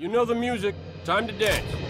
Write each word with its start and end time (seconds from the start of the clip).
You 0.00 0.06
know 0.06 0.24
the 0.24 0.32
music. 0.32 0.76
Time 1.04 1.26
to 1.26 1.32
dance. 1.32 1.87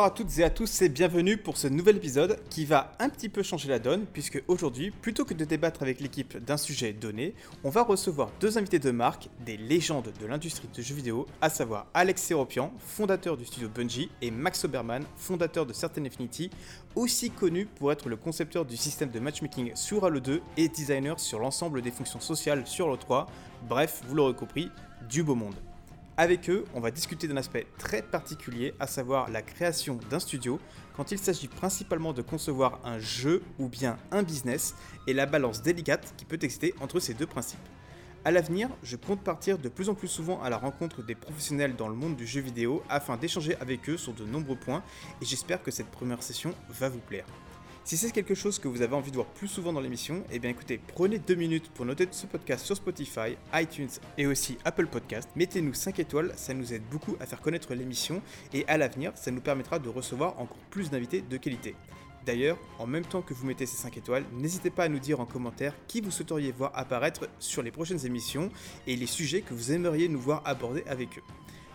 Bonsoir 0.00 0.14
à 0.14 0.16
toutes 0.16 0.38
et 0.38 0.44
à 0.44 0.48
tous 0.48 0.80
et 0.80 0.88
bienvenue 0.88 1.36
pour 1.36 1.58
ce 1.58 1.68
nouvel 1.68 1.98
épisode 1.98 2.38
qui 2.48 2.64
va 2.64 2.92
un 3.00 3.10
petit 3.10 3.28
peu 3.28 3.42
changer 3.42 3.68
la 3.68 3.78
donne 3.78 4.06
puisque 4.10 4.42
aujourd'hui, 4.48 4.92
plutôt 4.92 5.26
que 5.26 5.34
de 5.34 5.44
débattre 5.44 5.82
avec 5.82 6.00
l'équipe 6.00 6.42
d'un 6.42 6.56
sujet 6.56 6.94
donné, 6.94 7.34
on 7.64 7.68
va 7.68 7.82
recevoir 7.82 8.30
deux 8.40 8.56
invités 8.56 8.78
de 8.78 8.92
marque, 8.92 9.28
des 9.44 9.58
légendes 9.58 10.10
de 10.18 10.26
l'industrie 10.26 10.70
de 10.74 10.80
jeux 10.80 10.94
vidéo, 10.94 11.26
à 11.42 11.50
savoir 11.50 11.86
Alex 11.92 12.22
Seropian, 12.22 12.72
fondateur 12.78 13.36
du 13.36 13.44
studio 13.44 13.68
Bungie, 13.68 14.10
et 14.22 14.30
Max 14.30 14.64
Oberman, 14.64 15.04
fondateur 15.18 15.66
de 15.66 15.74
Certain 15.74 16.06
Infinity, 16.06 16.48
aussi 16.94 17.30
connu 17.30 17.66
pour 17.66 17.92
être 17.92 18.08
le 18.08 18.16
concepteur 18.16 18.64
du 18.64 18.78
système 18.78 19.10
de 19.10 19.20
matchmaking 19.20 19.72
sur 19.74 20.06
Halo 20.06 20.20
2 20.20 20.40
et 20.56 20.68
designer 20.68 21.20
sur 21.20 21.40
l'ensemble 21.40 21.82
des 21.82 21.90
fonctions 21.90 22.20
sociales 22.20 22.66
sur 22.66 22.86
Halo 22.86 22.96
3. 22.96 23.26
Bref, 23.68 24.00
vous 24.08 24.14
l'aurez 24.14 24.32
compris, 24.32 24.70
du 25.10 25.22
beau 25.22 25.34
monde. 25.34 25.56
Avec 26.20 26.50
eux, 26.50 26.66
on 26.74 26.80
va 26.80 26.90
discuter 26.90 27.28
d'un 27.28 27.38
aspect 27.38 27.66
très 27.78 28.02
particulier, 28.02 28.74
à 28.78 28.86
savoir 28.86 29.30
la 29.30 29.40
création 29.40 29.98
d'un 30.10 30.20
studio, 30.20 30.60
quand 30.94 31.12
il 31.12 31.18
s'agit 31.18 31.48
principalement 31.48 32.12
de 32.12 32.20
concevoir 32.20 32.78
un 32.84 32.98
jeu 32.98 33.42
ou 33.58 33.70
bien 33.70 33.96
un 34.10 34.22
business, 34.22 34.74
et 35.06 35.14
la 35.14 35.24
balance 35.24 35.62
délicate 35.62 36.12
qui 36.18 36.26
peut 36.26 36.36
exister 36.42 36.74
entre 36.82 37.00
ces 37.00 37.14
deux 37.14 37.26
principes. 37.26 37.66
A 38.26 38.30
l'avenir, 38.30 38.68
je 38.82 38.96
compte 38.96 39.24
partir 39.24 39.56
de 39.56 39.70
plus 39.70 39.88
en 39.88 39.94
plus 39.94 40.08
souvent 40.08 40.42
à 40.42 40.50
la 40.50 40.58
rencontre 40.58 41.02
des 41.02 41.14
professionnels 41.14 41.74
dans 41.74 41.88
le 41.88 41.94
monde 41.94 42.16
du 42.16 42.26
jeu 42.26 42.42
vidéo 42.42 42.82
afin 42.90 43.16
d'échanger 43.16 43.56
avec 43.56 43.88
eux 43.88 43.96
sur 43.96 44.12
de 44.12 44.26
nombreux 44.26 44.56
points, 44.56 44.82
et 45.22 45.24
j'espère 45.24 45.62
que 45.62 45.70
cette 45.70 45.90
première 45.90 46.22
session 46.22 46.54
va 46.68 46.90
vous 46.90 47.00
plaire. 47.00 47.24
Si 47.90 47.96
c'est 47.96 48.12
quelque 48.12 48.36
chose 48.36 48.60
que 48.60 48.68
vous 48.68 48.82
avez 48.82 48.94
envie 48.94 49.10
de 49.10 49.16
voir 49.16 49.26
plus 49.26 49.48
souvent 49.48 49.72
dans 49.72 49.80
l'émission, 49.80 50.22
eh 50.30 50.38
bien 50.38 50.50
écoutez, 50.50 50.78
prenez 50.94 51.18
deux 51.18 51.34
minutes 51.34 51.72
pour 51.74 51.84
noter 51.84 52.06
ce 52.12 52.24
podcast 52.24 52.64
sur 52.64 52.76
Spotify, 52.76 53.36
iTunes 53.52 53.90
et 54.16 54.28
aussi 54.28 54.58
Apple 54.64 54.86
Podcast. 54.86 55.28
Mettez-nous 55.34 55.74
5 55.74 55.98
étoiles, 55.98 56.32
ça 56.36 56.54
nous 56.54 56.72
aide 56.72 56.84
beaucoup 56.88 57.16
à 57.18 57.26
faire 57.26 57.40
connaître 57.40 57.74
l'émission 57.74 58.22
et 58.52 58.64
à 58.68 58.78
l'avenir, 58.78 59.10
ça 59.16 59.32
nous 59.32 59.40
permettra 59.40 59.80
de 59.80 59.88
recevoir 59.88 60.38
encore 60.38 60.56
plus 60.70 60.88
d'invités 60.88 61.20
de 61.20 61.36
qualité. 61.36 61.74
D'ailleurs, 62.24 62.58
en 62.78 62.86
même 62.86 63.04
temps 63.04 63.22
que 63.22 63.34
vous 63.34 63.44
mettez 63.44 63.66
ces 63.66 63.78
5 63.78 63.96
étoiles, 63.96 64.24
n'hésitez 64.34 64.70
pas 64.70 64.84
à 64.84 64.88
nous 64.88 65.00
dire 65.00 65.18
en 65.18 65.26
commentaire 65.26 65.74
qui 65.88 66.00
vous 66.00 66.12
souhaiteriez 66.12 66.52
voir 66.52 66.70
apparaître 66.76 67.28
sur 67.40 67.60
les 67.60 67.72
prochaines 67.72 68.06
émissions 68.06 68.52
et 68.86 68.94
les 68.94 69.06
sujets 69.06 69.40
que 69.40 69.52
vous 69.52 69.72
aimeriez 69.72 70.08
nous 70.08 70.20
voir 70.20 70.42
aborder 70.44 70.84
avec 70.86 71.18
eux. 71.18 71.22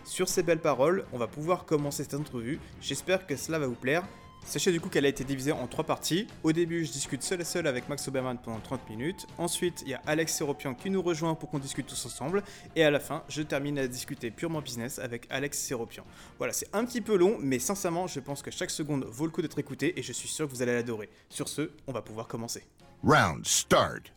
Sur 0.04 0.30
ces 0.30 0.42
belles 0.42 0.62
paroles, 0.62 1.04
on 1.12 1.18
va 1.18 1.26
pouvoir 1.26 1.66
commencer 1.66 2.04
cette 2.04 2.14
entrevue. 2.14 2.58
J'espère 2.80 3.26
que 3.26 3.36
cela 3.36 3.58
va 3.58 3.66
vous 3.66 3.74
plaire. 3.74 4.08
Sachez 4.46 4.70
du 4.70 4.80
coup 4.80 4.88
qu'elle 4.88 5.04
a 5.04 5.08
été 5.08 5.24
divisée 5.24 5.50
en 5.50 5.66
trois 5.66 5.82
parties. 5.82 6.28
Au 6.44 6.52
début, 6.52 6.84
je 6.84 6.92
discute 6.92 7.24
seul 7.24 7.40
et 7.40 7.44
seul 7.44 7.66
avec 7.66 7.88
Max 7.88 8.06
Oberman 8.06 8.38
pendant 8.38 8.60
30 8.60 8.88
minutes. 8.88 9.26
Ensuite, 9.38 9.82
il 9.82 9.88
y 9.88 9.94
a 9.94 10.00
Alex 10.06 10.36
Seropian 10.36 10.74
qui 10.74 10.88
nous 10.88 11.02
rejoint 11.02 11.34
pour 11.34 11.50
qu'on 11.50 11.58
discute 11.58 11.88
tous 11.88 12.06
ensemble. 12.06 12.44
Et 12.76 12.84
à 12.84 12.90
la 12.92 13.00
fin, 13.00 13.24
je 13.28 13.42
termine 13.42 13.76
à 13.76 13.88
discuter 13.88 14.30
purement 14.30 14.60
business 14.60 15.00
avec 15.00 15.26
Alex 15.30 15.58
Seropian. 15.66 16.04
Voilà, 16.38 16.52
c'est 16.52 16.72
un 16.72 16.84
petit 16.84 17.00
peu 17.00 17.16
long, 17.16 17.36
mais 17.40 17.58
sincèrement, 17.58 18.06
je 18.06 18.20
pense 18.20 18.40
que 18.40 18.52
chaque 18.52 18.70
seconde 18.70 19.04
vaut 19.04 19.24
le 19.24 19.32
coup 19.32 19.42
d'être 19.42 19.58
écouté 19.58 19.98
et 19.98 20.02
je 20.02 20.12
suis 20.12 20.28
sûr 20.28 20.46
que 20.46 20.52
vous 20.52 20.62
allez 20.62 20.74
l'adorer. 20.74 21.10
Sur 21.28 21.48
ce, 21.48 21.72
on 21.88 21.92
va 21.92 22.00
pouvoir 22.00 22.28
commencer. 22.28 22.62
Round 23.02 23.44
start. 23.44 24.12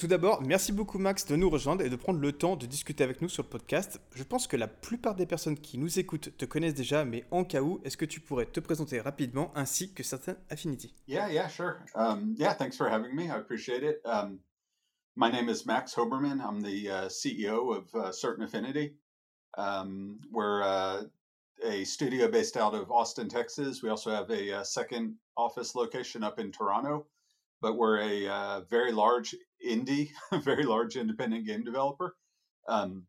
Tout 0.00 0.06
d'abord, 0.06 0.40
merci 0.40 0.72
beaucoup 0.72 0.98
Max 0.98 1.26
de 1.26 1.36
nous 1.36 1.50
rejoindre 1.50 1.84
et 1.84 1.90
de 1.90 1.96
prendre 1.96 2.20
le 2.20 2.32
temps 2.32 2.56
de 2.56 2.64
discuter 2.64 3.04
avec 3.04 3.20
nous 3.20 3.28
sur 3.28 3.42
le 3.42 3.50
podcast. 3.50 4.00
Je 4.14 4.22
pense 4.22 4.46
que 4.46 4.56
la 4.56 4.66
plupart 4.66 5.14
des 5.14 5.26
personnes 5.26 5.58
qui 5.58 5.76
nous 5.76 5.98
écoutent 5.98 6.34
te 6.38 6.46
connaissent 6.46 6.72
déjà, 6.72 7.04
mais 7.04 7.26
en 7.30 7.44
cas 7.44 7.60
où, 7.60 7.82
est-ce 7.84 7.98
que 7.98 8.06
tu 8.06 8.18
pourrais 8.18 8.46
te 8.46 8.60
présenter 8.60 8.98
rapidement 8.98 9.52
ainsi 9.54 9.92
que 9.92 10.02
certaines 10.02 10.38
Affinity 10.48 10.94
Yeah, 11.06 11.30
yeah, 11.30 11.48
sure. 11.48 11.80
Um, 11.94 12.34
yeah, 12.38 12.54
thanks 12.54 12.78
for 12.78 12.88
having 12.88 13.14
me. 13.14 13.24
I 13.24 13.36
appreciate 13.36 13.82
it. 13.82 14.00
Um, 14.06 14.38
my 15.16 15.30
name 15.30 15.50
is 15.50 15.66
Max 15.66 15.94
Hoberman. 15.94 16.40
I'm 16.40 16.62
the 16.62 16.88
uh, 16.88 17.08
CEO 17.10 17.76
of 17.76 17.94
uh, 17.94 18.10
Certain 18.10 18.42
Affinity. 18.42 18.94
Um, 19.58 20.18
we're 20.32 20.62
uh, 20.62 21.02
a 21.62 21.84
studio 21.84 22.26
based 22.28 22.56
out 22.56 22.72
of 22.72 22.90
Austin, 22.90 23.28
Texas. 23.28 23.82
We 23.82 23.90
also 23.90 24.10
have 24.10 24.30
a, 24.30 24.60
uh 24.60 24.64
second 24.64 25.16
office 25.36 25.74
location 25.74 26.24
up 26.24 26.38
in 26.38 26.50
Toronto, 26.52 27.04
but 27.60 27.76
we're 27.76 27.98
a 28.00 28.28
uh, 28.28 28.60
very 28.70 28.92
large 28.92 29.34
indie, 29.66 30.10
very 30.42 30.64
large 30.64 30.96
independent 30.96 31.46
game 31.46 31.64
developer. 31.64 32.16
Um, 32.68 33.06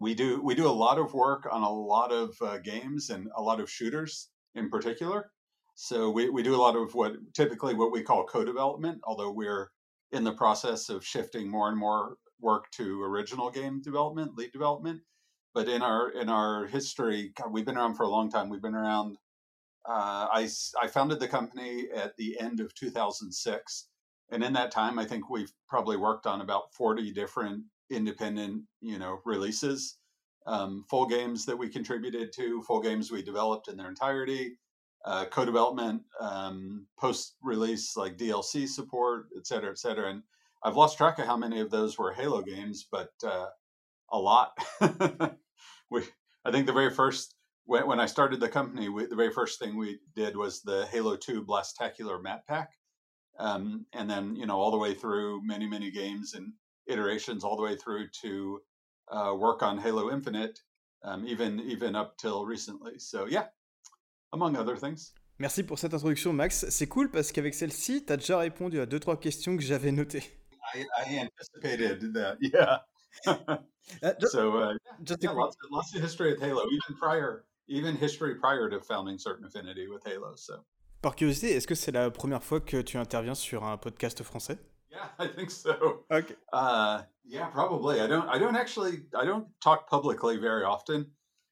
we 0.00 0.14
do 0.14 0.42
we 0.42 0.54
do 0.54 0.66
a 0.66 0.72
lot 0.72 0.98
of 0.98 1.12
work 1.12 1.46
on 1.50 1.62
a 1.62 1.72
lot 1.72 2.12
of 2.12 2.34
uh, 2.40 2.58
games 2.58 3.10
and 3.10 3.28
a 3.36 3.42
lot 3.42 3.60
of 3.60 3.70
shooters 3.70 4.30
in 4.54 4.70
particular. 4.70 5.30
So 5.74 6.10
we, 6.10 6.28
we 6.28 6.42
do 6.42 6.54
a 6.54 6.60
lot 6.60 6.76
of 6.76 6.94
what 6.94 7.14
typically 7.34 7.74
what 7.74 7.92
we 7.92 8.02
call 8.02 8.24
co-development, 8.24 9.00
although 9.04 9.30
we're 9.30 9.70
in 10.12 10.24
the 10.24 10.32
process 10.32 10.88
of 10.88 11.06
shifting 11.06 11.48
more 11.48 11.68
and 11.68 11.78
more 11.78 12.16
work 12.40 12.70
to 12.72 13.02
original 13.02 13.50
game 13.50 13.80
development, 13.80 14.36
lead 14.36 14.52
development. 14.52 15.00
But 15.54 15.68
in 15.68 15.82
our 15.82 16.10
in 16.10 16.28
our 16.28 16.66
history, 16.66 17.32
God, 17.36 17.52
we've 17.52 17.64
been 17.64 17.76
around 17.76 17.96
for 17.96 18.04
a 18.04 18.08
long 18.08 18.30
time. 18.30 18.48
We've 18.48 18.62
been 18.62 18.74
around. 18.74 19.16
Uh, 19.88 20.28
I 20.32 20.48
I 20.80 20.86
founded 20.86 21.20
the 21.20 21.28
company 21.28 21.88
at 21.94 22.16
the 22.16 22.38
end 22.38 22.60
of 22.60 22.74
2006, 22.74 23.88
and 24.30 24.44
in 24.44 24.52
that 24.52 24.70
time, 24.70 24.98
I 24.98 25.04
think 25.04 25.30
we've 25.30 25.52
probably 25.68 25.96
worked 25.96 26.26
on 26.26 26.40
about 26.40 26.74
40 26.74 27.12
different 27.12 27.64
independent, 27.90 28.62
you 28.80 28.98
know, 28.98 29.20
releases, 29.24 29.98
um, 30.46 30.84
full 30.88 31.06
games 31.06 31.44
that 31.46 31.56
we 31.56 31.68
contributed 31.68 32.32
to, 32.34 32.62
full 32.62 32.80
games 32.80 33.10
we 33.10 33.22
developed 33.22 33.68
in 33.68 33.76
their 33.76 33.88
entirety, 33.88 34.56
uh, 35.04 35.24
co-development, 35.26 36.02
um, 36.20 36.86
post-release 36.98 37.96
like 37.96 38.16
DLC 38.16 38.68
support, 38.68 39.26
et 39.36 39.46
cetera, 39.46 39.70
et 39.70 39.78
cetera. 39.78 40.10
And 40.10 40.22
I've 40.62 40.76
lost 40.76 40.98
track 40.98 41.18
of 41.18 41.26
how 41.26 41.36
many 41.36 41.60
of 41.60 41.70
those 41.70 41.98
were 41.98 42.12
Halo 42.12 42.42
games, 42.42 42.86
but 42.90 43.10
uh, 43.24 43.46
a 44.12 44.18
lot. 44.18 44.52
we, 45.90 46.02
I 46.44 46.50
think 46.50 46.66
the 46.66 46.72
very 46.72 46.90
first 46.90 47.34
when, 47.64 47.86
when 47.86 48.00
I 48.00 48.06
started 48.06 48.40
the 48.40 48.48
company, 48.48 48.88
we, 48.88 49.06
the 49.06 49.16
very 49.16 49.32
first 49.32 49.58
thing 49.58 49.76
we 49.76 49.98
did 50.14 50.36
was 50.36 50.62
the 50.62 50.86
Halo 50.86 51.16
2 51.16 51.44
Blastacular 51.44 52.22
map 52.22 52.46
pack. 52.46 52.70
Um, 53.38 53.86
and 53.92 54.08
then, 54.10 54.36
you 54.36 54.46
know, 54.46 54.58
all 54.58 54.70
the 54.70 54.78
way 54.78 54.92
through 54.94 55.40
many, 55.44 55.66
many 55.66 55.90
games 55.90 56.34
and 56.34 56.52
iterations, 56.86 57.44
all 57.44 57.56
the 57.56 57.62
way 57.62 57.76
through 57.76 58.08
to 58.22 58.60
uh, 59.10 59.34
work 59.38 59.62
on 59.62 59.78
Halo 59.78 60.10
Infinite, 60.10 60.58
um, 61.04 61.26
even 61.26 61.60
even 61.60 61.94
up 61.96 62.16
till 62.18 62.44
recently. 62.44 62.98
So 62.98 63.26
yeah, 63.26 63.46
among 64.32 64.56
other 64.56 64.76
things. 64.76 65.12
Merci 65.38 65.62
pour 65.62 65.78
cette 65.78 65.94
introduction 65.94 66.34
Max. 66.34 66.66
C'est 66.68 66.86
cool 66.86 67.10
parce 67.10 67.32
qu'avec 67.32 67.54
celle-ci, 67.54 68.04
tu 68.04 68.12
as 68.12 68.18
déjà 68.18 68.38
répondu 68.38 68.78
à 68.78 68.84
2-3 68.84 69.18
questions 69.18 69.56
que 69.56 69.62
j'avais 69.62 69.90
notées. 69.90 70.22
I, 70.74 70.84
I 71.06 71.18
anticipated 71.18 72.12
that. 72.14 72.36
Yeah. 72.42 72.78
Uh, 74.04 74.12
ju- 74.20 74.28
so 74.28 74.56
uh, 74.58 74.74
just 75.02 75.22
yeah, 75.22 75.30
lots, 75.30 75.56
of, 75.64 75.70
lots 75.72 75.94
of 75.96 76.02
history 76.02 76.32
with 76.32 76.40
Halo, 76.40 76.62
even 76.66 76.96
prior, 76.96 77.44
even 77.70 77.96
history 77.96 78.34
prior 78.34 78.68
to 78.68 78.80
founding 78.80 79.18
Certain 79.18 79.46
Affinity 79.46 79.88
with 79.88 80.02
Halo. 80.04 80.34
So 80.36 80.64
Par 81.00 81.16
curiosité, 81.16 81.56
est-ce 81.56 81.66
que 81.66 81.74
c'est 81.74 81.92
la 81.92 82.10
première 82.10 82.42
fois 82.42 82.60
que 82.60 82.82
tu 82.82 82.98
interviens 82.98 83.34
sur 83.34 83.64
un 83.64 83.78
podcast 83.78 84.22
français 84.22 84.58
yeah, 84.90 85.06
I 85.18 85.28
think 85.28 85.50
so. 85.50 86.04
Ok. 86.10 86.36
Uh, 86.52 87.02
yeah, 87.24 87.46
probably. 87.46 88.00
I 88.00 88.06
don't. 88.06 88.28
I 88.28 88.38
don't 88.38 88.56
actually. 88.56 89.02
I 89.14 89.24
don't 89.24 89.46
talk 89.62 89.88
publicly 89.88 90.36
very 90.36 90.64
often. 90.64 91.06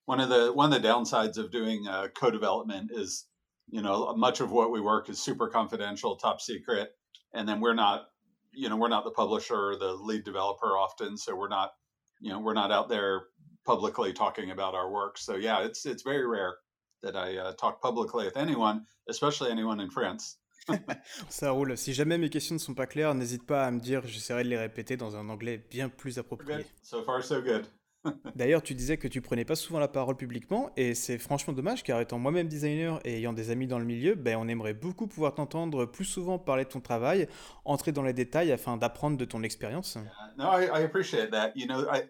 One 0.06 0.20
of 0.20 0.28
the 0.28 0.52
one 0.52 0.72
of 0.72 0.82
the 0.82 0.86
downsides 0.86 1.38
of 1.38 1.50
doing 1.50 1.86
uh, 1.86 2.08
co-development 2.08 2.90
is, 2.92 3.26
you 3.68 3.82
know, 3.82 4.12
much 4.16 4.40
of 4.40 4.50
what 4.50 4.70
we 4.70 4.80
work 4.80 5.08
is 5.08 5.18
super 5.18 5.48
confidential, 5.48 6.16
top 6.16 6.40
secret, 6.40 6.90
and 7.32 7.48
then 7.48 7.60
we're 7.60 7.74
not. 7.74 8.06
You 8.52 8.68
know, 8.68 8.76
we're 8.76 8.88
not 8.88 9.04
the 9.04 9.12
publisher 9.12 9.70
or 9.70 9.76
the 9.76 9.92
lead 9.92 10.24
developer 10.24 10.76
often, 10.76 11.16
so 11.16 11.36
we're 11.36 11.48
not. 11.48 11.72
You 12.20 12.32
know, 12.32 12.40
we're 12.40 12.54
not 12.54 12.72
out 12.72 12.88
there 12.88 13.22
publicly 13.64 14.12
talking 14.12 14.50
about 14.50 14.74
our 14.74 14.90
work. 14.90 15.18
So 15.18 15.36
yeah, 15.36 15.64
it's 15.64 15.86
it's 15.86 16.02
very 16.02 16.26
rare 16.26 16.56
that 17.02 17.16
I 17.16 17.38
uh, 17.38 17.52
talk 17.52 17.80
publicly 17.80 18.24
with 18.24 18.36
anyone, 18.36 18.86
especially 19.08 19.50
anyone 19.50 19.80
in 19.80 19.90
France. 19.90 20.38
Ça 21.28 21.50
roule. 21.50 21.76
Si 21.76 21.94
jamais 21.94 22.18
mes 22.18 22.28
questions 22.28 22.54
ne 22.54 22.60
sont 22.60 22.74
pas 22.74 22.86
claires, 22.86 23.14
n'hésite 23.14 23.46
pas 23.46 23.64
à 23.64 23.70
me 23.70 23.80
dire, 23.80 24.06
j'essaierai 24.06 24.44
de 24.44 24.48
les 24.48 24.58
répéter 24.58 24.96
dans 24.96 25.16
un 25.16 25.28
anglais 25.28 25.64
bien 25.70 25.88
plus 25.88 26.18
approprié. 26.18 26.66
So 26.82 27.02
far, 27.02 27.22
so 27.22 27.40
good. 27.40 27.66
D'ailleurs, 28.36 28.62
tu 28.62 28.74
disais 28.74 28.96
que 28.96 29.08
tu 29.08 29.20
prenais 29.20 29.44
pas 29.44 29.56
souvent 29.56 29.78
la 29.78 29.88
parole 29.88 30.16
publiquement, 30.16 30.70
et 30.76 30.94
c'est 30.94 31.18
franchement 31.18 31.52
dommage 31.52 31.82
car 31.82 32.00
étant 32.00 32.18
moi-même 32.18 32.48
designer 32.48 33.00
et 33.04 33.16
ayant 33.16 33.32
des 33.32 33.50
amis 33.50 33.66
dans 33.66 33.78
le 33.78 33.84
milieu, 33.84 34.14
ben, 34.14 34.36
on 34.38 34.46
aimerait 34.46 34.74
beaucoup 34.74 35.06
pouvoir 35.06 35.34
t'entendre 35.34 35.84
plus 35.84 36.04
souvent 36.04 36.38
parler 36.38 36.64
de 36.64 36.68
ton 36.68 36.80
travail, 36.80 37.28
entrer 37.64 37.92
dans 37.92 38.02
les 38.02 38.12
détails 38.12 38.52
afin 38.52 38.76
d'apprendre 38.76 39.16
de 39.16 39.24
ton 39.24 39.42
expérience. 39.42 39.98
No, 40.36 40.44
I, 40.44 40.66
I 40.66 40.84
appreciate 40.84 41.30
that. 41.30 41.52
You 41.56 41.66
know, 41.66 41.86
I, 41.92 42.02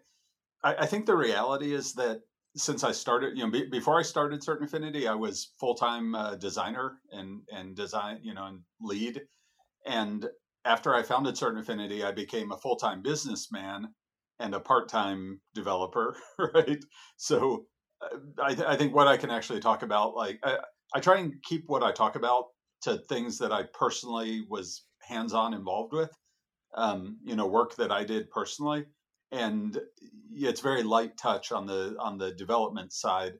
I 0.65 0.75
I 0.75 0.87
think 0.87 1.07
the 1.07 1.17
reality 1.17 1.75
is 1.75 1.95
that 1.95 2.21
since 2.57 2.83
I 2.83 2.93
started, 2.93 3.37
you 3.37 3.45
know, 3.45 3.51
be, 3.51 3.67
before 3.67 3.99
I 3.99 4.03
started 4.03 4.43
Certain 4.43 4.67
Affinity, 4.67 5.07
I 5.07 5.15
was 5.15 5.53
full 5.61 5.75
time 5.75 6.15
uh, 6.15 6.35
designer 6.37 6.99
and 7.13 7.43
and 7.53 7.77
design, 7.77 8.21
you 8.23 8.35
know, 8.35 8.47
and 8.47 8.61
lead. 8.81 9.23
And 9.87 10.29
after 10.65 10.95
I 10.95 11.03
founded 11.03 11.37
Certain 11.37 11.61
Affinity, 11.61 12.05
I 12.05 12.13
became 12.13 12.53
a 12.53 12.59
full 12.59 12.77
time 12.77 13.03
businessman 13.03 13.89
and 14.41 14.55
a 14.55 14.61
part 14.61 14.89
time 14.89 15.41
developer, 15.55 16.17
right? 16.55 16.85
So 17.17 17.67
uh, 18.03 18.43
I, 18.43 18.57
I, 18.73 18.77
think 18.77 18.95
what 18.95 19.09
I 19.09 19.17
can 19.17 19.31
actually 19.31 19.61
talk 19.61 19.83
about, 19.83 20.15
like 20.15 20.39
I, 20.45 20.59
I 20.95 21.01
try 21.01 21.19
and 21.19 21.35
keep 21.43 21.65
what 21.67 21.83
I 21.83 21.91
talk 21.91 22.15
about 22.15 22.47
to 22.83 22.99
things 23.09 23.39
that 23.39 23.53
I 23.53 23.65
personally 23.75 24.47
was 24.49 24.85
hands 25.03 25.33
on 25.33 25.55
involved 25.55 25.93
with, 25.93 26.11
um, 26.75 27.19
you 27.25 27.35
know, 27.35 27.47
work 27.47 27.75
that 27.77 27.91
I 27.91 28.05
did 28.05 28.31
personally 28.31 28.85
and 29.33 29.79
it's 30.33 30.61
very 30.61 30.83
light 30.83 31.17
touch 31.17 31.53
on 31.53 31.67
the 31.67 31.97
on 31.99 32.19
the 32.19 32.33
development 32.33 32.93
side 32.93 33.35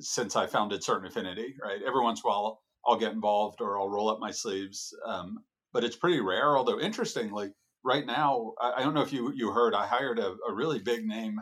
since 0.00 0.36
I 0.36 0.46
founded 0.46 0.84
Certain 0.84 1.06
Affinity. 1.06 1.56
Right, 1.62 1.80
every 1.86 2.02
once 2.02 2.22
in 2.22 2.28
a 2.28 2.32
while 2.32 2.62
I'll 2.86 2.98
get 2.98 3.12
involved 3.12 3.60
or 3.60 3.78
I'll 3.78 3.88
roll 3.88 4.08
up 4.08 4.20
my 4.20 4.30
sleeves, 4.30 4.94
um, 5.04 5.38
but 5.72 5.84
it's 5.84 5.96
pretty 5.96 6.20
rare. 6.20 6.56
Although 6.56 6.80
interestingly, 6.80 7.50
right 7.84 8.06
now 8.06 8.52
I, 8.60 8.74
I, 8.76 8.82
don't 8.82 8.94
know 8.94 9.02
if 9.02 9.12
you 9.12 9.32
you 9.34 9.50
heard 9.50 9.74
I 9.74 9.86
hired 9.86 10.18
a, 10.18 10.36
a 10.48 10.52
really 10.52 10.78
big 10.78 11.06
name 11.06 11.40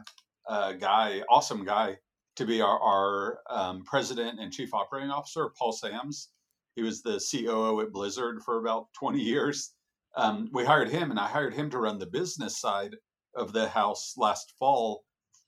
uh, 0.49 0.73
guy, 0.73 1.23
awesome 1.29 1.65
guy, 1.65 1.99
to 2.37 2.47
be 2.47 2.61
our, 2.61 2.81
our 2.81 3.39
um, 3.51 3.85
president 3.85 4.41
and 4.41 4.53
chief 4.53 4.75
operating 4.75 5.11
officer, 5.11 5.51
Paul 5.59 5.73
Sams. 5.73 6.31
He 6.77 6.83
was 6.83 7.03
the 7.03 7.25
COO 7.31 7.81
at 7.83 7.93
Blizzard 7.93 8.43
for 8.43 8.59
about 8.59 8.87
20 8.99 9.21
years. 9.21 9.75
Um, 10.17 10.51
we 10.53 10.65
hired 10.65 10.91
him, 10.91 11.11
and 11.11 11.21
I 11.21 11.29
hired 11.29 11.55
him 11.55 11.71
to 11.71 11.79
run 11.79 11.99
the 11.99 12.07
business 12.07 12.59
side 12.59 12.97
of 13.37 13.53
the 13.53 13.69
house 13.69 14.15
last 14.17 14.53
fall 14.59 15.05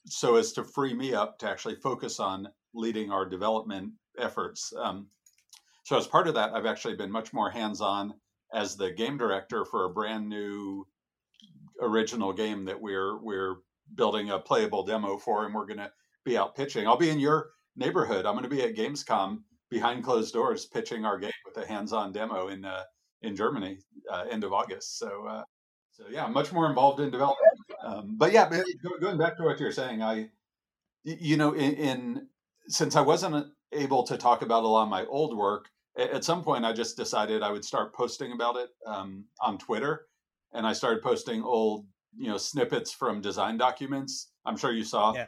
so 0.06 0.36
as 0.36 0.52
to 0.52 0.64
free 0.64 0.94
me 0.94 1.14
up 1.14 1.38
to 1.38 1.48
actually 1.48 1.74
focus 1.76 2.20
on 2.20 2.48
leading 2.74 3.10
our 3.10 3.28
development 3.28 3.92
efforts. 4.18 4.72
Um, 4.78 5.08
so 5.84 5.96
as 5.96 6.06
part 6.06 6.28
of 6.28 6.34
that, 6.34 6.52
I've 6.52 6.66
actually 6.66 6.96
been 6.96 7.10
much 7.10 7.32
more 7.32 7.50
hands-on 7.50 8.14
as 8.52 8.76
the 8.76 8.90
game 8.90 9.18
director 9.18 9.64
for 9.64 9.84
a 9.84 9.90
brand 9.90 10.28
new 10.28 10.86
original 11.80 12.32
game 12.32 12.64
that 12.64 12.80
we're 12.80 13.18
we're 13.22 13.56
building 13.94 14.30
a 14.30 14.38
playable 14.38 14.84
demo 14.84 15.16
for, 15.16 15.44
and 15.44 15.54
we're 15.54 15.66
going 15.66 15.78
to 15.78 15.90
be 16.24 16.36
out 16.36 16.56
pitching. 16.56 16.86
I'll 16.86 16.96
be 16.96 17.10
in 17.10 17.20
your 17.20 17.50
neighborhood. 17.76 18.26
I'm 18.26 18.34
going 18.34 18.42
to 18.42 18.48
be 18.48 18.62
at 18.62 18.74
Gamescom 18.74 19.38
behind 19.70 20.04
closed 20.04 20.32
doors 20.32 20.66
pitching 20.66 21.04
our 21.04 21.18
game 21.18 21.30
with 21.44 21.62
a 21.62 21.66
hands-on 21.66 22.12
demo 22.12 22.48
in 22.48 22.64
uh, 22.64 22.82
in 23.22 23.36
Germany 23.36 23.78
uh, 24.10 24.24
end 24.30 24.44
of 24.44 24.52
August. 24.52 24.98
So 24.98 25.26
uh, 25.26 25.42
so 25.92 26.04
yeah, 26.10 26.26
much 26.26 26.52
more 26.52 26.68
involved 26.68 27.00
in 27.00 27.10
development. 27.10 27.55
Um, 27.86 28.16
but 28.16 28.32
yeah, 28.32 28.50
going 29.00 29.16
back 29.16 29.36
to 29.36 29.44
what 29.44 29.60
you're 29.60 29.70
saying, 29.70 30.02
I, 30.02 30.28
you 31.04 31.36
know, 31.36 31.52
in, 31.52 31.74
in, 31.74 32.28
since 32.66 32.96
I 32.96 33.00
wasn't 33.00 33.46
able 33.72 34.02
to 34.04 34.16
talk 34.16 34.42
about 34.42 34.64
a 34.64 34.66
lot 34.66 34.84
of 34.84 34.88
my 34.88 35.04
old 35.06 35.36
work, 35.36 35.66
at 35.96 36.24
some 36.24 36.42
point 36.42 36.64
I 36.64 36.72
just 36.72 36.96
decided 36.96 37.42
I 37.42 37.52
would 37.52 37.64
start 37.64 37.94
posting 37.94 38.32
about 38.32 38.56
it 38.56 38.70
um, 38.86 39.24
on 39.40 39.56
Twitter, 39.56 40.06
and 40.52 40.66
I 40.66 40.72
started 40.72 41.02
posting 41.02 41.42
old, 41.42 41.86
you 42.16 42.28
know, 42.28 42.38
snippets 42.38 42.92
from 42.92 43.20
design 43.20 43.56
documents. 43.56 44.32
I'm 44.44 44.56
sure 44.56 44.72
you 44.72 44.84
saw 44.84 45.14
yeah. 45.14 45.26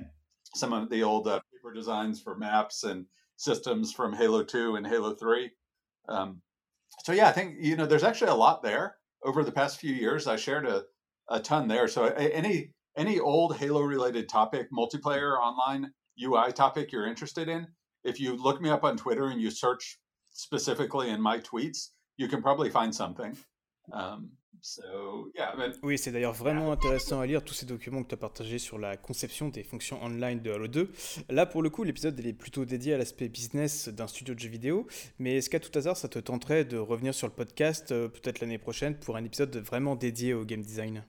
some 0.55 0.73
of 0.73 0.91
the 0.91 1.03
old 1.03 1.29
uh, 1.29 1.41
paper 1.53 1.73
designs 1.73 2.21
for 2.21 2.37
maps 2.37 2.83
and 2.85 3.07
systems 3.37 3.93
from 3.93 4.13
Halo 4.13 4.43
2 4.43 4.77
and 4.77 4.87
Halo 4.87 5.15
3. 5.15 5.51
Um, 6.09 6.43
so 7.05 7.13
yeah, 7.13 7.29
I 7.29 7.33
think 7.33 7.57
you 7.61 7.77
know 7.77 7.87
there's 7.87 8.05
actually 8.05 8.31
a 8.31 8.35
lot 8.35 8.63
there 8.63 8.97
over 9.23 9.45
the 9.45 9.53
past 9.53 9.79
few 9.79 9.95
years. 9.95 10.27
I 10.27 10.37
shared 10.37 10.67
a, 10.67 10.85
a 11.29 11.41
ton 11.41 11.69
there. 11.69 11.89
So 11.89 12.07
any 12.07 12.73
any 12.97 13.21
old 13.21 13.57
Halo 13.57 13.83
related 13.83 14.29
topic, 14.29 14.71
multiplayer 14.73 15.39
online 15.39 15.93
UI 16.21 16.53
topic 16.53 16.91
you're 16.93 17.07
interested 17.07 17.49
in, 17.49 17.67
if 18.05 18.19
you 18.21 18.37
look 18.37 18.61
me 18.61 18.71
up 18.71 18.85
on 18.85 18.97
Twitter 18.97 19.27
and 19.27 19.41
you 19.41 19.51
search 19.51 19.99
specifically 20.31 21.11
in 21.11 21.21
my 21.21 21.39
tweets, 21.39 21.91
you 22.17 22.29
can 22.29 22.43
probably 22.43 22.71
find 22.71 22.95
something. 22.95 23.37
Um, 23.93 24.31
so, 24.61 25.31
yeah, 25.35 25.55
but, 25.57 25.79
oui, 25.83 25.97
c'est 25.99 26.11
d'ailleurs 26.11 26.33
vraiment 26.33 26.73
intéressant 26.73 27.21
à 27.21 27.27
lire 27.27 27.45
tous 27.45 27.55
ces 27.55 27.67
documents 27.67 28.03
que 28.03 28.09
tu 28.09 28.15
as 28.15 28.19
partagés 28.19 28.59
sur 28.59 28.79
la 28.79 28.97
conception 28.97 29.49
des 29.49 29.63
fonctions 29.63 30.03
online 30.03 30.41
de 30.43 30.51
Halo 30.51 30.67
2. 30.67 30.91
Là, 31.31 31.47
pour 31.47 31.63
le 31.63 31.71
coup, 31.71 31.85
l'épisode 31.85 32.19
est 32.19 32.33
plutôt 32.33 32.65
dédié 32.65 32.95
à 32.95 32.99
l'aspect 32.99 33.29
business 33.29 33.89
d'un 33.89 34.09
studio 34.09 34.35
de 34.35 34.41
jeux 34.41 34.49
vidéo. 34.49 34.87
Mais 35.19 35.37
est-ce 35.37 35.49
qu'à 35.49 35.61
tout 35.61 35.77
hasard, 35.79 35.97
ça 35.97 36.09
te 36.09 36.19
tenterait 36.19 36.65
de 36.65 36.77
revenir 36.77 37.15
sur 37.15 37.29
le 37.29 37.33
podcast 37.33 37.93
euh, 37.93 38.09
peut-être 38.09 38.41
l'année 38.41 38.59
prochaine 38.59 38.99
pour 38.99 39.17
un 39.17 39.25
épisode 39.25 39.57
vraiment 39.57 39.95
dédié 39.95 40.35
au 40.35 40.45
game 40.45 40.63
design? 40.63 41.05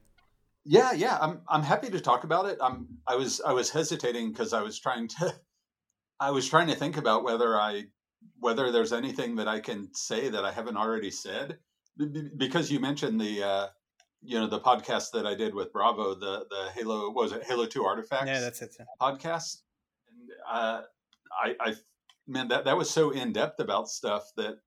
Yeah, 0.66 0.92
yeah, 0.92 1.18
I'm 1.20 1.42
I'm 1.48 1.64
happy 1.64 1.90
to 1.90 2.00
talk 2.00 2.24
about 2.24 2.46
it. 2.46 2.58
I'm 2.62 2.88
I 3.08 3.16
was 3.16 3.42
I 3.42 3.54
was 3.54 3.70
hesitating 3.70 4.32
because 4.32 4.54
I 4.54 4.62
was 4.62 4.80
trying 4.80 5.08
to 5.20 5.34
I 6.20 6.32
was 6.32 6.48
trying 6.48 6.68
to 6.68 6.76
think 6.76 6.98
about 6.98 7.24
whether 7.24 7.58
I 7.58 7.86
whether 8.40 8.72
there's 8.72 8.94
anything 8.94 9.38
that 9.38 9.48
I 9.48 9.60
can 9.60 9.90
say 9.94 10.30
that 10.30 10.44
I 10.44 10.52
haven't 10.52 10.78
already 10.78 11.12
said. 11.12 11.60
because 12.38 12.72
you 12.72 12.80
mentioned 12.80 13.20
the 13.20 13.44
uh, 13.44 13.68
you 14.22 14.40
know 14.40 14.48
the 14.48 14.60
podcast 14.60 15.12
that 15.14 15.26
I 15.26 15.36
did 15.36 15.54
with 15.56 15.72
Bravo, 15.72 16.14
the 16.16 16.46
the 16.50 16.70
Halo 16.76 17.10
was 17.12 17.32
it 17.32 17.44
Halo 17.44 17.66
Two 17.66 17.86
Artifacts? 17.86 18.28
Yeah, 18.28 18.40
that's 18.40 18.62
it. 18.62 18.76
Yeah. 18.78 18.86
Podcast. 19.02 19.62
And, 20.10 20.30
uh, 20.52 20.82
I, 21.32 21.56
I 21.60 21.76
man 22.28 22.50
that 22.50 22.66
that 22.66 22.78
was 22.78 22.90
so 22.90 23.12
in 23.12 23.34
depth 23.34 23.60
about 23.60 23.90
stuff 23.90 24.24
that 24.38 24.60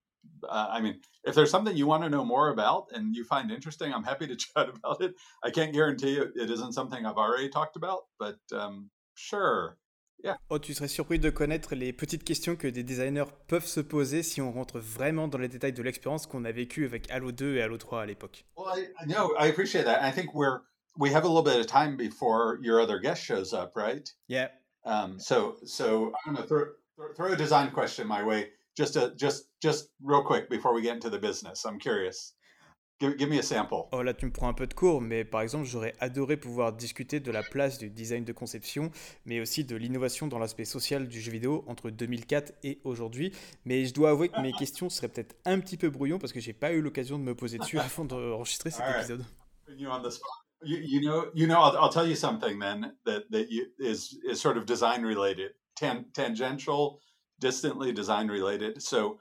uh, 0.49 0.69
I 0.71 0.81
mean, 0.81 1.01
if 1.25 1.35
there's 1.35 1.51
something 1.51 1.77
you 1.77 1.87
want 1.87 2.03
to 2.05 2.11
know 2.11 2.25
more 2.25 2.51
about 2.51 2.89
and 2.93 3.15
you 3.15 3.25
find 3.25 3.51
interesting, 3.51 3.93
I'm 3.93 4.05
happy 4.05 4.27
to 4.27 4.37
chat 4.45 4.69
about 4.69 5.03
it. 5.03 5.15
I 5.43 5.51
can't 5.51 5.73
guarantee 5.73 6.15
it, 6.19 6.33
it 6.35 6.51
isn't 6.51 6.73
something 6.73 7.05
I've 7.05 7.17
already 7.17 7.49
talked 7.49 7.77
about, 7.77 8.03
but 8.19 8.39
um, 8.53 8.91
sure. 9.15 9.79
Oh, 10.51 10.59
tu 10.59 10.73
serais 10.75 10.89
surpris 10.89 11.19
de 11.19 11.31
connaître 11.31 11.75
les 11.75 11.93
petites 11.93 12.25
questions 12.25 12.57
que 12.57 12.69
des 12.69 12.85
designers 12.85 13.25
peuvent 13.49 13.67
se 13.67 13.81
poser 13.81 14.23
si 14.23 14.41
on 14.41 14.53
rentre 14.53 14.79
vraiment 14.79 15.29
dans 15.29 15.39
les 15.39 15.49
détails 15.49 15.73
de 15.73 15.83
l'expérience 15.83 16.27
qu'on 16.27 16.45
a 16.45 16.53
vécue 16.53 16.85
avec 16.85 17.11
Halo 17.11 17.33
2 17.33 17.57
et 17.57 17.63
Halo 17.63 17.77
3 17.77 18.03
à 18.03 18.07
l'époque. 18.07 18.45
Well, 18.57 18.73
I, 18.79 19.07
no, 19.07 19.35
I 19.39 19.49
appreciate 19.49 19.85
that. 19.85 20.01
I 20.03 20.13
think 20.13 20.35
we're 20.35 20.61
we 20.97 21.11
have 21.11 21.25
a 21.25 21.29
little 21.29 21.43
bit 21.43 21.59
of 21.59 21.67
time 21.67 21.97
before 21.97 22.59
your 22.63 22.81
other 22.81 23.01
guest 23.01 23.23
shows 23.23 23.53
up, 23.53 23.73
right? 23.75 24.09
Yeah. 24.29 24.49
Um, 24.85 25.19
so 25.19 25.57
so 25.65 26.13
I'm 26.25 26.35
gonna 26.35 26.47
throw 26.47 26.67
throw 27.17 27.33
a 27.33 27.37
design 27.37 27.71
question 27.71 28.07
my 28.07 28.23
way, 28.23 28.51
just 28.77 28.97
a, 28.97 29.13
just 29.17 29.49
just 29.61 29.91
real 30.03 30.23
quick 30.23 30.49
before 30.49 30.75
we 30.75 30.83
get 30.83 30.95
into 30.95 31.11
the 31.11 31.19
business. 31.19 31.65
I'm 31.65 31.79
curious. 31.79 32.35
Give, 33.01 33.29
me 33.29 33.39
a 33.39 33.43
sample. 33.43 33.89
Oh 33.91 34.01
là, 34.05 34.15
tu 34.15 34.27
me 34.27 34.31
prends 34.31 34.49
un 34.49 34.55
peu 34.55 34.69
de 34.69 34.75
cours, 34.75 35.01
mais 35.01 35.25
par 35.25 35.41
exemple, 35.41 35.65
j'aurais 35.65 35.93
adoré 35.99 36.37
pouvoir 36.37 36.73
discuter 36.73 37.19
de 37.19 37.33
la 37.33 37.43
place 37.43 37.79
du 37.79 37.91
design 37.91 38.25
de 38.25 38.33
conception, 38.33 38.93
mais 39.27 39.41
aussi 39.41 39.65
de 39.65 39.75
l'innovation 39.75 40.29
dans 40.29 40.39
l'aspect 40.39 40.65
social 40.65 41.09
du 41.09 41.21
jeu 41.21 41.33
vidéo 41.33 41.65
entre 41.67 41.91
2004 41.91 42.53
et 42.63 42.81
aujourd'hui. 42.85 43.33
Mais 43.65 43.87
je 43.87 43.93
dois 43.93 44.11
avouer 44.11 44.29
que 44.29 44.41
mes 44.41 44.53
questions 44.59 44.89
seraient 44.89 45.09
peut-être 45.09 45.35
un 45.45 45.59
petit 45.59 45.77
peu 45.77 45.91
brouillon 45.91 46.21
parce 46.21 46.33
que 46.33 46.39
j'ai 46.39 46.53
pas 46.53 46.73
eu 46.73 46.81
l'occasion 46.81 47.19
de 47.19 47.25
me 47.25 47.35
poser 47.35 47.59
dessus 47.59 47.79
avant 47.81 48.05
d'enregistrer 48.05 48.71
cet 48.71 48.85
épisode. 48.97 49.25
You, 50.65 50.79
you, 50.79 51.01
know, 51.01 51.25
you 51.35 51.49
know, 51.49 51.59
I'll, 51.59 51.77
I'll, 51.77 51.91
tell 51.91 52.07
you 52.07 52.15
something 52.15 52.61
then 52.61 52.93
that 53.05 53.25
that 53.33 53.51
you, 53.51 53.67
is 53.81 54.17
is 54.25 54.37
sort 54.41 54.57
of 54.57 54.65
design 54.65 55.03
related, 55.03 55.55
Tan, 55.75 56.05
tangential, 56.15 57.01
distantly 57.43 57.93
design 57.93 58.29
related. 58.29 58.81
So, 58.81 59.19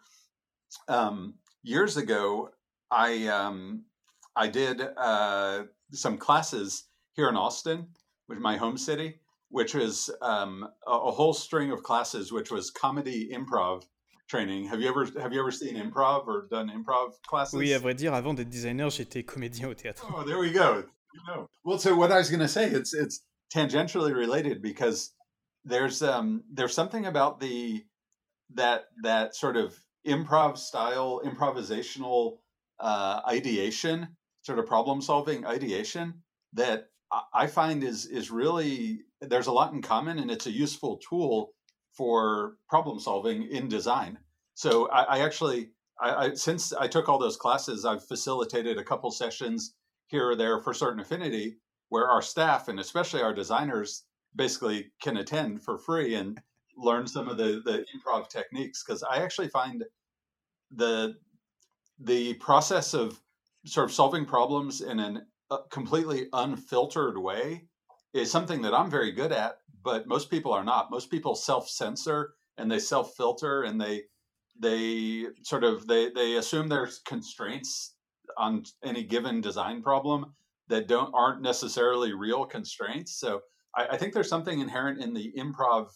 um, 0.88 1.34
years 1.64 1.98
ago, 1.98 2.50
I 2.90 3.28
um, 3.28 3.84
I 4.36 4.48
did 4.48 4.80
uh, 4.96 5.64
some 5.92 6.18
classes 6.18 6.86
here 7.14 7.28
in 7.28 7.36
Austin, 7.36 7.88
which 8.28 8.38
is 8.38 8.44
my 8.44 8.58
home 8.58 8.78
city, 8.78 9.16
which 9.50 9.74
was 9.74 10.10
um, 10.22 10.68
a, 10.88 10.92
a, 10.92 11.12
whole 11.12 11.34
string 11.34 11.72
of 11.72 11.84
classes, 11.84 12.32
which 12.32 12.52
was 12.52 12.70
comedy 12.70 13.32
improv 13.34 13.84
training. 14.30 14.68
Have 14.68 14.80
you 14.80 14.88
ever 14.88 15.06
have 15.20 15.34
you 15.34 15.40
ever 15.40 15.52
seen 15.52 15.76
improv 15.76 16.28
or 16.28 16.48
done 16.50 16.70
improv 16.70 17.14
classes? 17.28 17.60
Oui, 17.60 17.74
à 17.74 17.80
vrai 17.80 17.96
dire, 17.96 18.14
avant 18.14 18.36
d'être 18.36 18.50
designer, 18.50 18.90
j'étais 18.90 19.26
comédien 19.26 19.68
au 19.68 19.74
théâtre. 19.74 20.06
Oh, 20.16 20.24
there 20.24 20.38
we 20.38 20.52
go. 20.52 20.84
You 21.14 21.22
know. 21.28 21.48
Well, 21.66 21.80
so 21.80 21.96
what 21.96 22.12
I 22.12 22.18
was 22.20 22.30
going 22.30 22.40
to 22.40 22.48
say, 22.48 22.70
it's 22.70 22.94
it's 22.94 23.26
tangentially 23.54 24.16
related 24.16 24.62
because 24.62 25.12
there's 25.66 26.02
um 26.02 26.44
there's 26.54 26.74
something 26.74 27.06
about 27.06 27.40
the 27.40 27.84
that 28.56 28.86
that 29.04 29.36
sort 29.36 29.58
of 29.58 29.78
improv 30.08 30.58
style, 30.58 31.22
improvisational 31.24 32.38
uh, 32.80 33.22
ideation, 33.28 34.08
sort 34.44 34.60
of 34.60 34.66
problem 34.66 35.02
solving 35.02 35.46
ideation 35.46 36.14
that 36.54 36.88
I 37.34 37.48
find 37.48 37.84
is 37.84 38.06
is 38.06 38.32
really 38.32 39.02
there's 39.22 39.48
a 39.48 39.52
lot 39.52 39.74
in 39.74 39.82
common 39.82 40.20
and 40.20 40.32
it's 40.32 40.48
a 40.48 40.52
useful 40.52 40.98
tool 40.98 41.54
for 41.92 42.58
problem 42.70 43.00
solving 43.00 43.44
in 43.44 43.68
design. 43.68 44.18
So 44.56 44.90
I, 44.90 45.18
I 45.18 45.20
actually 45.20 45.72
I, 46.00 46.14
I, 46.14 46.34
since 46.34 46.74
I 46.74 46.88
took 46.88 47.10
all 47.10 47.20
those 47.20 47.38
classes, 47.38 47.86
I've 47.86 48.06
facilitated 48.06 48.78
a 48.78 48.84
couple 48.84 49.12
sessions 49.12 49.76
here 50.08 50.30
or 50.30 50.36
there 50.36 50.62
for 50.62 50.74
certain 50.74 51.00
affinity 51.00 51.58
where 51.90 52.08
our 52.08 52.22
staff 52.22 52.68
and 52.68 52.80
especially 52.80 53.22
our 53.22 53.34
designers 53.34 54.06
basically 54.36 54.92
can 55.02 55.18
attend 55.18 55.62
for 55.64 55.78
free 55.78 56.16
and 56.16 56.42
learn 56.78 57.08
some 57.08 57.28
of 57.28 57.38
the 57.38 57.62
the 57.66 57.86
improv 57.96 58.30
techniques 58.30 58.84
because 58.84 59.04
I 59.04 59.18
actually 59.18 59.50
find 59.50 59.84
the 60.72 61.16
the 62.00 62.34
process 62.36 62.94
of 62.94 63.22
sort 63.66 63.90
of 63.90 63.94
solving 63.94 64.26
problems 64.26 64.82
in 64.82 65.00
a 65.00 65.22
uh, 65.52 65.58
completely 65.70 66.28
unfiltered 66.34 67.18
way 67.18 67.66
is 68.14 68.32
something 68.32 68.62
that 68.62 68.74
I'm 68.74 68.90
very 68.90 69.12
good 69.12 69.32
at, 69.32 69.58
but 69.84 70.08
most 70.08 70.30
people 70.30 70.52
are 70.52 70.64
not. 70.64 70.90
Most 70.90 71.12
people 71.12 71.36
self-censor 71.36 72.34
and 72.58 72.72
they 72.72 72.80
self-filter 72.80 73.64
and 73.64 73.80
they 73.80 74.04
they 74.60 75.26
sort 75.44 75.64
of 75.64 75.88
they 75.88 76.10
they 76.12 76.36
assume 76.36 76.68
there's 76.68 77.00
constraints 77.00 77.96
on 78.38 78.64
any 78.84 79.04
given 79.04 79.42
design 79.42 79.82
problem 79.82 80.34
that 80.68 80.88
don't 80.88 81.14
aren't 81.14 81.42
necessarily 81.42 82.14
real 82.14 82.46
constraints. 82.46 83.20
So 83.20 83.42
I, 83.76 83.88
I 83.92 83.98
think 83.98 84.14
there's 84.14 84.30
something 84.30 84.60
inherent 84.60 85.00
in 85.02 85.14
the 85.14 85.34
improv 85.38 85.90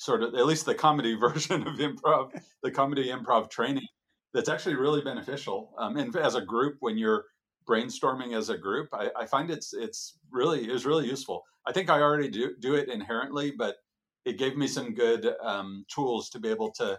sort 0.00 0.22
of 0.22 0.34
at 0.34 0.46
least 0.46 0.64
the 0.64 0.74
comedy 0.74 1.14
version 1.26 1.66
of 1.66 1.74
improv, 1.74 2.30
the 2.62 2.70
comedy 2.70 3.08
improv 3.08 3.50
training 3.50 3.86
that's 4.32 4.48
actually 4.48 4.74
really 4.74 5.02
beneficial. 5.02 5.74
Um, 5.78 5.98
and 5.98 6.14
as 6.16 6.36
a 6.36 6.40
group, 6.40 6.76
when 6.80 6.96
you're 6.96 7.26
brainstorming 7.68 8.34
as 8.34 8.48
a 8.48 8.56
group, 8.56 8.88
I, 8.94 9.10
I 9.14 9.26
find 9.26 9.50
it's 9.50 9.74
it's 9.74 10.18
really 10.30 10.70
is 10.70 10.86
really 10.86 11.06
useful. 11.06 11.44
I 11.66 11.72
think 11.72 11.90
I 11.90 12.00
already 12.00 12.28
do 12.28 12.54
do 12.60 12.74
it 12.74 12.88
inherently, 12.88 13.50
but 13.50 13.76
it 14.24 14.38
gave 14.38 14.56
me 14.56 14.66
some 14.66 14.94
good 14.94 15.34
um, 15.42 15.84
tools 15.94 16.30
to 16.30 16.38
be 16.38 16.48
able 16.48 16.70
to 16.72 16.98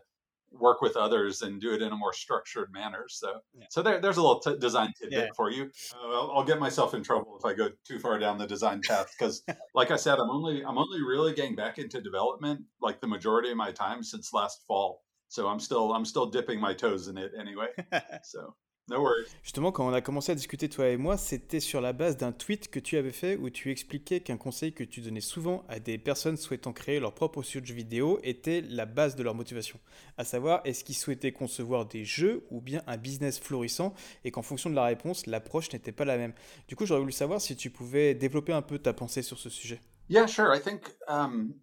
work 0.51 0.81
with 0.81 0.95
others 0.97 1.41
and 1.41 1.61
do 1.61 1.73
it 1.73 1.81
in 1.81 1.91
a 1.91 1.95
more 1.95 2.13
structured 2.13 2.71
manner. 2.71 3.05
So, 3.07 3.39
Yeah. 3.57 3.65
so 3.69 3.81
there, 3.81 3.99
there's 4.01 4.17
a 4.17 4.21
little 4.21 4.39
t- 4.39 4.57
design 4.57 4.93
tidbit 4.99 5.19
Yeah. 5.19 5.27
for 5.35 5.49
you. 5.49 5.71
Uh, 5.95 6.07
I'll, 6.11 6.31
I'll 6.37 6.43
get 6.43 6.59
myself 6.59 6.93
in 6.93 7.03
trouble 7.03 7.37
if 7.39 7.45
I 7.45 7.53
go 7.53 7.69
too 7.87 7.99
far 7.99 8.19
down 8.19 8.37
the 8.37 8.47
design 8.47 8.81
path 8.85 9.13
because, 9.17 9.43
like 9.75 9.91
I 9.91 9.95
said, 9.95 10.19
I'm 10.19 10.29
only 10.29 10.63
I'm 10.63 10.77
only 10.77 11.01
really 11.01 11.33
getting 11.33 11.55
back 11.55 11.77
into 11.79 12.01
development 12.01 12.61
like 12.81 12.99
the 13.01 13.07
majority 13.07 13.49
of 13.51 13.57
my 13.57 13.71
time 13.71 14.03
since 14.03 14.33
last 14.33 14.63
fall. 14.67 15.03
So 15.29 15.47
I'm 15.47 15.59
still 15.59 15.93
I'm 15.93 16.03
still 16.05 16.25
dipping 16.25 16.59
my 16.59 16.73
toes 16.73 17.07
in 17.07 17.17
it 17.17 17.31
anyway. 17.39 17.67
So 18.23 18.55
no 18.91 19.01
worries. 19.01 19.27
Justement, 19.43 19.71
quand 19.71 19.87
on 19.87 19.93
a 19.93 20.01
commencé 20.01 20.31
à 20.31 20.35
discuter, 20.35 20.69
toi 20.69 20.89
et 20.89 20.97
moi, 20.97 21.17
c'était 21.17 21.59
sur 21.59 21.81
la 21.81 21.93
base 21.93 22.17
d'un 22.17 22.31
tweet 22.31 22.69
que 22.69 22.79
tu 22.79 22.97
avais 22.97 23.11
fait 23.11 23.37
où 23.37 23.49
tu 23.49 23.71
expliquais 23.71 24.19
qu'un 24.19 24.37
conseil 24.37 24.73
que 24.73 24.83
tu 24.83 25.01
donnais 25.01 25.21
souvent 25.21 25.63
à 25.67 25.79
des 25.79 25.97
personnes 25.97 26.37
souhaitant 26.37 26.73
créer 26.73 26.99
leur 26.99 27.13
propre 27.13 27.41
studio 27.41 27.61
de 27.61 27.65
jeux 27.65 27.73
vidéo 27.73 28.19
était 28.23 28.61
la 28.61 28.85
base 28.85 29.15
de 29.15 29.23
leur 29.23 29.33
motivation. 29.33 29.79
À 30.17 30.23
savoir, 30.23 30.61
est-ce 30.65 30.83
qu'ils 30.83 30.95
souhaitaient 30.95 31.31
concevoir 31.31 31.85
des 31.85 32.05
jeux 32.05 32.45
ou 32.51 32.61
bien 32.61 32.83
un 32.87 32.97
business 32.97 33.39
florissant 33.39 33.93
et 34.23 34.31
qu'en 34.31 34.41
fonction 34.41 34.69
de 34.69 34.75
la 34.75 34.85
réponse, 34.85 35.25
l'approche 35.25 35.71
n'était 35.73 35.91
pas 35.91 36.05
la 36.05 36.17
même. 36.17 36.33
Du 36.67 36.75
coup, 36.75 36.85
j'aurais 36.85 37.01
voulu 37.01 37.11
savoir 37.11 37.41
si 37.41 37.55
tu 37.55 37.69
pouvais 37.69 38.13
développer 38.13 38.53
un 38.53 38.61
peu 38.61 38.77
ta 38.77 38.93
pensée 38.93 39.21
sur 39.21 39.39
ce 39.39 39.49
sujet. 39.49 39.79
Yeah, 40.09 40.27
sure. 40.27 40.53
I 40.53 40.59
think 40.59 40.81
um, 41.07 41.53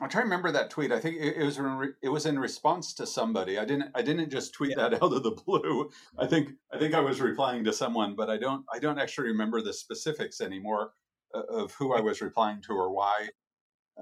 I'm 0.00 0.08
trying 0.08 0.22
to 0.22 0.26
remember 0.26 0.50
that 0.50 0.70
tweet. 0.70 0.90
I 0.90 0.98
think 0.98 1.16
it, 1.16 1.36
it 1.36 1.44
was 1.44 1.56
in 1.56 1.64
re- 1.64 1.92
it 2.02 2.08
was 2.08 2.26
in 2.26 2.38
response 2.38 2.94
to 2.94 3.06
somebody. 3.06 3.58
I 3.58 3.64
didn't 3.64 3.90
I 3.94 4.02
didn't 4.02 4.30
just 4.30 4.52
tweet 4.52 4.76
that 4.76 4.94
out 5.02 5.12
of 5.12 5.22
the 5.22 5.30
blue. 5.30 5.90
I 6.18 6.26
think 6.26 6.50
I 6.72 6.78
think 6.78 6.94
I 6.94 7.00
was 7.00 7.20
replying 7.20 7.62
to 7.64 7.72
someone, 7.72 8.14
but 8.16 8.28
I 8.28 8.36
don't 8.36 8.64
I 8.72 8.78
don't 8.80 8.98
actually 8.98 9.28
remember 9.28 9.62
the 9.62 9.72
specifics 9.72 10.40
anymore 10.40 10.92
uh, 11.34 11.42
of 11.42 11.72
who 11.74 11.94
I 11.94 12.00
was 12.00 12.20
replying 12.20 12.60
to 12.62 12.72
or 12.72 12.90
why. 12.90 13.28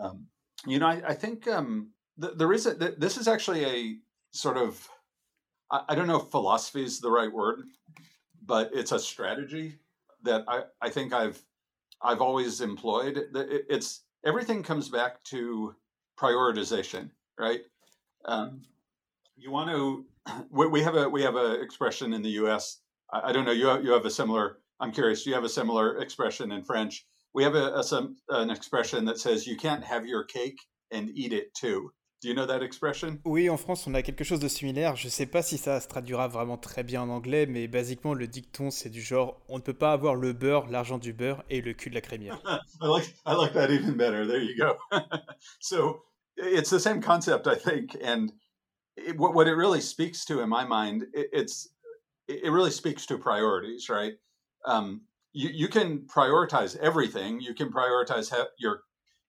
Um, 0.01 0.27
you 0.67 0.79
know, 0.79 0.87
I, 0.87 1.03
I 1.09 1.15
think 1.15 1.47
um, 1.47 1.91
th- 2.21 2.35
there 2.37 2.53
is 2.53 2.65
a 2.67 2.75
th- 2.75 2.95
this 2.99 3.19
is 3.19 3.29
actually 3.29 3.65
a 3.65 3.97
sort 4.33 4.57
of 4.57 4.89
I, 5.71 5.83
I 5.91 5.95
don't 5.95 6.07
know 6.07 6.21
if 6.21 6.29
philosophy 6.29 6.85
is 6.85 7.01
the 7.01 7.11
right 7.11 7.31
word, 7.33 7.65
but 8.47 8.71
it's 8.73 8.93
a 8.93 8.99
strategy 8.99 9.75
that 10.23 10.45
I, 10.49 10.63
I 10.81 10.89
think 10.89 11.13
I've 11.13 11.39
I've 12.01 12.23
always 12.23 12.63
employed. 12.63 13.19
It- 13.19 13.67
It's 13.69 14.05
everything 14.25 14.63
comes 14.63 14.89
back 14.89 15.23
to 15.25 15.75
prioritization, 16.19 17.11
right? 17.39 17.61
Um, 18.25 18.63
you 19.37 19.51
want 19.51 19.71
to. 19.71 20.07
We 20.51 20.69
we 20.69 20.83
have 20.83 20.95
a 20.95 21.09
we 21.09 21.23
have 21.23 21.35
a 21.35 21.61
expression 21.61 22.13
in 22.13 22.23
the 22.23 22.31
U.S. 22.43 22.79
I, 23.13 23.31
I 23.31 23.33
don't 23.33 23.45
know. 23.45 23.53
You 23.53 23.67
have, 23.67 23.85
you 23.85 23.93
have 23.93 24.07
a 24.07 24.11
similar. 24.11 24.59
I'm 24.79 24.93
curious. 24.93 25.27
You 25.27 25.35
have 25.35 25.45
a 25.45 25.49
similar 25.49 25.99
expression 25.99 26.53
in 26.53 26.63
French? 26.63 27.05
We 27.35 27.43
have 27.43 27.55
a, 27.57 27.81
a 27.81 27.83
some 27.83 28.17
an 28.29 28.51
expression 28.51 29.05
that 29.07 29.19
says 29.19 29.47
you 29.47 29.57
can't 29.57 29.85
have 29.85 30.07
your 30.07 30.25
cake 30.25 30.59
and 30.93 31.11
eat 31.15 31.33
it 31.33 31.55
too. 31.55 31.93
Do 32.23 32.29
you 32.29 32.35
know 32.35 32.47
that 32.47 32.63
expression? 32.63 33.19
Oui, 33.25 33.51
en 33.51 33.57
France, 33.57 33.89
on 33.89 33.95
a 33.95 34.03
quelque 34.03 34.23
chose 34.23 34.39
de 34.39 34.47
similaire. 34.47 34.95
Je 34.95 35.09
sais 35.09 35.27
pas 35.27 35.43
si 35.43 35.59
ça 35.59 35.81
se 35.81 35.89
traduira 35.89 36.29
vraiment 36.29 36.57
très 36.57 36.85
bien 36.85 37.03
en 37.03 37.09
anglais, 37.09 37.47
mais 37.47 37.67
basiquement, 37.67 38.15
le 38.15 38.29
dicton, 38.29 38.71
c'est 38.71 38.91
du 38.91 39.03
genre 39.03 39.41
on 39.49 39.57
ne 39.57 39.63
peut 39.63 39.75
pas 39.75 39.93
avoir 39.93 40.15
le 40.15 40.33
beurre, 40.33 40.69
l'argent 40.69 40.99
du 40.99 41.13
beurre 41.13 41.43
et 41.51 41.61
le 41.61 41.73
cul 41.73 41.91
de 41.91 41.97
la 41.97 42.01
crémière. 42.01 42.41
I 42.81 42.87
like 42.87 43.13
I 43.27 43.35
like 43.35 43.55
that 43.55 43.71
even 43.71 43.97
better. 43.97 44.25
There 44.25 44.41
you 44.41 44.57
go. 44.57 44.77
so 45.61 46.03
it's 46.37 46.71
the 46.71 46.79
same 46.79 47.01
concept, 47.01 47.49
I 47.49 47.57
think, 47.57 47.97
and 48.01 48.33
it, 48.97 49.19
what 49.19 49.35
what 49.35 49.49
it 49.49 49.55
really 49.55 49.81
speaks 49.81 50.25
to 50.27 50.43
in 50.43 50.49
my 50.49 50.65
mind, 50.65 51.07
it, 51.15 51.29
it's 51.33 51.69
it 52.29 52.53
really 52.53 52.71
speaks 52.71 53.05
to 53.07 53.19
priorities, 53.19 53.89
right? 53.89 54.13
Um, 54.65 55.03
you 55.33 55.49
you 55.53 55.69
can 55.69 56.07
prioritize 56.07 56.77
everything. 56.79 57.41
You 57.41 57.55
can 57.55 57.71
prioritize 57.71 58.33
your, 58.59 58.83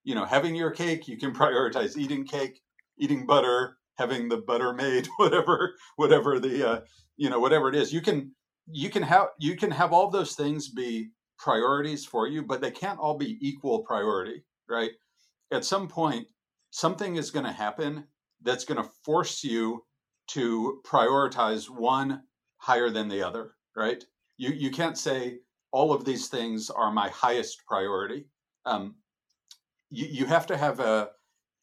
you 0.04 0.16
know, 0.16 0.26
having 0.26 0.56
your 0.56 0.72
cake. 0.72 1.08
You 1.08 1.18
can 1.18 1.34
prioritize 1.44 1.98
eating 1.98 2.26
cake, 2.26 2.62
eating 2.98 3.26
butter, 3.26 3.78
having 3.98 4.30
the 4.30 4.38
butter 4.38 4.74
made, 4.74 5.08
whatever 5.18 5.76
whatever 5.96 6.40
the 6.40 6.68
uh, 6.68 6.82
you 7.18 7.30
know 7.30 7.40
whatever 7.40 7.70
it 7.70 7.76
is. 7.76 7.94
You 7.94 8.02
can 8.02 8.32
you 8.72 8.90
can 8.90 9.04
have 9.04 9.28
you 9.40 9.56
can 9.56 9.72
have 9.72 9.94
all 9.94 10.10
those 10.10 10.36
things 10.36 10.70
be 10.70 11.10
priorities 11.38 12.06
for 12.06 12.28
you, 12.28 12.44
but 12.44 12.62
they 12.62 12.72
can't 12.72 13.00
all 13.00 13.18
be 13.18 13.38
equal 13.42 13.80
priority, 13.80 14.44
right? 14.70 14.92
At 15.52 15.66
some 15.66 15.88
point, 15.88 16.28
something 16.72 17.18
is 17.18 17.32
going 17.32 17.46
to 17.46 17.52
happen 17.52 18.06
that's 18.42 18.66
going 18.66 18.82
to 18.82 18.90
force 19.04 19.44
you 19.44 19.84
to 20.28 20.82
prioritize 20.86 21.70
one 21.70 22.22
higher 22.58 22.90
than 22.90 23.10
the 23.10 23.22
other, 23.22 23.56
right? 23.76 24.04
You 24.38 24.52
you 24.52 24.72
can't 24.72 24.98
say 24.98 25.40
all 25.72 25.92
of 25.92 26.06
these 26.06 26.28
things 26.28 26.70
are 26.70 26.92
my 26.92 27.10
highest 27.10 27.64
priority. 27.68 28.28
Um, 28.66 28.96
you 29.90 30.08
you 30.08 30.26
have 30.26 30.48
to 30.48 30.58
have 30.58 30.80
a 30.80 31.10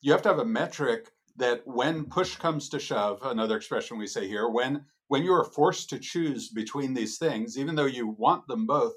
you 0.03 0.13
have 0.13 0.23
to 0.23 0.29
have 0.29 0.39
a 0.39 0.45
metric 0.45 1.11
that 1.41 1.63
when 1.67 2.05
push 2.05 2.37
comes 2.37 2.69
to 2.69 2.79
shove, 2.79 3.21
another 3.23 3.57
expression 3.57 3.99
we 3.99 4.07
say 4.07 4.29
here, 4.29 4.49
when 4.49 4.85
when 5.09 5.25
you 5.25 5.33
are 5.33 5.45
forced 5.45 5.91
to 5.91 5.99
choose 5.99 6.49
between 6.49 6.95
these 6.95 7.19
things, 7.19 7.59
even 7.59 7.75
though 7.75 7.87
you 7.87 8.07
want 8.07 8.47
them 8.47 8.67
both, 8.67 8.95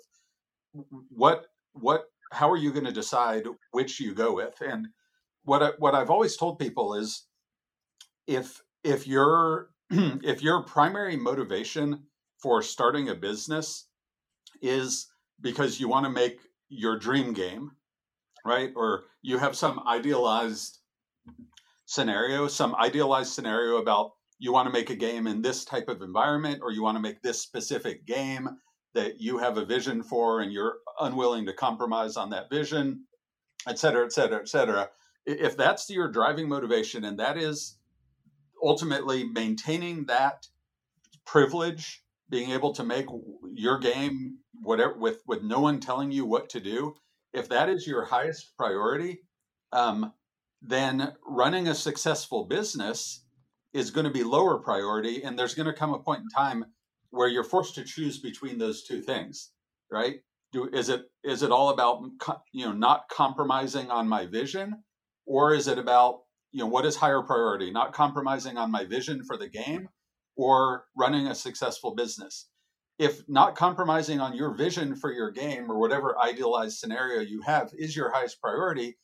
what 1.10 1.48
what 1.74 2.06
how 2.32 2.50
are 2.50 2.58
you 2.58 2.72
going 2.72 2.86
to 2.86 2.92
decide 2.92 3.46
which 3.72 4.00
you 4.00 4.14
go 4.14 4.34
with? 4.34 4.62
And 4.62 4.88
what 5.44 5.64
I, 5.64 5.72
what 5.80 5.96
I've 5.96 6.10
always 6.10 6.38
told 6.38 6.60
people 6.60 6.96
is 6.96 7.26
if 8.28 8.62
if 8.84 9.08
your 9.08 9.70
if 9.90 10.42
your 10.42 10.64
primary 10.64 11.16
motivation 11.16 12.04
for 12.42 12.62
starting 12.62 13.10
a 13.10 13.16
business 13.16 13.88
is 14.62 15.08
because 15.42 15.80
you 15.80 15.88
want 15.88 16.06
to 16.06 16.12
make 16.12 16.40
your 16.70 16.98
dream 16.98 17.34
game, 17.34 17.72
right? 18.46 18.72
Or 18.76 19.06
you 19.22 19.38
have 19.38 19.56
some 19.56 19.82
idealized 19.88 20.80
scenario, 21.86 22.48
some 22.48 22.76
idealized 22.76 23.34
scenario 23.34 23.78
about 23.78 24.12
you 24.40 24.52
want 24.52 24.68
to 24.68 24.74
make 24.74 24.90
a 24.90 24.96
game 24.96 25.28
in 25.28 25.42
this 25.42 25.64
type 25.64 25.88
of 25.88 26.02
environment 26.02 26.60
or 26.62 26.72
you 26.72 26.84
want 26.84 26.98
to 26.98 27.02
make 27.02 27.22
this 27.22 27.42
specific 27.42 28.06
game 28.06 28.50
that 28.94 29.20
you 29.20 29.38
have 29.38 29.58
a 29.58 29.66
vision 29.66 30.04
for 30.04 30.42
and 30.42 30.52
you're 30.52 30.78
unwilling 31.00 31.46
to 31.46 31.54
compromise 31.54 32.18
on 32.18 32.30
that 32.30 32.50
vision, 32.50 33.06
et 33.68 33.80
cetera, 33.80 34.06
et 34.06 34.12
cetera, 34.12 34.40
et 34.40 34.48
cetera. 34.48 34.90
If 35.26 35.56
that's 35.56 35.90
your 35.90 36.12
driving 36.12 36.50
motivation 36.50 37.06
and 37.06 37.18
that 37.20 37.38
is 37.38 37.78
ultimately 38.62 39.24
maintaining 39.24 40.06
that 40.06 40.46
privilege, 41.26 42.04
being 42.30 42.52
able 42.52 42.74
to 42.74 42.84
make 42.84 43.06
your 43.54 43.80
game 43.80 44.38
whatever 44.62 44.98
with 44.98 45.22
with 45.28 45.44
no 45.44 45.60
one 45.60 45.80
telling 45.80 46.12
you 46.12 46.26
what 46.26 46.50
to 46.50 46.60
do, 46.60 46.96
if 47.34 47.50
that 47.50 47.70
is 47.70 47.88
your 47.88 48.06
highest 48.06 48.56
priority, 48.58 49.22
um, 49.72 50.14
then 50.64 51.14
running 51.28 51.68
a 51.68 51.76
successful 51.76 52.46
business 52.46 53.26
is 53.74 53.92
going 53.92 54.06
to 54.06 54.12
be 54.12 54.24
lower 54.24 54.58
priority, 54.60 55.22
and 55.24 55.38
there's 55.38 55.56
going 55.56 55.68
to 55.68 55.74
come 55.74 55.94
a 55.94 56.00
point 56.00 56.22
in 56.22 56.30
time 56.30 56.66
where 57.10 57.28
you're 57.28 57.44
forced 57.44 57.76
to 57.76 57.84
choose 57.84 58.20
between 58.20 58.58
those 58.58 58.84
two 58.84 59.02
things, 59.02 59.52
right? 59.92 60.22
Do 60.54 60.70
is 60.70 60.90
it 60.90 61.04
is 61.24 61.44
it 61.44 61.52
all 61.52 61.70
about 61.70 62.04
you 62.54 62.66
know 62.66 62.72
not 62.72 63.10
compromising 63.10 63.92
on 63.92 64.08
my 64.08 64.26
vision, 64.26 64.84
or 65.26 65.54
is 65.54 65.68
it 65.68 65.78
about 65.78 66.22
you 66.52 66.60
know 66.60 66.68
what 66.68 66.86
is 66.86 66.96
higher 66.96 67.22
priority, 67.22 67.70
not 67.70 67.94
compromising 67.94 68.58
on 68.58 68.72
my 68.72 68.86
vision 68.86 69.24
for 69.24 69.36
the 69.36 69.50
game, 69.50 69.90
or 70.38 70.86
running 70.96 71.28
a 71.28 71.36
successful 71.36 71.94
business? 71.94 72.48
If 73.00 73.28
not 73.28 73.56
compromising 73.56 74.22
on 74.22 74.36
your 74.36 74.56
vision 74.56 74.96
for 74.96 75.12
your 75.12 75.32
game 75.32 75.70
or 75.70 75.80
whatever 75.80 76.16
idealized 76.22 76.78
scenario 76.78 77.22
you 77.22 77.42
have 77.42 77.72
is 77.76 77.96
your 77.96 78.12
highest 78.12 78.40
priority, 78.40 78.98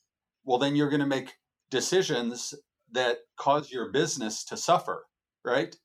well 0.46 0.60
then 0.60 0.76
you're 0.76 0.92
going 0.92 1.00
to 1.00 1.08
make 1.08 1.34
decisions 1.70 2.54
that 2.92 3.20
cause 3.38 3.72
your 3.72 3.92
business 3.92 4.44
to 4.46 4.58
suffer, 4.58 5.06
right? 5.46 5.76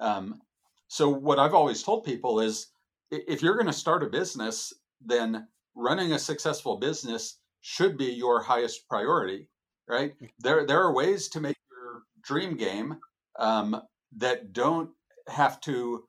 Um, 0.00 0.40
so 0.88 1.08
what 1.08 1.38
I've 1.38 1.54
always 1.54 1.82
told 1.82 2.04
people 2.04 2.40
is 2.40 2.68
if 3.10 3.42
you're 3.42 3.54
going 3.56 3.66
to 3.66 3.72
start 3.72 4.02
a 4.02 4.08
business, 4.08 4.72
then 5.00 5.48
running 5.74 6.12
a 6.12 6.18
successful 6.18 6.76
business 6.76 7.38
should 7.60 7.96
be 7.96 8.06
your 8.06 8.42
highest 8.42 8.88
priority, 8.88 9.48
right? 9.88 10.12
There 10.40 10.66
there 10.66 10.82
are 10.82 10.92
ways 10.92 11.28
to 11.28 11.40
make 11.40 11.56
your 11.70 12.02
dream 12.22 12.56
game 12.56 12.98
um, 13.38 13.80
that 14.16 14.52
don't 14.52 14.90
have 15.28 15.60
to, 15.62 16.04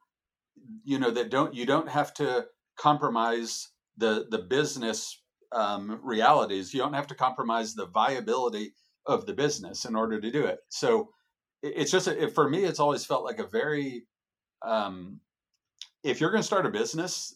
you 0.83 0.99
know, 0.99 1.11
that 1.11 1.29
don't 1.29 1.53
you 1.53 1.65
don't 1.65 1.89
have 1.89 2.13
to 2.15 2.47
compromise 2.77 3.69
the 3.97 4.27
the 4.29 4.39
business 4.39 5.21
um, 5.51 5.99
realities. 6.03 6.73
You 6.73 6.79
don't 6.79 6.93
have 6.93 7.07
to 7.07 7.15
compromise 7.15 7.75
the 7.75 7.85
viability 7.85 8.73
of 9.05 9.25
the 9.25 9.33
business 9.33 9.86
in 9.86 9.95
order 9.95 10.19
to 10.19 10.31
do 10.31 10.45
it. 10.45 10.60
So 10.69 11.10
it's 11.62 11.91
just 11.91 12.07
it, 12.07 12.33
for 12.33 12.50
me, 12.50 12.65
it's 12.65 12.79
always 12.79 13.05
felt 13.05 13.24
like 13.24 13.39
a 13.39 13.48
very 13.48 14.05
um, 14.63 15.19
if 16.03 16.19
you're 16.19 16.31
going 16.31 16.41
to 16.41 16.48
start 16.48 16.65
a 16.65 16.69
business, 16.69 17.36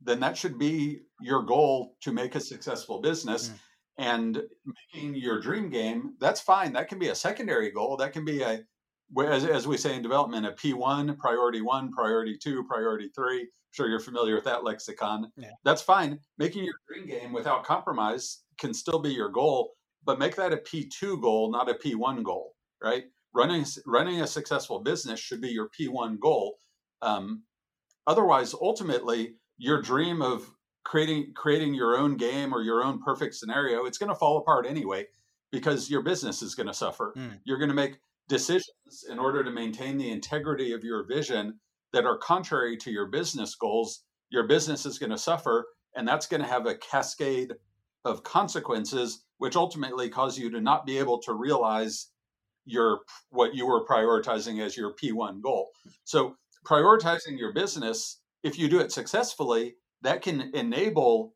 then 0.00 0.20
that 0.20 0.36
should 0.36 0.58
be 0.58 1.00
your 1.20 1.42
goal 1.42 1.96
to 2.02 2.12
make 2.12 2.34
a 2.34 2.40
successful 2.40 3.00
business. 3.00 3.48
Mm. 3.48 3.54
And 3.98 4.42
making 4.92 5.14
your 5.14 5.40
dream 5.40 5.70
game, 5.70 6.16
that's 6.20 6.40
fine. 6.40 6.74
That 6.74 6.88
can 6.88 6.98
be 6.98 7.08
a 7.08 7.14
secondary 7.14 7.70
goal. 7.70 7.96
That 7.96 8.12
can 8.12 8.26
be 8.26 8.42
a, 8.42 8.60
as, 9.18 9.46
as 9.46 9.66
we 9.66 9.78
say 9.78 9.94
in 9.94 10.02
development, 10.02 10.44
a 10.44 10.52
P1, 10.52 11.16
priority 11.16 11.62
one, 11.62 11.90
priority 11.92 12.36
two, 12.36 12.62
priority 12.64 13.10
three. 13.14 13.40
I'm 13.40 13.48
sure 13.72 13.88
you're 13.88 14.00
familiar 14.00 14.34
with 14.34 14.44
that 14.44 14.64
lexicon. 14.64 15.32
Yeah. 15.38 15.52
That's 15.64 15.80
fine. 15.80 16.18
Making 16.36 16.64
your 16.64 16.74
dream 16.86 17.06
game 17.06 17.32
without 17.32 17.64
compromise 17.64 18.42
can 18.58 18.74
still 18.74 18.98
be 18.98 19.14
your 19.14 19.30
goal, 19.30 19.75
but 20.06 20.18
make 20.18 20.36
that 20.36 20.52
a 20.52 20.56
P2 20.56 21.20
goal, 21.20 21.50
not 21.50 21.68
a 21.68 21.74
P1 21.74 22.22
goal, 22.22 22.54
right? 22.82 23.04
Running, 23.34 23.66
running 23.84 24.22
a 24.22 24.26
successful 24.26 24.78
business 24.78 25.20
should 25.20 25.40
be 25.40 25.48
your 25.48 25.68
P1 25.68 26.18
goal. 26.20 26.58
Um, 27.02 27.42
otherwise, 28.06 28.54
ultimately, 28.54 29.34
your 29.58 29.82
dream 29.82 30.22
of 30.22 30.48
creating 30.84 31.32
creating 31.34 31.74
your 31.74 31.96
own 31.96 32.16
game 32.16 32.54
or 32.54 32.62
your 32.62 32.84
own 32.84 33.02
perfect 33.02 33.34
scenario, 33.34 33.84
it's 33.84 33.98
going 33.98 34.08
to 34.08 34.14
fall 34.14 34.38
apart 34.38 34.66
anyway 34.66 35.04
because 35.50 35.90
your 35.90 36.02
business 36.02 36.42
is 36.42 36.54
going 36.54 36.68
to 36.68 36.74
suffer. 36.74 37.12
Mm. 37.16 37.40
You're 37.44 37.58
going 37.58 37.68
to 37.68 37.74
make 37.74 37.98
decisions 38.28 39.04
in 39.10 39.18
order 39.18 39.42
to 39.42 39.50
maintain 39.50 39.98
the 39.98 40.10
integrity 40.10 40.72
of 40.72 40.84
your 40.84 41.04
vision 41.04 41.58
that 41.92 42.04
are 42.04 42.18
contrary 42.18 42.76
to 42.78 42.90
your 42.90 43.06
business 43.06 43.54
goals. 43.56 44.04
Your 44.30 44.46
business 44.46 44.86
is 44.86 44.98
going 44.98 45.10
to 45.10 45.18
suffer, 45.18 45.66
and 45.96 46.06
that's 46.06 46.26
going 46.26 46.42
to 46.42 46.48
have 46.48 46.66
a 46.66 46.76
cascade 46.76 47.54
of 48.06 48.22
consequences, 48.22 49.24
which 49.38 49.56
ultimately 49.56 50.08
cause 50.08 50.38
you 50.38 50.50
to 50.50 50.60
not 50.60 50.86
be 50.86 50.98
able 50.98 51.18
to 51.22 51.34
realize 51.34 52.08
your 52.64 53.00
what 53.30 53.54
you 53.54 53.66
were 53.66 53.84
prioritizing 53.84 54.64
as 54.64 54.76
your 54.76 54.94
P1 54.94 55.42
goal. 55.42 55.70
So 56.04 56.36
prioritizing 56.64 57.38
your 57.38 57.52
business, 57.52 58.20
if 58.42 58.58
you 58.58 58.68
do 58.68 58.80
it 58.80 58.92
successfully, 58.92 59.74
that 60.02 60.22
can 60.22 60.50
enable 60.54 61.34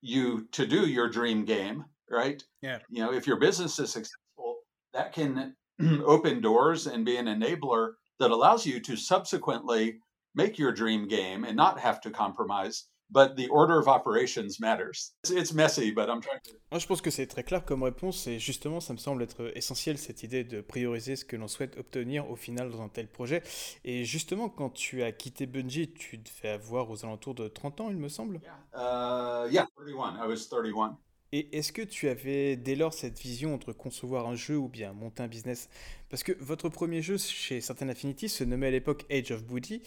you 0.00 0.48
to 0.52 0.66
do 0.66 0.88
your 0.88 1.08
dream 1.08 1.44
game, 1.44 1.84
right? 2.10 2.42
Yeah. 2.62 2.78
You 2.88 3.04
know, 3.04 3.12
if 3.12 3.26
your 3.26 3.38
business 3.38 3.78
is 3.78 3.92
successful, 3.92 4.58
that 4.94 5.12
can 5.12 5.54
open 6.04 6.40
doors 6.40 6.86
and 6.86 7.04
be 7.04 7.16
an 7.16 7.26
enabler 7.26 7.92
that 8.18 8.30
allows 8.30 8.66
you 8.66 8.80
to 8.80 8.96
subsequently 8.96 9.98
make 10.34 10.58
your 10.58 10.72
dream 10.72 11.08
game 11.08 11.44
and 11.44 11.56
not 11.56 11.78
have 11.78 12.00
to 12.00 12.10
compromise 12.10 12.86
but 13.12 13.36
the 13.36 13.48
order 13.50 13.78
of 13.78 13.86
operations 13.86 14.58
matters. 14.58 15.12
It's, 15.28 15.52
messy, 15.52 15.92
but 15.92 16.08
I'm 16.08 16.20
trying 16.20 16.40
to... 16.44 16.52
Moi, 16.70 16.78
je 16.78 16.86
pense 16.86 17.02
que 17.02 17.10
c'est 17.10 17.26
très 17.26 17.44
clair 17.44 17.64
comme 17.64 17.82
réponse 17.82 18.26
et 18.26 18.38
justement, 18.38 18.80
ça 18.80 18.94
me 18.94 18.98
semble 18.98 19.22
être 19.22 19.52
essentiel 19.54 19.98
cette 19.98 20.22
idée 20.22 20.44
de 20.44 20.60
prioriser 20.60 21.16
ce 21.16 21.24
que 21.24 21.36
l'on 21.36 21.48
souhaite 21.48 21.76
obtenir 21.76 22.30
au 22.30 22.36
final 22.36 22.70
dans 22.70 22.80
un 22.80 22.88
tel 22.88 23.08
projet. 23.08 23.42
Et 23.84 24.04
justement, 24.04 24.48
quand 24.48 24.70
tu 24.70 25.02
as 25.02 25.12
quitté 25.12 25.46
Bungie, 25.46 25.92
tu 25.92 26.18
devais 26.18 26.54
avoir 26.54 26.90
aux 26.90 27.04
alentours 27.04 27.34
de 27.34 27.48
30 27.48 27.82
ans, 27.82 27.90
il 27.90 27.98
me 27.98 28.08
semble? 28.08 28.40
Yeah, 28.42 29.46
uh, 29.46 29.48
yeah 29.50 29.66
31. 29.76 30.16
I 30.16 30.26
was 30.26 30.48
31. 30.48 30.96
Et 31.34 31.56
est-ce 31.56 31.72
que 31.72 31.80
tu 31.80 32.10
avais 32.10 32.56
dès 32.56 32.74
lors 32.74 32.92
cette 32.92 33.18
vision 33.18 33.54
entre 33.54 33.72
concevoir 33.72 34.28
un 34.28 34.34
jeu 34.34 34.58
ou 34.58 34.68
bien 34.68 34.92
monter 34.92 35.22
un 35.22 35.28
business? 35.28 35.70
Parce 36.10 36.22
que 36.22 36.32
votre 36.40 36.68
premier 36.68 37.00
jeu 37.00 37.16
chez 37.16 37.62
Certain 37.62 37.88
Affinity 37.88 38.28
se 38.28 38.44
nommait 38.44 38.66
à 38.66 38.70
l'époque 38.70 39.06
Age 39.10 39.30
of 39.30 39.42
Booty, 39.42 39.80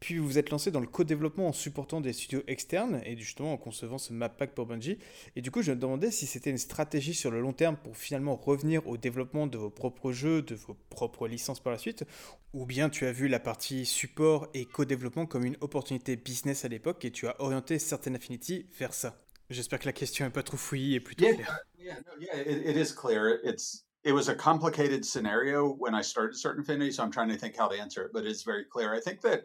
puis 0.00 0.18
vous 0.18 0.26
vous 0.26 0.36
êtes 0.36 0.50
lancé 0.50 0.70
dans 0.70 0.80
le 0.80 0.86
co-développement 0.86 1.48
en 1.48 1.54
supportant 1.54 2.02
des 2.02 2.12
studios 2.12 2.42
externes 2.46 3.00
et 3.06 3.16
justement 3.16 3.54
en 3.54 3.56
concevant 3.56 3.96
ce 3.96 4.12
map 4.12 4.28
pack 4.28 4.54
pour 4.54 4.66
Bungie. 4.66 4.98
Et 5.34 5.40
du 5.40 5.50
coup, 5.50 5.62
je 5.62 5.72
me 5.72 5.76
demandais 5.78 6.10
si 6.10 6.26
c'était 6.26 6.50
une 6.50 6.58
stratégie 6.58 7.14
sur 7.14 7.30
le 7.30 7.40
long 7.40 7.54
terme 7.54 7.78
pour 7.78 7.96
finalement 7.96 8.36
revenir 8.36 8.86
au 8.86 8.98
développement 8.98 9.46
de 9.46 9.56
vos 9.56 9.70
propres 9.70 10.12
jeux, 10.12 10.42
de 10.42 10.54
vos 10.54 10.76
propres 10.90 11.26
licences 11.26 11.60
par 11.60 11.72
la 11.72 11.78
suite, 11.78 12.04
ou 12.52 12.66
bien 12.66 12.90
tu 12.90 13.06
as 13.06 13.12
vu 13.12 13.28
la 13.28 13.40
partie 13.40 13.86
support 13.86 14.46
et 14.52 14.66
co-développement 14.66 15.24
comme 15.24 15.46
une 15.46 15.56
opportunité 15.62 16.16
business 16.16 16.66
à 16.66 16.68
l'époque 16.68 17.02
et 17.06 17.10
tu 17.10 17.26
as 17.28 17.40
orienté 17.40 17.78
Certain 17.78 18.14
Affinity 18.14 18.66
vers 18.78 18.92
ça. 18.92 19.16
J'espère 19.52 19.78
que 19.78 19.86
la 19.86 19.92
question 19.92 20.26
est 20.26 20.30
pas 20.30 20.42
trop 20.42 20.56
fouillie 20.56 20.96
et 20.96 21.00
plutôt 21.00 21.24
yeah, 21.24 21.34
claire. 21.34 21.60
Yeah, 21.76 21.94
no, 22.06 22.12
yeah, 22.18 22.36
it, 22.36 22.66
it 22.70 22.76
is 22.76 22.92
clear. 22.92 23.40
It's 23.44 23.84
it 24.04 24.12
was 24.12 24.28
a 24.28 24.34
complicated 24.34 25.04
scenario 25.04 25.68
when 25.68 25.94
I 25.94 26.02
started 26.02 26.36
Certain 26.36 26.62
Affinity, 26.62 26.90
so 26.90 27.02
I'm 27.02 27.10
trying 27.10 27.28
to 27.28 27.36
think 27.36 27.56
how 27.56 27.68
to 27.68 27.78
answer 27.78 28.04
it, 28.04 28.10
but 28.12 28.26
it's 28.26 28.42
very 28.42 28.64
clear. 28.64 28.94
I 28.94 29.00
think 29.00 29.20
that 29.22 29.44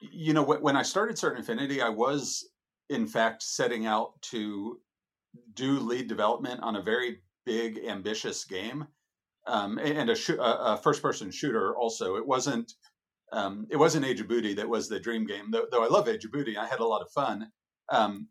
you 0.00 0.32
know 0.34 0.42
when 0.42 0.76
I 0.76 0.82
started 0.82 1.18
Certain 1.18 1.40
Affinity, 1.40 1.80
I 1.80 1.88
was 1.88 2.48
in 2.90 3.06
fact 3.06 3.42
setting 3.42 3.86
out 3.86 4.20
to 4.22 4.80
do 5.54 5.80
lead 5.80 6.08
development 6.08 6.60
on 6.62 6.76
a 6.76 6.82
very 6.82 7.22
big, 7.44 7.80
ambitious 7.86 8.44
game, 8.44 8.86
um, 9.46 9.78
and 9.78 10.10
a, 10.10 10.14
sh- 10.14 10.38
a 10.38 10.76
first-person 10.76 11.30
shooter. 11.30 11.76
Also, 11.76 12.16
it 12.16 12.26
wasn't 12.26 12.74
um, 13.32 13.66
it 13.70 13.76
wasn't 13.76 14.04
Age 14.04 14.20
of 14.20 14.28
Booty 14.28 14.54
that 14.54 14.68
was 14.68 14.88
the 14.88 15.00
dream 15.00 15.26
game, 15.26 15.50
though. 15.50 15.66
Though 15.70 15.84
I 15.84 15.88
love 15.88 16.08
Age 16.08 16.24
of 16.24 16.32
Booty, 16.32 16.56
I 16.56 16.66
had 16.66 16.80
a 16.80 16.86
lot 16.86 17.02
of 17.02 17.10
fun. 17.10 17.50
Um, 17.88 18.28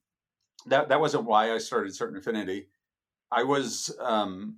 that 0.68 0.90
that 0.90 1.00
wasn't 1.00 1.26
why 1.26 1.54
I 1.54 1.58
started 1.58 1.96
Certain 1.96 2.18
Affinity. 2.18 2.68
I 3.32 3.44
was, 3.44 3.96
um, 4.00 4.58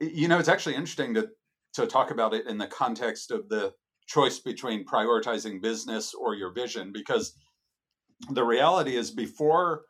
you 0.00 0.28
know, 0.28 0.38
it's 0.38 0.48
actually 0.48 0.74
interesting 0.74 1.14
to 1.14 1.28
to 1.74 1.86
talk 1.86 2.10
about 2.10 2.34
it 2.34 2.46
in 2.46 2.58
the 2.58 2.66
context 2.66 3.30
of 3.30 3.48
the 3.48 3.72
choice 4.06 4.40
between 4.40 4.84
prioritizing 4.84 5.62
business 5.62 6.14
or 6.14 6.34
your 6.34 6.52
vision, 6.52 6.90
because 6.92 7.34
the 8.30 8.44
reality 8.44 8.96
is 8.96 9.10
before, 9.10 9.82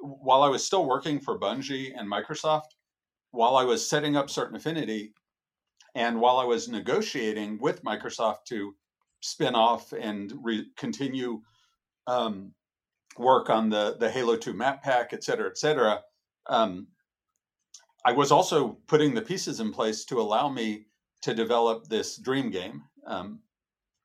while 0.00 0.42
I 0.42 0.48
was 0.48 0.64
still 0.64 0.86
working 0.86 1.20
for 1.20 1.38
Bungie 1.38 1.92
and 1.94 2.10
Microsoft, 2.10 2.70
while 3.32 3.56
I 3.56 3.64
was 3.64 3.86
setting 3.86 4.16
up 4.16 4.30
Certain 4.30 4.56
Affinity, 4.56 5.12
and 5.94 6.20
while 6.20 6.38
I 6.38 6.44
was 6.44 6.68
negotiating 6.68 7.58
with 7.60 7.84
Microsoft 7.84 8.44
to 8.48 8.74
spin 9.20 9.54
off 9.54 9.92
and 9.92 10.32
re- 10.42 10.70
continue 10.76 11.42
um, 12.06 12.52
work 13.20 13.50
on 13.50 13.70
the 13.70 13.96
the 13.98 14.10
Halo 14.10 14.36
2 14.36 14.52
map 14.52 14.82
pack, 14.82 15.12
et 15.12 15.22
cetera, 15.22 15.48
et 15.48 15.58
cetera. 15.58 16.02
Um, 16.46 16.88
I 18.04 18.12
was 18.12 18.32
also 18.32 18.78
putting 18.86 19.14
the 19.14 19.22
pieces 19.22 19.60
in 19.60 19.72
place 19.72 20.04
to 20.06 20.20
allow 20.20 20.48
me 20.48 20.86
to 21.22 21.34
develop 21.34 21.86
this 21.86 22.16
dream 22.16 22.50
game, 22.50 22.82
um, 23.06 23.40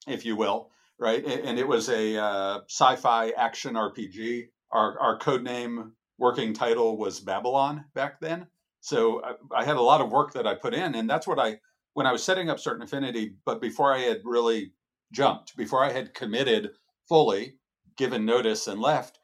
if 0.08 0.26
you 0.26 0.36
will, 0.36 0.70
right? 1.00 1.26
And 1.26 1.58
it 1.58 1.68
was 1.68 1.90
a 1.90 2.18
uh, 2.18 2.60
sci-fi 2.68 3.30
action 3.32 3.76
RPG. 3.76 4.50
Our 4.72 5.00
our 5.00 5.18
code 5.18 5.44
name, 5.44 5.94
working 6.18 6.54
title 6.54 6.98
was 6.98 7.20
Babylon 7.20 7.86
back 7.94 8.20
then. 8.20 8.48
So 8.82 9.24
I, 9.24 9.62
I 9.62 9.66
had 9.66 9.78
a 9.78 9.82
lot 9.82 10.02
of 10.02 10.12
work 10.12 10.34
that 10.34 10.46
I 10.46 10.56
put 10.56 10.74
in, 10.74 10.96
and 10.96 11.10
that's 11.10 11.28
what 11.28 11.40
I 11.40 11.60
when 11.94 12.06
I 12.06 12.12
was 12.12 12.24
setting 12.24 12.50
up 12.50 12.60
Certain 12.60 12.84
Affinity. 12.84 13.36
But 13.46 13.62
before 13.62 13.94
I 13.94 14.00
had 14.00 14.22
really 14.26 14.74
jumped, 15.12 15.56
before 15.56 15.84
I 15.84 15.92
had 15.92 16.14
committed 16.14 16.72
fully, 17.08 17.56
given 17.98 18.26
notice 18.26 18.68
and 18.68 18.80
left, 18.80 19.20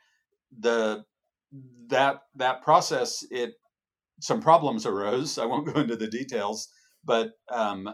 the 0.57 1.03
that 1.87 2.21
that 2.35 2.61
process 2.61 3.25
it 3.31 3.53
some 4.21 4.41
problems 4.41 4.85
arose. 4.85 5.37
I 5.37 5.45
won't 5.45 5.73
go 5.73 5.79
into 5.79 5.95
the 5.95 6.07
details, 6.07 6.69
but 7.03 7.31
um, 7.49 7.89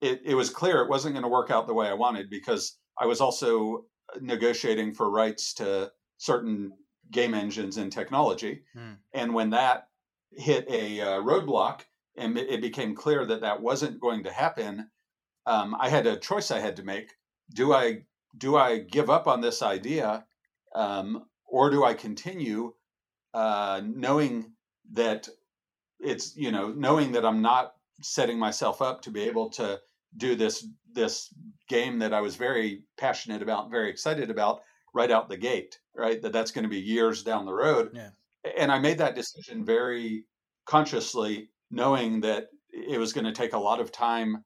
it, 0.00 0.20
it 0.24 0.34
was 0.34 0.50
clear 0.50 0.82
it 0.82 0.90
wasn't 0.90 1.14
going 1.14 1.22
to 1.22 1.28
work 1.28 1.50
out 1.50 1.66
the 1.66 1.74
way 1.74 1.88
I 1.88 1.94
wanted 1.94 2.28
because 2.28 2.76
I 2.98 3.06
was 3.06 3.20
also 3.20 3.84
negotiating 4.20 4.94
for 4.94 5.10
rights 5.10 5.54
to 5.54 5.90
certain 6.18 6.72
game 7.10 7.34
engines 7.34 7.76
and 7.76 7.92
technology. 7.92 8.62
Hmm. 8.74 8.94
And 9.14 9.34
when 9.34 9.50
that 9.50 9.88
hit 10.32 10.66
a 10.68 11.00
uh, 11.00 11.20
roadblock 11.20 11.82
and 12.16 12.36
it 12.36 12.60
became 12.60 12.94
clear 12.94 13.24
that 13.24 13.40
that 13.42 13.62
wasn't 13.62 14.00
going 14.00 14.24
to 14.24 14.32
happen, 14.32 14.88
um, 15.46 15.76
I 15.78 15.88
had 15.88 16.06
a 16.06 16.16
choice 16.16 16.50
I 16.50 16.60
had 16.60 16.76
to 16.76 16.82
make. 16.82 17.12
Do 17.54 17.72
I 17.72 18.02
do 18.36 18.56
I 18.56 18.78
give 18.78 19.10
up 19.10 19.26
on 19.26 19.40
this 19.40 19.62
idea, 19.62 20.24
um, 20.74 21.24
or 21.46 21.70
do 21.70 21.84
I 21.84 21.94
continue, 21.94 22.74
uh, 23.34 23.82
knowing 23.84 24.52
that 24.92 25.28
it's 26.00 26.36
you 26.36 26.50
know 26.50 26.72
knowing 26.72 27.12
that 27.12 27.24
I'm 27.24 27.42
not 27.42 27.74
setting 28.00 28.38
myself 28.38 28.82
up 28.82 29.02
to 29.02 29.10
be 29.10 29.22
able 29.22 29.50
to 29.50 29.80
do 30.16 30.34
this 30.34 30.66
this 30.92 31.32
game 31.68 31.98
that 32.00 32.12
I 32.12 32.20
was 32.20 32.36
very 32.36 32.82
passionate 32.98 33.42
about, 33.42 33.70
very 33.70 33.88
excited 33.90 34.30
about 34.30 34.60
right 34.94 35.10
out 35.10 35.28
the 35.28 35.36
gate, 35.36 35.78
right? 35.96 36.20
That 36.20 36.32
that's 36.32 36.50
going 36.50 36.64
to 36.64 36.68
be 36.68 36.80
years 36.80 37.22
down 37.22 37.46
the 37.46 37.54
road. 37.54 37.90
Yeah. 37.94 38.10
And 38.58 38.70
I 38.70 38.78
made 38.78 38.98
that 38.98 39.14
decision 39.14 39.64
very 39.64 40.24
consciously, 40.66 41.50
knowing 41.70 42.20
that 42.20 42.48
it 42.70 42.98
was 42.98 43.12
going 43.12 43.24
to 43.24 43.32
take 43.32 43.52
a 43.52 43.58
lot 43.58 43.80
of 43.80 43.92
time 43.92 44.44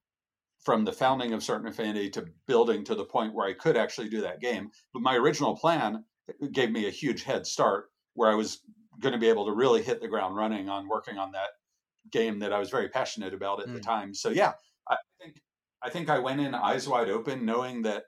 from 0.66 0.84
the 0.84 0.92
founding 0.92 1.32
of 1.32 1.44
Certain 1.44 1.68
Affinity 1.68 2.10
to 2.10 2.26
building 2.48 2.82
to 2.82 2.96
the 2.96 3.04
point 3.04 3.32
where 3.32 3.46
I 3.46 3.52
could 3.52 3.76
actually 3.76 4.08
do 4.08 4.20
that 4.22 4.40
game. 4.40 4.72
But 4.92 5.00
my 5.00 5.14
original 5.14 5.56
plan 5.56 6.04
gave 6.50 6.72
me 6.72 6.88
a 6.88 6.90
huge 6.90 7.22
head 7.22 7.46
start 7.46 7.86
where 8.14 8.28
I 8.28 8.34
was 8.34 8.58
going 9.00 9.12
to 9.12 9.18
be 9.18 9.28
able 9.28 9.46
to 9.46 9.52
really 9.52 9.80
hit 9.80 10.00
the 10.00 10.08
ground 10.08 10.34
running 10.34 10.68
on 10.68 10.88
working 10.88 11.18
on 11.18 11.30
that 11.32 11.50
game 12.10 12.40
that 12.40 12.52
I 12.52 12.58
was 12.58 12.68
very 12.68 12.88
passionate 12.88 13.32
about 13.32 13.62
at 13.62 13.68
mm. 13.68 13.74
the 13.74 13.80
time. 13.80 14.12
So 14.12 14.30
yeah, 14.30 14.54
I 14.90 14.96
think 15.20 15.40
I 15.84 15.88
think 15.88 16.10
I 16.10 16.18
went 16.18 16.40
in 16.40 16.52
eyes 16.52 16.88
wide 16.88 17.10
open, 17.10 17.44
knowing 17.44 17.82
that 17.82 18.02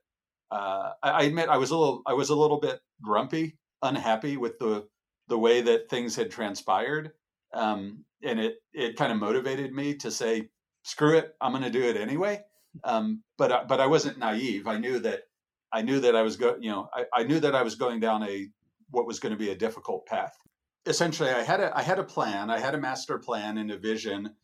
uh, 0.51 0.91
I, 1.01 1.11
I 1.11 1.23
admit 1.23 1.49
I 1.49 1.59
was 1.59 1.71
a 1.71 1.77
little 1.77 2.03
I 2.07 2.15
was 2.15 2.31
a 2.31 2.35
little 2.35 2.59
bit 2.59 2.81
grumpy, 3.01 3.57
unhappy 3.83 4.37
with 4.37 4.59
the 4.59 4.85
the 5.29 5.39
way 5.39 5.61
that 5.61 5.89
things 5.89 6.17
had 6.17 6.33
transpired, 6.33 7.13
um, 7.55 8.05
and 8.25 8.41
it 8.41 8.57
it 8.73 8.97
kind 8.97 9.13
of 9.13 9.19
motivated 9.19 9.73
me 9.73 9.95
to 9.95 10.11
say, 10.11 10.49
"Screw 10.89 11.19
it, 11.19 11.37
I'm 11.41 11.53
going 11.53 11.65
to 11.65 11.71
do 11.71 11.83
it 11.83 11.97
anyway." 11.97 12.43
Um, 12.83 13.23
but 13.37 13.69
but 13.69 13.81
I 13.81 13.87
wasn't 13.87 14.19
naive. 14.19 14.67
I 14.67 14.79
knew 14.79 14.99
that 15.01 15.25
I 15.73 15.83
knew 15.83 16.01
that 16.01 16.17
I 16.17 16.23
was 16.23 16.37
go 16.37 16.57
you 16.59 16.71
know 16.71 16.89
I, 16.95 17.05
I 17.21 17.23
knew 17.25 17.41
that 17.41 17.55
I 17.55 17.63
was 17.63 17.75
going 17.75 18.01
down 18.01 18.23
a 18.23 18.49
what 18.91 19.07
was 19.07 19.21
going 19.21 19.33
to 19.33 19.39
be 19.39 19.51
a 19.51 19.57
difficult 19.57 20.07
path. 20.07 20.35
Essentially, 20.87 21.31
I 21.31 21.43
had 21.43 21.61
a 21.61 21.77
I 21.77 21.83
had 21.83 21.99
a 21.99 22.05
plan. 22.05 22.51
I 22.51 22.59
had 22.59 22.75
a 22.75 22.81
master 22.81 23.19
plan 23.19 23.59
and 23.59 23.71
a 23.71 23.79
vision. 23.79 24.35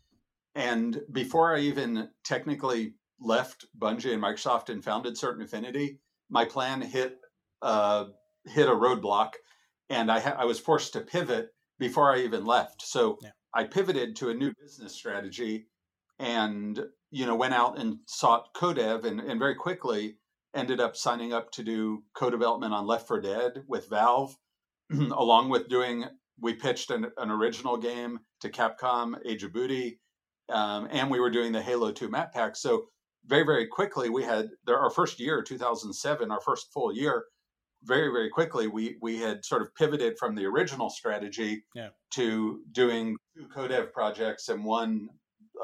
And 0.54 1.00
before 1.10 1.56
I 1.56 1.60
even 1.60 2.10
technically 2.22 2.94
left 3.20 3.66
Bungie 3.76 4.12
and 4.12 4.22
Microsoft 4.22 4.68
and 4.68 4.84
founded 4.84 5.16
Certain 5.16 5.42
Affinity, 5.42 5.98
my 6.28 6.44
plan 6.44 6.82
hit 6.82 7.18
uh, 7.62 8.04
hit 8.44 8.68
a 8.68 8.72
roadblock, 8.72 9.32
and 9.88 10.12
I 10.12 10.20
ha- 10.20 10.36
I 10.38 10.44
was 10.44 10.60
forced 10.60 10.92
to 10.92 11.00
pivot 11.00 11.48
before 11.78 12.14
I 12.14 12.20
even 12.20 12.44
left. 12.44 12.82
So 12.82 13.18
yeah. 13.22 13.30
I 13.54 13.64
pivoted 13.64 14.16
to 14.16 14.28
a 14.30 14.34
new 14.34 14.52
business 14.60 14.94
strategy, 14.94 15.66
and 16.18 16.80
you 17.10 17.26
know 17.26 17.36
went 17.36 17.54
out 17.54 17.78
and 17.78 17.98
sought 18.06 18.54
codev, 18.54 19.04
and, 19.04 19.20
and 19.20 19.38
very 19.38 19.54
quickly 19.54 20.16
ended 20.54 20.80
up 20.80 20.96
signing 20.96 21.32
up 21.32 21.50
to 21.50 21.64
do 21.64 22.04
co-development 22.14 22.72
on 22.72 22.86
Left 22.86 23.08
4 23.08 23.20
Dead 23.20 23.64
with 23.66 23.88
Valve, 23.88 24.36
along 24.92 25.50
with 25.50 25.68
doing. 25.68 26.04
We 26.40 26.54
pitched 26.54 26.90
an, 26.90 27.06
an, 27.16 27.30
original 27.30 27.76
game 27.76 28.18
to 28.40 28.48
Capcom, 28.48 29.14
Age 29.24 29.44
of 29.44 29.52
Booty, 29.52 30.00
um, 30.48 30.88
and 30.90 31.08
we 31.08 31.20
were 31.20 31.30
doing 31.30 31.52
the 31.52 31.62
Halo 31.62 31.92
2 31.92 32.08
map 32.08 32.32
pack. 32.32 32.56
So 32.56 32.86
very 33.26 33.44
very 33.44 33.66
quickly 33.66 34.08
we 34.10 34.22
had 34.22 34.50
there, 34.66 34.78
our 34.78 34.90
first 34.90 35.18
year 35.18 35.42
2007 35.42 36.30
our 36.30 36.40
first 36.40 36.72
full 36.72 36.94
year 36.94 37.24
very 37.82 38.10
very 38.10 38.30
quickly 38.30 38.66
we 38.66 38.96
we 39.00 39.18
had 39.18 39.44
sort 39.44 39.62
of 39.62 39.74
pivoted 39.74 40.18
from 40.18 40.34
the 40.34 40.44
original 40.44 40.90
strategy 40.90 41.64
yeah. 41.74 41.88
to 42.10 42.60
doing 42.72 43.16
two 43.36 43.46
co-dev 43.54 43.92
projects 43.92 44.48
and 44.48 44.64
one 44.64 45.08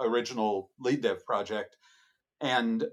original 0.02 0.70
lead 0.78 1.00
dev 1.00 1.24
project 1.24 1.76
and 2.40 2.84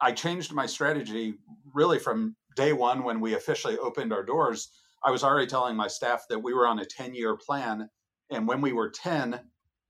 i 0.00 0.12
changed 0.12 0.52
my 0.52 0.66
strategy 0.66 1.34
really 1.74 1.98
from 1.98 2.34
day 2.56 2.72
one 2.72 3.02
when 3.02 3.20
we 3.20 3.34
officially 3.34 3.78
opened 3.78 4.12
our 4.12 4.24
doors 4.24 4.70
i 5.04 5.10
was 5.10 5.22
already 5.22 5.46
telling 5.46 5.76
my 5.76 5.88
staff 5.88 6.24
that 6.28 6.38
we 6.38 6.54
were 6.54 6.66
on 6.66 6.78
a 6.78 6.84
10 6.84 7.14
year 7.14 7.36
plan 7.36 7.88
and 8.30 8.46
when 8.46 8.60
we 8.60 8.72
were 8.72 8.90
10 8.90 9.40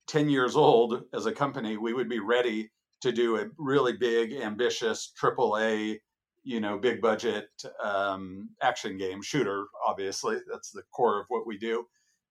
10 0.08 0.28
years 0.28 0.56
old 0.56 1.02
as 1.14 1.26
a 1.26 1.32
company 1.32 1.76
we 1.76 1.92
would 1.92 2.08
be 2.08 2.20
ready 2.20 2.70
to 3.06 3.12
do 3.12 3.36
a 3.36 3.46
really 3.58 3.92
big, 3.92 4.32
ambitious 4.32 5.12
triple 5.16 5.56
A, 5.58 6.00
you 6.44 6.60
know, 6.60 6.78
big 6.78 7.00
budget 7.00 7.48
um, 7.82 8.48
action 8.62 8.96
game 8.96 9.22
shooter. 9.22 9.66
Obviously, 9.86 10.38
that's 10.50 10.70
the 10.70 10.82
core 10.92 11.20
of 11.20 11.26
what 11.28 11.46
we 11.46 11.58
do. 11.58 11.84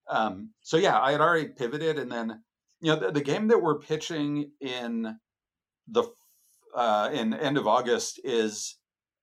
Um, 0.09 0.51
so 0.61 0.77
yeah, 0.77 0.99
I 0.99 1.11
had 1.11 1.21
already 1.21 1.49
pivoted, 1.49 1.99
and 1.99 2.11
then 2.11 2.41
you 2.81 2.93
know 2.93 2.99
the, 2.99 3.11
the 3.11 3.21
game 3.21 3.47
that 3.47 3.61
we're 3.61 3.79
pitching 3.79 4.51
in 4.59 5.17
the 5.87 6.03
uh, 6.75 7.09
in 7.13 7.33
end 7.33 7.57
of 7.57 7.67
August 7.67 8.19
is 8.23 8.77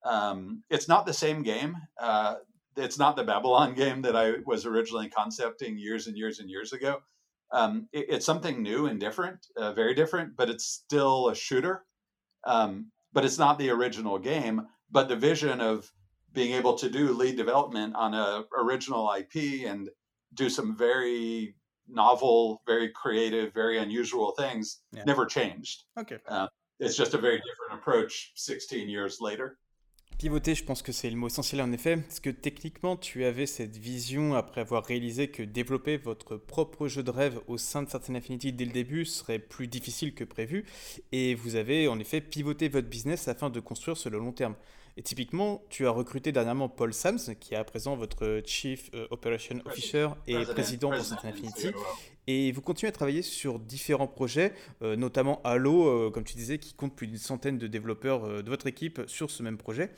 um, 0.05 0.63
it's 0.69 0.87
not 0.87 1.05
the 1.05 1.13
same 1.13 1.43
game. 1.43 1.77
Uh, 1.99 2.35
it's 2.75 2.97
not 2.97 3.15
the 3.15 3.23
Babylon 3.23 3.73
game 3.75 4.01
that 4.01 4.15
I 4.15 4.33
was 4.45 4.65
originally 4.65 5.09
concepting 5.09 5.77
years 5.77 6.07
and 6.07 6.17
years 6.17 6.39
and 6.39 6.49
years 6.49 6.73
ago 6.73 7.01
um, 7.53 7.87
it, 7.93 8.07
it's 8.09 8.25
something 8.25 8.61
new 8.61 8.87
and 8.87 8.99
different, 8.99 9.47
uh, 9.55 9.71
very 9.71 9.93
different, 9.93 10.35
but 10.35 10.49
it's 10.49 10.65
still 10.65 11.29
a 11.29 11.35
shooter. 11.35 11.85
Um, 12.45 12.91
but 13.13 13.23
it's 13.23 13.37
not 13.37 13.59
the 13.59 13.69
original 13.69 14.17
game. 14.17 14.67
But 14.91 15.07
the 15.07 15.15
vision 15.15 15.61
of 15.61 15.89
being 16.33 16.53
able 16.53 16.73
to 16.79 16.89
do 16.89 17.13
lead 17.13 17.37
development 17.37 17.95
on 17.95 18.13
a 18.15 18.43
original 18.59 19.13
IP 19.13 19.65
and 19.67 19.89
do 20.33 20.49
some 20.49 20.75
very 20.75 21.55
novel, 21.87 22.61
very 22.67 22.91
creative, 22.91 23.53
very 23.53 23.77
unusual 23.77 24.31
things 24.31 24.81
yeah. 24.91 25.03
never 25.05 25.25
changed. 25.25 25.83
Okay. 25.97 26.17
Uh, 26.27 26.47
it's 26.79 26.95
just 26.95 27.13
a 27.13 27.17
very 27.17 27.37
different 27.37 27.81
approach 27.81 28.31
16 28.35 28.89
years 28.89 29.19
later. 29.21 29.57
Pivoter, 30.17 30.53
je 30.55 30.63
pense 30.63 30.81
que 30.81 30.91
c'est 30.91 31.09
le 31.09 31.15
mot 31.15 31.27
essentiel 31.27 31.61
en 31.61 31.71
effet, 31.71 31.97
parce 31.97 32.19
que 32.19 32.29
techniquement, 32.29 32.95
tu 32.95 33.25
avais 33.25 33.47
cette 33.47 33.77
vision 33.77 34.35
après 34.35 34.61
avoir 34.61 34.85
réalisé 34.85 35.29
que 35.29 35.43
développer 35.43 35.97
votre 35.97 36.37
propre 36.37 36.87
jeu 36.87 37.03
de 37.03 37.09
rêve 37.09 37.39
au 37.47 37.57
sein 37.57 37.83
de 37.83 37.89
Certain 37.89 38.15
Affinity 38.15 38.53
dès 38.53 38.65
le 38.65 38.71
début 38.71 39.05
serait 39.05 39.39
plus 39.39 39.67
difficile 39.67 40.13
que 40.13 40.23
prévu, 40.23 40.65
et 41.11 41.35
vous 41.35 41.55
avez 41.55 41.87
en 41.87 41.99
effet 41.99 42.21
pivoté 42.21 42.69
votre 42.69 42.87
business 42.87 43.27
afin 43.27 43.49
de 43.49 43.59
construire 43.59 43.97
sur 43.97 44.11
le 44.11 44.19
long 44.19 44.31
terme. 44.31 44.55
Et 44.95 45.01
typiquement, 45.01 45.63
tu 45.69 45.87
as 45.87 45.89
recruté 45.89 46.31
dernièrement 46.31 46.69
Paul 46.69 46.93
Sams, 46.93 47.35
qui 47.39 47.55
est 47.55 47.57
à 47.57 47.63
présent 47.63 47.95
votre 47.95 48.41
Chief 48.45 48.91
euh, 48.93 49.07
Operation 49.09 49.59
Officer 49.65 50.09
et 50.27 50.45
président 50.45 50.91
pour 50.91 51.03
Certain 51.03 51.29
Infinity. 51.29 51.71
Et 52.27 52.51
vous 52.51 52.61
continuez 52.61 52.89
à 52.89 52.91
travailler 52.91 53.23
sur 53.23 53.59
différents 53.59 54.07
projets, 54.07 54.53
euh, 54.83 54.95
notamment 54.95 55.41
Halo, 55.43 55.87
euh, 55.87 56.11
comme 56.11 56.23
tu 56.23 56.35
disais, 56.35 56.59
qui 56.59 56.75
compte 56.75 56.95
plus 56.95 57.07
d'une 57.07 57.17
centaine 57.17 57.57
de 57.57 57.65
développeurs 57.65 58.43
de 58.43 58.49
votre 58.49 58.67
équipe 58.67 59.01
sur 59.07 59.31
ce 59.31 59.41
même 59.41 59.57
projet. 59.57 59.91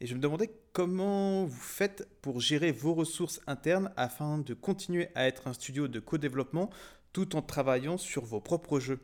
Et 0.00 0.06
je 0.06 0.14
me 0.14 0.20
demandais 0.20 0.50
comment 0.74 1.46
vous 1.46 1.60
faites 1.60 2.06
pour 2.20 2.40
gérer 2.40 2.72
vos 2.72 2.92
ressources 2.92 3.40
internes 3.46 3.90
afin 3.96 4.36
de 4.36 4.52
continuer 4.52 5.08
à 5.14 5.26
être 5.26 5.48
un 5.48 5.54
studio 5.54 5.88
de 5.88 5.98
co-développement 5.98 6.68
tout 7.14 7.36
en 7.36 7.42
travaillant 7.42 7.96
sur 7.96 8.24
vos 8.24 8.40
propres 8.40 8.80
jeux? 8.80 9.00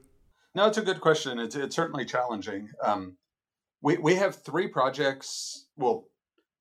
No, 0.55 0.67
it's 0.67 0.79
a 0.79 0.83
good 0.83 1.01
question. 1.01 1.39
It's, 1.39 1.55
it's 1.55 1.75
certainly 1.75 2.07
challenging. 2.07 2.69
Um, 2.83 3.17
we 3.83 3.97
we 3.99 4.15
have 4.15 4.37
three 4.37 4.69
projects. 4.69 5.67
Well, 5.77 6.09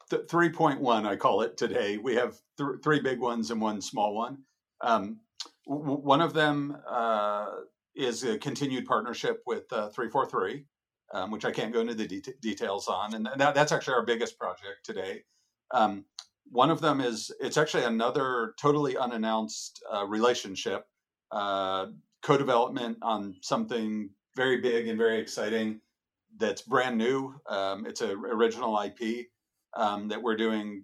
th- 0.10 0.24
three 0.30 0.50
point 0.50 0.82
one 0.82 1.06
I 1.06 1.16
call 1.16 1.42
it 1.42 1.58
today. 1.58 1.98
We 1.98 2.16
have 2.16 2.38
th- 2.58 2.82
three 2.84 3.00
big 3.00 3.20
ones 3.20 3.52
and 3.52 3.62
one 3.62 3.82
small 3.82 4.16
one. 4.16 4.40
Um, 4.82 5.20
w- 5.68 6.00
one 6.00 6.22
of 6.22 6.34
them 6.34 6.78
uh, 6.88 7.48
is 7.96 8.24
a 8.24 8.38
continued 8.38 8.86
partnership 8.86 9.42
with 9.46 9.72
uh, 9.72 9.90
three 9.90 10.10
four 10.10 10.26
three, 10.26 10.66
um, 11.14 11.32
which 11.32 11.46
I 11.46 11.52
can't 11.52 11.74
go 11.74 11.82
into 11.82 11.96
the 11.96 12.08
de- 12.08 12.34
details 12.42 12.88
on, 12.88 13.14
and 13.14 13.28
that, 13.38 13.56
that's 13.56 13.72
actually 13.72 13.96
our 13.96 14.06
biggest 14.06 14.38
project 14.38 14.84
today. 14.84 15.24
Um, 15.72 16.06
one 16.50 16.70
of 16.70 16.80
them 16.80 17.02
is 17.02 17.32
it's 17.42 17.58
actually 17.58 17.84
another 17.84 18.54
totally 18.60 18.96
unannounced 18.96 19.84
uh, 19.94 20.06
relationship, 20.06 20.86
uh, 21.32 21.88
co-development 22.22 22.98
on 23.02 23.36
something 23.42 24.10
very 24.36 24.62
big 24.62 24.88
and 24.88 24.98
very 24.98 25.20
exciting 25.20 25.82
that's 26.38 26.62
brand 26.62 26.98
new. 26.98 27.36
Um, 27.48 27.86
it's 27.86 28.02
an 28.02 28.12
original 28.12 28.80
IP 28.82 29.28
um, 29.76 30.08
that 30.10 30.22
we're 30.22 30.38
doing. 30.38 30.84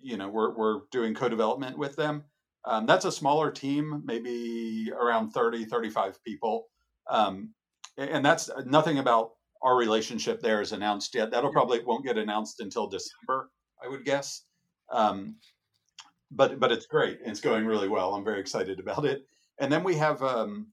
You 0.00 0.16
know, 0.16 0.28
we're 0.28 0.54
we're 0.54 0.80
doing 0.90 1.14
co-development 1.14 1.78
with 1.78 1.96
them. 1.96 2.24
Um, 2.64 2.86
that's 2.86 3.04
a 3.04 3.12
smaller 3.12 3.50
team, 3.50 4.02
maybe 4.04 4.90
around 4.92 5.30
30, 5.30 5.64
35 5.64 6.22
people. 6.24 6.68
Um, 7.10 7.50
and 7.98 8.24
that's 8.24 8.50
nothing 8.64 8.98
about 8.98 9.32
our 9.62 9.76
relationship 9.76 10.40
there 10.40 10.60
is 10.60 10.72
announced 10.72 11.14
yet. 11.14 11.30
That'll 11.30 11.52
probably 11.52 11.82
won't 11.84 12.04
get 12.04 12.18
announced 12.18 12.60
until 12.60 12.86
December, 12.86 13.50
I 13.82 13.88
would 13.88 14.04
guess. 14.04 14.44
Um, 14.90 15.36
but 16.30 16.58
but 16.58 16.72
it's 16.72 16.86
great. 16.86 17.18
It's 17.24 17.40
going 17.40 17.66
really 17.66 17.88
well. 17.88 18.14
I'm 18.14 18.24
very 18.24 18.40
excited 18.40 18.80
about 18.80 19.04
it. 19.04 19.26
And 19.58 19.70
then 19.70 19.84
we 19.84 19.94
have 19.96 20.22
um, 20.22 20.68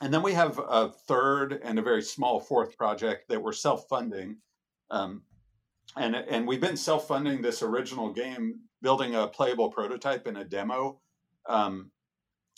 and 0.00 0.12
then 0.12 0.22
we 0.22 0.32
have 0.32 0.58
a 0.58 0.88
third 0.88 1.60
and 1.62 1.78
a 1.78 1.82
very 1.82 2.02
small 2.02 2.40
fourth 2.40 2.76
project 2.76 3.28
that 3.28 3.42
we're 3.42 3.52
self-funding 3.52 4.36
um, 4.90 5.22
and 5.96 6.14
and 6.14 6.46
we've 6.46 6.60
been 6.60 6.76
self-funding 6.76 7.42
this 7.42 7.62
original 7.62 8.12
game 8.12 8.60
building 8.82 9.14
a 9.14 9.26
playable 9.26 9.70
prototype 9.70 10.26
and 10.26 10.38
a 10.38 10.44
demo. 10.44 11.00
Um, 11.46 11.90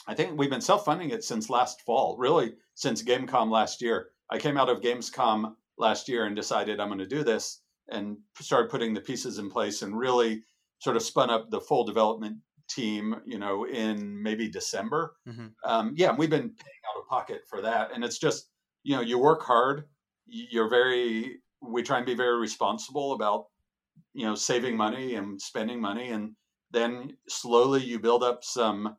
i 0.06 0.14
think 0.14 0.38
we've 0.38 0.50
been 0.50 0.60
self-funding 0.60 1.10
it 1.10 1.24
since 1.24 1.48
last 1.48 1.82
fall 1.82 2.16
really 2.18 2.54
since 2.74 3.02
Gamescom 3.02 3.50
last 3.50 3.80
year. 3.80 4.10
I 4.30 4.38
came 4.38 4.56
out 4.56 4.68
of 4.68 4.80
gamescom 4.80 5.54
last 5.78 6.08
year 6.08 6.26
and 6.26 6.36
decided 6.36 6.80
i'm 6.80 6.88
going 6.88 6.98
to 6.98 7.06
do 7.06 7.22
this 7.22 7.60
and 7.88 8.16
started 8.40 8.70
putting 8.70 8.94
the 8.94 9.00
pieces 9.00 9.38
in 9.38 9.50
place 9.50 9.82
and 9.82 9.98
really 9.98 10.42
sort 10.78 10.96
of 10.96 11.02
spun 11.02 11.30
up 11.30 11.50
the 11.50 11.60
full 11.60 11.84
development 11.84 12.36
team, 12.74 13.16
you 13.26 13.38
know, 13.38 13.64
in 13.64 14.22
maybe 14.22 14.48
December. 14.48 15.14
Mm-hmm. 15.28 15.46
Um, 15.64 15.94
yeah, 15.96 16.14
we've 16.16 16.30
been 16.30 16.40
paying 16.40 16.82
out 16.88 17.00
of 17.00 17.08
pocket 17.08 17.42
for 17.48 17.60
that, 17.62 17.90
and 17.94 18.04
it's 18.04 18.18
just 18.18 18.48
you 18.82 18.96
know 18.96 19.02
you 19.02 19.18
work 19.18 19.42
hard. 19.42 19.84
You're 20.26 20.68
very 20.68 21.38
we 21.60 21.82
try 21.82 21.98
and 21.98 22.06
be 22.06 22.14
very 22.14 22.38
responsible 22.38 23.12
about 23.12 23.46
you 24.14 24.26
know 24.26 24.34
saving 24.34 24.76
money 24.76 25.14
and 25.14 25.40
spending 25.40 25.80
money, 25.80 26.10
and 26.10 26.32
then 26.70 27.16
slowly 27.28 27.82
you 27.82 27.98
build 27.98 28.22
up 28.22 28.42
some 28.42 28.96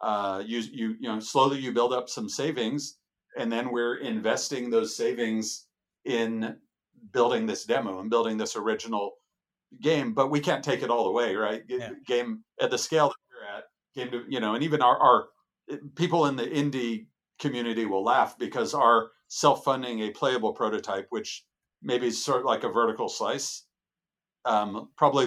uh, 0.00 0.42
you 0.44 0.60
you 0.60 0.96
you 1.00 1.08
know 1.08 1.20
slowly 1.20 1.58
you 1.58 1.72
build 1.72 1.92
up 1.92 2.08
some 2.08 2.28
savings, 2.28 2.98
and 3.38 3.50
then 3.50 3.70
we're 3.70 3.96
investing 3.96 4.70
those 4.70 4.96
savings 4.96 5.66
in 6.04 6.56
building 7.12 7.46
this 7.46 7.64
demo 7.64 8.00
and 8.00 8.10
building 8.10 8.36
this 8.36 8.56
original 8.56 9.14
game, 9.80 10.14
but 10.14 10.30
we 10.30 10.40
can't 10.40 10.64
take 10.64 10.82
it 10.82 10.90
all 10.90 11.04
the 11.04 11.10
way, 11.10 11.34
right? 11.34 11.62
Yeah. 11.68 11.90
Game 12.06 12.44
at 12.60 12.70
the 12.70 12.78
scale 12.78 13.08
that 13.08 13.16
we're 13.30 13.58
at, 13.58 13.64
game 13.94 14.10
to 14.10 14.24
you 14.28 14.40
know, 14.40 14.54
and 14.54 14.64
even 14.64 14.82
our, 14.82 14.98
our 14.98 15.24
people 15.94 16.26
in 16.26 16.36
the 16.36 16.46
indie 16.46 17.06
community 17.38 17.86
will 17.86 18.04
laugh 18.04 18.38
because 18.38 18.74
our 18.74 19.10
self-funding 19.28 20.00
a 20.00 20.10
playable 20.10 20.52
prototype, 20.52 21.06
which 21.10 21.44
maybe 21.82 22.06
is 22.06 22.22
sort 22.22 22.40
of 22.40 22.46
like 22.46 22.64
a 22.64 22.68
vertical 22.68 23.08
slice, 23.08 23.64
um, 24.44 24.90
probably 24.96 25.26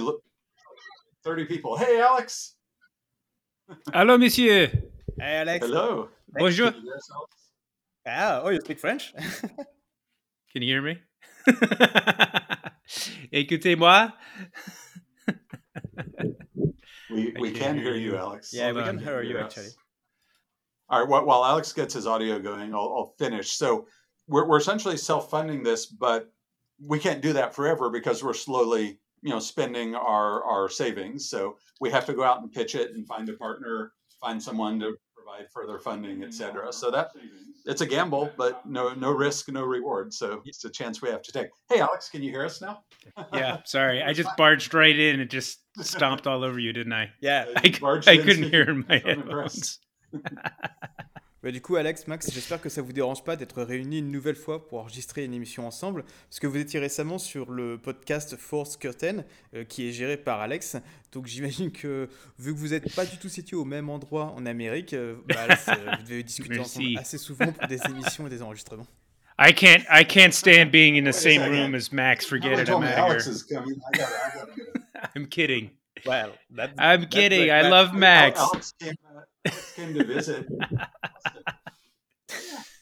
thirty 1.24 1.46
people. 1.46 1.78
Hey, 1.78 2.00
Alex. 2.00 2.56
Allô, 3.94 4.18
monsieur. 4.20 4.72
Hey 5.20 5.38
Alex. 5.38 5.66
Hello. 5.66 6.10
Bonjour. 6.30 6.72
Can 6.72 6.82
you 6.82 6.88
hear 6.88 6.96
us, 6.96 7.10
Alex? 7.14 7.38
Ah, 8.10 8.42
oh, 8.44 8.50
you 8.50 8.62
speak 8.62 8.80
French? 8.80 9.14
Can 10.54 10.62
you 10.62 10.74
hear 10.74 10.82
me? 10.82 11.02
Écoutez-moi. 13.32 14.12
We, 17.10 17.34
we 17.40 17.52
can't 17.52 17.78
hear 17.78 17.94
hear 17.94 17.96
you, 17.96 18.12
you. 18.12 18.18
Alex. 18.18 18.54
yeah, 18.54 18.72
we 18.74 18.84
can 18.84 18.98
hear 19.00 19.22
you 19.24 19.36
Yes. 19.38 19.46
actually. 19.46 19.70
All 20.90 21.00
right. 21.00 21.08
While, 21.10 21.26
while 21.26 21.46
Alex 21.46 21.72
gets 21.72 21.94
his 21.94 22.06
audio 22.06 22.38
going, 22.38 22.74
I'll, 22.74 22.82
I'll 22.82 23.16
finish. 23.18 23.52
So 23.54 23.88
we're, 24.28 24.46
we're 24.48 24.58
essentially 24.58 24.98
self-funding 24.98 25.64
this, 25.64 25.86
but 25.86 26.30
we 26.86 27.00
can't 27.00 27.22
do 27.22 27.32
that 27.34 27.56
forever 27.56 27.90
because 27.90 28.24
we're 28.24 28.34
slowly, 28.34 29.00
you 29.22 29.30
know, 29.30 29.40
spending 29.40 29.96
our 29.96 30.44
our 30.44 30.68
savings. 30.70 31.30
So 31.30 31.56
we 31.80 31.90
have 31.92 32.06
to 32.08 32.14
go 32.14 32.24
out 32.24 32.42
and 32.42 32.52
pitch 32.52 32.76
it 32.76 32.92
and 32.92 33.08
find 33.08 33.28
a 33.30 33.34
partner, 33.34 33.94
find 34.20 34.42
someone 34.44 34.80
to 34.82 34.98
provide 35.28 35.52
further 35.52 35.80
funding, 35.80 36.24
et 36.24 36.34
cetera. 36.34 36.72
So 36.72 36.92
that 36.92 37.12
it's 37.66 37.82
a 37.82 37.86
gamble, 37.86 38.32
but 38.38 38.66
no 38.66 38.94
no 38.94 39.12
risk, 39.12 39.50
no 39.50 39.64
reward. 39.64 40.14
So 40.14 40.42
it's 40.46 40.64
a 40.66 40.70
chance 40.70 41.02
we 41.02 41.10
have 41.10 41.22
to 41.24 41.32
take. 41.32 41.48
Hey, 41.70 41.80
Alex, 41.80 42.10
can 42.10 42.24
you 42.24 42.32
hear 42.32 42.46
us 42.46 42.62
now? 42.62 42.84
Yeah, 43.34 43.58
sorry. 43.66 44.02
I 44.02 44.14
just 44.14 44.36
barged 44.38 44.74
right 44.74 44.98
in 44.98 45.20
and 45.20 45.30
just 45.30 45.60
stomped 45.82 46.28
all 46.28 46.44
over 46.44 46.60
you, 46.60 46.74
didn't 46.74 46.94
I? 46.94 47.10
Yeah. 47.22 47.46
I, 47.56 47.68
I 48.08 48.18
couldn't 48.18 48.50
hear 48.50 48.64
in 48.64 48.86
my 48.88 48.96
I'm 49.06 49.22
headphones. 49.22 49.80
Bah, 51.48 51.52
du 51.54 51.62
coup, 51.62 51.78
Alex, 51.78 52.08
Max, 52.08 52.30
j'espère 52.30 52.60
que 52.60 52.68
ça 52.68 52.82
vous 52.82 52.92
dérange 52.92 53.24
pas 53.24 53.38
d'être 53.38 53.64
réunis 53.64 54.00
une 54.00 54.12
nouvelle 54.12 54.36
fois 54.36 54.68
pour 54.68 54.80
enregistrer 54.82 55.24
une 55.24 55.34
émission 55.34 55.66
ensemble, 55.66 56.04
parce 56.04 56.42
que 56.42 56.48
vous 56.48 56.58
étiez 56.58 56.78
récemment 56.78 57.18
sur 57.18 57.52
le 57.52 57.78
podcast 57.78 58.36
Force 58.36 58.76
Curtain, 58.76 59.24
euh, 59.56 59.64
qui 59.64 59.88
est 59.88 59.94
géré 59.94 60.18
par 60.18 60.42
Alex. 60.42 60.76
Donc 61.14 61.28
j'imagine 61.28 61.72
que 61.72 62.10
vu 62.38 62.54
que 62.54 62.60
vous 62.60 62.68
n'êtes 62.72 62.94
pas 62.94 63.06
du 63.06 63.18
tout 63.18 63.30
situés 63.30 63.56
au 63.56 63.64
même 63.64 63.90
endroit 63.90 64.34
en 64.36 64.46
Amérique, 64.46 64.92
euh, 64.92 65.16
bah, 65.30 65.36
Alex, 65.44 65.70
euh, 65.70 65.92
vous 65.98 66.04
devez 66.04 66.24
discuter 66.32 66.56
Merci. 66.56 66.80
ensemble 66.80 67.00
assez 67.00 67.18
souvent 67.18 67.52
pour 67.54 67.68
des 67.70 67.80
émissions 67.90 68.28
et 68.28 68.30
des 68.30 68.42
enregistrements. 68.42 68.88
I 69.40 69.54
can't 69.54 69.86
I 69.90 70.06
can't 70.06 70.34
stand 70.34 70.70
being 70.70 70.98
in 71.02 71.10
the 71.10 71.16
same 71.16 71.44
room 71.50 71.76
as 71.76 71.94
Max. 71.94 72.26
Forget 72.26 72.60
it. 72.60 72.68
I'm 72.68 72.82
me 72.82 72.88
out 72.88 73.16
of 73.16 73.24
here. 73.50 73.64
I'm 75.16 75.28
kidding. 75.28 75.70
Well, 76.06 76.32
that's, 76.54 76.74
I'm 76.78 77.06
kidding. 77.06 77.50
I 77.50 77.62
But- 77.62 77.72
love 77.72 77.94
Max. 77.94 78.38
Alex 78.38 78.74
came, 78.78 78.96
uh, 79.16 79.22
Alex 79.46 79.74
came 79.78 79.94
to 79.94 80.04
visit. 80.04 80.46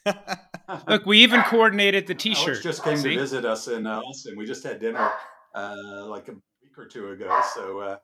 Look, 0.88 1.06
we 1.06 1.20
even 1.20 1.42
coordinated 1.44 2.08
the 2.08 2.16
T-shirt. 2.16 2.62
just 2.62 2.84
came 2.84 2.98
See? 2.98 3.14
to 3.14 3.20
visit 3.20 3.46
us 3.46 3.68
in 3.68 3.88
uh, 3.88 4.00
Austin. 4.00 4.36
We 4.38 4.46
just 4.46 4.64
had 4.64 4.80
dinner 4.80 5.12
uh, 5.54 6.06
like 6.06 6.28
a 6.28 6.34
week 6.34 6.78
or 6.78 6.86
two 6.86 7.12
ago. 7.12 7.42
So, 7.54 7.80
uh, 7.80 7.98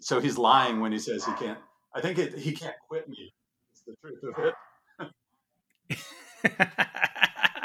so 0.00 0.20
he's 0.20 0.38
lying 0.38 0.80
when 0.80 0.92
he 0.92 0.98
says 0.98 1.24
he 1.24 1.32
can't. 1.34 1.58
I 1.94 2.00
think 2.00 2.18
it, 2.18 2.38
he 2.38 2.52
can't 2.52 2.76
quit 2.88 3.08
me. 3.08 3.32
It's 3.72 3.82
the 3.82 3.94
truth 4.02 4.22
of 4.36 4.44
it. 4.44 4.54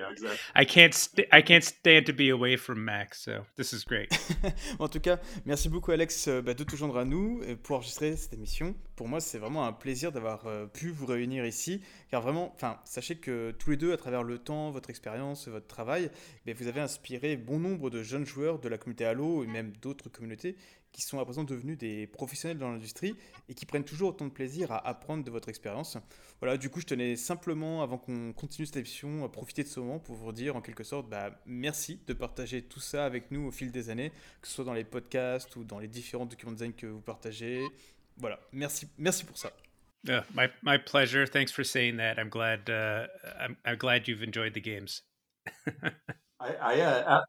Yeah, 0.00 0.06
yeah, 0.06 0.12
exactly. 0.12 0.38
I 0.54 0.64
can't 0.64 0.94
st- 0.94 1.28
I 1.32 1.42
can't 1.42 1.64
stand 1.64 2.06
to 2.06 2.12
be 2.12 2.30
away 2.30 2.56
from 2.56 2.84
Max. 2.84 3.22
So 3.22 3.44
this 3.56 3.72
is 3.72 3.84
great. 3.84 4.10
en 4.78 4.88
tout 4.88 5.00
cas, 5.00 5.18
merci 5.44 5.68
beaucoup 5.68 5.92
Alex 5.92 6.28
euh, 6.28 6.42
bah, 6.42 6.54
de 6.54 6.64
te 6.64 6.76
joindre 6.76 6.98
à 6.98 7.04
nous 7.04 7.42
et 7.46 7.56
pour 7.56 7.76
enregistrer 7.76 8.16
cette 8.16 8.32
émission. 8.32 8.74
Pour 8.96 9.08
moi, 9.08 9.20
c'est 9.20 9.38
vraiment 9.38 9.66
un 9.66 9.72
plaisir 9.72 10.12
d'avoir 10.12 10.46
euh, 10.46 10.66
pu 10.66 10.90
vous 10.90 11.06
réunir 11.06 11.46
ici, 11.46 11.82
car 12.10 12.22
vraiment, 12.22 12.52
enfin, 12.54 12.78
sachez 12.84 13.16
que 13.16 13.50
tous 13.52 13.70
les 13.70 13.76
deux, 13.76 13.92
à 13.92 13.96
travers 13.96 14.22
le 14.22 14.38
temps, 14.38 14.70
votre 14.70 14.90
expérience, 14.90 15.48
votre 15.48 15.66
travail, 15.66 16.10
eh 16.46 16.52
vous 16.52 16.66
avez 16.66 16.80
inspiré 16.80 17.36
bon 17.36 17.58
nombre 17.58 17.90
de 17.90 18.02
jeunes 18.02 18.26
joueurs 18.26 18.58
de 18.58 18.68
la 18.68 18.78
communauté 18.78 19.04
Halo 19.04 19.44
et 19.44 19.46
même 19.46 19.72
d'autres 19.80 20.08
communautés 20.08 20.56
qui 20.92 21.02
sont 21.02 21.18
à 21.18 21.24
présent 21.24 21.44
devenus 21.44 21.78
des 21.78 22.06
professionnels 22.06 22.58
dans 22.58 22.70
l'industrie 22.70 23.14
et 23.48 23.54
qui 23.54 23.66
prennent 23.66 23.84
toujours 23.84 24.10
autant 24.10 24.26
de 24.26 24.32
plaisir 24.32 24.72
à 24.72 24.86
apprendre 24.86 25.24
de 25.24 25.30
votre 25.30 25.48
expérience. 25.48 25.98
Voilà, 26.40 26.56
du 26.56 26.70
coup, 26.70 26.80
je 26.80 26.86
tenais 26.86 27.16
simplement, 27.16 27.82
avant 27.82 27.98
qu'on 27.98 28.32
continue 28.32 28.66
cette 28.66 28.76
émission, 28.76 29.24
à 29.24 29.28
profiter 29.28 29.62
de 29.62 29.68
ce 29.68 29.80
moment 29.80 29.98
pour 29.98 30.16
vous 30.16 30.32
dire 30.32 30.56
en 30.56 30.60
quelque 30.60 30.84
sorte, 30.84 31.08
bah, 31.08 31.30
merci 31.46 32.00
de 32.06 32.12
partager 32.12 32.62
tout 32.62 32.80
ça 32.80 33.04
avec 33.04 33.30
nous 33.30 33.46
au 33.46 33.50
fil 33.50 33.70
des 33.70 33.90
années, 33.90 34.10
que 34.40 34.48
ce 34.48 34.54
soit 34.54 34.64
dans 34.64 34.74
les 34.74 34.84
podcasts 34.84 35.54
ou 35.56 35.64
dans 35.64 35.78
les 35.78 35.88
différents 35.88 36.26
documents 36.26 36.52
de 36.52 36.56
design 36.56 36.72
que 36.72 36.86
vous 36.86 37.00
partagez. 37.00 37.62
Voilà, 38.16 38.40
merci, 38.52 38.88
merci 38.98 39.24
pour 39.24 39.38
ça. 39.38 39.52
Uh, 40.08 40.22
my 40.34 40.48
my 40.62 40.78
pleasure. 40.78 41.26
Thanks 41.26 41.52
for 41.52 41.62
saying 41.62 41.98
that. 41.98 42.18
I'm 42.18 42.30
glad. 42.30 42.70
Uh, 42.70 43.06
I'm 43.38 43.56
I'm 43.66 43.76
glad 43.76 44.08
you've 44.08 44.22
enjoyed 44.22 44.54
the 44.54 44.60
games. 44.60 45.02
I, 46.40 46.54
I 46.58 46.80
uh, 46.80 47.20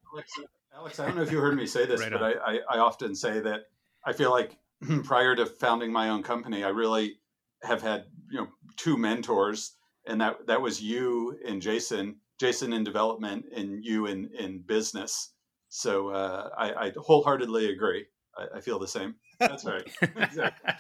Alex, 0.76 1.00
I 1.00 1.06
don't 1.06 1.16
know 1.16 1.22
if 1.22 1.32
you 1.32 1.40
heard 1.40 1.56
me 1.56 1.66
say 1.66 1.86
this, 1.86 2.00
Right 2.00 2.12
but. 2.12 2.24
I, 2.24 2.32
I, 2.32 2.60
I 2.72 2.78
often 2.80 3.16
say 3.16 3.40
that 3.40 3.66
I 4.06 4.14
feel 4.14 4.32
like 4.32 4.58
prior 5.04 5.36
to 5.36 5.46
founding 5.46 5.92
my 5.92 6.10
own 6.10 6.24
company, 6.24 6.64
I 6.64 6.70
really 6.70 7.18
have 7.64 7.82
had 7.82 8.06
you 8.30 8.40
know 8.40 8.48
two 8.78 8.98
mentors, 8.98 9.76
and 10.08 10.22
that 10.22 10.48
that 10.48 10.62
was 10.62 10.82
you 10.82 11.38
and 11.46 11.62
Jason, 11.62 12.16
Jason 12.40 12.74
in 12.74 12.84
development, 12.84 13.46
and 13.56 13.84
you 13.84 14.06
in 14.08 14.30
in 14.38 14.60
business. 14.60 15.34
So 15.70 16.10
uh, 16.10 16.50
I, 16.58 16.74
I 16.74 16.92
wholeheartedly 16.98 17.72
agree. 17.72 18.06
I, 18.38 18.58
I 18.58 18.62
feel 18.62 18.80
the 18.80 18.88
same. 18.88 19.16
That's 19.40 19.66
right. 19.66 19.90
Exactly. 20.16 20.74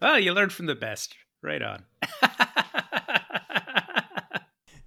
well, 0.00 0.18
you 0.18 0.32
learned 0.32 0.52
from 0.52 0.66
the 0.66 0.74
best. 0.74 1.16
Right 1.42 1.62
on. 1.62 1.84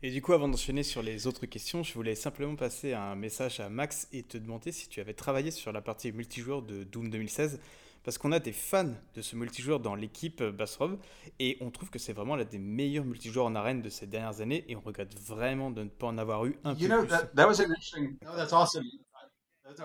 Et 0.05 0.11
du 0.11 0.21
coup, 0.21 0.33
avant 0.33 0.49
d'enchaîner 0.49 0.83
sur 0.83 1.01
les 1.01 1.27
autres 1.27 1.45
questions, 1.45 1.81
je 1.81 1.93
voulais 1.93 2.15
simplement 2.15 2.57
passer 2.57 2.91
un 2.91 3.15
message 3.15 3.61
à 3.61 3.69
Max 3.69 4.09
et 4.11 4.23
te 4.23 4.37
demander 4.37 4.73
si 4.73 4.89
tu 4.89 4.99
avais 4.99 5.13
travaillé 5.13 5.49
sur 5.49 5.71
la 5.71 5.81
partie 5.81 6.11
multijoueur 6.11 6.61
de 6.61 6.83
Doom 6.83 7.09
2016. 7.09 7.61
Parce 8.03 8.17
qu'on 8.17 8.33
a 8.33 8.39
des 8.39 8.51
fans 8.51 8.91
de 9.15 9.21
ce 9.21 9.37
multijoueur 9.37 9.79
dans 9.79 9.95
l'équipe 9.95 10.41
euh, 10.41 10.51
Bassrov 10.51 10.97
et 11.39 11.57
on 11.61 11.71
trouve 11.71 11.89
que 11.89 11.99
c'est 11.99 12.11
vraiment 12.11 12.35
l'un 12.35 12.43
des 12.43 12.57
meilleurs 12.57 13.05
multijoueurs 13.05 13.45
en 13.45 13.55
arène 13.55 13.81
de 13.81 13.87
ces 13.87 14.05
dernières 14.05 14.41
années 14.41 14.65
et 14.67 14.75
on 14.75 14.81
regrette 14.81 15.17
vraiment 15.17 15.71
de 15.71 15.83
ne 15.83 15.89
pas 15.89 16.07
en 16.07 16.17
avoir 16.17 16.45
eu 16.45 16.57
un 16.65 16.73
you 16.73 16.79
peu 16.79 16.87
know 16.87 16.99
plus. 17.03 17.07
that 17.07 17.33
that 17.33 17.47
was 17.47 17.61
an 17.61 17.69
interesting. 17.69 18.17
No, 18.21 18.35
that's 18.35 18.51
awesome. 18.51 18.83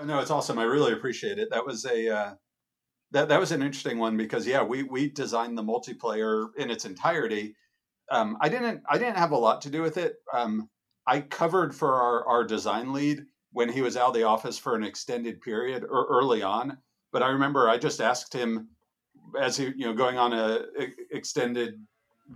No, 0.04 0.18
it's 0.18 0.32
awesome. 0.32 0.58
I 0.58 0.64
really 0.64 0.92
appreciate 0.92 1.38
it. 1.38 1.48
That 1.52 1.64
was 1.64 1.86
a 1.86 2.08
uh, 2.08 2.34
that 3.12 3.28
that 3.28 3.38
was 3.38 3.52
an 3.52 3.62
interesting 3.62 4.00
one 4.00 4.16
because 4.16 4.48
yeah, 4.48 4.64
we 4.64 4.82
we 4.82 5.08
designed 5.08 5.56
the 5.56 5.62
multiplayer 5.62 6.48
in 6.56 6.72
its 6.72 6.84
entirety. 6.84 7.54
Um, 8.10 8.36
I 8.40 8.48
didn't 8.48 8.82
I 8.88 8.98
didn't 8.98 9.16
have 9.16 9.32
a 9.32 9.36
lot 9.36 9.60
to 9.62 9.70
do 9.70 9.82
with 9.82 9.96
it. 9.96 10.16
Um, 10.32 10.68
I 11.06 11.20
covered 11.20 11.74
for 11.74 11.94
our 11.94 12.26
our 12.26 12.44
design 12.44 12.92
lead 12.92 13.20
when 13.52 13.68
he 13.68 13.82
was 13.82 13.96
out 13.96 14.08
of 14.08 14.14
the 14.14 14.24
office 14.24 14.58
for 14.58 14.74
an 14.74 14.84
extended 14.84 15.40
period 15.40 15.84
or 15.84 16.06
early 16.10 16.42
on. 16.42 16.78
But 17.12 17.22
I 17.22 17.28
remember 17.28 17.68
I 17.68 17.78
just 17.78 18.00
asked 18.00 18.32
him 18.32 18.68
as 19.40 19.56
he 19.56 19.66
you 19.76 19.86
know 19.86 19.94
going 19.94 20.18
on 20.18 20.32
a 20.32 20.60
extended 21.10 21.74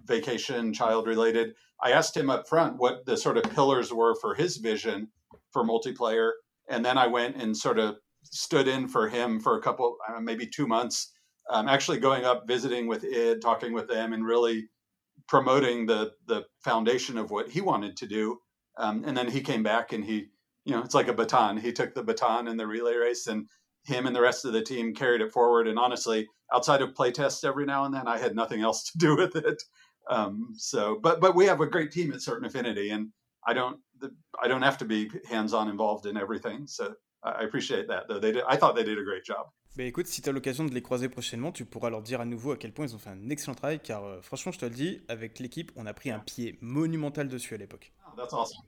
vacation, 0.06 0.72
child 0.72 1.06
related. 1.06 1.54
I 1.82 1.92
asked 1.92 2.16
him 2.16 2.30
up 2.30 2.48
front 2.48 2.78
what 2.78 3.04
the 3.06 3.16
sort 3.16 3.36
of 3.36 3.44
pillars 3.44 3.92
were 3.92 4.14
for 4.14 4.34
his 4.34 4.56
vision 4.56 5.08
for 5.50 5.64
multiplayer, 5.64 6.32
and 6.68 6.84
then 6.84 6.96
I 6.96 7.06
went 7.06 7.36
and 7.36 7.56
sort 7.56 7.78
of 7.78 7.96
stood 8.24 8.68
in 8.68 8.88
for 8.88 9.08
him 9.08 9.40
for 9.40 9.58
a 9.58 9.60
couple, 9.60 9.96
uh, 10.08 10.20
maybe 10.20 10.46
two 10.46 10.66
months, 10.66 11.12
um, 11.50 11.68
actually 11.68 11.98
going 11.98 12.24
up, 12.24 12.46
visiting 12.46 12.86
with 12.86 13.04
id, 13.04 13.40
talking 13.40 13.72
with 13.72 13.88
them, 13.88 14.12
and 14.12 14.24
really 14.24 14.68
promoting 15.32 15.86
the 15.86 16.12
the 16.26 16.44
foundation 16.62 17.16
of 17.16 17.30
what 17.30 17.48
he 17.48 17.62
wanted 17.62 17.96
to 17.96 18.06
do. 18.06 18.38
Um, 18.76 19.02
and 19.06 19.16
then 19.16 19.28
he 19.28 19.40
came 19.40 19.62
back 19.62 19.94
and 19.94 20.04
he, 20.04 20.26
you 20.66 20.74
know, 20.74 20.82
it's 20.82 20.94
like 20.94 21.08
a 21.08 21.14
baton. 21.14 21.56
He 21.56 21.72
took 21.72 21.94
the 21.94 22.02
baton 22.02 22.48
in 22.48 22.58
the 22.58 22.66
relay 22.66 22.96
race, 22.96 23.26
and 23.26 23.48
him 23.82 24.06
and 24.06 24.14
the 24.14 24.20
rest 24.20 24.44
of 24.44 24.52
the 24.52 24.60
team 24.60 24.94
carried 24.94 25.22
it 25.22 25.32
forward. 25.32 25.68
And 25.68 25.78
honestly, 25.78 26.28
outside 26.52 26.82
of 26.82 26.92
playtests 26.92 27.46
every 27.46 27.64
now 27.64 27.86
and 27.86 27.94
then, 27.94 28.06
I 28.06 28.18
had 28.18 28.36
nothing 28.36 28.60
else 28.60 28.84
to 28.90 28.98
do 28.98 29.16
with 29.16 29.34
it. 29.34 29.62
Um, 30.10 30.52
so, 30.58 30.98
but 31.02 31.18
but 31.22 31.34
we 31.34 31.46
have 31.46 31.62
a 31.62 31.66
great 31.66 31.92
team 31.92 32.12
at 32.12 32.20
Certain 32.20 32.44
Affinity, 32.44 32.90
and 32.90 33.08
I 33.46 33.54
don't 33.54 33.80
I 34.42 34.48
don't 34.48 34.62
have 34.62 34.76
to 34.78 34.84
be 34.84 35.10
hands 35.30 35.54
on 35.54 35.70
involved 35.70 36.04
in 36.04 36.18
everything. 36.18 36.66
So 36.66 36.94
I 37.24 37.30
I 37.30 37.42
appreciate 37.44 37.88
that 37.88 38.06
though. 38.06 38.18
They 38.18 38.32
did, 38.32 38.44
I 38.46 38.56
thought 38.56 38.76
they 38.76 38.84
did 38.84 38.98
a 38.98 39.04
great 39.04 39.24
job. 39.24 39.46
Bah 39.74 39.84
écoute, 39.84 40.06
si 40.06 40.20
tu 40.20 40.28
as 40.28 40.32
l'occasion 40.32 40.66
de 40.66 40.74
les 40.74 40.82
croiser 40.82 41.08
prochainement, 41.08 41.50
tu 41.50 41.64
pourras 41.64 41.88
leur 41.88 42.02
dire 42.02 42.20
à 42.20 42.26
nouveau 42.26 42.52
à 42.52 42.58
quel 42.58 42.72
point 42.72 42.86
ils 42.86 42.94
ont 42.94 42.98
fait 42.98 43.08
un 43.08 43.30
excellent 43.30 43.54
travail, 43.54 43.80
car 43.80 44.04
euh, 44.04 44.20
franchement, 44.20 44.52
je 44.52 44.58
te 44.58 44.66
le 44.66 44.70
dis, 44.70 45.00
avec 45.08 45.38
l'équipe, 45.38 45.72
on 45.76 45.86
a 45.86 45.94
pris 45.94 46.10
un 46.10 46.18
pied 46.18 46.58
monumental 46.60 47.26
dessus 47.26 47.54
à 47.54 47.56
l'époque. 47.56 47.90
Oh, 48.06 48.10
that's 48.14 48.34
awesome. 48.34 48.62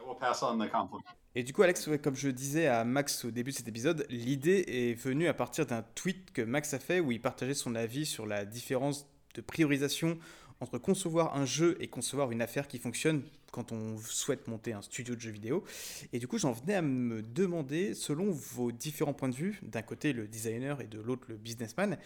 I 0.00 0.04
will 0.04 0.16
pass 0.18 0.42
on 0.42 0.58
the 0.58 0.68
compliment. 0.68 1.04
Et 1.36 1.44
du 1.44 1.52
coup, 1.52 1.62
Alex, 1.62 1.86
ouais, 1.86 2.00
comme 2.00 2.16
je 2.16 2.28
disais 2.28 2.66
à 2.66 2.82
Max 2.82 3.24
au 3.24 3.30
début 3.30 3.52
de 3.52 3.56
cet 3.56 3.68
épisode, 3.68 4.04
l'idée 4.10 4.64
est 4.66 4.94
venue 4.94 5.28
à 5.28 5.34
partir 5.34 5.64
d'un 5.64 5.82
tweet 5.94 6.32
que 6.32 6.42
Max 6.42 6.74
a 6.74 6.80
fait 6.80 6.98
où 6.98 7.12
il 7.12 7.20
partageait 7.20 7.54
son 7.54 7.76
avis 7.76 8.04
sur 8.04 8.26
la 8.26 8.44
différence 8.44 9.06
de 9.34 9.40
priorisation 9.40 10.18
entre 10.60 10.78
concevoir 10.78 11.36
un 11.36 11.44
jeu 11.44 11.76
et 11.80 11.88
concevoir 11.88 12.30
une 12.30 12.42
affaire 12.42 12.68
qui 12.68 12.78
fonctionne 12.78 13.22
quand 13.52 13.72
on 13.72 13.96
souhaite 13.98 14.46
monter 14.48 14.72
un 14.72 14.82
studio 14.82 15.14
de 15.14 15.20
jeux 15.20 15.30
vidéo. 15.30 15.64
Et 16.12 16.18
du 16.18 16.28
coup, 16.28 16.38
j'en 16.38 16.52
venais 16.52 16.74
à 16.74 16.82
me 16.82 17.22
demander, 17.22 17.94
selon 17.94 18.30
vos 18.30 18.72
différents 18.72 19.14
points 19.14 19.28
de 19.28 19.34
vue, 19.34 19.58
d'un 19.62 19.82
côté 19.82 20.12
le 20.12 20.26
designer 20.28 20.80
et 20.80 20.86
de 20.86 21.00
l'autre 21.00 21.24
le 21.28 21.36
businessman, 21.36 21.98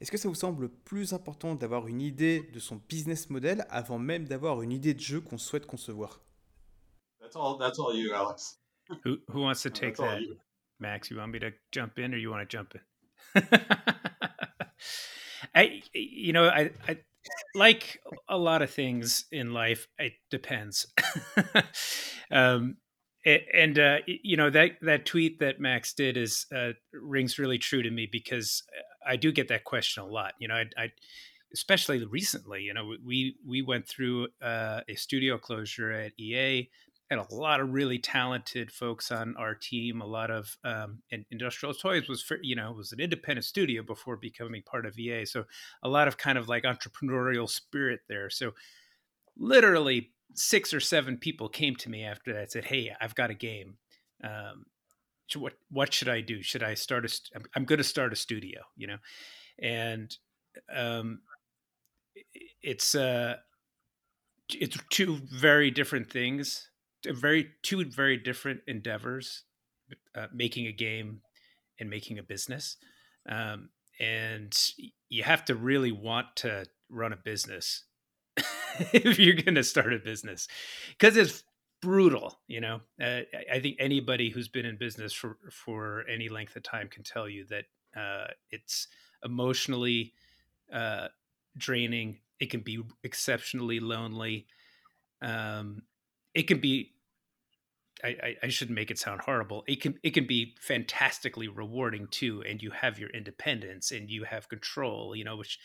est-ce 0.00 0.10
que 0.10 0.16
ça 0.16 0.28
vous 0.28 0.34
semble 0.34 0.68
plus 0.68 1.12
important 1.12 1.54
d'avoir 1.54 1.88
une 1.88 2.00
idée 2.00 2.48
de 2.52 2.60
son 2.60 2.80
business 2.88 3.28
model 3.30 3.66
avant 3.70 3.98
même 3.98 4.26
d'avoir 4.26 4.62
une 4.62 4.72
idée 4.72 4.94
de 4.94 5.00
jeu 5.00 5.20
qu'on 5.20 5.38
souhaite 5.38 5.66
concevoir? 5.66 6.20
That's 7.20 7.36
all. 7.36 7.58
That's 7.58 7.78
all 7.78 7.94
you, 7.94 8.14
Alex. 8.14 8.60
who 9.04 9.18
who 9.28 9.40
wants 9.40 9.62
to 9.62 9.70
take 9.70 9.96
that? 9.96 10.20
you. 10.20 10.36
Max, 10.78 11.10
you 11.10 11.16
want 11.16 11.32
me 11.32 11.40
to 11.40 11.50
jump 11.72 11.98
in 11.98 12.14
or 12.14 12.18
you 12.18 12.30
want 12.30 12.48
to 12.48 12.56
jump 12.56 12.74
in? 12.74 12.80
I, 15.54 15.82
you 15.94 16.32
know, 16.32 16.48
I, 16.48 16.70
I 16.86 16.98
like 17.54 18.00
a 18.28 18.36
lot 18.36 18.62
of 18.62 18.70
things 18.70 19.26
in 19.30 19.52
life. 19.52 19.88
It 19.98 20.14
depends. 20.30 20.86
um, 22.30 22.76
and 23.24 23.78
uh, 23.78 23.98
you 24.06 24.36
know 24.36 24.50
that 24.50 24.72
that 24.82 25.04
tweet 25.04 25.40
that 25.40 25.58
Max 25.60 25.92
did 25.92 26.16
is 26.16 26.46
uh, 26.54 26.72
rings 26.92 27.38
really 27.38 27.58
true 27.58 27.82
to 27.82 27.90
me 27.90 28.08
because 28.10 28.62
I 29.04 29.16
do 29.16 29.32
get 29.32 29.48
that 29.48 29.64
question 29.64 30.02
a 30.02 30.06
lot. 30.06 30.34
You 30.38 30.48
know, 30.48 30.54
I, 30.54 30.64
I 30.78 30.92
especially 31.52 32.04
recently. 32.04 32.62
You 32.62 32.74
know, 32.74 32.92
we 33.04 33.36
we 33.44 33.62
went 33.62 33.88
through 33.88 34.28
uh, 34.40 34.80
a 34.88 34.94
studio 34.94 35.38
closure 35.38 35.90
at 35.90 36.12
EA 36.18 36.68
had 37.10 37.18
a 37.18 37.34
lot 37.34 37.60
of 37.60 37.72
really 37.72 37.98
talented 37.98 38.72
folks 38.72 39.12
on 39.12 39.36
our 39.36 39.54
team. 39.54 40.00
A 40.00 40.06
lot 40.06 40.30
of 40.30 40.56
um, 40.64 41.02
and 41.12 41.24
Industrial 41.30 41.74
Toys 41.74 42.08
was 42.08 42.22
for, 42.22 42.38
you 42.42 42.56
know 42.56 42.72
was 42.72 42.92
an 42.92 43.00
independent 43.00 43.44
studio 43.44 43.82
before 43.82 44.16
becoming 44.16 44.62
part 44.62 44.86
of 44.86 44.98
EA, 44.98 45.24
so 45.24 45.44
a 45.82 45.88
lot 45.88 46.08
of 46.08 46.18
kind 46.18 46.36
of 46.38 46.48
like 46.48 46.64
entrepreneurial 46.64 47.48
spirit 47.48 48.00
there. 48.08 48.28
So 48.30 48.52
literally 49.36 50.10
six 50.34 50.74
or 50.74 50.80
seven 50.80 51.16
people 51.16 51.48
came 51.48 51.76
to 51.76 51.88
me 51.88 52.04
after 52.04 52.32
that 52.34 52.50
said, 52.50 52.64
"Hey, 52.64 52.92
I've 53.00 53.14
got 53.14 53.30
a 53.30 53.34
game. 53.34 53.76
Um, 54.24 54.66
what 55.36 55.54
what 55.70 55.92
should 55.92 56.08
I 56.08 56.20
do? 56.20 56.42
Should 56.42 56.62
I 56.62 56.74
start 56.74 57.04
a? 57.04 57.08
St- 57.08 57.30
I'm, 57.36 57.44
I'm 57.54 57.64
going 57.64 57.78
to 57.78 57.84
start 57.84 58.12
a 58.12 58.16
studio, 58.16 58.62
you 58.76 58.88
know." 58.88 58.98
And 59.60 60.14
um, 60.74 61.20
it's 62.62 62.94
uh, 62.96 63.36
it's 64.48 64.78
two 64.90 65.20
very 65.30 65.70
different 65.70 66.10
things 66.10 66.68
very 67.04 67.50
two 67.62 67.84
very 67.84 68.16
different 68.16 68.60
endeavors, 68.66 69.44
uh, 70.14 70.26
making 70.32 70.66
a 70.66 70.72
game 70.72 71.20
and 71.78 71.90
making 71.90 72.18
a 72.18 72.22
business. 72.22 72.76
Um, 73.28 73.70
and 73.98 74.56
you 75.08 75.22
have 75.22 75.44
to 75.46 75.54
really 75.54 75.92
want 75.92 76.36
to 76.36 76.66
run 76.88 77.12
a 77.12 77.16
business 77.16 77.84
if 78.92 79.18
you're 79.18 79.34
going 79.34 79.54
to 79.54 79.64
start 79.64 79.92
a 79.92 79.98
business 79.98 80.46
because 80.90 81.16
it's 81.16 81.42
brutal 81.80 82.38
you 82.46 82.60
know? 82.60 82.80
Uh, 83.00 83.20
i 83.52 83.58
think 83.58 83.76
anybody 83.78 84.30
who's 84.30 84.48
been 84.48 84.66
in 84.66 84.76
business 84.76 85.12
for 85.12 85.38
for 85.50 86.04
any 86.08 86.28
length 86.28 86.54
of 86.54 86.62
time 86.62 86.88
can 86.88 87.02
tell 87.02 87.28
you 87.28 87.44
that 87.46 87.64
uh, 87.96 88.26
it's 88.50 88.88
emotionally 89.24 90.12
uh, 90.72 91.08
draining. 91.56 92.18
It 92.38 92.50
can 92.50 92.60
be 92.60 92.82
exceptionally 93.02 93.80
lonely. 93.80 94.46
Um, 95.22 95.82
it 96.36 96.46
can 96.46 96.60
be 96.60 96.92
I, 98.04 98.36
I, 98.42 98.48
shouldn't 98.48 98.76
make 98.76 98.90
it 98.90 98.98
sound 98.98 99.22
horrible. 99.22 99.64
It 99.66 99.80
can 99.80 99.94
it 100.02 100.10
can 100.10 100.26
be 100.26 100.54
fantastically 100.60 101.48
rewarding 101.48 102.08
too, 102.10 102.44
and 102.46 102.62
you 102.62 102.70
have 102.70 102.98
your 102.98 103.08
independence 103.10 103.90
and 103.90 104.10
you 104.10 104.24
have 104.24 104.50
control. 104.50 105.16
You 105.16 105.24
know, 105.24 105.36
which 105.36 105.58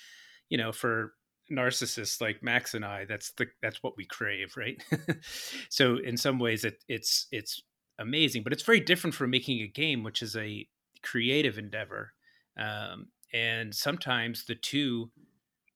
you 0.50 0.58
know 0.58 0.72
for 0.72 1.14
narcissists 1.52 2.22
like 2.22 2.42
Max 2.42 2.74
and 2.74 2.86
I, 2.86 3.04
that's 3.04 3.32
the 3.34 3.48
that's 3.62 3.84
what 3.84 3.98
we 3.98 4.06
crave, 4.06 4.56
right? 4.56 4.82
so 5.70 5.98
in 5.98 6.16
some 6.16 6.40
ways, 6.40 6.64
it, 6.64 6.82
it's 6.88 7.28
it's 7.34 7.62
amazing, 8.00 8.44
but 8.44 8.54
it's 8.54 8.64
very 8.64 8.80
different 8.80 9.14
from 9.14 9.30
making 9.30 9.60
a 9.60 9.68
game, 9.68 10.02
which 10.02 10.22
is 10.22 10.36
a 10.38 10.66
creative 11.04 11.58
endeavor. 11.58 12.14
Um, 12.58 13.08
and 13.34 13.76
sometimes 13.76 14.46
the 14.46 14.56
two 14.56 15.12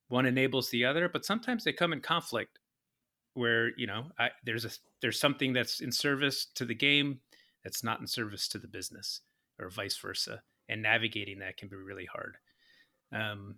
one 0.07 0.25
enables 0.25 0.69
the 0.69 0.85
other, 0.85 1.09
but 1.09 1.25
sometimes 1.25 1.65
they 1.65 1.73
come 1.73 1.91
in 1.91 1.99
conflict 1.99 2.59
where 3.35 3.77
you 3.77 3.87
know 3.87 4.05
I, 4.17 4.31
there's 4.43 4.65
a 4.65 4.71
there's 5.01 5.19
something 5.19 5.53
that's 5.53 5.79
in 5.79 5.91
service 5.91 6.47
to 6.55 6.65
the 6.65 6.75
game 6.75 7.19
that's 7.63 7.83
not 7.83 7.99
in 7.99 8.07
service 8.07 8.47
to 8.49 8.57
the 8.57 8.67
business 8.67 9.21
or 9.59 9.69
vice 9.69 9.97
versa 9.97 10.41
and 10.67 10.81
navigating 10.81 11.39
that 11.39 11.57
can 11.57 11.69
be 11.69 11.75
really 11.75 12.05
hard. 12.05 12.37
Um, 13.11 13.55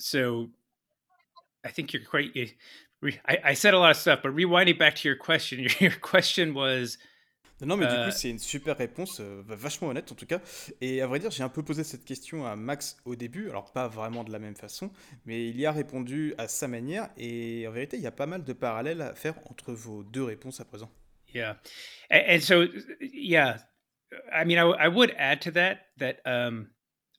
so 0.00 0.48
i 1.64 1.68
think 1.68 1.92
you're 1.92 2.02
quite 2.02 2.34
I, 3.26 3.38
I, 3.44 3.54
said 3.54 3.74
a 3.74 3.78
lot 3.78 3.90
of 3.90 3.96
stuff 3.96 4.20
but 4.22 4.34
rewinding 4.34 4.78
back 4.78 4.96
to 4.96 5.08
your 5.08 5.16
question 5.16 5.60
your, 5.60 5.70
your 5.78 5.98
question 6.00 6.54
was 6.54 6.98
Non, 7.62 7.76
mais 7.76 7.86
du 7.86 7.92
coup, 7.92 8.00
euh, 8.00 8.10
c'est 8.10 8.30
une 8.30 8.38
super 8.38 8.76
réponse, 8.76 9.20
euh, 9.20 9.42
vachement 9.46 9.88
honnête 9.88 10.10
en 10.10 10.14
tout 10.14 10.26
cas. 10.26 10.40
Et 10.80 11.02
à 11.02 11.06
vrai 11.06 11.18
dire, 11.18 11.30
j'ai 11.30 11.42
un 11.42 11.48
peu 11.48 11.62
posé 11.62 11.84
cette 11.84 12.04
question 12.04 12.46
à 12.46 12.56
Max 12.56 12.96
au 13.04 13.16
début, 13.16 13.50
alors 13.50 13.72
pas 13.72 13.88
vraiment 13.88 14.24
de 14.24 14.32
la 14.32 14.38
même 14.38 14.56
façon, 14.56 14.90
mais 15.26 15.48
il 15.48 15.60
y 15.60 15.66
a 15.66 15.72
répondu 15.72 16.34
à 16.38 16.48
sa 16.48 16.68
manière. 16.68 17.10
Et 17.16 17.66
en 17.66 17.70
vérité, 17.70 17.96
il 17.96 18.02
y 18.02 18.06
a 18.06 18.12
pas 18.12 18.26
mal 18.26 18.44
de 18.44 18.52
parallèles 18.52 19.02
à 19.02 19.14
faire 19.14 19.34
entre 19.50 19.72
vos 19.72 20.02
deux 20.02 20.24
réponses 20.24 20.60
à 20.60 20.64
présent. 20.64 20.90
Yeah. 21.32 21.60
And, 22.10 22.40
so, 22.40 22.66
yeah, 23.00 23.58
I 24.32 24.44
mean, 24.44 24.58
I, 24.58 24.86
I 24.86 24.88
would 24.88 25.14
add 25.16 25.40
to 25.42 25.52
that 25.52 25.78
that 25.98 26.20
um, 26.26 26.70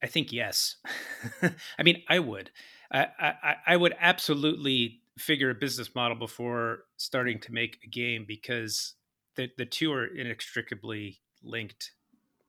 I 0.04 0.08
think 0.08 0.34
yes. 0.34 0.77
I 1.41 1.84
mean, 1.84 2.04
I 2.10 2.19
would. 2.19 2.51
I, 2.91 3.08
I, 3.19 3.56
I 3.67 3.77
would 3.77 3.95
absolutely 4.01 5.01
figure 5.17 5.49
a 5.49 5.56
business 5.56 5.95
model 5.95 6.17
before 6.17 6.80
starting 6.97 7.39
to 7.41 7.54
make 7.54 7.77
a 7.86 7.88
game 7.88 8.25
because 8.27 8.95
the 9.36 9.50
the 9.58 9.65
two 9.65 9.91
are 9.94 10.06
inextricably 10.06 11.20
linked 11.44 11.91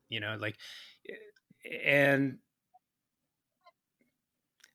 you 0.09 0.19
know 0.19 0.37
like 0.39 0.57
and 1.83 2.37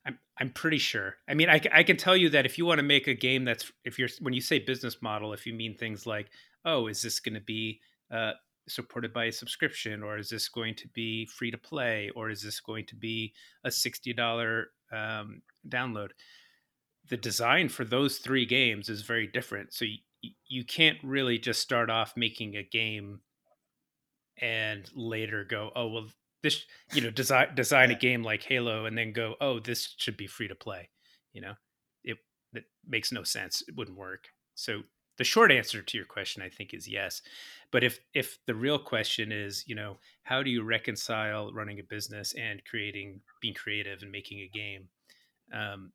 I'm 0.09 0.18
I'm 0.40 0.51
pretty 0.51 0.79
sure. 0.79 1.16
I 1.29 1.35
mean, 1.35 1.51
I, 1.51 1.61
I 1.73 1.83
can 1.83 1.97
tell 1.97 2.16
you 2.16 2.31
that 2.31 2.47
if 2.47 2.57
you 2.57 2.64
want 2.64 2.79
to 2.79 2.85
make 2.85 3.07
a 3.07 3.14
game 3.14 3.44
that's 3.44 3.71
if 3.85 3.99
you're 3.99 4.09
when 4.21 4.35
you 4.35 4.40
say 4.40 4.59
business 4.59 5.03
model, 5.03 5.33
if 5.33 5.47
you 5.47 5.53
mean 5.53 5.77
things 5.77 6.07
like, 6.07 6.31
oh, 6.64 6.87
is 6.87 7.03
this 7.03 7.21
going 7.21 7.35
to 7.35 7.40
be 7.40 7.81
uh, 8.11 8.33
supported 8.68 9.12
by 9.12 9.27
a 9.27 9.33
subscription, 9.33 10.03
or 10.03 10.16
is 10.16 10.31
this 10.31 10.49
going 10.49 10.75
to 10.77 10.88
be 10.88 11.27
free 11.27 11.51
to 11.51 11.59
play, 11.59 12.11
or 12.16 12.31
is 12.31 12.42
this 12.42 12.61
going 12.61 12.87
to 12.87 12.97
be 12.97 13.35
a 13.64 13.71
sixty 13.71 14.12
dollar 14.12 14.68
um, 14.90 15.42
download? 15.68 16.11
The 17.11 17.16
design 17.16 17.68
for 17.68 17.85
those 17.85 18.18
three 18.18 18.47
games 18.47 18.88
is 18.88 19.03
very 19.03 19.27
different. 19.27 19.75
So 19.75 19.85
you, 19.85 19.99
you 20.46 20.64
can't 20.64 20.98
really 21.02 21.38
just 21.38 21.61
start 21.61 21.90
off 21.90 22.16
making 22.16 22.57
a 22.57 22.62
game 22.62 23.20
and 24.40 24.88
later 24.94 25.44
go, 25.44 25.70
oh 25.74 25.88
well, 25.88 26.07
this 26.42 26.64
you 26.92 27.00
know 27.00 27.11
design 27.11 27.54
design 27.54 27.90
a 27.90 27.94
game 27.94 28.22
like 28.22 28.42
Halo 28.42 28.87
and 28.87 28.96
then 28.96 29.12
go, 29.12 29.35
oh 29.40 29.59
this 29.59 29.94
should 29.96 30.16
be 30.16 30.26
free 30.26 30.48
to 30.48 30.54
play. 30.54 30.88
You 31.33 31.42
know, 31.42 31.54
it 32.04 32.18
it 32.52 32.64
makes 32.87 33.12
no 33.12 33.22
sense. 33.22 33.62
It 33.66 33.76
wouldn't 33.76 33.98
work. 33.98 34.28
So 34.54 34.83
the 35.18 35.24
short 35.24 35.50
answer 35.50 35.83
to 35.83 35.96
your 35.96 36.07
question, 36.07 36.42
I 36.42 36.48
think, 36.48 36.72
is 36.72 36.88
yes. 36.88 37.22
But 37.72 37.85
if 37.85 37.98
if 38.14 38.38
the 38.46 38.54
real 38.54 38.78
question 38.78 39.33
is, 39.33 39.64
you 39.66 39.74
know, 39.74 39.98
how 40.22 40.42
do 40.42 40.50
you 40.50 40.62
reconcile 40.62 41.52
running 41.52 41.81
a 41.81 41.83
business 41.83 42.35
and 42.35 42.64
creating, 42.64 43.20
being 43.42 43.54
creative 43.54 44.02
and 44.02 44.12
making 44.12 44.38
a 44.40 44.48
game? 44.48 44.88
Um, 45.52 45.92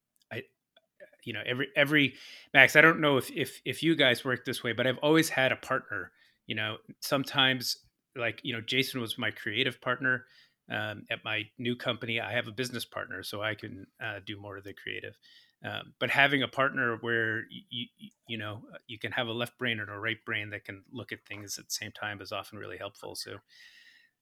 you 1.25 1.33
know 1.33 1.41
every 1.45 1.67
every 1.75 2.13
max 2.53 2.75
i 2.75 2.81
don't 2.81 2.99
know 2.99 3.17
if 3.17 3.31
if 3.31 3.61
if 3.65 3.83
you 3.83 3.95
guys 3.95 4.23
work 4.25 4.45
this 4.45 4.63
way 4.63 4.73
but 4.73 4.87
i've 4.87 4.97
always 4.99 5.29
had 5.29 5.51
a 5.51 5.55
partner 5.57 6.11
you 6.47 6.55
know 6.55 6.77
sometimes 7.01 7.77
like 8.15 8.39
you 8.43 8.53
know 8.53 8.61
jason 8.61 9.01
was 9.01 9.17
my 9.17 9.31
creative 9.31 9.79
partner 9.81 10.25
um, 10.71 11.05
at 11.11 11.23
my 11.25 11.43
new 11.57 11.75
company. 11.75 12.21
I 12.21 12.31
have 12.31 12.47
a 12.47 12.51
business 12.51 12.85
partner 12.85 13.21
so 13.23 13.41
i 13.41 13.53
can 13.53 13.85
uh, 14.03 14.19
do 14.25 14.39
more 14.39 14.57
of 14.57 14.63
the 14.63 14.73
creative. 14.73 15.17
Um, 15.65 15.93
but 15.99 16.09
having 16.09 16.43
a 16.43 16.47
partner 16.47 16.97
where 17.01 17.39
you, 17.49 17.87
you 17.97 18.09
you 18.27 18.37
know 18.37 18.63
you 18.87 18.99
can 18.99 19.11
have 19.13 19.27
a 19.27 19.33
left 19.33 19.57
brain 19.57 19.79
and 19.79 19.89
a 19.89 19.97
right 19.97 20.17
brain 20.25 20.49
that 20.49 20.65
can 20.65 20.83
look 20.91 21.11
at 21.11 21.25
things 21.25 21.57
at 21.57 21.65
the 21.65 21.71
same 21.71 21.91
time 21.91 22.21
is 22.21 22.31
often 22.31 22.59
really 22.59 22.77
helpful. 22.77 23.15
So 23.15 23.37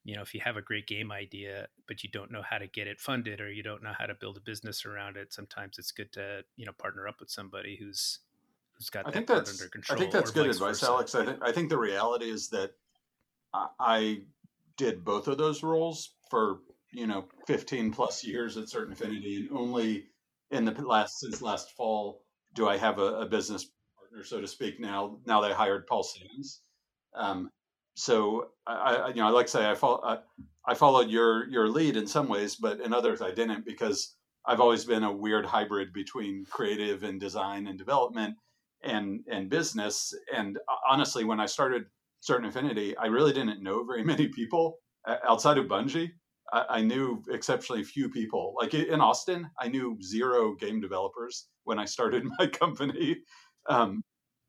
you 0.03 0.15
know 0.15 0.21
if 0.21 0.33
you 0.33 0.41
have 0.43 0.57
a 0.57 0.61
great 0.61 0.87
game 0.87 1.11
idea 1.11 1.67
but 1.87 2.03
you 2.03 2.09
don't 2.09 2.31
know 2.31 2.41
how 2.47 2.57
to 2.57 2.67
get 2.67 2.87
it 2.87 2.99
funded 2.99 3.39
or 3.39 3.51
you 3.51 3.63
don't 3.63 3.83
know 3.83 3.93
how 3.97 4.05
to 4.05 4.15
build 4.15 4.37
a 4.37 4.41
business 4.41 4.85
around 4.85 5.17
it 5.17 5.33
sometimes 5.33 5.77
it's 5.77 5.91
good 5.91 6.11
to 6.11 6.41
you 6.55 6.65
know 6.65 6.71
partner 6.73 7.07
up 7.07 7.19
with 7.19 7.29
somebody 7.29 7.77
who's 7.79 8.19
who's 8.73 8.89
got 8.89 9.05
I 9.05 9.09
that 9.09 9.13
think 9.13 9.27
that's, 9.27 9.51
under 9.51 9.69
control 9.69 9.97
i 9.97 9.99
think 9.99 10.11
that's 10.11 10.31
good 10.31 10.47
advice 10.47 10.79
versa. 10.79 10.85
alex. 10.87 11.15
I 11.15 11.25
think 11.25 11.39
i 11.41 11.51
think 11.51 11.69
the 11.69 11.77
reality 11.77 12.29
is 12.29 12.49
that 12.49 12.71
i 13.79 14.21
did 14.77 15.03
both 15.05 15.27
of 15.27 15.37
those 15.37 15.61
roles 15.61 16.11
for 16.29 16.59
you 16.91 17.07
know 17.07 17.25
15 17.47 17.91
plus 17.91 18.23
years 18.23 18.57
at 18.57 18.69
certain 18.69 18.93
affinity 18.93 19.37
and 19.37 19.57
only 19.57 20.05
in 20.49 20.65
the 20.65 20.71
last 20.81 21.19
since 21.19 21.41
last 21.41 21.71
fall 21.71 22.23
do 22.55 22.67
i 22.67 22.77
have 22.77 22.97
a, 22.97 23.19
a 23.19 23.25
business 23.25 23.69
partner 23.97 24.23
so 24.23 24.41
to 24.41 24.47
speak 24.47 24.79
now 24.79 25.17
now 25.25 25.41
i 25.43 25.53
hired 25.53 25.85
paul 25.87 26.03
sims 26.03 26.61
um, 27.13 27.49
so 27.95 28.49
I, 28.67 28.73
I, 28.73 29.07
you 29.09 29.15
know, 29.15 29.27
I 29.27 29.31
like 29.31 29.47
to 29.47 29.51
say 29.51 29.65
I 29.65 29.75
I, 29.83 30.17
I 30.65 30.73
followed 30.73 31.09
your 31.09 31.47
your 31.49 31.67
lead 31.67 31.97
in 31.97 32.07
some 32.07 32.27
ways, 32.27 32.55
but 32.55 32.79
in 32.79 32.93
others 32.93 33.21
I 33.21 33.31
didn't 33.31 33.65
because 33.65 34.15
I've 34.45 34.59
always 34.59 34.85
been 34.85 35.03
a 35.03 35.11
weird 35.11 35.45
hybrid 35.45 35.93
between 35.93 36.45
creative 36.49 37.03
and 37.03 37.19
design 37.19 37.67
and 37.67 37.77
development 37.77 38.35
and 38.83 39.21
and 39.29 39.49
business. 39.49 40.13
And 40.33 40.57
uh, 40.57 40.75
honestly, 40.89 41.23
when 41.23 41.39
I 41.39 41.45
started 41.45 41.83
Certain 42.21 42.47
Affinity, 42.47 42.95
I 42.97 43.07
really 43.07 43.33
didn't 43.33 43.61
know 43.63 43.83
very 43.83 44.03
many 44.13 44.27
people 44.27 44.77
outside 45.27 45.57
of 45.57 45.65
Bungie. 45.65 46.11
I, 46.53 46.65
I 46.69 46.81
knew 46.81 47.23
exceptionally 47.29 47.83
few 47.83 48.09
people. 48.09 48.53
Like 48.59 48.73
in 48.73 49.01
Austin, 49.01 49.49
I 49.59 49.67
knew 49.67 49.97
zero 50.01 50.55
game 50.55 50.79
developers 50.81 51.47
when 51.63 51.79
I 51.79 51.85
started 51.85 52.23
my 52.39 52.47
company. 52.47 53.17
Um, 53.67 54.01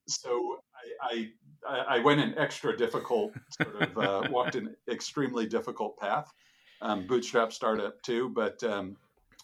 so 0.08 0.56
I, 1.02 1.14
I 1.14 1.28
I, 1.68 1.98
went 2.00 2.20
an 2.20 2.34
extra 2.36 2.76
difficult 2.76 3.32
sort 3.60 3.82
of 3.82 3.98
uh, 3.98 4.28
walked 4.30 4.56
an 4.56 4.74
extremely 4.90 5.46
difficult 5.46 5.96
path. 5.98 6.32
Um, 6.80 7.06
bootstrap 7.06 7.52
startup 7.52 8.02
too, 8.02 8.28
but 8.30 8.62
um, 8.64 8.96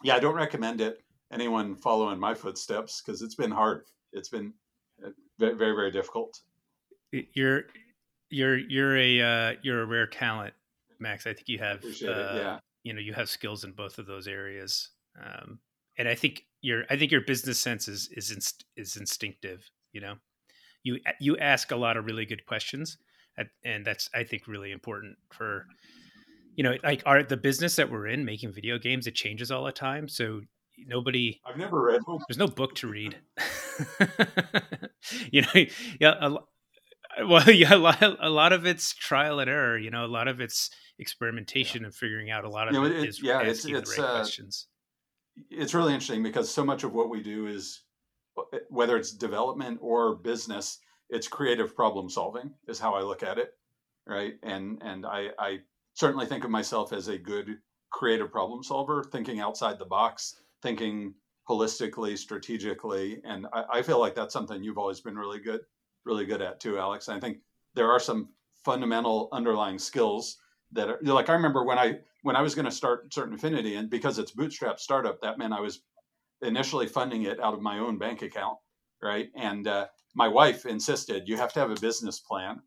yeah, 0.03 0.17
I 0.17 0.19
don't 0.19 0.35
recommend 0.35 0.81
it. 0.81 1.03
Anyone 1.33 1.77
following 1.77 2.19
my 2.19 2.35
footsteps 2.35 3.01
because 3.01 3.23
it's 3.23 3.37
been 3.37 3.51
hard. 3.51 3.85
It's 4.13 4.29
been 4.29 4.53
uh, 5.05 5.11
very, 5.39 5.55
very, 5.55 5.75
very 5.77 5.91
difficult. 5.93 6.41
You're 7.13 7.65
you're 8.31 8.59
you're 8.59 8.97
a 8.97 9.21
uh, 9.21 9.55
you're 9.63 9.83
a 9.83 9.87
rare 9.87 10.07
talent, 10.07 10.55
Max. 10.99 11.27
I 11.27 11.35
think 11.35 11.49
you 11.49 11.59
have 11.59 11.85
uh. 11.85 11.89
Yeah. 12.03 12.59
you 12.83 12.93
know 12.93 13.01
you 13.01 13.13
have 13.13 13.29
skills 13.29 13.65
in 13.65 13.73
both 13.73 13.99
of 13.99 14.07
those 14.07 14.27
areas, 14.27 14.91
um, 15.23 15.61
and 15.97 16.09
I 16.09 16.15
think 16.15 16.45
your 16.61 16.85
I 16.91 16.97
think 16.97 17.13
your 17.13 17.21
business 17.23 17.59
sense 17.59 17.89
is 17.89 18.09
is 18.13 18.31
inst- 18.31 18.65
is 18.77 18.97
instinctive. 18.97 19.71
You 19.93 20.01
know, 20.01 20.15
you 20.83 20.99
you 21.21 21.37
ask 21.39 21.71
a 21.71 21.77
lot 21.77 21.97
of 21.97 22.07
really 22.07 22.25
good 22.27 22.45
questions, 22.47 22.97
and 23.65 23.85
that's 23.85 24.09
I 24.15 24.25
think 24.25 24.47
really 24.47 24.73
important 24.73 25.17
for 25.31 25.67
you 26.57 26.65
know 26.65 26.75
like 26.83 27.03
our 27.07 27.23
the 27.23 27.37
business 27.37 27.77
that 27.77 27.91
we're 27.91 28.07
in 28.09 28.25
making 28.25 28.53
video 28.53 28.79
games 28.79 29.07
it 29.07 29.15
changes 29.15 29.51
all 29.51 29.65
the 29.65 29.71
time 29.73 30.09
so 30.09 30.41
nobody 30.87 31.41
I've 31.47 31.57
never 31.57 31.81
read 31.81 32.01
one. 32.05 32.19
there's 32.29 32.39
no 32.39 32.49
book 32.49 32.75
to 32.77 32.89
read. 32.89 33.17
You 35.31 35.43
know 35.43 35.65
yeah 36.01 36.15
a, 36.21 37.27
well 37.27 37.49
yeah 37.51 37.75
a 37.75 37.79
lot, 37.79 38.03
a 38.21 38.29
lot 38.29 38.53
of 38.53 38.67
it's 38.67 38.95
trial 38.95 39.41
and 39.41 39.49
error 39.49 39.79
you 39.79 39.91
know 39.91 40.05
a 40.05 40.09
lot 40.09 40.29
of 40.29 40.41
it's 40.41 40.71
experimentation 40.99 41.85
and 41.85 41.95
figuring 41.95 42.31
out 42.31 42.45
a 42.45 42.51
lot 42.51 42.69
of 42.69 42.75
You 42.75 42.81
know, 42.81 42.87
it 42.87 42.97
it- 42.97 43.09
is 43.09 43.23
yeah, 43.23 43.41
it's- 43.41 43.65
it's, 43.65 43.97
the 43.97 44.03
right 44.03 44.11
uh, 44.11 44.17
questions. 44.21 44.67
It's 45.51 45.73
really 45.73 45.95
interesting 45.95 46.25
because 46.25 46.51
so 46.53 46.65
much 46.65 46.83
of 46.83 46.93
what 46.93 47.09
we 47.11 47.23
do 47.23 47.47
is 47.47 47.83
whether 48.69 48.97
it's 48.97 49.13
development 49.13 49.79
or 49.81 50.17
business, 50.17 50.79
it's 51.11 51.29
creative 51.29 51.75
problem 51.75 52.11
solving 52.11 52.51
is 52.67 52.79
how 52.79 52.95
I 52.95 53.03
look 53.03 53.23
at 53.23 53.39
it, 53.39 53.55
right? 54.07 54.35
And 54.43 54.81
and 54.83 55.07
I, 55.07 55.29
I 55.39 55.59
certainly 55.95 56.27
think 56.27 56.45
of 56.45 56.51
myself 56.51 56.93
as 56.93 57.09
a 57.09 57.19
good 57.19 57.59
creative 57.91 58.31
problem 58.31 58.63
solver, 58.63 59.03
thinking 59.03 59.41
outside 59.41 59.79
the 59.79 59.85
box, 59.85 60.43
thinking 60.63 61.15
holistically, 61.49 62.17
strategically, 62.19 63.21
and 63.25 63.47
I, 63.53 63.65
I 63.75 63.83
feel 63.83 63.99
like 63.99 64.15
that's 64.15 64.35
something 64.35 64.63
you've 64.63 64.79
always 64.79 65.01
been 65.01 65.17
really 65.17 65.41
good, 65.41 65.61
really 66.05 66.27
good 66.27 66.43
at 66.43 66.61
too, 66.61 66.79
Alex. 66.79 67.09
And 67.09 67.17
I 67.17 67.21
think 67.21 67.39
there 67.75 67.91
are 67.91 68.01
some 68.01 68.29
fundamental 68.65 69.29
underlying 69.33 69.79
skills 69.79 70.37
that 70.73 70.89
are 70.89 70.99
like 71.03 71.31
I 71.31 71.33
remember 71.33 71.65
when 71.65 71.79
I 71.79 72.01
when 72.23 72.37
I 72.37 72.43
was 72.43 72.55
going 72.55 72.65
to 72.67 72.71
start 72.71 73.13
Certain 73.15 73.35
Affinity, 73.35 73.77
and 73.77 73.89
because 73.89 74.19
it's 74.19 74.33
bootstrap 74.33 74.79
startup, 74.79 75.21
that 75.23 75.39
meant 75.39 75.53
I 75.53 75.61
was 75.61 75.83
initially 76.43 76.87
funding 76.87 77.23
it 77.23 77.41
out 77.41 77.55
of 77.55 77.61
my 77.61 77.79
own 77.79 77.99
bank 77.99 78.23
account, 78.23 78.59
right? 79.03 79.29
And 79.35 79.67
uh, 79.67 79.87
my 80.15 80.29
wife 80.29 80.67
insisted 80.67 81.29
you 81.29 81.37
have 81.37 81.53
to 81.55 81.61
have 81.61 81.71
a 81.71 81.81
business 81.81 82.21
plan, 82.21 82.61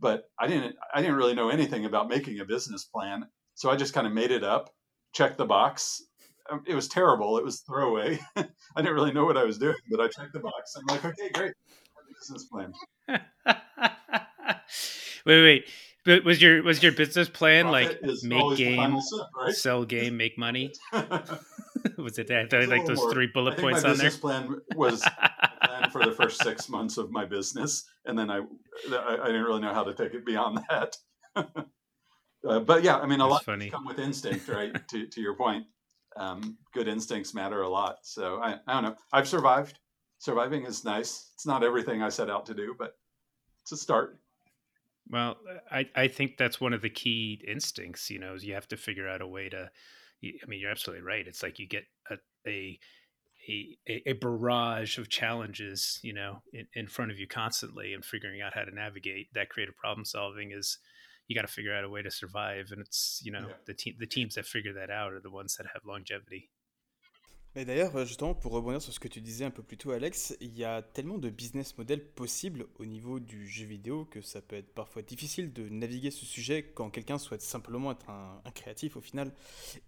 but 0.00 0.24
I 0.38 0.46
didn't. 0.46 0.76
I 0.94 1.00
didn't 1.00 1.16
really 1.16 1.34
know 1.34 1.48
anything 1.48 1.84
about 1.84 2.08
making 2.08 2.40
a 2.40 2.44
business 2.44 2.84
plan, 2.84 3.26
so 3.54 3.70
I 3.70 3.76
just 3.76 3.94
kind 3.94 4.06
of 4.06 4.12
made 4.12 4.30
it 4.30 4.44
up, 4.44 4.70
checked 5.12 5.38
the 5.38 5.46
box. 5.46 6.02
Um, 6.50 6.62
It 6.66 6.74
was 6.74 6.88
terrible. 6.88 7.38
It 7.38 7.44
was 7.44 7.60
throwaway. 7.60 8.18
I 8.36 8.44
didn't 8.76 8.94
really 8.94 9.12
know 9.12 9.24
what 9.24 9.36
I 9.36 9.44
was 9.44 9.58
doing, 9.58 9.76
but 9.90 10.00
I 10.00 10.08
checked 10.08 10.32
the 10.32 10.40
box. 10.40 10.74
I'm 10.76 10.84
like, 10.86 11.04
okay, 11.04 11.30
great, 11.32 11.54
business 12.18 12.44
plan. 12.44 12.72
wait 15.24 15.42
wait 15.42 15.64
but 16.04 16.24
was 16.24 16.40
your 16.42 16.62
was 16.62 16.82
your 16.82 16.92
business 16.92 17.28
plan 17.28 17.68
like 17.68 18.00
Profit 18.00 18.10
is 18.10 18.24
make 18.24 18.56
game 18.56 19.00
step, 19.00 19.26
right? 19.36 19.54
sell 19.54 19.84
game 19.84 20.16
make 20.16 20.38
money 20.38 20.72
was 21.98 22.18
it 22.18 22.28
that 22.28 22.52
like 22.68 22.86
those 22.86 22.98
more. 22.98 23.12
three 23.12 23.28
bullet 23.32 23.58
points 23.58 23.82
my 23.82 23.90
on 23.90 23.96
there 23.96 24.06
business 24.06 24.16
plan 24.16 24.60
was 24.74 25.02
plan 25.64 25.90
for 25.90 26.04
the 26.04 26.12
first 26.12 26.42
six 26.42 26.68
months 26.68 26.96
of 26.96 27.10
my 27.10 27.24
business, 27.24 27.84
and 28.04 28.18
then 28.18 28.30
I 28.30 28.38
I, 28.90 29.26
didn't 29.26 29.44
really 29.44 29.60
know 29.60 29.74
how 29.74 29.84
to 29.84 29.94
take 29.94 30.14
it 30.14 30.24
beyond 30.24 30.60
that. 30.70 30.96
uh, 31.36 32.60
but 32.60 32.82
yeah, 32.82 32.98
I 32.98 33.06
mean, 33.06 33.20
a 33.20 33.24
That's 33.24 33.30
lot 33.30 33.44
funny. 33.44 33.70
come 33.70 33.86
with 33.86 33.98
instinct, 33.98 34.48
right? 34.48 34.72
to 34.88 35.06
to 35.06 35.20
your 35.20 35.36
point, 35.36 35.66
um, 36.16 36.58
good 36.74 36.88
instincts 36.88 37.34
matter 37.34 37.62
a 37.62 37.68
lot. 37.68 37.98
So 38.02 38.36
I 38.36 38.58
I 38.66 38.74
don't 38.74 38.82
know. 38.84 38.96
I've 39.12 39.28
survived. 39.28 39.78
Surviving 40.18 40.64
is 40.66 40.84
nice. 40.84 41.32
It's 41.34 41.46
not 41.46 41.64
everything 41.64 42.02
I 42.02 42.08
set 42.08 42.30
out 42.30 42.46
to 42.46 42.54
do, 42.54 42.76
but 42.78 42.94
it's 43.62 43.72
a 43.72 43.76
start. 43.76 44.20
Well, 45.10 45.36
I, 45.70 45.88
I 45.94 46.08
think 46.08 46.36
that's 46.36 46.60
one 46.60 46.72
of 46.72 46.82
the 46.82 46.90
key 46.90 47.42
instincts, 47.46 48.10
you 48.10 48.18
know, 48.18 48.34
is 48.34 48.44
you 48.44 48.54
have 48.54 48.68
to 48.68 48.76
figure 48.76 49.08
out 49.08 49.20
a 49.20 49.26
way 49.26 49.48
to, 49.48 49.70
I 50.24 50.46
mean, 50.46 50.60
you're 50.60 50.70
absolutely 50.70 51.04
right. 51.04 51.26
It's 51.26 51.42
like 51.42 51.58
you 51.58 51.66
get 51.66 51.84
a, 52.10 52.14
a, 52.46 52.78
a, 53.48 53.78
a- 54.06 54.12
barrage 54.12 54.98
of 54.98 55.08
challenges, 55.08 55.98
you 56.02 56.12
know, 56.14 56.42
in, 56.52 56.66
in 56.74 56.86
front 56.86 57.10
of 57.10 57.18
you 57.18 57.26
constantly 57.26 57.92
and 57.92 58.04
figuring 58.04 58.40
out 58.40 58.54
how 58.54 58.62
to 58.62 58.74
navigate 58.74 59.28
that 59.34 59.48
creative 59.48 59.76
problem 59.76 60.04
solving 60.04 60.52
is, 60.52 60.78
you 61.28 61.36
got 61.36 61.46
to 61.46 61.52
figure 61.52 61.74
out 61.74 61.84
a 61.84 61.88
way 61.88 62.02
to 62.02 62.10
survive. 62.10 62.68
And 62.72 62.80
it's, 62.80 63.20
you 63.24 63.32
know, 63.32 63.46
Yeah. 63.48 63.54
the 63.66 63.74
team, 63.74 63.94
the 63.98 64.06
teams 64.06 64.34
that 64.34 64.44
figure 64.44 64.72
that 64.74 64.90
out 64.90 65.12
are 65.12 65.20
the 65.20 65.30
ones 65.30 65.56
that 65.56 65.66
have 65.72 65.82
longevity. 65.86 66.50
Mais 67.54 67.66
d'ailleurs, 67.66 67.94
euh, 67.96 68.04
justement, 68.06 68.34
pour 68.34 68.52
rebondir 68.52 68.80
sur 68.80 68.94
ce 68.94 69.00
que 69.00 69.08
tu 69.08 69.20
disais 69.20 69.44
un 69.44 69.50
peu 69.50 69.62
plus 69.62 69.76
tôt, 69.76 69.90
Alex, 69.90 70.34
il 70.40 70.56
y 70.56 70.64
a 70.64 70.80
tellement 70.80 71.18
de 71.18 71.28
business 71.28 71.76
models 71.76 72.02
possibles 72.02 72.66
au 72.78 72.86
niveau 72.86 73.20
du 73.20 73.46
jeu 73.46 73.66
vidéo 73.66 74.06
que 74.06 74.22
ça 74.22 74.40
peut 74.40 74.56
être 74.56 74.72
parfois 74.74 75.02
difficile 75.02 75.52
de 75.52 75.68
naviguer 75.68 76.10
ce 76.10 76.24
sujet 76.24 76.62
quand 76.74 76.88
quelqu'un 76.88 77.18
souhaite 77.18 77.42
simplement 77.42 77.92
être 77.92 78.08
un, 78.08 78.40
un 78.44 78.50
créatif 78.52 78.96
au 78.96 79.02
final. 79.02 79.32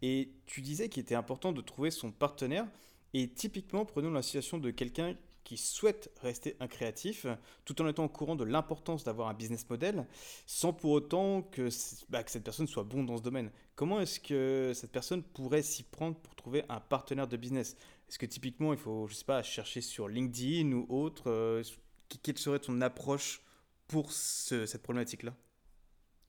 Et 0.02 0.30
tu 0.44 0.60
disais 0.60 0.90
qu'il 0.90 1.02
était 1.02 1.14
important 1.14 1.52
de 1.52 1.62
trouver 1.62 1.90
son 1.90 2.12
partenaire. 2.12 2.66
Et 3.14 3.28
typiquement, 3.28 3.86
prenons 3.86 4.10
la 4.10 4.22
situation 4.22 4.58
de 4.58 4.70
quelqu'un 4.70 5.16
qui 5.45 5.57
souhaite 5.59 6.11
rester 6.22 6.57
un 6.61 6.66
créatif 6.68 7.26
tout 7.66 7.80
en 7.82 7.86
étant 7.88 8.05
au 8.05 8.09
courant 8.09 8.34
de 8.34 8.45
l'importance 8.45 9.05
d'avoir 9.05 9.28
un 9.28 9.34
business 9.34 9.68
model 9.68 10.07
sans 10.47 10.72
pour 10.72 10.92
autant 10.92 11.42
que, 11.42 11.68
bah, 12.09 12.22
cette 12.26 12.45
personne 12.45 12.66
soit 12.66 12.84
bon 12.84 13.05
dans 13.05 13.18
ce 13.18 13.22
domaine. 13.22 13.51
Comment 13.76 14.01
est-ce 14.01 14.20
que 14.20 14.72
cette 14.74 14.90
personne 14.92 15.22
pourrait 15.22 15.62
s'y 15.62 15.82
prendre 15.82 16.16
pour 16.16 16.34
trouver 16.34 16.64
un 16.70 16.80
partenaire 16.80 17.28
de 17.28 17.36
business? 17.36 17.76
Est-ce 18.09 18.18
que 18.18 18.26
typiquement 18.26 18.72
il 18.72 18.78
faut, 18.78 19.07
je 19.07 19.14
sais 19.14 19.24
pas, 19.24 19.42
chercher 19.42 19.80
sur 19.82 20.09
LinkedIn 20.09 20.72
ou 20.72 20.86
autre 20.88 21.24
euh, 21.30 21.62
que- 22.09 22.16
Quelle 22.22 22.38
serait 22.38 22.59
ton 22.59 22.80
approche 22.80 23.42
pour 23.86 24.12
ce- 24.12 24.66
cette 24.66 24.82
problématique-là? 24.82 25.34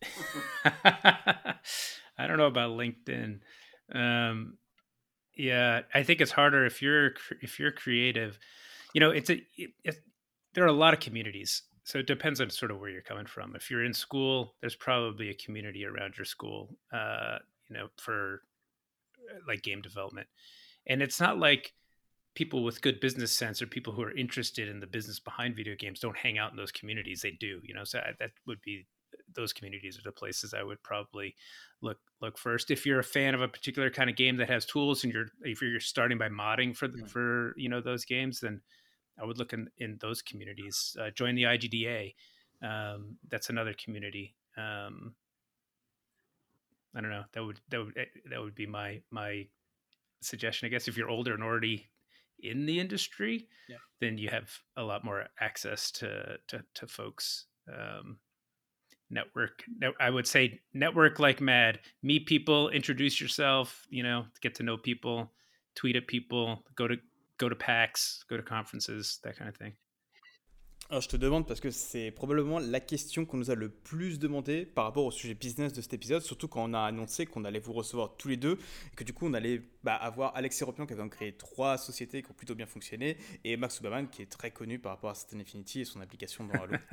I 2.18 2.28
don't 2.28 2.38
know 2.38 2.46
about 2.48 2.76
LinkedIn. 2.76 3.40
Um, 3.94 4.58
yeah, 5.36 5.82
I 5.94 6.04
think 6.04 6.22
it's 6.22 6.32
harder 6.32 6.66
if 6.66 6.82
you're 6.82 7.14
if 7.42 7.60
you're 7.60 7.72
creative. 7.72 8.38
You 8.96 9.02
know, 9.02 9.12
it's 9.12 9.30
a 9.30 9.34
it, 9.58 9.72
it, 9.84 9.98
there 10.54 10.64
are 10.64 10.68
a 10.68 10.72
lot 10.72 10.94
of 10.94 11.02
communities, 11.02 11.64
so 11.84 12.00
it 12.00 12.08
depends 12.08 12.40
on 12.40 12.50
sort 12.50 12.72
of 12.72 12.80
where 12.80 12.90
you're 12.90 13.02
coming 13.02 13.26
from. 13.26 13.54
If 13.54 13.70
you're 13.70 13.84
in 13.84 13.94
school, 13.94 14.56
there's 14.62 14.78
probably 14.78 15.30
a 15.30 15.34
community 15.34 15.86
around 15.86 16.18
your 16.18 16.24
school. 16.24 16.78
Uh, 16.94 17.40
you 17.68 17.76
know, 17.76 17.88
for 17.98 18.44
uh, 19.30 19.40
like 19.46 19.64
game 19.64 19.82
development, 19.82 20.28
and 20.88 21.02
it's 21.02 21.20
not 21.20 21.38
like 21.38 21.74
people 22.36 22.64
with 22.64 22.82
good 22.82 23.02
business 23.02 23.34
sense 23.34 23.62
or 23.62 23.68
people 23.68 23.92
who 23.92 24.02
are 24.02 24.16
interested 24.16 24.70
in 24.70 24.80
the 24.80 24.88
business 24.88 25.20
behind 25.20 25.58
video 25.58 25.76
games 25.78 26.00
don't 26.00 26.16
hang 26.16 26.38
out 26.38 26.52
in 26.52 26.58
those 26.58 26.72
communities. 26.72 27.20
They 27.22 27.32
do, 27.32 27.60
you 27.66 27.74
know. 27.74 27.84
So 27.84 28.00
I, 28.00 28.12
that 28.20 28.32
would 28.48 28.62
be 28.62 28.88
those 29.36 29.52
communities 29.52 30.00
are 30.00 30.04
the 30.04 30.12
places 30.14 30.54
I 30.54 30.64
would 30.64 30.82
probably 30.84 31.36
look 31.82 31.98
look 32.22 32.38
first. 32.38 32.72
If 32.72 32.86
you're 32.86 33.00
a 33.00 33.04
fan 33.04 33.36
of 33.36 33.42
a 33.42 33.50
particular 33.50 33.90
kind 33.90 34.10
of 34.10 34.16
game 34.16 34.38
that 34.38 34.50
has 34.50 34.66
tools, 34.66 35.04
and 35.04 35.12
you're 35.12 35.28
if 35.42 35.62
you're 35.62 35.82
starting 35.82 36.18
by 36.18 36.30
modding 36.30 36.74
for 36.74 36.88
the, 36.88 37.06
for 37.06 37.54
you 37.58 37.68
know 37.68 37.82
those 37.82 38.06
games, 38.06 38.40
then 38.40 38.62
I 39.20 39.26
would 39.26 39.38
look 39.38 39.54
in 39.54 39.70
in 39.78 39.98
those 40.02 40.22
communities. 40.22 40.96
Uh, 41.00 41.10
join 41.12 41.36
the 41.36 41.44
IGDA. 41.44 42.14
Um, 42.62 43.18
that's 43.30 43.50
another 43.50 43.74
community. 43.74 44.36
Um, 44.58 45.16
I 46.96 47.02
don't 47.02 47.10
know. 47.12 47.24
That 47.34 47.44
would 47.44 47.60
that 47.70 47.80
would 47.84 47.98
eh, 47.98 48.06
that 48.30 48.42
would 48.42 48.56
be 48.56 48.66
my 48.66 49.02
my 49.12 49.48
suggestion. 50.22 50.66
I 50.66 50.70
guess 50.70 50.88
if 50.88 50.98
you're 50.98 51.10
older 51.10 51.34
and 51.34 51.44
already 51.44 51.88
in 52.40 52.66
the 52.66 52.80
industry, 52.80 53.48
Yeah. 53.70 53.78
then 54.00 54.18
you 54.18 54.30
have 54.30 54.50
a 54.76 54.84
lot 54.84 55.04
more 55.04 55.28
access 55.40 55.92
to 55.92 56.38
to, 56.48 56.64
to 56.76 56.88
folks. 56.88 57.46
Um, 57.72 58.18
network 59.12 59.64
i 60.00 60.10
would 60.10 60.26
say 60.26 60.60
network 60.74 61.20
like 61.20 61.40
mad 61.40 61.80
meet 62.02 62.26
people 62.26 62.70
introduce 62.70 63.22
yourself 63.22 63.86
you 63.88 64.02
know 64.02 64.26
get 64.42 64.56
to 64.56 64.64
know 64.64 64.78
people 64.78 65.32
tweet 65.76 65.96
at 65.96 66.08
people 66.08 66.64
go 66.76 66.88
to 66.88 66.98
go 67.38 67.50
to 67.50 67.56
pax 67.56 68.26
go 68.30 68.38
to 68.38 68.44
conferences 68.44 69.20
that 69.22 69.34
kind 69.34 69.50
of 69.50 69.58
thing 69.58 69.74
Alors 70.92 71.02
je 71.02 71.10
te 71.10 71.18
demande 71.18 71.48
parce 71.48 71.60
que 71.60 71.72
c'est 71.72 72.12
probablement 72.12 72.60
la 72.60 72.80
question 72.80 73.26
qu'on 73.26 73.38
nous 73.38 73.50
a 73.50 73.56
le 73.56 73.70
plus 73.70 74.20
demandé 74.20 74.68
par 74.68 74.86
rapport 74.86 75.04
au 75.04 75.10
sujet 75.10 75.34
business 75.34 75.74
de 75.74 75.82
cet 75.82 75.96
épisode, 75.96 76.22
surtout 76.22 76.48
quand 76.48 76.64
on 76.64 76.76
a 76.76 76.82
annoncé 76.82 77.26
qu'on 77.26 77.44
allait 77.44 77.60
vous 77.60 77.74
recevoir 77.74 78.18
tous 78.18 78.28
les 78.28 78.38
deux 78.38 78.60
et 78.94 78.96
que 78.96 79.04
du 79.04 79.12
coup 79.12 79.26
on 79.26 79.34
allait 79.34 79.64
bah, 79.84 79.96
avoir 79.96 80.36
Alex 80.36 80.62
European 80.62 80.86
qui 80.86 80.94
a 80.94 80.96
quand 80.96 81.02
même 81.02 81.10
créé 81.10 81.36
trois 81.36 81.80
sociétés 81.80 82.22
qui 82.22 82.30
ont 82.30 82.36
plutôt 82.36 82.54
bien 82.54 82.68
fonctionné 82.68 83.18
et 83.44 83.58
Max 83.58 83.80
Uberman 83.80 84.08
qui 84.08 84.22
est 84.22 84.32
très 84.32 84.52
connu 84.52 84.78
par 84.78 84.92
rapport 84.92 85.10
à 85.10 85.16
Satan 85.16 85.40
Infinity 85.40 85.82
et 85.82 85.86
son 85.86 86.02
application 86.02 86.44
dans 86.46 86.54
Halo. 86.54 86.76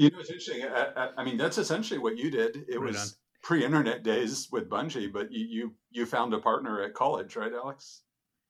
You 0.00 0.10
know, 0.10 0.20
it's 0.20 0.30
interesting. 0.30 0.62
I, 0.62 0.92
I, 0.96 1.08
I 1.18 1.24
mean, 1.24 1.36
that's 1.36 1.58
essentially 1.58 1.98
what 1.98 2.16
you 2.16 2.30
did. 2.30 2.68
It 2.68 2.78
Right 2.78 2.92
was 2.92 3.18
pre-internet 3.42 4.04
days 4.04 4.48
with 4.52 4.68
Bungie, 4.68 5.12
but 5.12 5.32
you, 5.32 5.44
you 5.44 5.74
you 5.90 6.06
found 6.06 6.32
a 6.34 6.38
partner 6.38 6.80
at 6.80 6.94
college, 6.94 7.34
right, 7.34 7.52
Alex? 7.52 8.02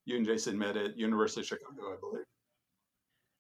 You 0.09 0.17
and 0.17 0.27
Jason 0.27 0.59
met 0.59 0.77
at 0.77 0.97
University 0.99 1.43
of 1.43 1.47
Chicago, 1.47 1.93
I 1.93 1.97
believe. 2.01 2.25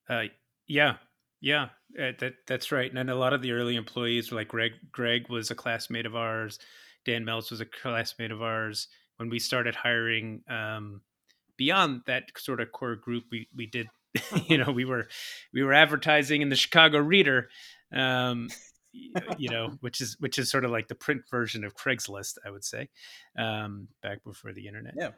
uh, 0.08 0.32
yeah 0.66 0.96
yeah 1.40 1.68
uh, 1.98 2.12
that 2.18 2.34
that's 2.46 2.72
right 2.72 2.90
and 2.90 2.98
then 2.98 3.08
a 3.08 3.14
lot 3.14 3.32
of 3.32 3.42
the 3.42 3.52
early 3.52 3.76
employees 3.76 4.30
were 4.30 4.36
like 4.36 4.48
greg 4.48 4.72
greg 4.90 5.28
was 5.28 5.50
a 5.50 5.54
classmate 5.54 6.04
of 6.04 6.16
ours 6.16 6.58
dan 7.04 7.24
meltz 7.24 7.50
was 7.50 7.60
a 7.60 7.64
classmate 7.64 8.32
of 8.32 8.42
ours 8.42 8.88
when 9.18 9.28
we 9.28 9.38
started 9.38 9.74
hiring 9.74 10.42
um, 10.48 11.00
beyond 11.58 12.02
that 12.06 12.30
sort 12.38 12.60
of 12.60 12.72
core 12.72 12.96
group, 12.96 13.24
we 13.30 13.48
we 13.54 13.66
did, 13.66 13.88
you 14.46 14.56
know, 14.56 14.72
we 14.72 14.86
were 14.86 15.08
we 15.52 15.62
were 15.62 15.74
advertising 15.74 16.40
in 16.40 16.48
the 16.48 16.56
Chicago 16.56 16.98
Reader. 16.98 17.50
Um, 17.92 18.48
you 19.36 19.50
know, 19.50 19.72
which 19.80 20.00
is 20.00 20.16
which 20.20 20.38
is 20.38 20.50
sort 20.50 20.64
of 20.64 20.70
like 20.70 20.88
the 20.88 20.94
print 20.94 21.22
version 21.30 21.64
of 21.64 21.76
Craigslist, 21.76 22.38
I 22.46 22.50
would 22.50 22.64
say, 22.64 22.88
um, 23.36 23.88
back 24.02 24.24
before 24.24 24.54
the 24.54 24.66
internet. 24.66 24.94
Yeah. 24.96 25.10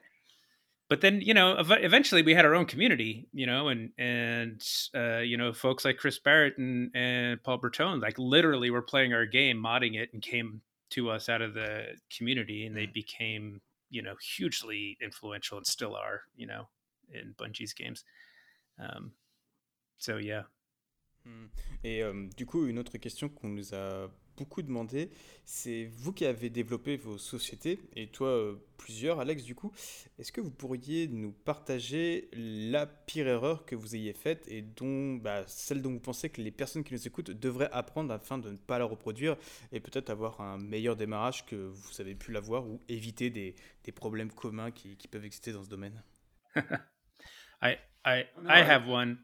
But 0.91 1.01
then, 1.01 1.20
you 1.22 1.32
know, 1.34 1.55
ev- 1.55 1.84
eventually 1.84 2.20
we 2.22 2.34
had 2.34 2.45
our 2.45 2.55
own 2.55 2.66
community, 2.66 3.28
you 3.32 3.47
know, 3.47 3.68
and 3.68 3.93
and 3.97 4.61
uh, 4.95 5.18
you 5.20 5.36
know, 5.38 5.53
folks 5.55 5.84
like 5.84 5.97
Chris 5.97 6.18
Barrett 6.18 6.59
and 6.59 6.91
and 6.95 7.43
Paul 7.43 7.61
Bertone, 7.61 8.03
like 8.03 8.18
literally 8.18 8.70
were 8.70 8.82
playing 8.82 9.14
our 9.14 9.24
game, 9.24 9.57
modding 9.57 9.95
it, 9.95 10.12
and 10.12 10.20
came 10.20 10.61
to 10.91 11.09
us 11.09 11.28
out 11.28 11.41
of 11.43 11.55
the 11.55 11.97
community, 12.11 12.66
and 12.66 12.76
they 12.76 12.86
Mm. 12.88 12.93
became, 12.93 13.61
you 13.88 14.03
know, 14.03 14.16
hugely 14.36 14.99
influential 15.01 15.57
and 15.59 15.66
still 15.66 15.95
are, 15.95 16.22
you 16.36 16.47
know, 16.49 16.68
in 17.14 17.34
Bungie's 17.38 17.72
games. 17.72 18.05
Um, 18.78 19.12
so 19.99 20.16
yeah, 20.18 20.43
Hmm. 21.24 21.49
Et 21.84 22.03
euh, 22.03 22.28
du 22.36 22.47
coup, 22.47 22.66
une 22.66 22.78
autre 22.78 22.97
question 22.99 23.28
qu'on 23.28 23.51
nous 23.51 23.74
a 23.74 24.11
beaucoup 24.41 24.62
demandé, 24.62 25.11
c'est 25.45 25.84
vous 25.97 26.12
qui 26.12 26.24
avez 26.26 26.51
développé 26.51 26.97
vos 26.97 27.18
sociétés, 27.18 27.78
et 27.95 28.09
toi 28.09 28.28
euh, 28.28 28.55
plusieurs, 28.78 29.20
Alex, 29.20 29.45
du 29.45 29.55
coup, 29.55 29.72
est-ce 30.18 30.32
que 30.32 30.41
vous 30.41 30.51
pourriez 30.51 31.09
nous 31.09 31.32
partager 31.32 32.28
la 32.32 32.86
pire 32.86 33.28
erreur 33.28 33.64
que 33.66 33.76
vous 33.76 33.95
ayez 33.97 34.14
faite 34.14 34.47
et 34.49 34.62
dont, 34.62 35.16
bah, 35.16 35.45
celle 35.47 35.82
dont 35.82 35.91
vous 35.93 36.01
pensez 36.01 36.30
que 36.30 36.41
les 36.41 36.51
personnes 36.51 36.84
qui 36.84 36.95
nous 36.95 37.07
écoutent 37.07 37.30
devraient 37.30 37.70
apprendre 37.72 38.12
afin 38.12 38.38
de 38.38 38.51
ne 38.51 38.57
pas 38.57 38.78
la 38.78 38.86
reproduire 38.86 39.36
et 39.72 39.80
peut-être 39.80 40.11
avoir 40.11 40.41
un 40.41 40.59
meilleur 40.59 40.97
démarrage 40.97 41.47
que 41.47 41.57
vous 41.57 42.01
avez 42.01 42.14
pu 42.14 42.32
l'avoir 42.32 42.66
ou 42.66 42.80
éviter 42.88 43.30
des, 43.30 43.55
des 43.84 43.93
problèmes 43.93 44.32
communs 44.32 44.70
qui, 44.70 44.97
qui 44.97 45.09
peuvent 45.09 45.24
exister 45.24 45.53
dans 45.53 45.62
ce 45.64 45.68
domaine? 45.68 46.03
I 47.62 47.76
I 48.05 48.24
I- 48.49 48.62
have 48.62 48.88
one. 48.88 49.18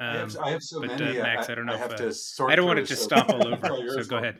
I 0.00 0.04
have, 0.04 0.36
Um, 0.36 0.44
I 0.44 0.50
have 0.50 0.62
so 0.62 0.80
but, 0.80 0.90
uh, 0.90 0.96
many. 0.98 1.18
uh, 1.18 1.22
Max, 1.22 1.50
I 1.50 1.54
don't 1.54 1.66
know 1.66 1.74
if, 1.74 1.80
have 1.80 1.92
uh, 1.92 1.96
to 1.96 2.12
sort 2.12 2.52
I 2.52 2.56
don't 2.56 2.66
want 2.66 2.78
it 2.78 2.86
to 2.86 2.96
so- 2.96 3.02
stomp 3.04 3.30
all 3.30 3.46
over. 3.54 4.02
So 4.02 4.04
go 4.04 4.18
ahead. 4.18 4.38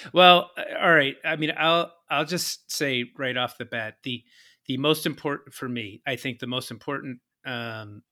well, 0.12 0.50
uh, 0.56 0.62
all 0.82 0.92
right. 0.92 1.16
I 1.24 1.36
mean, 1.36 1.52
I'll 1.56 1.92
I'll 2.08 2.24
just 2.24 2.70
say 2.72 3.04
right 3.18 3.36
off 3.36 3.58
the 3.58 3.64
bat 3.64 3.96
the 4.02 4.22
the 4.66 4.76
most 4.76 5.06
important 5.06 5.54
for 5.54 5.68
me. 5.68 6.02
I 6.06 6.16
think 6.16 6.38
the 6.38 6.46
most 6.46 6.70
important 6.70 7.20
um, 7.44 8.02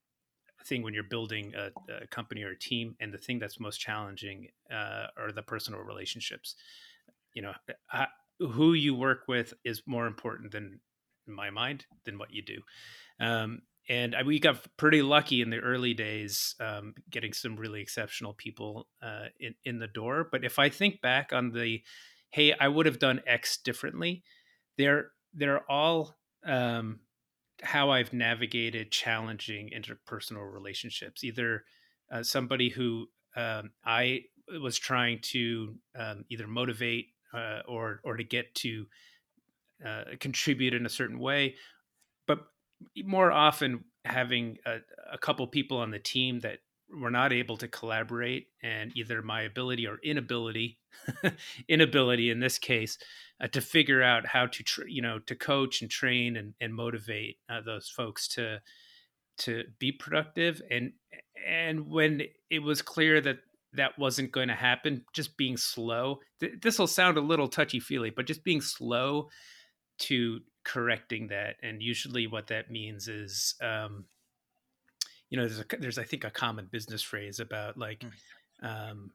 thing 0.65 0.83
when 0.83 0.95
you're 0.95 1.03
building 1.05 1.53
a, 1.57 1.71
a 2.03 2.07
company 2.09 2.43
or 2.43 2.51
a 2.51 2.59
team, 2.59 2.97
and 3.01 3.13
the 3.13 3.19
thing 3.19 3.39
that's 3.39 3.61
most 3.61 3.79
challenging 3.79 4.49
uh, 4.71 5.07
are 5.17 5.33
the 5.33 5.43
personal 5.43 5.81
relationships. 5.81 6.55
You 7.35 7.43
know, 7.43 7.53
I, 7.93 8.07
who 8.41 8.73
you 8.73 8.95
work 8.95 9.25
with 9.29 9.55
is 9.65 9.83
more 9.87 10.07
important 10.07 10.51
than, 10.53 10.81
in 11.29 11.35
my 11.35 11.51
mind, 11.51 11.87
than 12.05 12.18
what 12.18 12.33
you 12.33 12.43
do. 12.43 12.61
Um, 13.20 13.62
and 13.89 14.14
I, 14.14 14.22
we 14.22 14.39
got 14.39 14.66
pretty 14.76 15.03
lucky 15.03 15.41
in 15.41 15.51
the 15.51 15.59
early 15.59 15.95
days, 15.95 16.55
um, 16.61 16.95
getting 17.11 17.33
some 17.33 17.57
really 17.57 17.81
exceptional 17.81 18.35
people 18.35 18.89
uh, 19.03 19.26
in 19.41 19.55
in 19.64 19.79
the 19.79 19.87
door. 19.87 20.29
But 20.31 20.45
if 20.45 20.59
I 20.59 20.68
think 20.68 21.01
back 21.01 21.33
on 21.33 21.53
the, 21.53 21.83
hey, 22.31 22.53
I 22.53 22.68
would 22.68 22.87
have 22.87 22.99
done 22.99 23.22
X 23.26 23.59
differently, 23.59 24.22
they're 24.76 25.12
they're 25.33 25.70
all 25.70 26.16
um, 26.45 27.01
how 27.62 27.91
I've 27.91 28.12
navigated 28.12 28.91
challenging 28.91 29.70
interpersonal 29.74 30.53
relationships. 30.53 31.24
Either 31.24 31.64
uh, 32.12 32.22
somebody 32.22 32.68
who 32.68 33.09
um, 33.37 33.70
I 33.85 34.24
was 34.62 34.79
trying 34.79 35.20
to 35.20 35.74
um, 35.99 36.24
either 36.29 36.47
motivate 36.47 37.07
uh, 37.33 37.61
or 37.66 38.01
or 38.05 38.16
to 38.16 38.24
get 38.24 38.55
to 38.57 38.87
uh, 39.85 40.05
contribute 40.20 40.74
in 40.74 40.87
a 40.87 40.91
certain 40.91 41.18
way, 41.18 41.55
but 42.26 42.41
more 43.05 43.33
often 43.33 43.85
having 44.05 44.59
a, 44.66 44.76
a 45.12 45.18
couple 45.18 45.47
people 45.47 45.79
on 45.79 45.91
the 45.91 45.99
team 45.99 46.41
that 46.41 46.59
were 46.91 47.11
not 47.11 47.33
able 47.33 47.57
to 47.59 47.68
collaborate 47.68 48.47
and 48.62 48.97
either 48.97 49.20
my 49.20 49.43
ability 49.43 49.87
or 49.87 49.99
inability 50.03 50.79
inability 51.68 52.31
in 52.31 52.41
this 52.41 52.59
case 52.59 52.99
uh, 53.41 53.47
to 53.49 53.61
figure 53.61 54.03
out 54.03 54.26
how 54.26 54.47
to 54.47 54.64
you 54.87 55.03
know 55.03 55.18
to 55.18 55.35
coach 55.35 55.83
and 55.83 55.91
train 55.91 56.37
and, 56.37 56.55
and 56.61 56.74
motivate 56.74 57.37
uh, 57.51 57.61
those 57.61 57.89
folks 57.89 58.26
to 58.26 58.59
to 59.39 59.64
be 59.79 59.93
productive. 59.93 60.61
And 60.70 60.93
and 61.47 61.89
when 61.89 62.22
it 62.51 62.61
was 62.61 62.83
clear 62.83 63.20
that 63.20 63.39
that 63.74 63.99
wasn't 63.99 64.33
going 64.33 64.49
to 64.49 64.55
happen 64.55 65.05
just 65.12 65.37
being 65.37 65.57
slow 65.57 66.18
th- 66.41 66.55
this 66.62 66.79
will 66.79 66.87
sound 66.87 67.18
a 67.18 67.20
little 67.20 67.49
touchy 67.49 67.79
feely 67.79 68.09
but 68.09 68.26
just 68.26 68.43
being 68.43 68.62
slow 68.62 69.29
to 69.99 70.40
correcting 70.64 71.28
that 71.28 71.57
and 71.62 71.82
usually 71.82 72.26
what 72.26 72.49
that 72.49 72.70
means 72.70 73.09
is 73.09 73.55
um 73.62 74.05
you 75.30 75.36
know 75.38 75.46
there's 75.46 75.61
a 75.61 75.64
there's 75.78 75.99
i 75.99 76.03
think 76.03 76.24
a 76.24 76.30
common 76.30 76.68
business 76.70 77.03
phrase 77.03 77.40
about 77.40 77.78
like 77.78 78.05
um 78.62 79.11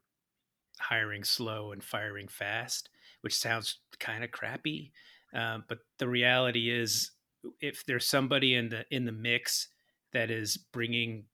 hiring 0.80 1.22
slow 1.22 1.72
and 1.72 1.84
firing 1.84 2.28
fast 2.28 2.88
which 3.20 3.36
sounds 3.36 3.78
kind 4.00 4.24
of 4.24 4.30
crappy 4.30 4.92
um, 5.34 5.64
but 5.68 5.78
the 5.98 6.08
reality 6.08 6.70
is 6.70 7.10
if 7.60 7.84
there's 7.86 8.06
somebody 8.06 8.54
in 8.54 8.68
the 8.68 8.84
in 8.90 9.04
the 9.04 9.12
mix 9.12 9.68
that 10.12 10.30
is 10.30 10.56
bringing 10.56 11.24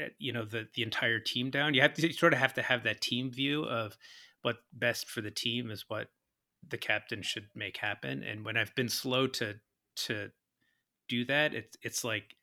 uh, 0.00 0.06
you 0.18 0.32
know 0.32 0.44
the 0.44 0.68
the 0.74 0.82
entire 0.82 1.20
team 1.20 1.50
down 1.50 1.74
you 1.74 1.80
have 1.80 1.94
to 1.94 2.06
you 2.06 2.12
sort 2.12 2.32
of 2.32 2.38
have 2.38 2.54
to 2.54 2.62
have 2.62 2.82
that 2.84 3.00
team 3.00 3.30
view 3.30 3.64
of 3.64 3.96
what 4.42 4.58
best 4.72 5.08
for 5.08 5.20
the 5.20 5.30
team 5.30 5.70
is 5.70 5.84
what 5.88 6.08
the 6.66 6.78
captain 6.78 7.22
should 7.22 7.46
make 7.54 7.76
happen 7.78 8.22
and 8.22 8.44
when 8.44 8.56
i've 8.56 8.74
been 8.74 8.88
slow 8.88 9.26
to 9.26 9.54
to 9.96 10.30
do 11.08 11.24
that 11.24 11.54
it's 11.54 11.76
it's 11.82 12.04
like 12.04 12.34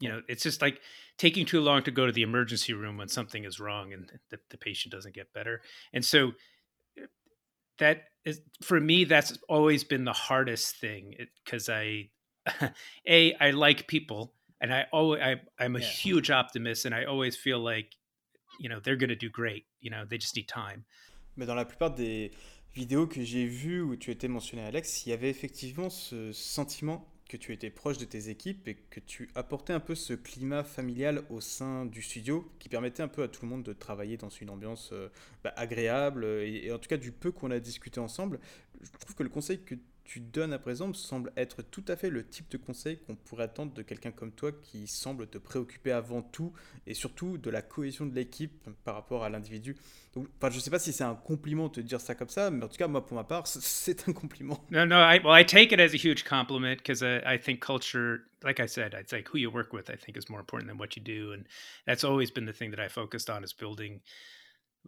you 0.00 0.08
know 0.08 0.20
it's 0.28 0.42
just 0.42 0.60
like 0.62 0.80
taking 1.18 1.44
too 1.46 1.60
long 1.60 1.82
to 1.82 1.90
go 1.90 2.06
to 2.06 2.12
the 2.12 2.22
emergency 2.22 2.72
room 2.72 2.96
when 2.96 3.08
something 3.08 3.44
is 3.44 3.60
wrong 3.60 3.92
and 3.92 4.10
the, 4.30 4.38
the 4.50 4.56
patient 4.58 4.92
doesn't 4.92 5.14
get 5.14 5.32
better 5.32 5.60
and 5.92 6.04
so 6.04 6.32
uh, 7.00 7.06
that 7.78 8.04
is 8.24 8.40
for 8.62 8.80
me 8.80 9.04
that's 9.04 9.38
always 9.48 9.84
been 9.84 10.04
the 10.04 10.12
hardest 10.12 10.76
thing 10.76 11.14
because 11.44 11.68
i 11.68 12.08
a 13.08 13.34
i 13.40 13.50
like 13.50 13.86
people 13.86 14.32
and 14.60 14.72
i 14.72 14.86
always 14.92 15.20
I, 15.22 15.40
i'm 15.58 15.76
a 15.76 15.80
Yeah. 15.80 15.86
huge 15.86 16.30
optimist 16.30 16.84
and 16.84 16.94
i 16.94 17.04
always 17.04 17.36
feel 17.36 17.58
like 17.60 17.92
you 18.58 18.68
know 18.68 18.80
they're 18.82 18.96
going 18.96 19.10
to 19.10 19.16
do 19.16 19.28
great 19.30 19.64
you 19.80 19.90
know 19.90 20.04
they 20.08 20.18
just 20.18 20.36
need 20.36 20.48
time 20.48 20.84
Mais 21.36 21.46
dans 21.46 21.56
la 21.56 21.64
plupart 21.64 21.96
des 21.96 22.30
vidéos 22.74 23.06
que 23.06 23.22
j'ai 23.22 23.46
vues 23.46 23.80
où 23.80 23.96
tu 23.96 24.10
étais 24.10 24.28
mentionné, 24.28 24.62
Alex, 24.64 25.06
il 25.06 25.10
y 25.10 25.12
avait 25.12 25.30
effectivement 25.30 25.90
ce 25.90 26.32
sentiment 26.32 27.08
que 27.28 27.36
tu 27.36 27.52
étais 27.52 27.70
proche 27.70 27.98
de 27.98 28.04
tes 28.04 28.28
équipes 28.28 28.68
et 28.68 28.74
que 28.74 29.00
tu 29.00 29.30
apportais 29.34 29.72
un 29.72 29.80
peu 29.80 29.94
ce 29.94 30.12
climat 30.12 30.62
familial 30.62 31.22
au 31.30 31.40
sein 31.40 31.86
du 31.86 32.02
studio 32.02 32.50
qui 32.58 32.68
permettait 32.68 33.02
un 33.02 33.08
peu 33.08 33.22
à 33.22 33.28
tout 33.28 33.44
le 33.44 33.48
monde 33.48 33.62
de 33.62 33.72
travailler 33.72 34.16
dans 34.16 34.28
une 34.28 34.50
ambiance 34.50 34.90
euh, 34.92 35.08
bah, 35.42 35.54
agréable 35.56 36.24
et, 36.24 36.66
et 36.66 36.72
en 36.72 36.78
tout 36.78 36.88
cas 36.88 36.98
du 36.98 37.12
peu 37.12 37.32
qu'on 37.32 37.50
a 37.50 37.60
discuté 37.60 37.98
ensemble. 37.98 38.40
Je 38.82 38.90
trouve 38.98 39.14
que 39.14 39.22
le 39.22 39.30
conseil 39.30 39.62
que 39.62 39.74
tu 40.04 40.20
donnes 40.20 40.52
à 40.52 40.58
présent 40.58 40.88
me 40.88 40.92
semble 40.92 41.32
être 41.36 41.62
tout 41.62 41.84
à 41.88 41.96
fait 41.96 42.10
le 42.10 42.26
type 42.26 42.50
de 42.50 42.58
conseil 42.58 42.98
qu'on 42.98 43.16
pourrait 43.16 43.44
attendre 43.44 43.72
de 43.72 43.82
quelqu'un 43.82 44.12
comme 44.12 44.32
toi 44.32 44.52
qui 44.52 44.86
semble 44.86 45.26
te 45.26 45.38
préoccuper 45.38 45.92
avant 45.92 46.22
tout 46.22 46.52
et 46.86 46.94
surtout 46.94 47.38
de 47.38 47.50
la 47.50 47.62
cohésion 47.62 48.04
de 48.04 48.14
l'équipe 48.14 48.68
par 48.84 48.94
rapport 48.94 49.24
à 49.24 49.30
l'individu. 49.30 49.76
Donc, 50.14 50.28
enfin, 50.36 50.50
je 50.50 50.60
sais 50.60 50.70
pas 50.70 50.78
si 50.78 50.92
c'est 50.92 51.04
un 51.04 51.14
compliment 51.14 51.68
de 51.68 51.72
te 51.74 51.80
dire 51.80 52.00
ça 52.00 52.14
comme 52.14 52.28
ça, 52.28 52.50
mais 52.50 52.64
en 52.64 52.68
tout 52.68 52.76
cas, 52.76 52.86
moi, 52.86 53.04
pour 53.04 53.16
ma 53.16 53.24
part, 53.24 53.46
c'est 53.46 54.08
un 54.08 54.12
compliment. 54.12 54.64
No, 54.70 54.84
no. 54.84 54.96
I 54.96 55.20
well, 55.24 55.34
I 55.34 55.44
take 55.44 55.72
it 55.72 55.80
as 55.80 55.94
a 55.94 55.98
huge 55.98 56.24
compliment 56.24 56.76
because 56.76 57.02
I, 57.02 57.20
I 57.26 57.38
think 57.38 57.60
culture, 57.60 58.24
like 58.42 58.60
I 58.60 58.66
said, 58.66 58.94
it's 58.94 59.12
like 59.12 59.28
who 59.28 59.38
you 59.38 59.50
work 59.50 59.72
with. 59.72 59.90
I 59.90 59.96
think 59.96 60.16
is 60.16 60.28
more 60.28 60.40
important 60.40 60.68
than 60.68 60.78
what 60.78 60.96
you 60.96 61.02
do, 61.02 61.32
and 61.32 61.46
that's 61.86 62.04
always 62.04 62.30
been 62.30 62.44
the 62.44 62.52
thing 62.52 62.70
that 62.70 62.80
I 62.80 62.88
focused 62.88 63.30
on 63.30 63.42
is 63.42 63.52
building, 63.52 64.00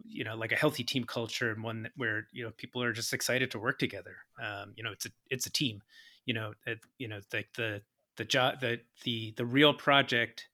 you 0.05 0.23
know, 0.23 0.35
like 0.35 0.51
a 0.51 0.55
healthy 0.55 0.83
team 0.83 1.03
culture 1.03 1.51
and 1.51 1.63
one 1.63 1.89
where 1.95 2.27
you 2.31 2.43
know 2.43 2.51
people 2.57 2.81
are 2.83 2.93
just 2.93 3.13
excited 3.13 3.51
to 3.51 3.59
work 3.59 3.79
together. 3.79 4.17
Um, 4.41 4.73
you 4.75 4.83
know, 4.83 4.91
it's 4.91 5.05
a 5.05 5.09
it's 5.29 5.45
a 5.45 5.51
team. 5.51 5.81
You 6.25 6.33
know, 6.33 6.53
it, 6.65 6.79
you 6.97 7.07
know, 7.07 7.19
like 7.33 7.49
the 7.55 7.81
the 8.17 8.25
job 8.25 8.59
the 8.61 8.79
the 9.03 9.33
the 9.37 9.45
real 9.45 9.73
project 9.73 10.47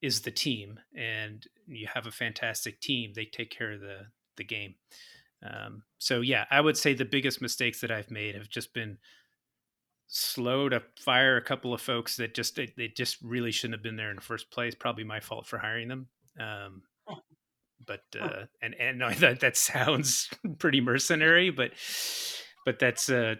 is 0.00 0.20
the 0.20 0.30
team, 0.30 0.80
and 0.96 1.46
you 1.66 1.86
have 1.92 2.06
a 2.06 2.12
fantastic 2.12 2.80
team. 2.80 3.12
They 3.14 3.24
take 3.24 3.50
care 3.50 3.72
of 3.72 3.80
the 3.80 4.06
the 4.36 4.44
game. 4.44 4.74
Um, 5.42 5.82
so 5.98 6.20
yeah, 6.20 6.44
I 6.50 6.60
would 6.60 6.76
say 6.76 6.94
the 6.94 7.04
biggest 7.04 7.40
mistakes 7.40 7.80
that 7.80 7.90
I've 7.90 8.10
made 8.10 8.34
have 8.34 8.48
just 8.48 8.74
been 8.74 8.98
slow 10.06 10.68
to 10.68 10.82
fire 11.00 11.36
a 11.36 11.42
couple 11.42 11.72
of 11.72 11.80
folks 11.80 12.16
that 12.16 12.34
just 12.34 12.56
they, 12.56 12.72
they 12.76 12.88
just 12.88 13.16
really 13.22 13.50
shouldn't 13.50 13.74
have 13.74 13.82
been 13.82 13.96
there 13.96 14.10
in 14.10 14.16
the 14.16 14.22
first 14.22 14.50
place. 14.50 14.74
Probably 14.74 15.04
my 15.04 15.20
fault 15.20 15.46
for 15.46 15.58
hiring 15.58 15.88
them. 15.88 16.08
Um, 16.38 16.82
but 17.86 18.04
uh, 18.20 18.46
and 18.62 18.74
and 18.80 18.98
no, 18.98 19.10
that 19.20 19.40
that 19.40 19.56
sounds 19.56 20.30
pretty 20.58 20.80
mercenary, 20.80 21.50
but 21.50 21.72
but 22.64 22.78
that's 22.78 23.08
uh, 23.08 23.36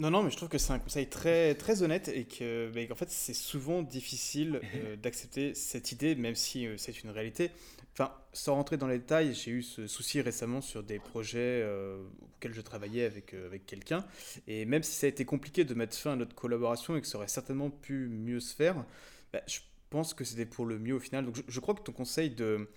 Non, 0.00 0.10
non, 0.10 0.22
mais 0.22 0.30
je 0.30 0.36
trouve 0.36 0.48
que 0.48 0.56
c'est 0.56 0.72
un 0.72 0.78
conseil 0.78 1.08
très, 1.08 1.54
très 1.54 1.82
honnête 1.82 2.08
et 2.08 2.24
que, 2.24 2.70
bah, 2.72 2.80
en 2.90 2.94
fait, 2.94 3.10
c'est 3.10 3.34
souvent 3.34 3.82
difficile 3.82 4.60
euh, 4.76 4.96
d'accepter 4.96 5.54
cette 5.54 5.92
idée, 5.92 6.14
même 6.14 6.34
si 6.34 6.66
euh, 6.66 6.76
c'est 6.78 7.02
une 7.02 7.10
réalité. 7.10 7.50
Enfin, 7.92 8.14
sans 8.32 8.54
rentrer 8.54 8.78
dans 8.78 8.86
les 8.86 8.98
détails, 8.98 9.34
j'ai 9.34 9.50
eu 9.50 9.62
ce 9.62 9.86
souci 9.86 10.22
récemment 10.22 10.60
sur 10.62 10.82
des 10.82 10.98
projets 10.98 11.60
euh, 11.62 12.02
auxquels 12.22 12.54
je 12.54 12.60
travaillais 12.60 13.04
avec, 13.04 13.34
avec 13.34 13.66
quelqu'un. 13.66 14.06
Et 14.46 14.64
même 14.64 14.82
si 14.82 14.92
ça 14.92 15.06
a 15.06 15.10
été 15.10 15.24
compliqué 15.24 15.64
de 15.64 15.74
mettre 15.74 15.96
fin 15.96 16.12
à 16.12 16.16
notre 16.16 16.34
collaboration 16.34 16.96
et 16.96 17.00
que 17.00 17.06
ça 17.06 17.18
aurait 17.18 17.28
certainement 17.28 17.68
pu 17.68 18.08
mieux 18.08 18.40
se 18.40 18.54
faire, 18.54 18.86
bah, 19.32 19.42
je 19.46 19.58
pense 19.90 20.14
que 20.14 20.24
c'était 20.24 20.46
pour 20.46 20.64
le 20.64 20.78
mieux 20.78 20.94
au 20.94 21.00
final. 21.00 21.26
Donc 21.26 21.36
je, 21.36 21.42
je 21.46 21.60
crois 21.60 21.74
que 21.74 21.82
ton 21.82 21.92
conseil 21.92 22.30
de 22.30 22.70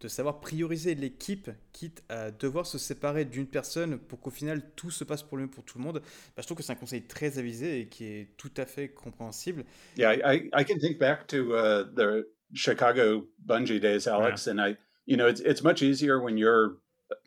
de 0.00 0.08
savoir 0.08 0.40
prioriser 0.40 0.94
l'équipe, 0.94 1.50
quitte 1.72 2.02
à 2.08 2.30
devoir 2.30 2.66
se 2.66 2.78
séparer 2.78 3.26
d'une 3.26 3.46
personne 3.46 3.98
pour 3.98 4.20
qu'au 4.20 4.30
final 4.30 4.62
tout 4.74 4.90
se 4.90 5.04
passe 5.04 5.22
pour 5.22 5.36
le 5.36 5.44
mieux 5.44 5.50
pour 5.50 5.64
tout 5.64 5.78
le 5.78 5.84
monde, 5.84 6.00
bah, 6.36 6.42
je 6.42 6.46
trouve 6.46 6.56
que 6.56 6.62
c'est 6.62 6.72
un 6.72 6.76
conseil 6.76 7.02
très 7.02 7.38
avisé 7.38 7.80
et 7.80 7.88
qui 7.88 8.04
est 8.06 8.36
tout 8.36 8.52
à 8.56 8.64
fait 8.64 8.88
compréhensible. 8.88 9.64
Yeah, 9.96 10.14
I, 10.14 10.48
I 10.54 10.64
can 10.64 10.78
think 10.78 10.98
back 10.98 11.26
to 11.28 11.54
uh, 11.54 11.84
the 11.94 12.24
Chicago 12.54 13.26
Bungie 13.46 13.80
days, 13.80 14.06
Alex, 14.06 14.46
yeah. 14.46 14.52
and 14.52 14.60
I, 14.60 14.76
you 15.04 15.16
know, 15.16 15.28
it's 15.28 15.40
it's 15.40 15.62
much 15.62 15.82
easier 15.82 16.20
when 16.20 16.38
you're 16.38 16.78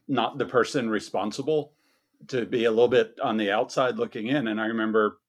not 0.08 0.38
the 0.38 0.46
person 0.46 0.90
responsible 0.90 1.74
to 2.30 2.46
be 2.46 2.66
a 2.66 2.72
little 2.72 2.88
bit 2.88 3.20
on 3.22 3.38
the 3.38 3.52
outside 3.52 3.98
looking 3.98 4.28
in. 4.28 4.48
And 4.48 4.60
I 4.60 4.66
remember 4.66 5.20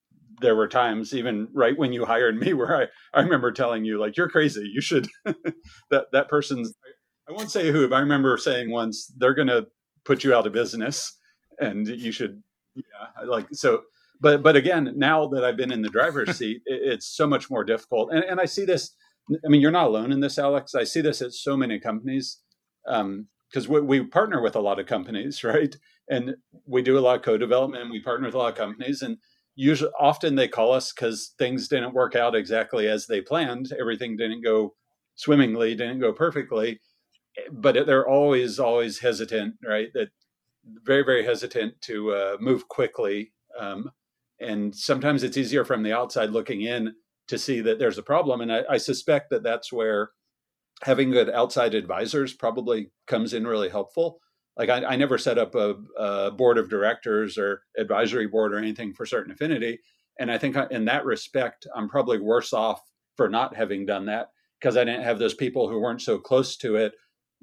there 0.41 0.57
were 0.57 0.69
times 0.69 1.15
even 1.15 1.49
right 1.53 1.79
when 1.79 1.93
you 1.93 2.05
hired 2.05 2.39
me 2.39 2.53
where 2.55 2.83
I, 2.83 2.87
I 3.19 3.23
remember 3.23 3.53
telling 3.53 3.85
you 3.85 4.01
like 4.01 4.17
you're 4.17 4.29
crazy 4.29 4.69
you 4.73 4.81
should 4.81 5.09
that 5.91 6.07
that 6.13 6.29
person's 6.29 6.75
I 7.29 7.33
won't 7.33 7.51
say 7.51 7.70
who, 7.70 7.89
but 7.89 7.97
I 7.97 8.01
remember 8.01 8.37
saying 8.37 8.70
once 8.70 9.12
they're 9.16 9.35
going 9.35 9.49
to 9.49 9.66
put 10.05 10.25
you 10.25 10.35
out 10.35 10.47
of 10.47 10.53
business, 10.53 11.18
and 11.59 11.87
you 11.87 12.12
should, 12.12 12.43
yeah, 12.75 13.25
like 13.27 13.47
so. 13.53 13.83
But 14.20 14.43
but 14.43 14.57
again, 14.57 14.93
now 14.97 15.27
that 15.29 15.45
I've 15.45 15.57
been 15.57 15.72
in 15.72 15.83
the 15.83 15.89
driver's 15.89 16.37
seat, 16.39 16.62
it, 16.66 16.81
it's 16.85 17.07
so 17.07 17.27
much 17.27 17.51
more 17.51 17.64
difficult. 17.64 18.12
And 18.12 18.25
and 18.25 18.41
I 18.41 18.45
see 18.45 18.64
this. 18.64 18.95
I 19.45 19.49
mean, 19.49 19.62
you're 19.62 19.70
not 19.70 19.87
alone 19.87 20.12
in 20.12 20.20
this, 20.20 20.39
Alex. 20.39 20.75
I 20.75 20.85
see 20.85 21.01
this 21.01 21.22
at 21.22 21.33
so 21.33 21.57
many 21.57 21.81
companies 21.81 22.41
because 22.85 23.66
um, 23.66 23.68
we, 23.68 23.81
we 23.81 24.05
partner 24.05 24.43
with 24.43 24.55
a 24.55 24.61
lot 24.61 24.79
of 24.79 24.87
companies, 24.87 25.43
right? 25.45 25.75
And 26.11 26.35
we 26.66 26.83
do 26.83 26.99
a 26.99 27.01
lot 27.01 27.16
of 27.16 27.22
co-development. 27.22 27.91
We 27.91 28.03
partner 28.03 28.27
with 28.27 28.35
a 28.35 28.39
lot 28.39 28.53
of 28.53 28.59
companies, 28.59 29.01
and 29.01 29.16
usually 29.55 29.93
often 29.99 30.35
they 30.35 30.49
call 30.49 30.72
us 30.72 30.93
because 30.93 31.33
things 31.39 31.68
didn't 31.68 31.95
work 31.95 32.14
out 32.14 32.35
exactly 32.35 32.87
as 32.87 33.07
they 33.07 33.22
planned. 33.22 33.72
Everything 33.81 34.14
didn't 34.16 34.45
go 34.45 34.75
swimmingly, 35.14 35.75
didn't 35.75 36.01
go 36.01 36.12
perfectly 36.12 36.81
but 37.53 37.87
they're 37.87 38.09
always 38.09 38.59
always 38.59 39.01
hesitant, 39.01 39.57
right? 39.64 39.89
That 39.95 40.09
very 40.85 41.05
very 41.05 41.24
hesitant 41.24 41.80
to 41.82 42.12
uh, 42.12 42.37
move 42.41 42.68
quickly, 42.68 43.32
um, 43.59 43.91
and 44.41 44.74
sometimes 44.74 45.22
it's 45.22 45.37
easier 45.37 45.64
from 45.64 45.82
the 45.82 45.93
outside 45.93 46.30
looking 46.30 46.62
in 46.62 46.95
to 47.28 47.39
see 47.39 47.61
that 47.61 47.78
there's 47.78 47.99
a 47.99 48.03
problem. 48.03 48.41
And 48.41 48.53
I, 48.53 48.62
I 48.70 48.76
suspect 48.76 49.30
that 49.30 49.43
that's 49.43 49.72
where 49.72 50.11
having 50.82 51.11
good 51.11 51.30
outside 51.30 51.74
advisors 51.74 52.35
probably 52.35 52.91
comes 53.07 53.32
in 53.32 53.47
really 53.47 53.70
helpful. 53.70 54.18
Like 54.57 54.68
I, 54.68 54.85
I 54.85 54.97
never 54.97 55.18
set 55.18 55.39
up 55.39 55.55
a, 55.55 55.74
a, 55.99 56.30
board 56.30 56.59
of 56.59 56.68
directors 56.68 57.39
or 57.39 57.62
advisory 57.78 58.26
board 58.26 58.53
or 58.53 58.59
anything 58.59 58.93
for 58.93 59.07
Certain 59.07 59.32
Affinity, 59.32 59.78
and 60.18 60.30
I 60.30 60.39
think 60.39 60.57
in 60.70 60.85
that 60.85 61.05
respect, 61.05 61.66
I'm 61.74 61.89
probably 61.89 62.20
worse 62.20 62.53
off 62.53 62.80
for 63.16 63.28
not 63.28 63.57
having 63.57 63.87
done 63.87 64.07
that 64.07 64.28
because 64.61 64.76
I 64.76 64.85
didn't 64.85 65.03
have 65.03 65.18
those 65.18 65.35
people 65.35 65.68
who 65.68 65.80
weren't 65.80 66.03
so 66.03 66.18
close 66.18 66.57
to 66.59 66.76
it 66.76 66.93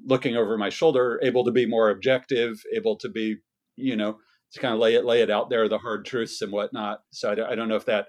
looking 0.04 0.36
over 0.36 0.58
my 0.58 0.68
shoulder, 0.68 1.20
able 1.22 1.44
to 1.44 1.52
be 1.52 1.66
more 1.66 1.90
objective, 1.90 2.62
able 2.74 2.96
to 2.96 3.08
be, 3.08 3.36
you 3.76 3.96
know, 3.96 4.18
to 4.52 4.60
kind 4.60 4.74
of 4.74 4.80
lay 4.80 4.94
it 4.94 5.04
lay 5.04 5.22
it 5.22 5.30
out 5.30 5.50
there, 5.50 5.68
the 5.68 5.78
hard 5.78 6.04
truths 6.04 6.42
and 6.42 6.52
whatnot. 6.52 7.00
So 7.10 7.30
I, 7.30 7.52
I 7.52 7.54
don't 7.54 7.68
know 7.68 7.76
if 7.76 7.86
that 7.86 8.08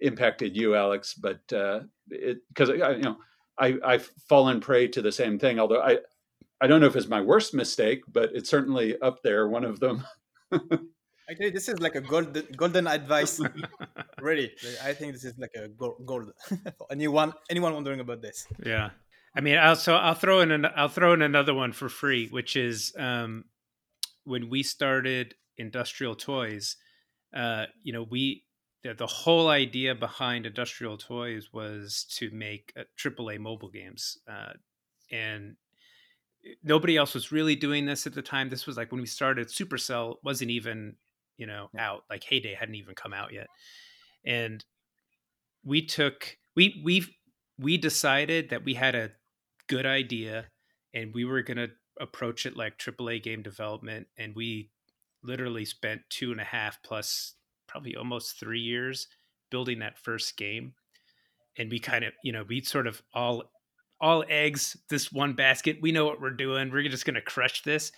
impacted 0.00 0.56
you, 0.56 0.74
Alex, 0.74 1.14
but 1.14 1.40
uh, 1.52 1.80
it 2.10 2.38
because 2.48 2.68
you 2.70 2.78
know 2.78 3.16
I 3.58 3.76
I've 3.84 4.10
fallen 4.28 4.60
prey 4.60 4.88
to 4.88 5.02
the 5.02 5.12
same 5.12 5.38
thing. 5.38 5.58
Although 5.58 5.82
I 5.82 5.98
I 6.60 6.66
don't 6.66 6.80
know 6.80 6.86
if 6.86 6.96
it's 6.96 7.08
my 7.08 7.20
worst 7.20 7.54
mistake, 7.54 8.02
but 8.10 8.30
it's 8.32 8.48
certainly 8.48 8.98
up 9.00 9.22
there, 9.22 9.48
one 9.48 9.64
of 9.64 9.80
them. 9.80 10.04
Actually, 11.30 11.50
this 11.50 11.68
is 11.68 11.80
like 11.80 11.94
a 11.94 12.00
golden 12.00 12.46
golden 12.56 12.86
advice. 12.86 13.40
really, 14.20 14.52
I 14.84 14.92
think 14.92 15.12
this 15.12 15.24
is 15.24 15.34
like 15.38 15.52
a 15.56 15.68
gold, 15.68 15.96
gold 16.06 16.32
for 16.78 16.86
anyone 16.90 17.32
anyone 17.50 17.74
wondering 17.74 18.00
about 18.00 18.22
this. 18.22 18.46
Yeah. 18.64 18.90
I 19.34 19.40
mean, 19.40 19.56
I'll 19.56 19.76
so 19.76 19.94
I'll 19.94 20.14
throw 20.14 20.40
in 20.40 20.50
an, 20.50 20.66
I'll 20.76 20.88
throw 20.88 21.12
in 21.14 21.22
another 21.22 21.54
one 21.54 21.72
for 21.72 21.88
free, 21.88 22.28
which 22.28 22.54
is 22.56 22.92
um, 22.98 23.44
when 24.24 24.50
we 24.50 24.62
started 24.62 25.34
Industrial 25.56 26.14
Toys. 26.14 26.76
Uh, 27.34 27.66
you 27.82 27.92
know, 27.92 28.06
we 28.10 28.44
the, 28.82 28.92
the, 28.92 29.06
whole 29.06 29.48
idea 29.48 29.94
behind 29.94 30.44
Industrial 30.44 30.98
Toys 30.98 31.48
was 31.52 32.04
to 32.16 32.30
make 32.30 32.72
uh, 32.76 32.82
AAA 32.98 33.38
mobile 33.38 33.70
games, 33.70 34.18
uh, 34.30 34.52
and 35.10 35.56
nobody 36.62 36.98
else 36.98 37.14
was 37.14 37.32
really 37.32 37.56
doing 37.56 37.86
this 37.86 38.06
at 38.06 38.12
the 38.12 38.20
time. 38.20 38.50
This 38.50 38.66
was 38.66 38.76
like 38.76 38.92
when 38.92 39.00
we 39.00 39.06
started. 39.06 39.48
Supercell 39.48 40.16
wasn't 40.22 40.50
even 40.50 40.96
you 41.38 41.46
know 41.46 41.70
out. 41.78 42.04
Like 42.10 42.24
Hay 42.24 42.40
Day 42.40 42.52
hadn't 42.52 42.74
even 42.74 42.94
come 42.94 43.14
out 43.14 43.32
yet, 43.32 43.46
and 44.26 44.62
we 45.64 45.86
took 45.86 46.36
we 46.54 46.82
we 46.84 47.06
we 47.58 47.78
decided 47.78 48.50
that 48.50 48.64
we 48.64 48.74
had 48.74 48.94
a 48.94 49.10
good 49.72 49.86
idea 49.86 50.44
and 50.92 51.14
we 51.14 51.24
were 51.24 51.40
going 51.40 51.56
to 51.56 51.70
approach 51.98 52.44
it 52.44 52.56
like 52.56 52.76
AAA 52.76 53.22
game 53.22 53.42
development. 53.42 54.06
And 54.18 54.34
we 54.36 54.70
literally 55.22 55.64
spent 55.64 56.02
two 56.10 56.30
and 56.30 56.40
a 56.40 56.44
half 56.44 56.78
plus 56.82 57.34
probably 57.66 57.96
almost 57.96 58.38
three 58.38 58.60
years 58.60 59.08
building 59.50 59.78
that 59.78 59.98
first 59.98 60.36
game. 60.36 60.74
And 61.56 61.70
we 61.70 61.78
kind 61.78 62.04
of, 62.04 62.12
you 62.22 62.32
know, 62.32 62.44
we 62.46 62.60
sort 62.60 62.86
of 62.86 63.02
all 63.14 63.44
all 63.98 64.24
eggs 64.28 64.76
this 64.90 65.10
one 65.10 65.32
basket. 65.32 65.78
We 65.80 65.92
know 65.92 66.04
what 66.04 66.20
we're 66.20 66.30
doing. 66.30 66.70
We're 66.70 66.88
just 66.88 67.06
going 67.06 67.14
to 67.14 67.22
crush 67.22 67.62
this. 67.62 67.92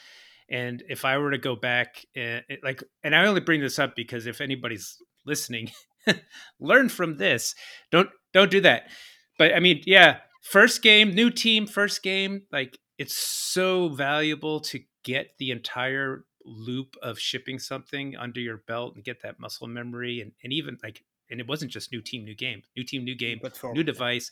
And 0.49 0.83
if 0.89 1.05
I 1.05 1.17
were 1.19 1.31
to 1.31 1.39
go 1.39 1.57
back, 1.57 2.05
and, 2.15 2.45
eh, 2.51 2.57
like, 2.63 2.85
and 3.03 3.17
I 3.17 3.27
only 3.27 3.41
bring 3.41 3.63
this 3.63 3.79
up 3.79 3.97
because 3.97 4.27
if 4.27 4.41
anybody's 4.41 4.99
listening, 5.25 5.71
learn 6.61 6.89
from 6.89 7.17
this. 7.17 7.55
Don't 7.91 8.11
don't 8.33 8.51
do 8.51 8.61
that. 8.61 8.91
But 9.39 9.55
I 9.55 9.61
mean, 9.61 9.83
yeah, 9.87 10.19
first 10.45 10.83
game, 10.83 11.15
new 11.15 11.31
team, 11.31 11.67
first 11.67 12.03
game, 12.03 12.43
like 12.53 12.79
it's 12.99 13.17
so 13.17 13.89
valuable 13.89 14.61
to 14.61 14.81
get 15.03 15.33
the 15.39 15.51
entire 15.51 16.25
loop 16.45 16.95
of 17.03 17.19
shipping 17.19 17.59
something 17.59 18.15
under 18.17 18.41
your 18.41 18.59
belt 18.69 18.95
and 18.95 19.05
get 19.05 19.23
that 19.23 19.41
muscle 19.41 19.67
memory 19.67 20.21
and, 20.21 20.33
and 20.43 20.53
even 20.53 20.77
like 20.83 21.03
and 21.31 21.41
it 21.41 21.49
wasn't 21.49 21.71
just 21.71 21.91
new 21.91 22.03
team 22.03 22.23
new 22.23 22.35
game 22.35 22.63
new 22.77 22.85
team 22.85 23.03
new 23.03 23.17
game 23.17 23.41
new 23.73 23.83
device 23.83 24.31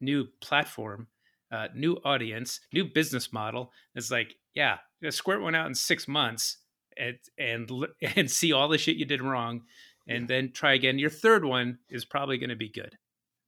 new 0.00 0.28
platform 0.40 1.08
uh, 1.52 1.66
new 1.74 1.96
audience 2.04 2.60
new 2.72 2.84
business 2.84 3.32
model. 3.32 3.72
It's 3.94 4.10
like 4.10 4.36
yeah 4.54 4.78
squirt 5.10 5.42
one 5.42 5.54
out 5.54 5.66
in 5.66 5.74
six 5.74 6.06
months 6.06 6.58
and 6.96 7.18
and 7.38 7.70
and 8.16 8.30
see 8.30 8.52
all 8.52 8.68
the 8.68 8.78
shit 8.78 8.96
you 8.96 9.04
did 9.04 9.22
wrong 9.22 9.62
and 10.06 10.28
then 10.28 10.52
try 10.52 10.74
again. 10.74 10.98
Your 10.98 11.10
third 11.10 11.44
one 11.44 11.78
is 11.88 12.04
probably 12.04 12.38
going 12.38 12.50
to 12.50 12.56
be 12.56 12.70
good. 12.70 12.96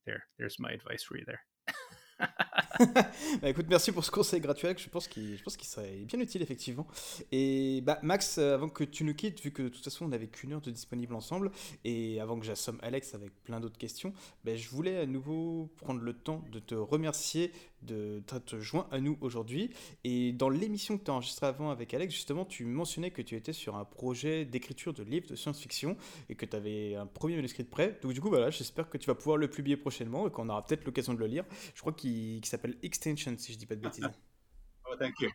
There 0.07 0.25
there's 0.39 0.59
my 0.59 0.71
advice 0.71 1.03
for 1.03 1.17
you 1.17 1.25
there 1.27 1.43
bah, 3.43 3.49
écoute, 3.49 3.67
merci 3.69 3.93
pour 3.93 4.05
ce 4.05 4.11
conseil 4.11 4.41
gratuit. 4.41 4.69
Je 4.77 4.89
pense 4.89 5.09
qu'il, 5.09 5.39
serait 5.63 6.05
bien 6.05 6.21
utile 6.21 6.43
effectivement. 6.43 6.87
Et 7.31 7.81
bah, 7.83 7.99
Max, 8.03 8.39
euh, 8.39 8.55
avant 8.55 8.69
que 8.69 8.85
tu 8.85 9.05
nous 9.05 9.15
quittes, 9.15 9.41
vu 9.41 9.51
que 9.51 9.63
de 9.63 9.69
toute 9.69 9.85
façon 9.85 10.07
on 10.07 10.09
n'avait 10.09 10.29
qu'une 10.29 10.53
heure 10.53 10.61
de 10.61 10.71
disponible 10.71 11.15
ensemble, 11.15 11.51
et 11.85 12.21
avant 12.21 12.39
que 12.39 12.47
j'assomme 12.47 12.79
Alex 12.83 13.15
avec 13.15 13.33
plein 13.45 13.61
d'autres 13.61 13.79
questions, 13.79 14.13
bah, 14.45 14.57
je 14.57 14.69
voulais 14.69 14.99
à 14.99 15.07
nouveau 15.07 15.71
prendre 15.77 16.01
le 16.01 16.13
temps 16.13 16.45
de 16.51 16.59
te 16.59 16.75
remercier 16.75 17.53
de 17.83 18.23
te 18.47 18.61
joindre 18.61 18.89
à 18.91 19.01
nous 19.01 19.19
aujourd'hui. 19.21 19.71
Et 20.05 20.33
dans 20.33 20.49
l'émission 20.49 20.99
que 20.99 21.05
tu 21.05 21.11
as 21.11 21.15
enregistrée 21.15 21.47
avant 21.47 21.71
avec 21.71 21.95
Alex, 21.95 22.15
justement, 22.15 22.45
tu 22.45 22.65
mentionnais 22.65 23.11
que 23.11 23.23
tu 23.23 23.37
étais 23.37 23.53
sur 23.53 23.77
un 23.77 23.85
projet 23.85 24.45
d'écriture 24.45 24.93
de 24.93 25.03
livres 25.03 25.29
de 25.29 25.37
science-fiction 25.37 25.97
et 26.29 26.35
que 26.35 26.47
tu 26.47 26.57
avais 26.57 26.95
un 26.95 27.07
premier 27.07 27.37
manuscrit 27.37 27.65
de 27.65 27.69
prêt. 27.69 27.99
Donc 28.03 28.13
du 28.13 28.21
coup, 28.21 28.29
voilà, 28.29 28.51
j'espère 28.51 28.89
que 28.89 28.99
tu 28.99 29.07
vas 29.07 29.15
pouvoir 29.15 29.37
le 29.37 29.49
publier 29.49 29.77
prochainement 29.77 30.27
et 30.27 30.31
qu'on 30.31 30.49
aura 30.49 30.65
peut-être 30.65 30.85
l'occasion 30.85 31.15
de 31.15 31.19
le 31.19 31.27
lire. 31.27 31.45
Je 31.75 31.81
crois 31.81 31.93
qu'il 31.93 32.45
s'appelle 32.45 32.77
Extension, 32.83 33.35
si 33.39 33.53
je 33.53 33.59
dis 33.59 33.67
pas 33.67 33.77
de 33.77 33.81
bêtises. 33.81 34.09
Oh, 34.91 34.97
thank 34.99 35.15
you. 35.21 35.31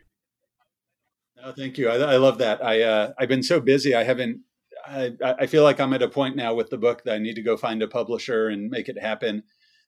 Oh, 1.44 1.52
thank 1.56 1.78
you. 1.78 1.88
I, 1.88 2.16
I 2.16 2.18
love 2.18 2.38
that. 2.40 2.60
I 2.64 2.82
uh, 2.82 3.14
I've 3.20 3.30
been 3.30 3.44
so 3.44 3.62
busy. 3.62 3.94
I 3.94 4.04
haven't. 4.04 4.42
I 4.86 5.14
I 5.22 5.48
feel 5.48 5.64
like 5.64 5.80
I'm 5.80 5.94
at 5.94 6.02
a 6.02 6.10
point 6.10 6.36
now 6.36 6.56
with 6.56 6.70
the 6.70 6.78
book 6.78 7.04
that 7.04 7.14
I 7.14 7.20
need 7.20 7.36
to 7.36 7.44
go 7.44 7.58
find 7.58 7.82
a 7.82 7.88
publisher 7.88 8.48
and 8.48 8.70
make 8.70 8.90
it 8.90 8.98
happen. 9.00 9.44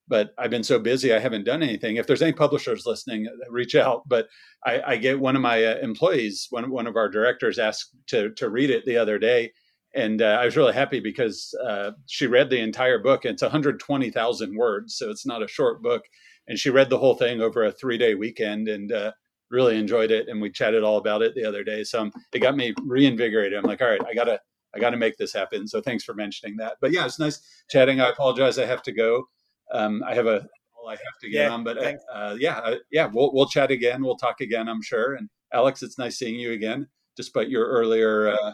But 0.10 0.34
I've 0.38 0.50
been 0.50 0.64
so 0.64 0.80
busy, 0.80 1.14
I 1.14 1.20
haven't 1.20 1.46
done 1.46 1.62
anything. 1.62 1.96
If 1.96 2.08
there's 2.08 2.24
any 2.24 2.34
publishers 2.34 2.86
listening, 2.86 3.28
reach 3.50 3.76
out. 3.76 4.10
But 4.10 4.28
I, 4.66 4.82
I 4.86 4.98
get 4.98 5.20
one 5.20 5.36
of 5.36 5.42
my 5.42 5.64
uh, 5.64 5.78
employees, 5.78 6.48
one, 6.50 6.70
one 6.72 6.88
of 6.88 6.98
our 6.98 7.08
directors 7.08 7.60
asked 7.60 7.96
to, 8.08 8.32
to 8.32 8.50
read 8.50 8.72
it 8.72 8.86
the 8.86 8.98
other 8.98 9.20
day. 9.20 9.54
And 9.96 10.22
uh, 10.22 10.38
I 10.42 10.46
was 10.46 10.58
really 10.58 10.74
happy 10.74 11.00
because 11.00 11.56
uh, 11.64 11.92
she 12.08 12.28
read 12.28 12.50
the 12.50 12.60
entire 12.60 13.00
book. 13.00 13.24
It's 13.26 13.42
120,000 13.42 14.58
words, 14.58 14.96
so 14.96 15.10
it's 15.10 15.26
not 15.26 15.44
a 15.44 15.48
short 15.48 15.82
book. 15.82 16.04
And 16.48 16.58
she 16.58 16.72
read 16.72 16.90
the 16.90 16.98
whole 16.98 17.16
thing 17.16 17.42
over 17.42 17.64
a 17.64 17.72
three 17.72 17.98
day 17.98 18.16
weekend 18.16 18.68
and 18.68 18.92
uh, 18.92 19.12
really 19.52 19.78
enjoyed 19.78 20.12
it. 20.12 20.28
And 20.28 20.42
we 20.42 20.50
chatted 20.50 20.84
all 20.84 20.98
about 20.98 21.22
it 21.22 21.36
the 21.36 21.46
other 21.46 21.64
day. 21.64 21.84
So 21.84 22.02
um, 22.02 22.12
it 22.34 22.40
got 22.40 22.58
me 22.58 22.74
reinvigorated. 22.84 23.58
I'm 23.58 23.66
like, 23.66 23.82
all 23.82 23.90
right, 23.90 24.02
I 24.08 24.14
gotta, 24.16 24.40
I 24.76 24.80
got 24.80 24.92
to 24.92 24.98
make 24.98 25.18
this 25.18 25.34
happen. 25.34 25.68
So 25.68 25.82
thanks 25.82 26.04
for 26.04 26.14
mentioning 26.14 26.58
that. 26.58 26.78
But 26.82 26.92
yeah, 26.92 27.06
it's 27.06 27.20
nice 27.20 27.42
chatting. 27.70 28.02
I 28.02 28.10
apologize. 28.10 28.58
I 28.58 28.66
have 28.66 28.84
to 28.84 28.92
go. 28.92 29.28
Um, 29.72 30.04
I 30.06 30.16
have 30.16 30.28
a 30.28 30.48
I 30.90 30.94
have 30.94 31.20
to 31.22 31.30
get 31.30 31.46
Yeah, 31.46 31.50
on, 31.52 31.64
but 31.64 31.78
uh, 31.78 31.94
uh, 32.14 32.36
yeah, 32.40 32.58
uh, 32.60 32.76
yeah, 32.92 33.10
we'll 33.12 33.32
we'll 33.34 33.48
chat 33.48 33.72
again. 33.72 34.04
We'll 34.04 34.18
talk 34.18 34.42
again, 34.42 34.68
I'm 34.68 34.82
sure. 34.82 35.16
And 35.16 35.30
Alex, 35.54 35.84
it's 35.84 35.98
nice 35.98 36.18
seeing 36.18 36.36
you 36.36 36.52
again, 36.52 36.88
despite 37.16 37.50
your 37.50 37.68
earlier 37.68 38.30
uh, 38.30 38.54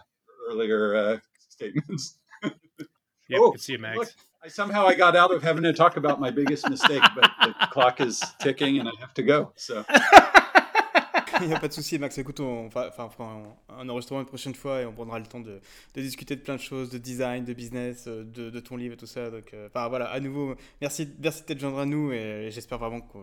earlier 0.50 0.96
uh, 0.96 1.18
statements. 1.50 2.18
yeah, 2.44 3.38
Oh, 3.38 3.52
good 3.52 3.58
to 3.58 3.64
see 3.64 3.74
you, 3.74 3.80
Max. 3.80 3.98
Look, 3.98 4.10
I, 4.44 4.48
somehow 4.48 4.86
I 4.86 4.96
got 4.96 5.16
out 5.16 5.34
of 5.34 5.42
having 5.44 5.64
to 5.64 5.74
talk 5.74 5.98
about 5.98 6.20
my 6.20 6.30
biggest 6.30 6.70
mistake, 6.70 7.04
but 7.16 7.32
the 7.42 7.68
clock 7.72 8.02
is 8.02 8.22
ticking 8.40 8.80
and 8.80 8.90
I 8.90 8.92
have 9.00 9.14
to 9.16 9.24
go. 9.24 9.54
So 9.56 9.86
Il 11.42 11.48
n'y 11.48 11.54
a 11.54 11.60
pas 11.60 11.68
de 11.68 11.74
souci, 11.74 11.98
Max. 12.00 12.18
Écoute, 12.18 12.40
on, 12.40 12.68
va, 12.70 12.88
enfin, 12.88 13.06
on 13.06 13.10
fera 13.10 13.32
un, 13.70 13.80
un 13.82 13.90
enregistrement 13.90 14.22
une 14.22 14.26
prochaine 14.26 14.56
fois 14.56 14.82
et 14.82 14.86
on 14.86 14.94
prendra 14.94 15.20
le 15.20 15.26
temps 15.26 15.40
de, 15.40 15.60
de 15.94 16.02
discuter 16.02 16.36
de 16.36 16.42
plein 16.42 16.56
de 16.56 16.62
choses, 16.62 16.90
de 16.90 16.98
design, 16.98 17.44
de 17.46 17.54
business, 17.54 18.06
euh, 18.08 18.24
de, 18.24 18.50
de 18.50 18.60
ton 18.60 18.78
livre 18.78 18.94
et 18.94 18.98
tout 18.98 19.06
ça. 19.06 19.30
Donc, 19.30 19.54
euh, 19.54 19.68
enfin 19.68 19.88
voilà, 19.90 20.06
à 20.06 20.20
nouveau, 20.20 20.56
merci, 20.82 21.10
merci 21.20 21.42
de 21.42 21.46
t'être 21.48 21.60
joindre 21.60 21.80
à 21.80 21.86
nous 21.86 22.12
et 22.14 22.50
j'espère 22.52 22.78
vraiment 22.78 23.02
que, 23.02 23.18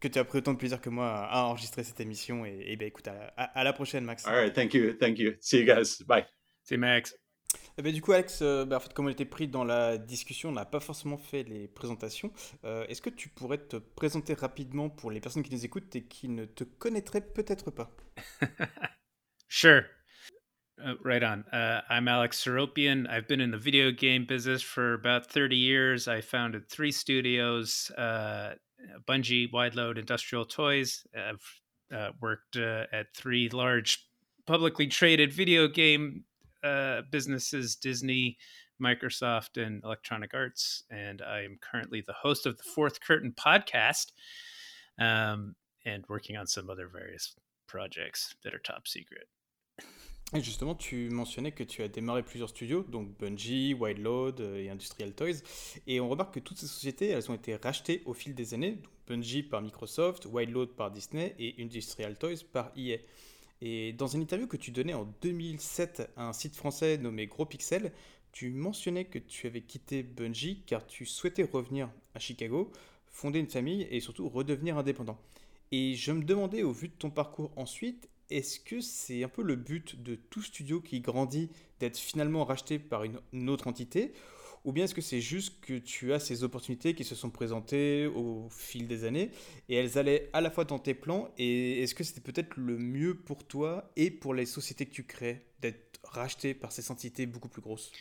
que 0.00 0.08
tu 0.08 0.18
as 0.18 0.24
pris 0.24 0.38
autant 0.38 0.52
de 0.52 0.58
plaisir 0.58 0.80
que 0.80 0.90
moi 0.90 1.08
à, 1.08 1.40
à 1.40 1.42
enregistrer 1.44 1.84
cette 1.84 2.00
émission. 2.00 2.44
Et, 2.44 2.64
et 2.66 2.76
ben 2.76 2.88
écoute, 2.88 3.08
à, 3.08 3.32
à- 3.36 3.58
à 3.60 3.64
la 3.64 3.72
prochaine, 3.72 4.04
Max. 4.04 4.26
all 4.26 4.34
right, 4.34 4.52
thank 4.54 4.74
you, 4.74 4.92
thank 4.94 5.18
you. 5.18 5.32
See 5.40 5.60
you 5.60 5.64
guys. 5.66 6.02
Bye. 6.06 6.24
See 6.64 6.74
you, 6.74 6.80
Max. 6.80 7.14
Eh 7.76 7.82
ben, 7.82 7.92
du 7.92 8.00
coup, 8.00 8.12
Alex, 8.12 8.40
euh, 8.42 8.64
ben, 8.64 8.76
en 8.76 8.80
fait, 8.80 8.92
comme 8.92 9.06
on 9.06 9.08
était 9.08 9.24
pris 9.24 9.48
dans 9.48 9.64
la 9.64 9.98
discussion, 9.98 10.50
on 10.50 10.52
n'a 10.52 10.64
pas 10.64 10.78
forcément 10.78 11.18
fait 11.18 11.42
les 11.42 11.66
présentations. 11.66 12.32
Euh, 12.64 12.86
Est-ce 12.86 13.02
que 13.02 13.10
tu 13.10 13.28
pourrais 13.28 13.58
te 13.58 13.76
présenter 13.76 14.34
rapidement 14.34 14.88
pour 14.88 15.10
les 15.10 15.20
personnes 15.20 15.42
qui 15.42 15.52
nous 15.52 15.64
écoutent 15.64 15.94
et 15.96 16.04
qui 16.04 16.28
ne 16.28 16.44
te 16.44 16.62
connaîtraient 16.64 17.26
peut-être 17.26 17.70
pas? 17.70 17.90
Sure. 19.46 19.84
Uh, 20.80 20.96
right 21.04 21.22
on. 21.22 21.44
Uh, 21.52 21.80
I'm 21.88 22.08
Alex 22.08 22.42
Seropian. 22.42 23.06
I've 23.08 23.28
been 23.28 23.40
in 23.40 23.52
the 23.52 23.58
video 23.58 23.92
game 23.92 24.24
business 24.26 24.62
for 24.62 24.94
about 24.94 25.30
30 25.30 25.54
years. 25.54 26.08
I 26.08 26.20
founded 26.22 26.68
three 26.68 26.90
studios 26.90 27.92
uh, 27.96 28.54
Bungie, 29.06 29.52
Wide 29.52 29.76
Load, 29.76 29.96
Industrial 29.96 30.44
Toys. 30.44 31.06
I've 31.14 31.62
uh, 31.96 32.10
worked 32.20 32.56
uh, 32.56 32.86
at 32.90 33.14
three 33.14 33.48
large 33.48 34.08
publicly 34.44 34.88
traded 34.88 35.32
video 35.32 35.68
game 35.68 36.24
uh, 36.64 37.02
businesses 37.10 37.76
Disney, 37.76 38.38
Microsoft, 38.82 39.56
and 39.56 39.82
Electronic 39.84 40.34
Arts. 40.34 40.84
And 40.90 41.22
I 41.22 41.42
am 41.42 41.58
currently 41.60 42.00
the 42.00 42.14
host 42.14 42.46
of 42.46 42.56
the 42.56 42.64
Fourth 42.64 43.00
Curtain 43.00 43.32
podcast 43.36 44.12
um, 44.98 45.54
and 45.84 46.04
working 46.08 46.36
on 46.36 46.46
some 46.46 46.70
other 46.70 46.88
various 46.88 47.34
projects 47.66 48.34
that 48.42 48.54
are 48.54 48.58
top 48.58 48.88
secret. 48.88 49.28
Et 50.32 50.40
justement, 50.42 50.74
tu 50.74 51.10
mentionnais 51.10 51.52
que 51.52 51.62
tu 51.62 51.82
as 51.82 51.88
démarré 51.88 52.22
plusieurs 52.24 52.48
studios, 52.48 52.82
donc 52.88 53.16
Bungie, 53.18 53.74
Wild 53.74 53.98
Load 53.98 54.40
euh, 54.40 54.56
et 54.56 54.68
Industrial 54.68 55.12
Toys. 55.12 55.42
Et 55.86 56.00
on 56.00 56.08
remarque 56.08 56.34
que 56.34 56.40
toutes 56.40 56.58
ces 56.58 56.66
sociétés, 56.66 57.08
elles 57.08 57.30
ont 57.30 57.34
été 57.34 57.54
rachetées 57.54 58.02
au 58.04 58.14
fil 58.14 58.34
des 58.34 58.54
années. 58.54 58.80
Bungie 59.06 59.42
par 59.42 59.62
Microsoft, 59.62 60.26
Wild 60.26 60.50
Load 60.50 60.70
par 60.74 60.90
Disney 60.90 61.36
et 61.38 61.54
Industrial 61.62 62.16
Toys 62.18 62.42
par 62.52 62.72
EA. 62.76 62.98
Et 63.60 63.92
dans 63.92 64.06
une 64.06 64.22
interview 64.22 64.46
que 64.46 64.56
tu 64.56 64.70
donnais 64.70 64.94
en 64.94 65.04
2007 65.22 66.10
à 66.16 66.28
un 66.28 66.32
site 66.32 66.56
français 66.56 66.98
nommé 66.98 67.26
Gros 67.26 67.46
Pixel, 67.46 67.92
tu 68.32 68.50
mentionnais 68.50 69.04
que 69.04 69.18
tu 69.18 69.46
avais 69.46 69.60
quitté 69.60 70.02
Bungie 70.02 70.62
car 70.66 70.86
tu 70.86 71.06
souhaitais 71.06 71.44
revenir 71.44 71.88
à 72.14 72.18
Chicago, 72.18 72.70
fonder 73.06 73.38
une 73.38 73.48
famille 73.48 73.86
et 73.90 74.00
surtout 74.00 74.28
redevenir 74.28 74.76
indépendant. 74.76 75.18
Et 75.70 75.94
je 75.94 76.12
me 76.12 76.22
demandais, 76.22 76.62
au 76.62 76.72
vu 76.72 76.88
de 76.88 76.94
ton 76.94 77.10
parcours 77.10 77.52
ensuite, 77.56 78.08
est-ce 78.30 78.58
que 78.58 78.80
c'est 78.80 79.22
un 79.22 79.28
peu 79.28 79.42
le 79.42 79.56
but 79.56 80.02
de 80.02 80.14
tout 80.14 80.42
studio 80.42 80.80
qui 80.80 81.00
grandit 81.00 81.50
d'être 81.78 81.98
finalement 81.98 82.44
racheté 82.44 82.78
par 82.78 83.04
une, 83.04 83.48
autre 83.48 83.66
entité 83.66 84.12
Ou 84.64 84.72
bien 84.72 84.84
est-ce 84.84 84.94
que 84.94 85.02
c'est 85.02 85.20
juste 85.20 85.60
que 85.60 85.78
tu 85.78 86.12
as 86.14 86.18
ces 86.18 86.42
opportunités 86.42 86.94
qui 86.94 87.04
se 87.04 87.14
sont 87.14 87.30
présentées 87.30 88.06
au 88.06 88.48
fil 88.50 88.88
des 88.88 89.04
années 89.04 89.30
et 89.68 89.76
elles 89.76 89.98
allaient 89.98 90.30
à 90.32 90.40
la 90.40 90.50
fois 90.50 90.64
dans 90.64 90.78
tes 90.78 90.94
plans 90.94 91.30
et 91.36 91.82
est-ce 91.82 91.94
que 91.94 92.02
c'était 92.02 92.22
peut-être 92.22 92.56
le 92.56 92.78
mieux 92.78 93.14
pour 93.14 93.46
toi 93.46 93.92
et 93.96 94.10
pour 94.10 94.32
les 94.32 94.46
sociétés 94.46 94.86
que 94.86 94.94
tu 94.94 95.04
crées 95.04 95.46
d'être 95.60 96.00
racheté 96.02 96.54
par 96.54 96.72
ces 96.72 96.90
entités 96.90 97.26
beaucoup 97.26 97.48
plus 97.48 97.60
grosses? 97.62 97.92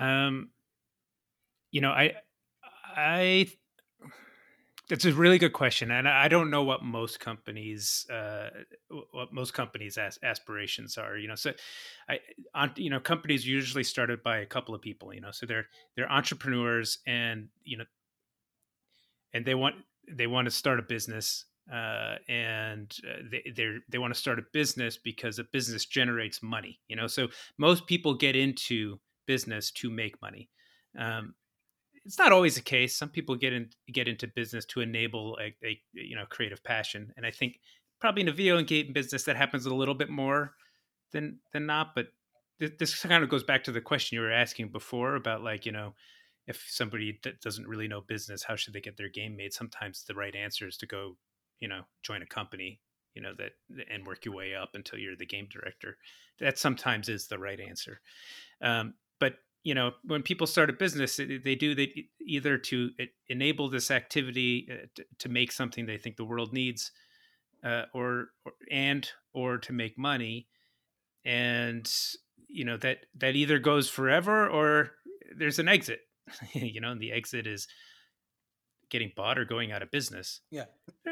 Um, 0.00 0.48
that's 4.88 5.04
a 5.06 5.12
really 5.12 5.38
good 5.38 5.52
question, 5.52 5.90
and 5.90 6.06
I 6.06 6.28
don't 6.28 6.50
know 6.50 6.62
what 6.62 6.82
most 6.82 7.18
companies, 7.18 8.06
uh, 8.10 8.50
what 9.12 9.32
most 9.32 9.54
companies' 9.54 9.96
as, 9.96 10.18
aspirations 10.22 10.98
are. 10.98 11.16
You 11.16 11.28
know, 11.28 11.34
so, 11.34 11.52
I, 12.08 12.20
on, 12.54 12.72
you 12.76 12.90
know, 12.90 13.00
companies 13.00 13.46
usually 13.46 13.84
started 13.84 14.22
by 14.22 14.38
a 14.38 14.46
couple 14.46 14.74
of 14.74 14.82
people. 14.82 15.14
You 15.14 15.22
know, 15.22 15.30
so 15.30 15.46
they're 15.46 15.66
they're 15.96 16.10
entrepreneurs, 16.10 16.98
and 17.06 17.48
you 17.64 17.78
know, 17.78 17.84
and 19.32 19.46
they 19.46 19.54
want 19.54 19.76
they 20.10 20.26
want 20.26 20.46
to 20.46 20.50
start 20.50 20.78
a 20.78 20.82
business. 20.82 21.46
Uh, 21.72 22.16
and 22.28 22.94
uh, 23.08 23.22
they 23.30 23.50
they 23.56 23.76
they 23.88 23.96
want 23.96 24.12
to 24.12 24.20
start 24.20 24.38
a 24.38 24.44
business 24.52 24.98
because 24.98 25.38
a 25.38 25.44
business 25.44 25.86
generates 25.86 26.42
money. 26.42 26.78
You 26.88 26.96
know, 26.96 27.06
so 27.06 27.28
most 27.56 27.86
people 27.86 28.12
get 28.12 28.36
into 28.36 29.00
business 29.26 29.70
to 29.70 29.88
make 29.88 30.20
money. 30.20 30.50
Um, 30.98 31.34
it's 32.04 32.18
not 32.18 32.32
always 32.32 32.56
the 32.56 32.62
case. 32.62 32.96
Some 32.96 33.08
people 33.08 33.36
get 33.36 33.52
in 33.52 33.70
get 33.92 34.08
into 34.08 34.26
business 34.26 34.64
to 34.66 34.80
enable 34.80 35.38
a, 35.40 35.54
a 35.66 35.80
you 35.92 36.16
know 36.16 36.26
creative 36.28 36.62
passion, 36.62 37.12
and 37.16 37.24
I 37.24 37.30
think 37.30 37.60
probably 38.00 38.22
in 38.22 38.28
a 38.28 38.32
video 38.32 38.60
game 38.62 38.92
business 38.92 39.24
that 39.24 39.36
happens 39.36 39.66
a 39.66 39.74
little 39.74 39.94
bit 39.94 40.10
more 40.10 40.54
than 41.12 41.38
than 41.52 41.66
not. 41.66 41.94
But 41.94 42.08
th- 42.58 42.78
this 42.78 43.02
kind 43.02 43.22
of 43.22 43.30
goes 43.30 43.44
back 43.44 43.64
to 43.64 43.72
the 43.72 43.80
question 43.80 44.16
you 44.16 44.22
were 44.22 44.32
asking 44.32 44.68
before 44.68 45.16
about 45.16 45.42
like 45.42 45.64
you 45.64 45.72
know 45.72 45.94
if 46.46 46.64
somebody 46.68 47.18
d- 47.22 47.32
doesn't 47.42 47.66
really 47.66 47.88
know 47.88 48.02
business, 48.02 48.44
how 48.44 48.56
should 48.56 48.74
they 48.74 48.80
get 48.80 48.98
their 48.98 49.08
game 49.08 49.36
made? 49.36 49.54
Sometimes 49.54 50.04
the 50.04 50.14
right 50.14 50.36
answer 50.36 50.68
is 50.68 50.76
to 50.78 50.86
go 50.86 51.16
you 51.60 51.68
know 51.68 51.82
join 52.02 52.22
a 52.22 52.26
company 52.26 52.80
you 53.14 53.22
know 53.22 53.32
that 53.38 53.52
and 53.90 54.06
work 54.06 54.24
your 54.24 54.34
way 54.34 54.54
up 54.54 54.70
until 54.74 54.98
you're 54.98 55.16
the 55.16 55.26
game 55.26 55.48
director. 55.50 55.96
That 56.40 56.58
sometimes 56.58 57.08
is 57.08 57.28
the 57.28 57.38
right 57.38 57.60
answer. 57.60 58.00
Um, 58.60 58.94
but 59.20 59.36
you 59.64 59.74
know 59.74 59.92
when 60.04 60.22
people 60.22 60.46
start 60.46 60.70
a 60.70 60.74
business 60.74 61.16
they 61.16 61.54
do 61.56 61.74
they 61.74 62.06
either 62.24 62.56
to 62.58 62.90
enable 63.28 63.68
this 63.68 63.90
activity 63.90 64.68
to 65.18 65.28
make 65.28 65.50
something 65.50 65.86
they 65.86 65.98
think 65.98 66.16
the 66.16 66.24
world 66.24 66.52
needs 66.52 66.92
uh, 67.64 67.84
or, 67.94 68.28
or 68.44 68.52
and 68.70 69.08
or 69.32 69.58
to 69.58 69.72
make 69.72 69.98
money. 69.98 70.46
And 71.24 71.90
you 72.48 72.64
know 72.66 72.76
that 72.76 72.98
that 73.16 73.34
either 73.34 73.58
goes 73.58 73.88
forever 73.88 74.46
or 74.48 74.90
there's 75.36 75.58
an 75.58 75.66
exit 75.68 76.00
you 76.52 76.80
know 76.80 76.90
and 76.90 77.00
the 77.00 77.10
exit 77.12 77.46
is 77.46 77.66
getting 78.90 79.10
bought 79.16 79.38
or 79.38 79.44
going 79.46 79.72
out 79.72 79.82
of 79.82 79.90
business 79.90 80.40
Yeah. 80.50 80.66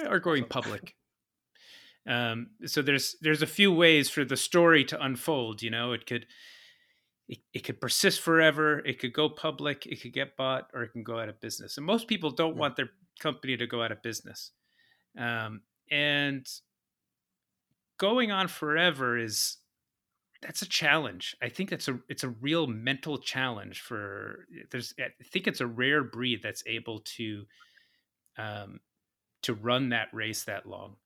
or 0.08 0.20
going 0.20 0.44
public. 0.44 0.94
Um, 2.04 2.48
so 2.66 2.82
there's 2.82 3.14
there's 3.20 3.42
a 3.42 3.46
few 3.46 3.72
ways 3.72 4.10
for 4.10 4.24
the 4.24 4.36
story 4.36 4.84
to 4.86 5.00
unfold 5.00 5.62
you 5.62 5.70
know? 5.70 5.92
It 5.92 6.04
could 6.04 6.26
it, 7.32 7.38
it 7.54 7.64
could 7.64 7.80
persist 7.80 8.20
forever 8.20 8.80
it 8.80 8.98
could 8.98 9.14
go 9.14 9.28
public 9.28 9.86
it 9.86 10.02
could 10.02 10.12
get 10.12 10.36
bought 10.36 10.68
or 10.74 10.82
it 10.82 10.92
can 10.92 11.02
go 11.02 11.18
out 11.18 11.30
of 11.30 11.40
business 11.40 11.78
and 11.78 11.86
most 11.86 12.06
people 12.06 12.30
don't 12.30 12.56
want 12.56 12.76
their 12.76 12.90
company 13.20 13.56
to 13.56 13.66
go 13.66 13.82
out 13.82 13.90
of 13.90 14.02
business 14.02 14.50
um, 15.18 15.62
and 15.90 16.46
going 17.98 18.30
on 18.30 18.48
forever 18.48 19.16
is 19.16 19.56
that's 20.42 20.60
a 20.60 20.68
challenge 20.68 21.34
i 21.42 21.48
think 21.48 21.70
that's 21.70 21.88
a 21.88 21.98
it's 22.10 22.24
a 22.24 22.28
real 22.28 22.66
mental 22.66 23.16
challenge 23.16 23.80
for 23.80 24.46
there's 24.70 24.92
i 25.00 25.08
think 25.32 25.46
it's 25.46 25.62
a 25.62 25.66
rare 25.66 26.04
breed 26.04 26.40
that's 26.42 26.62
able 26.66 27.00
to 27.00 27.44
um, 28.36 28.78
to 29.40 29.54
run 29.54 29.88
that 29.88 30.08
race 30.12 30.44
that 30.44 30.66
long 30.66 30.96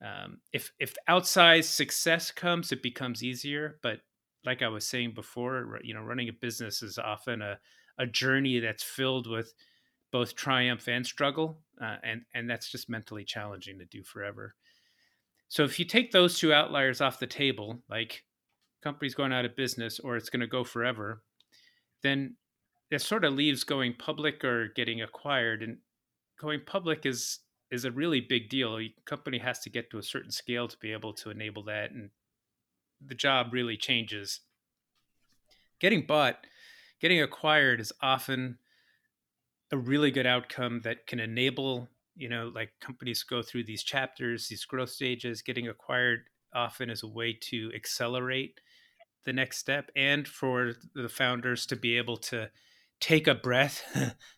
um, 0.00 0.38
if 0.52 0.72
if 0.78 0.94
outsized 1.08 1.72
success 1.74 2.30
comes 2.30 2.70
it 2.70 2.82
becomes 2.84 3.24
easier 3.24 3.78
but 3.82 4.00
like 4.44 4.62
I 4.62 4.68
was 4.68 4.86
saying 4.86 5.12
before, 5.14 5.80
you 5.82 5.94
know, 5.94 6.02
running 6.02 6.28
a 6.28 6.32
business 6.32 6.82
is 6.82 6.98
often 6.98 7.42
a, 7.42 7.58
a 7.98 8.06
journey 8.06 8.60
that's 8.60 8.82
filled 8.82 9.28
with 9.28 9.54
both 10.10 10.34
triumph 10.34 10.88
and 10.88 11.06
struggle, 11.06 11.58
uh, 11.80 11.96
and 12.02 12.22
and 12.34 12.48
that's 12.48 12.70
just 12.70 12.90
mentally 12.90 13.24
challenging 13.24 13.78
to 13.78 13.84
do 13.86 14.02
forever. 14.02 14.54
So 15.48 15.64
if 15.64 15.78
you 15.78 15.84
take 15.84 16.12
those 16.12 16.38
two 16.38 16.52
outliers 16.52 17.00
off 17.00 17.18
the 17.18 17.26
table, 17.26 17.82
like 17.88 18.24
company's 18.82 19.14
going 19.14 19.32
out 19.32 19.44
of 19.44 19.56
business 19.56 20.00
or 20.00 20.16
it's 20.16 20.30
going 20.30 20.40
to 20.40 20.46
go 20.46 20.64
forever, 20.64 21.22
then 22.02 22.36
it 22.90 23.00
sort 23.00 23.24
of 23.24 23.34
leaves 23.34 23.64
going 23.64 23.94
public 23.94 24.44
or 24.44 24.68
getting 24.68 25.00
acquired, 25.02 25.62
and 25.62 25.78
going 26.40 26.60
public 26.66 27.06
is 27.06 27.40
is 27.70 27.84
a 27.86 27.90
really 27.90 28.20
big 28.20 28.50
deal. 28.50 28.78
A 28.78 28.94
company 29.06 29.38
has 29.38 29.60
to 29.60 29.70
get 29.70 29.90
to 29.90 29.98
a 29.98 30.02
certain 30.02 30.30
scale 30.30 30.68
to 30.68 30.76
be 30.78 30.92
able 30.92 31.14
to 31.14 31.30
enable 31.30 31.64
that, 31.64 31.92
and 31.92 32.10
the 33.06 33.14
job 33.14 33.52
really 33.52 33.76
changes. 33.76 34.40
Getting 35.80 36.06
bought, 36.06 36.46
getting 37.00 37.20
acquired 37.20 37.80
is 37.80 37.92
often 38.00 38.58
a 39.70 39.78
really 39.78 40.10
good 40.10 40.26
outcome 40.26 40.80
that 40.84 41.06
can 41.06 41.18
enable, 41.18 41.88
you 42.14 42.28
know, 42.28 42.52
like 42.54 42.70
companies 42.80 43.22
go 43.22 43.42
through 43.42 43.64
these 43.64 43.82
chapters, 43.82 44.48
these 44.48 44.64
growth 44.64 44.90
stages. 44.90 45.42
Getting 45.42 45.68
acquired 45.68 46.24
often 46.54 46.90
is 46.90 47.02
a 47.02 47.08
way 47.08 47.32
to 47.32 47.70
accelerate 47.74 48.60
the 49.24 49.32
next 49.32 49.58
step 49.58 49.90
and 49.96 50.26
for 50.26 50.72
the 50.94 51.08
founders 51.08 51.66
to 51.66 51.76
be 51.76 51.96
able 51.96 52.16
to 52.16 52.50
take 53.00 53.26
a 53.26 53.34
breath 53.34 53.82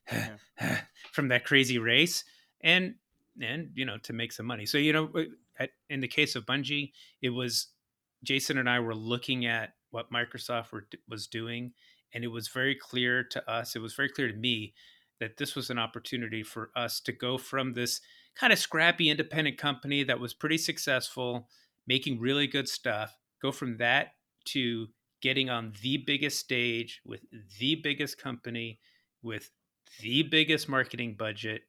from 1.12 1.28
that 1.28 1.44
crazy 1.44 1.78
race 1.78 2.24
and 2.62 2.94
and 3.40 3.70
you 3.74 3.84
know 3.84 3.98
to 3.98 4.12
make 4.12 4.32
some 4.32 4.46
money 4.46 4.66
so 4.66 4.78
you 4.78 4.92
know 4.92 5.10
uh, 5.58 5.66
in 5.90 6.00
the 6.00 6.08
case 6.08 6.36
of 6.36 6.46
bungie 6.46 6.92
it 7.20 7.30
was 7.30 7.68
jason 8.24 8.58
and 8.58 8.68
i 8.68 8.78
were 8.78 8.94
looking 8.94 9.46
at 9.46 9.74
what 9.90 10.12
microsoft 10.12 10.72
were, 10.72 10.86
was 11.08 11.26
doing 11.26 11.72
and 12.12 12.24
it 12.24 12.28
was 12.28 12.48
very 12.48 12.74
clear 12.74 13.22
to 13.22 13.50
us 13.50 13.76
it 13.76 13.82
was 13.82 13.94
very 13.94 14.08
clear 14.08 14.28
to 14.28 14.36
me 14.36 14.74
that 15.20 15.36
this 15.36 15.54
was 15.54 15.70
an 15.70 15.78
opportunity 15.78 16.42
for 16.42 16.70
us 16.76 17.00
to 17.00 17.12
go 17.12 17.38
from 17.38 17.72
this 17.72 18.00
kind 18.34 18.52
of 18.52 18.58
scrappy 18.58 19.08
independent 19.08 19.58
company 19.58 20.02
that 20.02 20.20
was 20.20 20.34
pretty 20.34 20.58
successful 20.58 21.48
making 21.86 22.20
really 22.20 22.46
good 22.46 22.68
stuff 22.68 23.16
go 23.40 23.52
from 23.52 23.76
that 23.76 24.08
to 24.44 24.88
getting 25.22 25.48
on 25.48 25.72
the 25.82 25.96
biggest 25.96 26.38
stage 26.38 27.00
with 27.04 27.20
the 27.58 27.76
biggest 27.76 28.18
company 28.18 28.78
with 29.22 29.50
the 30.00 30.22
biggest 30.22 30.68
marketing 30.68 31.14
budget 31.18 31.62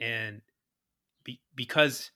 and 0.00 0.40
be, 1.24 1.40
because 1.54 2.10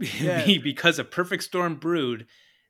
yeah. 0.20 0.46
because 0.62 0.98
a 0.98 1.04
perfect 1.04 1.42
storm 1.42 1.76
brewed 1.76 2.26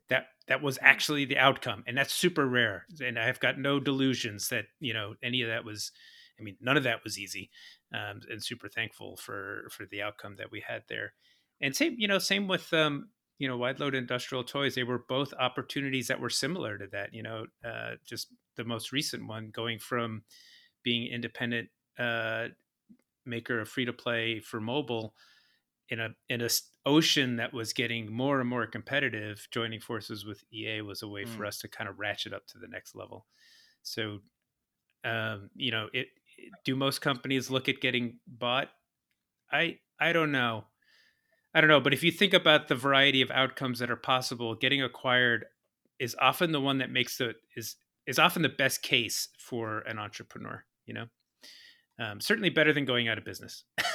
that 0.09 0.25
that 0.47 0.61
was 0.61 0.77
actually 0.81 1.23
the 1.23 1.37
outcome 1.37 1.83
and 1.87 1.97
that's 1.97 2.13
super 2.13 2.45
rare 2.45 2.85
and 3.03 3.17
i've 3.17 3.39
got 3.39 3.57
no 3.57 3.79
delusions 3.79 4.49
that 4.49 4.65
you 4.79 4.93
know 4.93 5.13
any 5.23 5.41
of 5.41 5.49
that 5.49 5.63
was 5.63 5.91
i 6.39 6.43
mean 6.43 6.57
none 6.59 6.75
of 6.75 6.83
that 6.83 7.03
was 7.03 7.17
easy 7.17 7.49
um, 7.93 8.19
and 8.29 8.43
super 8.43 8.67
thankful 8.67 9.15
for 9.15 9.67
for 9.71 9.85
the 9.85 10.01
outcome 10.01 10.35
that 10.37 10.51
we 10.51 10.61
had 10.65 10.83
there 10.89 11.13
and 11.61 11.75
same 11.75 11.95
you 11.97 12.07
know 12.07 12.19
same 12.19 12.47
with 12.47 12.73
um, 12.73 13.07
you 13.37 13.47
know 13.47 13.57
wide 13.57 13.79
load 13.79 13.95
industrial 13.95 14.43
toys 14.43 14.75
they 14.75 14.83
were 14.83 15.03
both 15.07 15.33
opportunities 15.39 16.07
that 16.07 16.19
were 16.19 16.29
similar 16.29 16.77
to 16.77 16.87
that 16.87 17.13
you 17.13 17.23
know 17.23 17.45
uh, 17.63 17.91
just 18.05 18.27
the 18.57 18.65
most 18.65 18.91
recent 18.91 19.25
one 19.27 19.49
going 19.53 19.79
from 19.79 20.23
being 20.83 21.11
independent 21.11 21.69
uh, 21.97 22.47
maker 23.25 23.59
of 23.61 23.69
free 23.69 23.85
to 23.85 23.93
play 23.93 24.39
for 24.39 24.59
mobile 24.59 25.13
in 25.91 25.99
a 25.99 26.09
in 26.29 26.41
a 26.41 26.49
ocean 26.85 27.35
that 27.35 27.53
was 27.53 27.73
getting 27.73 28.11
more 28.11 28.39
and 28.39 28.49
more 28.49 28.65
competitive 28.65 29.47
joining 29.51 29.79
forces 29.79 30.25
with 30.25 30.43
ea 30.51 30.81
was 30.81 31.03
a 31.03 31.07
way 31.07 31.23
mm. 31.23 31.27
for 31.27 31.45
us 31.45 31.59
to 31.59 31.67
kind 31.67 31.87
of 31.87 31.99
ratchet 31.99 32.33
up 32.33 32.47
to 32.47 32.57
the 32.57 32.67
next 32.67 32.95
level 32.95 33.27
so 33.83 34.19
um, 35.03 35.49
you 35.55 35.69
know 35.69 35.87
it, 35.93 36.07
it 36.37 36.49
do 36.65 36.75
most 36.75 37.01
companies 37.01 37.51
look 37.51 37.69
at 37.69 37.81
getting 37.81 38.17
bought 38.27 38.69
i 39.51 39.77
i 39.99 40.11
don't 40.11 40.31
know 40.31 40.63
I 41.53 41.59
don't 41.59 41.69
know, 41.69 41.81
but 41.81 41.93
if 41.93 42.03
you 42.03 42.11
think 42.11 42.33
about 42.33 42.67
the 42.67 42.75
variety 42.75 43.21
of 43.21 43.29
outcomes 43.29 43.79
that 43.79 43.91
are 43.91 43.97
possible, 43.97 44.55
getting 44.55 44.81
acquired 44.81 45.45
is 45.99 46.15
often 46.19 46.51
the 46.51 46.61
one 46.61 46.77
that 46.77 46.91
makes 46.91 47.17
the 47.17 47.33
is 47.55 47.75
is 48.07 48.17
often 48.17 48.41
the 48.41 48.49
best 48.49 48.81
case 48.81 49.27
for 49.37 49.79
an 49.79 49.99
entrepreneur. 49.99 50.63
You 50.85 50.93
know, 50.93 51.05
um, 51.99 52.21
certainly 52.21 52.49
better 52.49 52.71
than 52.73 52.85
going 52.85 53.09
out 53.09 53.17
of 53.17 53.25
business. 53.25 53.65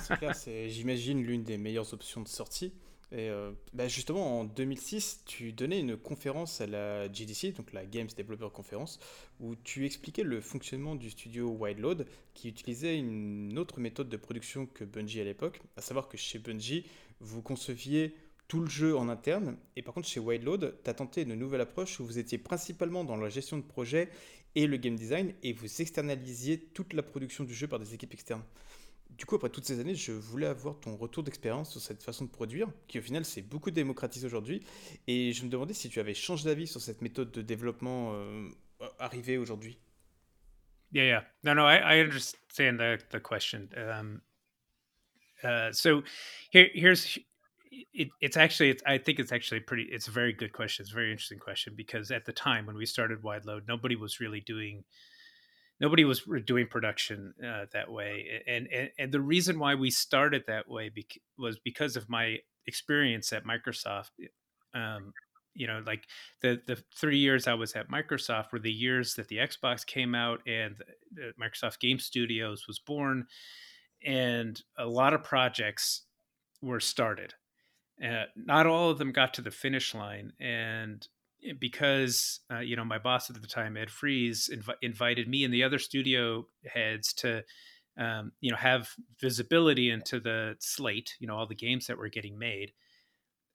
c'est 0.00 0.16
clair, 0.16 0.34
c'est 0.34 0.68
j'imagine 0.68 1.22
l'une 1.22 1.42
des 1.42 1.58
meilleures 1.58 1.92
options 1.92 2.20
de 2.20 2.28
sortie. 2.28 2.72
Et 3.12 3.30
euh, 3.30 3.52
bah 3.72 3.86
justement, 3.86 4.40
en 4.40 4.44
2006, 4.44 5.22
tu 5.26 5.52
donnais 5.52 5.78
une 5.78 5.96
conférence 5.96 6.60
à 6.60 6.66
la 6.66 7.10
GDC, 7.12 7.54
donc 7.56 7.72
la 7.72 7.86
Games 7.86 8.08
Developer 8.16 8.48
Conference, 8.52 8.98
où 9.38 9.54
tu 9.54 9.86
expliquais 9.86 10.24
le 10.24 10.40
fonctionnement 10.40 10.96
du 10.96 11.10
studio 11.10 11.48
Wildload, 11.48 12.06
qui 12.34 12.48
utilisait 12.48 12.98
une 12.98 13.58
autre 13.58 13.78
méthode 13.78 14.08
de 14.08 14.16
production 14.16 14.66
que 14.66 14.84
Bungie 14.84 15.20
à 15.20 15.24
l'époque, 15.24 15.60
à 15.76 15.82
savoir 15.82 16.08
que 16.08 16.16
chez 16.16 16.40
Bungie, 16.40 16.84
vous 17.20 17.42
conceviez 17.42 18.16
tout 18.48 18.60
le 18.60 18.68
jeu 18.68 18.96
en 18.96 19.08
interne, 19.08 19.56
et 19.76 19.82
par 19.82 19.94
contre 19.94 20.08
chez 20.08 20.20
Wildload, 20.20 20.76
tu 20.82 20.90
as 20.90 20.94
tenté 20.94 21.22
une 21.22 21.34
nouvelle 21.34 21.60
approche 21.60 22.00
où 22.00 22.04
vous 22.04 22.18
étiez 22.18 22.38
principalement 22.38 23.04
dans 23.04 23.16
la 23.16 23.28
gestion 23.28 23.56
de 23.56 23.62
projet 23.62 24.08
et 24.56 24.66
le 24.66 24.78
game 24.78 24.96
design, 24.96 25.32
et 25.44 25.52
vous 25.52 25.80
externalisiez 25.80 26.58
toute 26.58 26.92
la 26.92 27.02
production 27.02 27.44
du 27.44 27.54
jeu 27.54 27.68
par 27.68 27.78
des 27.78 27.94
équipes 27.94 28.14
externes. 28.14 28.44
Du 29.10 29.24
coup, 29.24 29.36
après 29.36 29.48
toutes 29.48 29.64
ces 29.64 29.80
années, 29.80 29.94
je 29.94 30.12
voulais 30.12 30.46
avoir 30.46 30.78
ton 30.78 30.96
retour 30.96 31.22
d'expérience 31.22 31.70
sur 31.70 31.80
cette 31.80 32.02
façon 32.02 32.26
de 32.26 32.30
produire, 32.30 32.68
qui 32.86 32.98
au 32.98 33.02
final 33.02 33.24
s'est 33.24 33.42
beaucoup 33.42 33.70
démocratisée 33.70 34.26
aujourd'hui. 34.26 34.62
Et 35.06 35.32
je 35.32 35.44
me 35.44 35.48
demandais 35.48 35.72
si 35.72 35.88
tu 35.88 36.00
avais 36.00 36.14
changé 36.14 36.44
d'avis 36.44 36.66
sur 36.66 36.80
cette 36.80 37.00
méthode 37.00 37.30
de 37.30 37.40
développement 37.40 38.12
euh, 38.14 38.48
arrivée 38.98 39.38
aujourd'hui. 39.38 39.78
Yeah, 40.92 41.04
yeah. 41.04 41.24
No, 41.42 41.54
no, 41.54 41.66
I, 41.66 42.00
understand 42.00 42.78
the, 42.78 42.98
the 43.10 43.20
question. 43.20 43.68
Um, 43.76 44.20
uh, 45.42 45.72
so 45.72 46.02
here, 46.50 46.68
here's 46.74 47.18
it, 47.92 48.08
it's 48.20 48.36
actually 48.36 48.70
it's, 48.70 48.82
i 48.86 48.96
think 48.96 49.18
it's 49.18 49.32
actually 49.32 49.60
pretty 49.60 49.82
it's 49.90 50.08
a 50.08 50.10
very 50.10 50.32
good 50.32 50.52
question 50.52 50.82
it's 50.82 50.92
a 50.92 50.94
very 50.94 51.10
interesting 51.10 51.38
question 51.38 51.74
because 51.76 52.10
at 52.10 52.24
the 52.24 52.32
time 52.32 52.64
when 52.66 52.76
we 52.76 52.86
started 52.86 53.22
wide 53.22 53.44
load 53.44 53.64
nobody 53.68 53.96
was 53.96 54.20
really 54.20 54.40
doing 54.40 54.84
nobody 55.80 56.04
was 56.04 56.22
doing 56.44 56.66
production 56.66 57.34
uh, 57.44 57.66
that 57.72 57.90
way 57.90 58.42
and, 58.46 58.68
and, 58.72 58.90
and 58.98 59.12
the 59.12 59.20
reason 59.20 59.58
why 59.58 59.74
we 59.74 59.90
started 59.90 60.44
that 60.46 60.68
way 60.68 60.88
bec- 60.88 61.20
was 61.38 61.58
because 61.58 61.96
of 61.96 62.08
my 62.08 62.36
experience 62.66 63.32
at 63.32 63.44
microsoft 63.44 64.10
um, 64.74 65.12
you 65.54 65.66
know 65.66 65.82
like 65.86 66.04
the 66.42 66.60
the 66.66 66.82
three 66.94 67.18
years 67.18 67.46
i 67.46 67.54
was 67.54 67.74
at 67.74 67.90
microsoft 67.90 68.52
were 68.52 68.58
the 68.58 68.72
years 68.72 69.14
that 69.14 69.28
the 69.28 69.36
xbox 69.38 69.86
came 69.86 70.14
out 70.14 70.40
and 70.46 70.76
the 71.12 71.32
microsoft 71.40 71.78
game 71.80 71.98
studios 71.98 72.66
was 72.66 72.78
born 72.78 73.26
and 74.04 74.62
a 74.78 74.86
lot 74.86 75.14
of 75.14 75.24
projects 75.24 76.02
were 76.62 76.80
started. 76.80 77.34
Uh, 78.02 78.24
not 78.34 78.66
all 78.66 78.90
of 78.90 78.98
them 78.98 79.12
got 79.12 79.34
to 79.34 79.42
the 79.42 79.50
finish 79.50 79.94
line 79.94 80.32
and 80.38 81.08
because 81.58 82.40
uh, 82.52 82.60
you 82.60 82.76
know 82.76 82.84
my 82.84 82.98
boss 82.98 83.30
at 83.30 83.40
the 83.40 83.48
time, 83.48 83.76
Ed 83.76 83.90
Fries, 83.90 84.50
inv- 84.52 84.76
invited 84.82 85.28
me 85.28 85.44
and 85.44 85.52
the 85.52 85.64
other 85.64 85.78
studio 85.78 86.46
heads 86.66 87.12
to 87.14 87.42
um, 87.98 88.32
you 88.40 88.50
know 88.50 88.56
have 88.56 88.90
visibility 89.20 89.90
into 89.90 90.20
the 90.20 90.56
slate, 90.60 91.14
you 91.18 91.26
know 91.26 91.36
all 91.36 91.46
the 91.46 91.54
games 91.54 91.86
that 91.86 91.98
were 91.98 92.08
getting 92.08 92.38
made. 92.38 92.72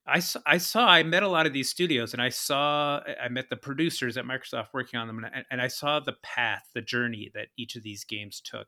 I 0.06 0.20
saw, 0.20 0.40
I 0.46 0.58
saw, 0.58 0.88
I 0.88 1.04
met 1.04 1.22
a 1.24 1.28
lot 1.28 1.46
of 1.46 1.54
these 1.54 1.70
studios, 1.70 2.14
and 2.14 2.22
I 2.22 2.30
saw, 2.30 3.02
I 3.24 3.30
met 3.30 3.50
the 3.50 3.56
producers 3.56 4.18
at 4.18 4.26
Microsoft 4.26 4.70
working 4.74 5.00
on 5.00 5.08
them, 5.08 5.24
and, 5.24 5.46
and 5.52 5.62
I 5.62 5.68
saw 5.68 6.00
the 6.00 6.16
path, 6.24 6.64
the 6.74 6.82
journey 6.82 7.30
that 7.36 7.50
each 7.56 7.76
of 7.76 7.84
these 7.84 8.04
games 8.04 8.42
took, 8.44 8.68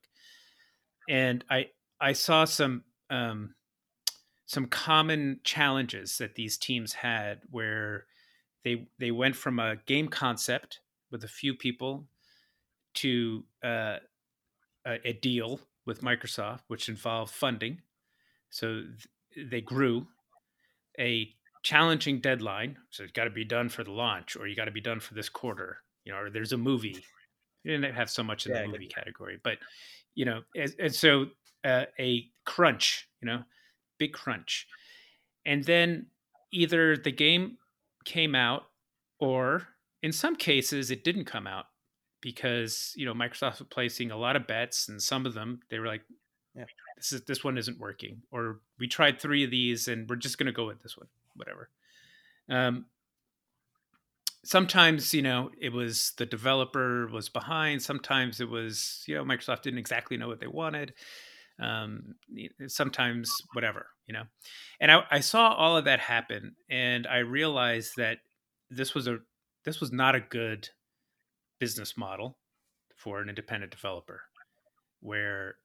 and 1.09 1.43
I, 1.49 1.69
I 1.99 2.13
saw 2.13 2.45
some, 2.45 2.83
um, 3.09 3.55
some 4.45 4.67
common 4.67 5.39
challenges 5.43 6.19
that 6.19 6.35
these 6.35 6.57
teams 6.57 6.93
had 6.93 7.39
where 7.49 8.05
they 8.63 8.87
they 8.99 9.11
went 9.11 9.35
from 9.35 9.59
a 9.59 9.75
game 9.85 10.07
concept 10.07 10.79
with 11.11 11.23
a 11.23 11.27
few 11.27 11.53
people 11.53 12.05
to 12.95 13.43
uh, 13.63 13.97
a, 14.85 14.99
a, 15.07 15.13
deal 15.13 15.59
with 15.85 16.01
Microsoft, 16.01 16.61
which 16.67 16.89
involved 16.89 17.33
funding. 17.33 17.81
So 18.49 18.83
th- 19.35 19.49
they 19.49 19.61
grew 19.61 20.07
a 20.99 21.33
challenging 21.63 22.19
deadline. 22.19 22.77
So 22.89 23.03
it's 23.03 23.13
got 23.13 23.25
to 23.25 23.29
be 23.29 23.45
done 23.45 23.69
for 23.69 23.83
the 23.83 23.91
launch, 23.91 24.35
or 24.35 24.47
you 24.47 24.55
got 24.55 24.65
to 24.65 24.71
be 24.71 24.81
done 24.81 24.99
for 24.99 25.13
this 25.13 25.29
quarter. 25.29 25.77
You 26.05 26.11
know, 26.11 26.19
or 26.19 26.29
there's 26.29 26.51
a 26.51 26.57
movie. 26.57 27.03
You 27.63 27.77
didn't 27.77 27.95
have 27.95 28.09
so 28.09 28.23
much 28.23 28.45
in 28.45 28.53
yeah, 28.53 28.63
the 28.63 28.67
movie 28.67 28.87
category, 28.87 29.39
but 29.41 29.57
you 30.15 30.25
know, 30.25 30.41
and, 30.55 30.73
and 30.79 30.93
so 30.93 31.27
uh, 31.63 31.85
a 31.99 32.25
crunch. 32.45 33.07
You 33.21 33.27
know, 33.27 33.43
big 33.97 34.13
crunch, 34.13 34.67
and 35.45 35.63
then 35.63 36.07
either 36.51 36.97
the 36.97 37.11
game 37.11 37.57
came 38.05 38.35
out 38.35 38.63
or 39.19 39.67
in 40.01 40.11
some 40.11 40.35
cases 40.35 40.91
it 40.91 41.03
didn't 41.03 41.25
come 41.25 41.47
out 41.47 41.65
because 42.21 42.93
you 42.95 43.05
know 43.05 43.13
Microsoft 43.13 43.59
was 43.59 43.67
placing 43.69 44.11
a 44.11 44.17
lot 44.17 44.35
of 44.35 44.47
bets 44.47 44.87
and 44.87 45.01
some 45.01 45.25
of 45.25 45.33
them 45.33 45.59
they 45.69 45.79
were 45.79 45.87
like 45.87 46.01
yeah. 46.55 46.65
this 46.97 47.11
is 47.11 47.21
this 47.23 47.43
one 47.43 47.57
isn't 47.57 47.79
working 47.79 48.21
or 48.31 48.59
we 48.79 48.87
tried 48.87 49.19
three 49.19 49.43
of 49.43 49.51
these 49.51 49.87
and 49.87 50.09
we're 50.09 50.15
just 50.15 50.37
going 50.37 50.47
to 50.47 50.53
go 50.53 50.65
with 50.65 50.81
this 50.81 50.97
one 50.97 51.07
whatever 51.35 51.69
um, 52.49 52.85
sometimes 54.43 55.13
you 55.13 55.21
know 55.21 55.49
it 55.59 55.71
was 55.71 56.13
the 56.17 56.25
developer 56.25 57.07
was 57.07 57.29
behind 57.29 57.81
sometimes 57.81 58.39
it 58.39 58.49
was 58.49 59.03
you 59.07 59.15
know 59.15 59.23
microsoft 59.23 59.61
didn't 59.61 59.79
exactly 59.79 60.17
know 60.17 60.27
what 60.27 60.39
they 60.39 60.47
wanted 60.47 60.93
um, 61.59 62.15
sometimes 62.67 63.31
whatever 63.53 63.87
you 64.07 64.13
know 64.13 64.23
and 64.79 64.91
I, 64.91 65.03
I 65.11 65.19
saw 65.19 65.53
all 65.53 65.77
of 65.77 65.85
that 65.85 65.99
happen 65.99 66.55
and 66.69 67.05
i 67.07 67.19
realized 67.19 67.91
that 67.97 68.17
this 68.69 68.95
was 68.95 69.07
a 69.07 69.19
this 69.65 69.79
was 69.79 69.91
not 69.91 70.15
a 70.15 70.19
good 70.19 70.69
business 71.59 71.95
model 71.95 72.37
for 72.95 73.21
an 73.21 73.29
independent 73.29 73.71
developer 73.71 74.21
where 74.99 75.55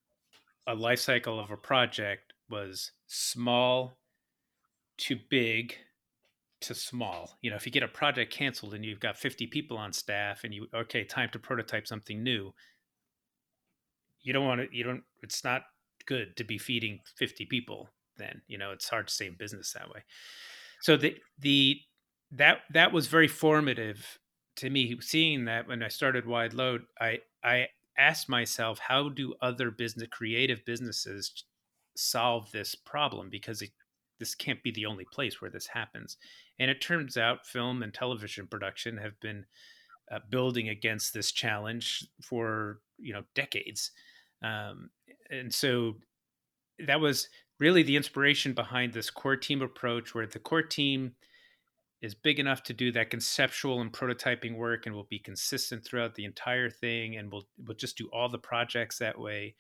a 0.66 0.74
life 0.74 1.01
cycle 1.01 1.41
of 1.41 1.51
a 1.51 1.57
project 1.57 2.34
was 2.51 2.93
small 3.07 3.99
to 4.99 5.16
big 5.30 5.76
to 6.61 6.74
small. 6.74 7.39
You 7.41 7.51
know, 7.51 7.57
if 7.57 7.66
you 7.66 7.72
get 7.72 7.82
a 7.82 7.89
project 7.89 8.32
canceled 8.32 8.74
and 8.74 8.84
you've 8.84 9.01
got 9.01 9.16
50 9.16 9.47
people 9.47 9.78
on 9.78 9.93
staff 9.93 10.45
and 10.45 10.53
you 10.53 10.66
okay, 10.74 11.05
time 11.05 11.30
to 11.32 11.39
prototype 11.39 11.86
something 11.86 12.22
new, 12.22 12.53
you 14.22 14.32
don't 14.32 14.45
want 14.45 14.61
to 14.61 14.76
you 14.76 14.84
don't 14.84 15.05
it's 15.22 15.45
not 15.45 15.62
good 16.09 16.36
to 16.38 16.44
be 16.44 16.56
feeding 16.56 17.00
50 17.16 17.44
people 17.46 17.90
then. 18.16 18.40
You 18.48 18.56
know, 18.59 18.72
it's 18.72 18.88
hard 18.88 19.09
to 19.09 19.14
stay 19.14 19.26
in 19.26 19.36
business 19.38 19.72
that 19.74 19.90
way. 19.90 20.02
So 20.80 20.96
the 20.96 21.16
the 21.38 21.80
that 22.32 22.59
that 22.72 22.92
was 22.92 23.06
very 23.06 23.28
formative 23.28 24.18
to 24.56 24.70
me. 24.70 24.96
Seeing 25.00 25.44
that 25.44 25.68
when 25.68 25.82
I 25.82 25.88
started 25.88 26.26
Wide 26.26 26.54
Load, 26.54 26.82
I 27.00 27.18
I 27.44 27.68
asked 27.98 28.28
myself, 28.28 28.78
how 28.78 29.09
do 29.09 29.34
other 29.42 29.70
business 29.70 30.09
creative 30.11 30.64
businesses 30.64 31.44
solve 31.96 32.50
this 32.52 32.74
problem? 32.74 33.28
Because 33.28 33.61
it, 33.61 33.70
this 34.20 34.34
can't 34.34 34.62
be 34.62 34.70
the 34.70 34.86
only 34.86 35.04
place 35.12 35.40
where 35.40 35.50
this 35.50 35.66
happens. 35.66 36.16
And 36.59 36.70
it 36.70 36.80
turns 36.80 37.16
out 37.16 37.46
film 37.46 37.82
and 37.82 37.92
television 37.92 38.46
production 38.46 38.96
have 38.98 39.18
been 39.20 39.44
uh, 40.11 40.20
building 40.30 40.68
against 40.68 41.12
this 41.12 41.32
challenge 41.32 42.06
for 42.22 42.80
you 42.98 43.12
know 43.12 43.22
decades. 43.34 43.90
Um, 44.42 44.90
and 45.31 45.53
so 45.53 45.97
that 46.87 47.01
was 47.01 47.29
really 47.59 47.83
the 47.83 47.97
inspiration 47.97 48.53
behind 48.53 48.93
this 48.93 49.11
core 49.11 49.37
team 49.37 49.62
approach, 49.62 50.14
where 50.14 50.26
the 50.26 50.39
core 50.39 50.62
team 50.62 51.12
is 52.01 52.14
big 52.14 52.39
enough 52.39 52.62
to 52.62 52.72
do 52.72 52.93
that 52.93 53.11
conceptual 53.11 53.81
and 53.81 53.93
prototyping 53.93 54.57
work 54.57 54.87
and 54.87 54.95
will 54.95 55.09
be 55.11 55.18
consistent 55.18 55.85
throughout 55.85 56.14
the 56.14 56.24
entire 56.24 56.70
thing 56.70 57.16
and 57.16 57.33
we'll 57.33 57.49
we'll 57.66 57.76
just 57.76 57.99
do 57.99 58.09
all 58.12 58.29
the 58.29 58.39
projects 58.39 58.99
that 58.99 59.18
way 59.18 59.55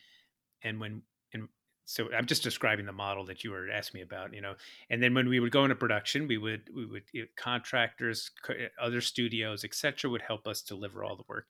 and 0.62 0.78
when 0.78 1.02
and 1.34 1.48
so 1.84 2.08
I'm 2.16 2.26
just 2.26 2.42
describing 2.42 2.86
the 2.86 2.92
model 2.92 3.24
that 3.26 3.42
you 3.42 3.50
were 3.50 3.70
asking 3.70 4.00
me 4.00 4.02
about, 4.02 4.34
you 4.34 4.42
know. 4.42 4.56
And 4.90 5.02
then 5.02 5.14
when 5.14 5.26
we 5.26 5.40
would 5.40 5.50
go 5.50 5.64
into 5.64 5.74
production, 5.74 6.28
we 6.28 6.36
would 6.36 6.68
we 6.74 6.84
would 6.84 7.04
contractors, 7.34 8.30
other 8.78 9.00
studios, 9.00 9.64
etc., 9.64 10.10
would 10.10 10.20
help 10.20 10.46
us 10.46 10.60
deliver 10.60 11.02
all 11.02 11.16
the 11.16 11.24
work 11.28 11.46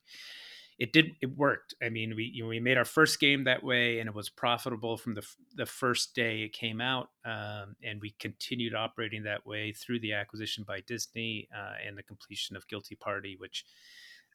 it 0.79 0.93
did 0.93 1.11
it 1.21 1.37
worked. 1.37 1.75
I 1.83 1.89
mean, 1.89 2.15
we 2.15 2.31
you 2.33 2.43
know, 2.43 2.49
we 2.49 2.61
made 2.61 2.77
our 2.77 2.85
first 2.85 3.19
game 3.19 3.43
that 3.43 3.63
way, 3.63 3.99
and 3.99 4.07
it 4.07 4.15
was 4.15 4.29
profitable 4.29 4.95
from 4.95 5.13
the 5.13 5.27
the 5.55 5.65
first 5.65 6.15
day 6.15 6.43
it 6.43 6.53
came 6.53 6.79
out, 6.79 7.09
um, 7.25 7.75
and 7.83 7.99
we 8.01 8.11
continued 8.11 8.73
operating 8.73 9.23
that 9.23 9.45
way 9.45 9.73
through 9.73 9.99
the 9.99 10.13
acquisition 10.13 10.63
by 10.65 10.79
Disney 10.87 11.49
uh, 11.55 11.73
and 11.85 11.97
the 11.97 12.03
completion 12.03 12.55
of 12.55 12.65
Guilty 12.69 12.95
Party, 12.95 13.35
which 13.37 13.65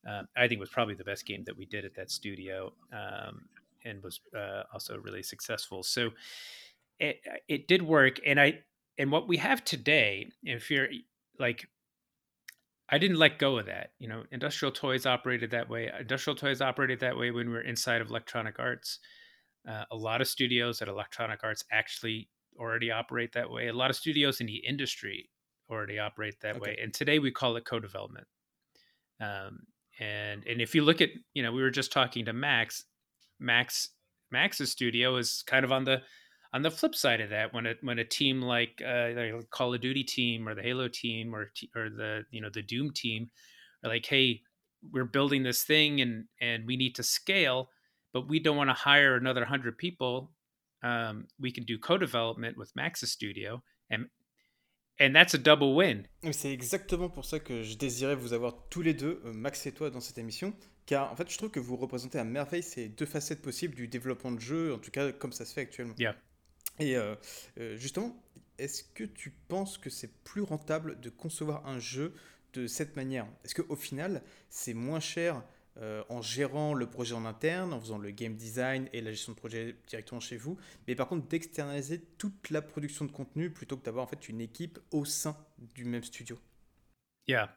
uh, 0.07 0.22
I 0.36 0.47
think 0.47 0.61
was 0.61 0.68
probably 0.68 0.95
the 0.95 1.05
best 1.05 1.24
game 1.24 1.45
that 1.45 1.57
we 1.57 1.64
did 1.64 1.86
at 1.86 1.95
that 1.95 2.11
studio, 2.11 2.74
um, 2.92 3.47
and 3.86 4.03
was 4.03 4.20
uh, 4.36 4.64
also 4.70 4.99
really 4.99 5.22
successful. 5.22 5.82
So 5.82 6.11
it 7.01 7.22
it 7.49 7.68
did 7.68 7.80
work, 7.80 8.20
and 8.24 8.38
I 8.38 8.61
and 8.99 9.11
what 9.11 9.26
we 9.26 9.38
have 9.38 9.64
today, 9.64 10.28
if 10.42 10.70
you're 10.70 10.88
like 11.38 11.66
I 12.89 12.99
didn't 12.99 13.18
let 13.18 13.39
go 13.39 13.59
of 13.59 13.66
that. 13.66 13.93
You 13.99 14.09
know, 14.09 14.24
industrial 14.30 14.72
toys 14.72 15.07
operated 15.07 15.51
that 15.53 15.68
way. 15.70 15.91
Industrial 15.99 16.37
toys 16.37 16.61
operated 16.61 17.01
that 17.01 17.16
way 17.16 17.30
when 17.30 17.49
we 17.49 17.55
were 17.55 17.62
inside 17.62 18.01
of 18.01 18.11
Electronic 18.11 18.59
Arts. 18.59 18.99
Uh, 19.68 19.85
a 19.91 19.97
lot 19.97 20.20
of 20.20 20.28
studios 20.28 20.82
at 20.82 20.89
Electronic 20.89 21.41
Arts 21.43 21.64
actually 21.72 22.28
already 22.59 22.91
operate 22.91 23.32
that 23.32 23.51
way. 23.51 23.68
A 23.68 23.72
lot 23.72 23.91
of 23.91 23.97
studios 23.97 24.41
in 24.41 24.47
the 24.47 24.62
industry 24.68 25.30
already 25.70 25.99
operate 25.99 26.35
that 26.43 26.57
okay. 26.57 26.61
way. 26.61 26.78
And 26.82 26.93
today 26.93 27.18
we 27.18 27.30
call 27.30 27.57
it 27.57 27.64
co-development. 27.64 28.26
Um, 29.20 29.61
and 29.99 30.45
and 30.47 30.61
if 30.61 30.74
you 30.74 30.82
look 30.82 31.01
at, 31.01 31.11
you 31.32 31.43
know, 31.43 31.53
we 31.53 31.62
were 31.62 31.70
just 31.70 31.93
talking 31.93 32.26
to 32.26 32.32
Max. 32.32 32.85
Max 33.41 33.91
Max's 34.30 34.70
studio 34.70 35.16
is 35.16 35.43
kind 35.47 35.64
of 35.64 35.72
on 35.72 35.85
the 35.85 36.03
on 36.55 36.62
the 36.62 36.70
flip 36.70 36.94
side 36.94 37.20
of 37.20 37.30
that, 37.30 37.52
when 37.52 37.66
a 37.66 37.74
when 37.82 37.98
a 37.98 38.05
team 38.05 38.40
like 38.40 38.80
uh, 38.80 39.12
the 39.12 39.44
Call 39.50 39.74
of 39.74 39.80
Duty 39.80 40.05
team 40.05 40.48
or 40.48 40.55
the 40.55 40.62
Halo 40.62 40.88
team 40.88 41.34
or 41.34 41.50
or 41.74 41.90
the 41.90 42.24
you 42.30 42.40
know 42.40 42.48
the 42.48 42.62
Doom 42.62 42.92
team 42.92 43.28
are 43.82 43.90
like, 43.90 44.07
hey, 44.07 44.40
we're 44.92 45.05
building 45.05 45.42
this 45.42 45.64
thing 45.64 46.00
and 46.00 46.26
and 46.40 46.64
we 46.64 46.76
need 46.76 46.94
to 46.94 47.02
scale, 47.02 47.70
but 48.12 48.28
we 48.28 48.38
don't 48.38 48.57
want 48.57 48.70
to 48.70 48.74
hire 48.74 49.16
another 49.16 49.44
hundred 49.44 49.76
people. 49.76 50.30
Um, 50.84 51.26
we 51.40 51.50
can 51.50 51.64
do 51.64 51.78
co-development 51.78 52.57
with 52.57 52.70
Max's 52.76 53.11
studio 53.11 53.62
and 53.90 54.07
And 55.00 55.12
that's 55.12 55.34
a 55.34 55.38
double 55.38 55.74
win. 55.74 56.07
C'est 56.30 56.52
exactement 56.52 57.09
pour 57.09 57.24
ça 57.24 57.40
que 57.40 57.64
je 57.64 57.76
désirais 57.76 58.14
vous 58.14 58.32
avoir 58.32 58.68
tous 58.68 58.80
les 58.80 58.94
deux, 58.94 59.20
euh, 59.24 59.32
Max 59.32 59.66
et 59.66 59.72
toi, 59.72 59.90
dans 59.90 59.98
cette 59.98 60.18
émission. 60.18 60.55
Car 60.86 61.11
en 61.11 61.16
fait, 61.16 61.28
je 61.28 61.36
trouve 61.36 61.50
que 61.50 61.59
vous 61.59 61.76
représentez 61.76 62.16
à 62.20 62.22
merveille 62.22 62.62
ces 62.62 62.90
deux 62.90 63.05
facettes 63.05 63.42
possibles 63.42 63.74
du 63.74 63.88
développement 63.88 64.30
de 64.30 64.38
jeu, 64.38 64.72
en 64.72 64.78
tout 64.78 64.92
cas 64.92 65.11
comme 65.11 65.32
ça 65.32 65.44
se 65.44 65.52
fait 65.52 65.62
actuellement. 65.62 65.96
Yeah. 65.98 66.14
Et 66.78 66.96
euh, 66.96 67.14
euh, 67.58 67.76
justement, 67.76 68.16
est-ce 68.58 68.82
que 68.82 69.04
tu 69.04 69.30
penses 69.48 69.78
que 69.78 69.90
c'est 69.90 70.12
plus 70.24 70.42
rentable 70.42 71.00
de 71.00 71.10
concevoir 71.10 71.66
un 71.66 71.78
jeu 71.78 72.14
de 72.52 72.66
cette 72.66 72.96
manière? 72.96 73.26
Est-ce 73.44 73.54
qu'au 73.54 73.76
final, 73.76 74.22
c'est 74.48 74.74
moins 74.74 75.00
cher 75.00 75.42
euh, 75.78 76.04
en 76.08 76.22
gérant 76.22 76.72
le 76.72 76.88
projet 76.88 77.14
en 77.14 77.24
interne, 77.24 77.72
en 77.72 77.80
faisant 77.80 77.98
le 77.98 78.10
game 78.12 78.36
design 78.36 78.88
et 78.92 79.00
la 79.00 79.10
gestion 79.10 79.32
de 79.32 79.36
projet 79.36 79.74
directement 79.88 80.20
chez 80.20 80.36
vous, 80.36 80.56
mais 80.86 80.94
par 80.94 81.08
contre 81.08 81.26
d'externaliser 81.26 82.00
toute 82.16 82.50
la 82.50 82.62
production 82.62 83.04
de 83.04 83.10
contenu 83.10 83.50
plutôt 83.50 83.76
que 83.76 83.84
d'avoir 83.84 84.04
en 84.04 84.08
fait 84.08 84.28
une 84.28 84.40
équipe 84.40 84.78
au 84.92 85.04
sein 85.04 85.36
du 85.58 85.84
même 85.84 86.04
studio? 86.04 86.38
Yeah. 87.26 87.56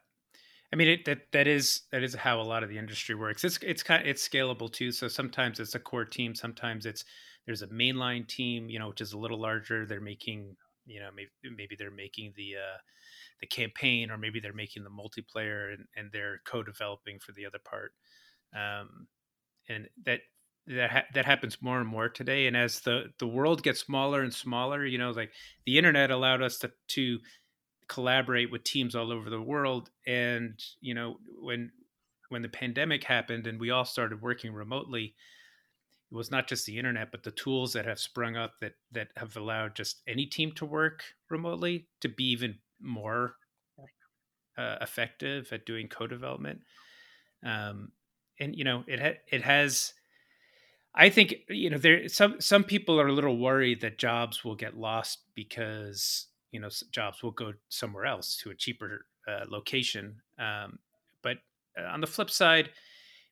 I 0.74 0.76
mean, 0.76 0.90
it, 0.90 1.06
that 1.06 1.32
that 1.32 1.48
is 1.48 1.84
that 1.92 2.02
is 2.02 2.16
how 2.16 2.42
a 2.42 2.44
lot 2.44 2.64
of 2.64 2.70
the 2.70 2.78
industry 2.78 3.16
works. 3.16 3.44
It's 3.44 3.58
it's 3.62 3.84
kind 3.84 4.06
it's 4.06 4.28
scalable 4.28 4.70
too. 4.70 4.92
So 4.92 5.08
sometimes 5.08 5.60
it's 5.60 5.76
a 5.76 5.80
core 5.80 6.06
team, 6.06 6.36
sometimes 6.36 6.86
it's 6.86 7.06
There's 7.48 7.64
a 7.64 7.68
mainline 7.68 8.28
team, 8.28 8.70
you 8.70 8.78
know, 8.78 8.90
which 8.90 9.02
is 9.02 9.14
a 9.14 9.18
little 9.18 9.42
larger. 9.42 9.88
They're 9.88 10.00
making, 10.02 10.56
you 10.86 11.00
know, 11.00 11.10
maybe 11.16 11.30
maybe 11.56 11.76
they're 11.76 11.90
making 11.90 12.34
the 12.36 12.58
uh, 12.58 12.78
the 13.42 13.48
campaign, 13.48 14.12
or 14.12 14.18
maybe 14.20 14.40
they're 14.40 14.54
making 14.54 14.84
the 14.84 14.92
multiplayer, 14.92 15.74
and, 15.74 15.86
and 15.96 16.12
they're 16.12 16.42
co-developing 16.46 17.20
for 17.20 17.32
the 17.32 17.46
other 17.48 17.60
part. 17.64 17.94
Um, 18.54 19.08
and 19.70 19.88
that 20.06 20.20
that 20.68 20.92
ha- 20.92 21.06
that 21.14 21.26
happens 21.26 21.62
more 21.62 21.80
and 21.80 21.88
more 21.88 22.10
today. 22.10 22.48
And 22.48 22.58
as 22.58 22.82
the 22.82 23.06
the 23.20 23.28
world 23.28 23.64
gets 23.64 23.80
smaller 23.80 24.22
and 24.22 24.34
smaller, 24.34 24.86
you 24.86 24.98
know, 24.98 25.12
like 25.12 25.32
the 25.66 25.78
internet 25.78 26.12
allowed 26.12 26.42
us 26.42 26.60
to 26.60 26.72
to 26.90 27.20
collaborate 27.88 28.52
with 28.52 28.64
teams 28.64 28.96
all 28.96 29.12
over 29.12 29.30
the 29.30 29.42
world. 29.42 29.90
And 30.06 30.62
you 30.82 30.94
know, 30.94 31.18
when 31.42 31.72
when 32.30 32.42
the 32.42 32.50
pandemic 32.50 33.04
happened 33.04 33.48
and 33.48 33.60
we 33.60 33.72
all 33.72 33.86
started 33.86 34.22
working 34.22 34.54
remotely, 34.54 35.16
it 36.12 36.16
was 36.16 36.32
not 36.32 36.48
just 36.48 36.66
the 36.66 36.78
internet, 36.78 37.12
but 37.12 37.24
the 37.24 37.32
tools 37.32 37.74
that 37.74 37.86
have 37.86 38.00
sprung 38.00 38.38
up 38.38 38.54
that 38.62 38.74
that 38.92 39.10
have 39.18 39.36
allowed 39.36 39.76
just 39.76 40.02
any 40.08 40.26
team 40.26 40.52
to 40.54 40.66
work 40.66 41.04
remotely 41.30 41.88
to 42.02 42.10
be 42.10 42.32
even 42.32 42.60
more 42.80 43.36
uh, 44.58 44.78
effective 44.82 45.50
at 45.52 45.66
doing 45.66 45.88
co-development. 45.88 46.62
Um, 47.46 47.92
and 48.40 48.56
you 48.56 48.64
know, 48.64 48.84
it 48.88 49.00
ha- 49.00 49.22
it 49.32 49.42
has. 49.44 49.94
I 50.96 51.10
think 51.10 51.36
you 51.50 51.70
know 51.70 51.78
there 51.78 52.08
some 52.08 52.40
some 52.40 52.64
people 52.64 53.00
are 53.00 53.08
a 53.08 53.14
little 53.14 53.38
worried 53.38 53.82
that 53.82 53.98
jobs 53.98 54.44
will 54.44 54.56
get 54.56 54.78
lost 54.78 55.20
because 55.36 56.28
you 56.52 56.60
know 56.60 56.70
jobs 56.92 57.22
will 57.22 57.32
go 57.32 57.54
somewhere 57.70 58.06
else 58.06 58.38
to 58.38 58.50
a 58.50 58.56
cheaper 58.56 59.06
uh, 59.28 59.46
location. 59.50 60.22
Um, 60.40 60.80
but 61.22 61.38
uh, 61.78 61.86
on 61.88 62.02
the 62.02 62.08
flip 62.08 62.30
side, 62.30 62.70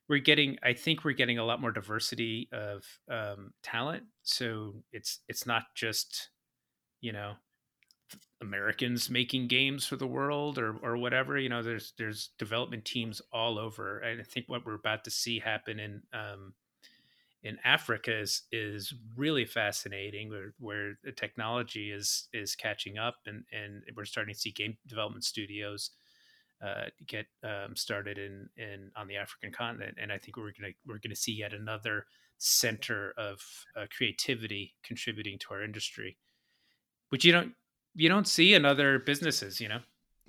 we're 0.08 0.18
getting 0.20 0.58
i 0.62 0.72
think 0.72 1.04
we're 1.04 1.12
getting 1.12 1.38
a 1.38 1.44
lot 1.44 1.60
more 1.60 1.72
diversity 1.72 2.48
of 2.52 2.84
um, 3.10 3.52
talent. 3.62 4.04
So 4.22 4.82
it's 4.92 5.20
it's 5.28 5.46
not 5.46 5.64
just 5.74 6.30
you 7.00 7.12
know 7.12 7.34
americans 8.40 9.08
making 9.08 9.48
games 9.48 9.86
for 9.86 9.96
the 9.96 10.06
world 10.06 10.58
or 10.58 10.76
or 10.82 10.96
whatever 10.96 11.38
you 11.38 11.48
know 11.48 11.62
there's 11.62 11.94
there's 11.96 12.30
development 12.38 12.84
teams 12.84 13.22
all 13.32 13.58
over. 13.58 13.98
And 14.00 14.20
i 14.20 14.24
think 14.24 14.48
what 14.48 14.64
we're 14.66 14.74
about 14.74 15.04
to 15.04 15.10
see 15.10 15.38
happen 15.38 15.80
in 15.80 16.02
um, 16.12 16.54
in 17.42 17.58
africa 17.64 18.18
is 18.18 18.42
is 18.52 18.94
really 19.16 19.44
fascinating 19.44 20.30
where, 20.30 20.54
where 20.58 20.94
the 21.04 21.12
technology 21.12 21.90
is 21.90 22.28
is 22.32 22.54
catching 22.56 22.98
up 22.98 23.16
and 23.26 23.44
and 23.52 23.82
we're 23.96 24.04
starting 24.04 24.34
to 24.34 24.40
see 24.40 24.50
game 24.52 24.76
development 24.86 25.24
studios 25.24 25.90
uh, 26.64 26.84
get 27.06 27.26
um, 27.42 27.76
started 27.76 28.18
in 28.18 28.48
in 28.56 28.90
on 28.96 29.08
the 29.08 29.16
African 29.16 29.52
continent, 29.52 29.96
and 30.00 30.10
I 30.12 30.18
think 30.18 30.36
we're 30.36 30.52
gonna 30.58 30.72
we're 30.86 30.98
gonna 30.98 31.16
see 31.16 31.32
yet 31.32 31.52
another 31.52 32.06
center 32.38 33.14
of 33.16 33.40
uh, 33.76 33.86
creativity 33.94 34.74
contributing 34.82 35.38
to 35.40 35.46
our 35.52 35.62
industry, 35.62 36.16
which 37.10 37.24
you 37.24 37.32
don't 37.32 37.52
you 37.94 38.08
don't 38.08 38.28
see 38.28 38.54
in 38.54 38.64
other 38.64 38.98
businesses, 38.98 39.60
you 39.60 39.68
know. 39.68 39.80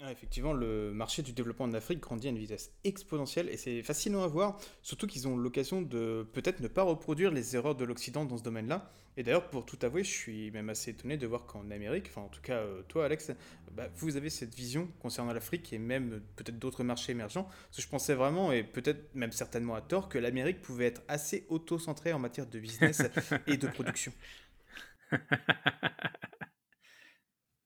Effectivement, 0.06 0.54
le 0.54 0.92
marché 0.94 1.24
du 1.24 1.34
développement 1.34 1.66
en 1.66 1.74
Afrique 1.74 2.00
grandit 2.00 2.28
à 2.28 2.30
une 2.30 2.38
vitesse 2.38 2.72
exponentielle 2.84 3.50
et 3.50 3.58
c'est 3.58 3.82
fascinant 3.82 4.24
à 4.24 4.28
voir, 4.28 4.60
surtout 4.84 5.08
qu'ils 5.08 5.28
ont 5.28 5.36
l'occasion 5.36 5.82
de 5.82 6.28
peut-être 6.34 6.60
ne 6.60 6.68
pas 6.68 6.84
reproduire 6.84 7.32
les 7.32 7.56
erreurs 7.56 7.76
de 7.76 7.84
l'Occident 7.84 8.24
dans 8.26 8.38
ce 8.38 8.44
domaine-là. 8.44 8.92
Et 9.18 9.24
d'ailleurs, 9.24 9.50
pour 9.50 9.66
tout 9.66 9.80
avouer, 9.82 10.04
je 10.04 10.12
suis 10.12 10.52
même 10.52 10.70
assez 10.70 10.92
étonné 10.92 11.18
de 11.18 11.26
voir 11.26 11.48
qu'en 11.48 11.72
Amérique, 11.72 12.08
enfin 12.10 12.22
en 12.22 12.30
tout 12.30 12.42
cas 12.42 12.58
euh, 12.58 12.84
toi 12.88 13.06
Alex, 13.06 13.32
bah, 13.72 13.88
vous 13.96 14.16
avez 14.16 14.30
cette 14.30 14.54
vision 14.54 14.88
concernant 15.00 15.34
l'Afrique 15.34 15.74
et 15.74 15.80
même 15.80 16.22
peut-être 16.36 16.60
d'autres 16.60 16.84
marchés 16.84 17.14
émergents. 17.14 17.46
Parce 17.46 17.78
que 17.78 17.82
je 17.82 17.88
pensais 17.88 18.14
vraiment, 18.14 18.52
et 18.52 18.64
peut-être 18.64 19.16
même 19.16 19.32
certainement 19.32 19.74
à 19.74 19.82
tort, 19.82 20.10
que 20.10 20.20
l'Amérique 20.20 20.62
pouvait 20.62 20.86
être 20.86 21.02
assez 21.08 21.48
auto-centrée 21.50 22.14
en 22.14 22.20
matière 22.20 22.46
de 22.46 22.60
business 22.60 23.02
et 23.48 23.58
de 23.58 23.68
production. 23.68 24.14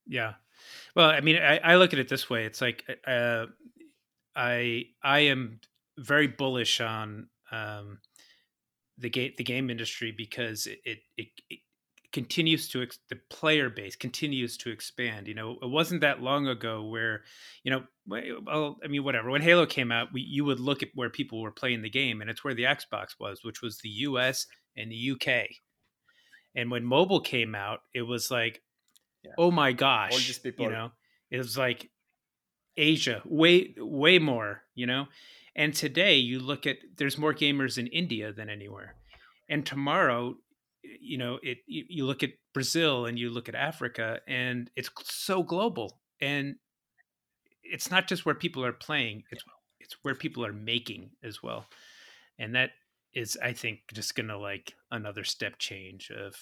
yeah. 0.08 0.40
Well, 0.96 1.10
I 1.10 1.22
mean, 1.22 1.38
I, 1.38 1.58
I 1.58 1.76
look 1.76 1.94
at 1.94 2.00
it 2.00 2.10
this 2.10 2.30
way. 2.30 2.46
It's 2.46 2.62
like 2.62 2.84
uh, 3.08 3.46
I 4.36 4.86
I 5.04 5.20
am 5.20 5.60
very 5.98 6.28
bullish 6.28 6.82
on 6.82 7.28
um, 7.52 8.00
the 8.98 9.10
game 9.10 9.34
the 9.38 9.44
game 9.44 9.70
industry 9.70 10.14
because 10.16 10.68
it, 10.68 11.00
it, 11.18 11.28
it, 11.50 11.60
continues 12.12 12.68
to 12.68 12.86
the 13.10 13.16
player 13.30 13.70
base 13.70 13.96
continues 13.96 14.58
to 14.58 14.70
expand 14.70 15.30
you 15.30 15.34
know 15.34 15.58
it 15.62 15.70
wasn't 15.70 16.02
that 16.02 16.22
long 16.22 16.46
ago 16.46 16.84
where 16.84 17.22
you 17.64 17.72
know 17.72 17.84
well 18.06 18.78
i 18.84 18.88
mean 18.88 19.02
whatever 19.02 19.30
when 19.30 19.42
halo 19.42 19.66
came 19.66 19.94
out 19.94 20.10
we, 20.12 20.20
you 20.20 20.44
would 20.44 20.60
look 20.60 20.84
at 20.84 20.90
where 20.94 21.10
people 21.10 21.42
were 21.42 21.52
playing 21.52 21.82
the 21.82 21.90
game 21.90 22.20
and 22.20 22.30
it's 22.30 22.44
where 22.44 22.54
the 22.54 22.64
xbox 22.64 23.12
was 23.18 23.40
which 23.44 23.62
was 23.62 23.78
the 23.78 23.90
us 23.90 24.46
and 24.76 24.92
the 24.92 25.12
uk 25.12 25.48
and 26.54 26.70
when 26.70 26.84
mobile 26.84 27.22
came 27.22 27.56
out 27.56 27.80
it 27.94 28.02
was 28.02 28.30
like 28.30 28.62
yeah. 29.24 29.32
oh 29.38 29.52
my 29.52 29.72
gosh 29.72 30.14
you 30.70 30.70
know 30.70 30.92
it 31.30 31.38
was 31.38 31.58
like 31.58 31.90
asia 32.78 33.22
way 33.26 33.74
way 33.78 34.20
more 34.20 34.64
you 34.76 34.88
know? 34.88 35.08
And 35.56 35.74
today 35.74 36.16
you 36.16 36.40
look 36.40 36.66
at 36.66 36.78
there's 36.98 37.18
more 37.18 37.34
gamers 37.34 37.78
in 37.78 37.88
india 37.88 38.32
than 38.34 38.50
anywhere. 38.50 38.96
And 39.50 39.66
tomorrow 39.66 40.36
you 41.00 41.18
know 41.18 41.40
it 41.44 41.60
you, 41.68 41.86
you 41.88 42.06
look 42.06 42.24
at 42.24 42.32
brazil 42.54 43.06
and 43.06 43.20
you 43.20 43.30
look 43.30 43.48
at 43.48 43.56
africa 43.56 44.22
and 44.28 44.70
it's 44.76 44.90
so 45.04 45.44
global. 45.44 46.00
And 46.20 46.56
it's 47.64 47.92
not 47.92 48.08
just 48.08 48.26
where 48.26 48.36
people 48.36 48.66
are 48.66 48.74
playing 48.74 49.24
it's 49.32 49.44
it's 49.80 49.96
where 50.04 50.16
people 50.16 50.46
are 50.46 50.54
making 50.54 51.12
as 51.24 51.44
well. 51.44 51.68
And 52.40 52.56
that 52.56 52.72
is 53.14 53.38
i 53.44 53.52
think 53.52 53.80
just 53.94 54.16
gonna 54.16 54.38
like 54.38 54.74
another 54.90 55.26
step 55.26 55.60
change 55.60 56.10
of 56.12 56.36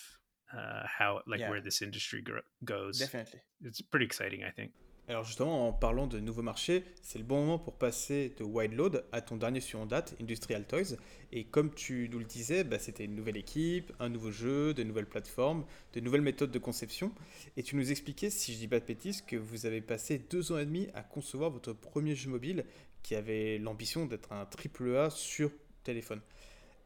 uh, 0.54 0.84
how 1.00 1.22
like 1.28 1.40
yeah. 1.40 1.50
where 1.50 1.62
this 1.62 1.82
industry 1.82 2.24
goes 2.64 3.00
definitely 3.00 3.40
it's 3.64 3.82
pretty 3.82 4.06
exciting 4.06 4.44
i 4.44 4.52
think 4.52 4.72
Alors 5.10 5.24
justement, 5.24 5.68
en 5.68 5.74
parlant 5.74 6.06
de 6.06 6.20
nouveaux 6.20 6.44
marchés, 6.44 6.84
c'est 7.02 7.18
le 7.18 7.26
bon 7.26 7.40
moment 7.40 7.58
pour 7.58 7.74
passer 7.80 8.32
de 8.38 8.44
Wild 8.44 8.74
Load 8.74 9.06
à 9.12 9.22
ton 9.22 9.38
dernier 9.38 9.60
sur 9.60 9.80
en 9.80 9.88
date, 9.88 10.16
Industrial 10.22 10.64
Toys. 10.68 10.98
Et 11.32 11.46
comme 11.46 11.74
tu 11.74 12.08
nous 12.12 12.20
le 12.20 12.26
disais, 12.26 12.64
bah, 12.64 12.78
c'était 12.78 13.06
une 13.06 13.16
nouvelle 13.16 13.36
équipe, 13.36 13.92
un 14.00 14.08
nouveau 14.10 14.30
jeu, 14.30 14.76
de 14.76 14.84
nouvelles 14.84 15.08
plateformes, 15.08 15.66
de 15.94 16.00
nouvelles 16.00 16.22
méthodes 16.22 16.52
de 16.52 16.60
conception. 16.60 17.12
Et 17.58 17.64
tu 17.64 17.76
nous 17.76 17.90
expliquais, 17.90 18.30
si 18.30 18.54
je 18.54 18.60
dis 18.60 18.68
pas 18.68 18.80
de 18.80 18.86
bêtises, 18.86 19.24
que 19.24 19.36
vous 19.36 19.66
avez 19.66 19.82
passé 19.82 20.20
deux 20.20 20.52
ans 20.52 20.60
et 20.60 20.66
demi 20.68 20.90
à 20.94 21.02
concevoir 21.02 21.50
votre 21.50 21.74
premier 21.74 22.14
jeu 22.14 22.30
mobile 22.30 22.64
qui 23.02 23.16
avait 23.16 23.58
l'ambition 23.58 24.06
d'être 24.06 24.32
un 24.32 24.46
triple 24.46 24.96
A 24.96 25.10
sur 25.10 25.50
téléphone. 25.84 26.22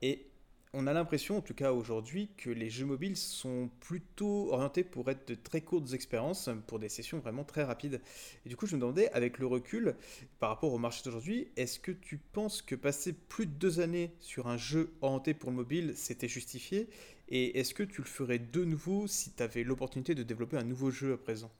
Et 0.01 0.27
on 0.75 0.87
a 0.87 0.93
l'impression, 0.93 1.37
en 1.37 1.41
tout 1.41 1.53
cas 1.53 1.71
aujourd'hui, 1.71 2.31
que 2.35 2.49
les 2.49 2.69
jeux 2.69 2.85
mobiles 2.85 3.15
sont 3.15 3.69
plutôt 3.79 4.51
orientés 4.51 4.83
pour 4.83 5.07
être 5.09 5.27
de 5.27 5.35
très 5.35 5.61
courtes 5.61 5.93
expériences, 5.93 6.49
pour 6.65 6.79
des 6.79 6.89
sessions 6.89 7.19
vraiment 7.19 7.43
très 7.43 7.63
rapides. 7.63 8.01
Et 8.45 8.49
du 8.49 8.55
coup, 8.55 8.65
je 8.65 8.75
me 8.75 8.81
demandais, 8.81 9.11
avec 9.11 9.37
le 9.37 9.45
recul, 9.45 9.95
par 10.39 10.49
rapport 10.49 10.73
au 10.73 10.79
marché 10.79 11.03
d'aujourd'hui, 11.05 11.47
est-ce 11.57 11.79
que 11.79 11.91
tu 11.91 12.17
penses 12.17 12.63
que 12.63 12.73
passer 12.73 13.13
plus 13.13 13.45
de 13.45 13.51
deux 13.51 13.79
années 13.81 14.15
sur 14.19 14.47
un 14.47 14.57
jeu 14.57 14.93
orienté 15.01 15.35
pour 15.35 15.51
le 15.51 15.57
mobile, 15.57 15.93
c'était 15.95 16.27
justifié? 16.27 16.89
Et 17.29 17.59
est-ce 17.59 17.75
que 17.75 17.83
tu 17.83 18.01
le 18.01 18.07
ferais 18.07 18.39
de 18.39 18.65
nouveau 18.65 19.05
si 19.05 19.31
tu 19.33 19.43
avais 19.43 19.63
l'opportunité 19.63 20.15
de 20.15 20.23
développer 20.23 20.57
un 20.57 20.63
nouveau 20.63 20.89
jeu 20.89 21.13
à 21.13 21.17
présent? 21.17 21.51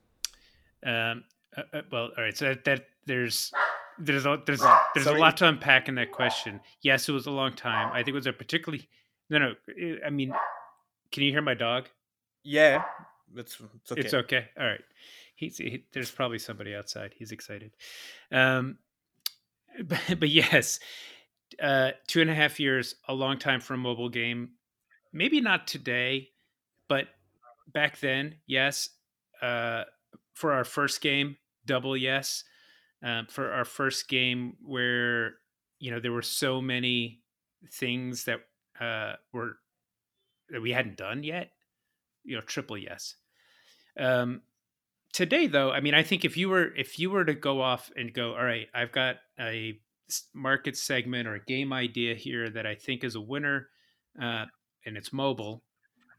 Um, 0.84 1.24
uh, 1.56 1.62
uh, 1.72 1.82
Well, 1.92 2.12
all 2.18 2.24
right, 2.24 2.36
so 2.36 2.56
that, 2.56 2.80
there's... 3.06 3.52
There's 4.00 4.26
a 4.26 4.42
there's 4.44 4.64
there's 4.96 5.06
a 5.06 5.14
lot 5.14 5.38
to 5.38 5.48
unpack 5.48 5.88
in 5.88 5.94
that 5.98 6.10
question. 6.10 6.60
Yes, 6.82 7.08
it 7.08 7.12
was 7.12 7.28
a 7.28 7.32
long 7.32 7.54
time. 7.54 7.92
I 7.94 7.98
think 7.98 8.16
it 8.16 8.16
was 8.16 8.26
a 8.26 8.34
particularly 8.34 8.90
No, 9.30 9.40
no. 9.40 9.54
Eh, 9.80 9.96
I 10.06 10.10
mean, 10.10 10.34
can 11.12 11.24
you 11.24 11.32
hear 11.32 11.42
my 11.42 11.54
dog? 11.54 11.88
Yeah, 12.44 12.84
it's, 13.36 13.62
it's 13.76 13.92
okay. 13.92 14.02
It's 14.02 14.14
okay. 14.14 14.46
All 14.60 14.66
right. 14.66 14.82
He's 15.36 15.58
he, 15.58 15.86
there's 15.94 16.12
probably 16.12 16.40
somebody 16.40 16.76
outside. 16.76 17.14
He's 17.18 17.32
excited. 17.32 17.72
Um, 18.32 18.78
but, 19.84 20.00
but 20.20 20.30
yes, 20.30 20.80
uh, 21.62 21.92
two 22.08 22.22
and 22.22 22.30
a 22.30 22.36
half 22.36 22.60
years, 22.60 22.96
a 23.08 23.14
long 23.14 23.38
time 23.38 23.60
for 23.60 23.74
a 23.74 23.78
mobile 23.78 24.10
game. 24.10 24.52
Maybe 25.12 25.42
not 25.42 25.68
today, 25.68 26.30
but 26.90 27.08
back 27.72 28.00
then, 28.00 28.36
yes. 28.48 28.90
Uh, 29.42 29.84
for 30.34 30.54
our 30.54 30.64
first 30.64 31.02
game, 31.02 31.38
double 31.66 31.96
yes. 31.96 32.44
Um, 33.04 33.28
for 33.30 33.52
our 33.52 33.66
first 33.66 34.08
game, 34.08 34.56
where 34.64 35.34
you 35.80 35.92
know 35.92 36.00
there 36.00 36.14
were 36.14 36.22
so 36.22 36.62
many 36.62 37.22
things 37.74 38.24
that 38.26 38.40
uh, 38.80 39.14
were 39.32 39.58
that 40.50 40.62
we 40.62 40.72
hadn't 40.72 40.98
done 40.98 41.24
yet, 41.24 41.52
you 42.24 42.36
know, 42.36 42.42
triple 42.42 42.78
yes. 42.78 43.16
Um, 43.98 44.42
today, 45.14 45.48
though, 45.48 45.72
I 45.72 45.80
mean, 45.80 45.94
I 45.94 46.04
think 46.04 46.26
if 46.26 46.36
you 46.38 46.50
were 46.50 46.74
if 46.76 47.00
you 47.00 47.10
were 47.10 47.26
to 47.26 47.34
go 47.34 47.62
off 47.62 47.92
and 47.96 48.14
go, 48.14 48.34
all 48.34 48.44
right, 48.44 48.68
I've 48.74 48.92
got 48.92 49.18
a 49.40 49.80
market 50.34 50.78
segment 50.78 51.28
or 51.28 51.36
a 51.36 51.44
game 51.44 51.72
idea 51.72 52.16
here 52.16 52.50
that 52.50 52.66
I 52.66 52.76
think 52.76 53.04
is 53.04 53.16
a 53.16 53.22
winner, 53.22 53.70
uh, 54.22 54.46
and 54.86 54.98
it's 54.98 55.14
mobile, 55.14 55.64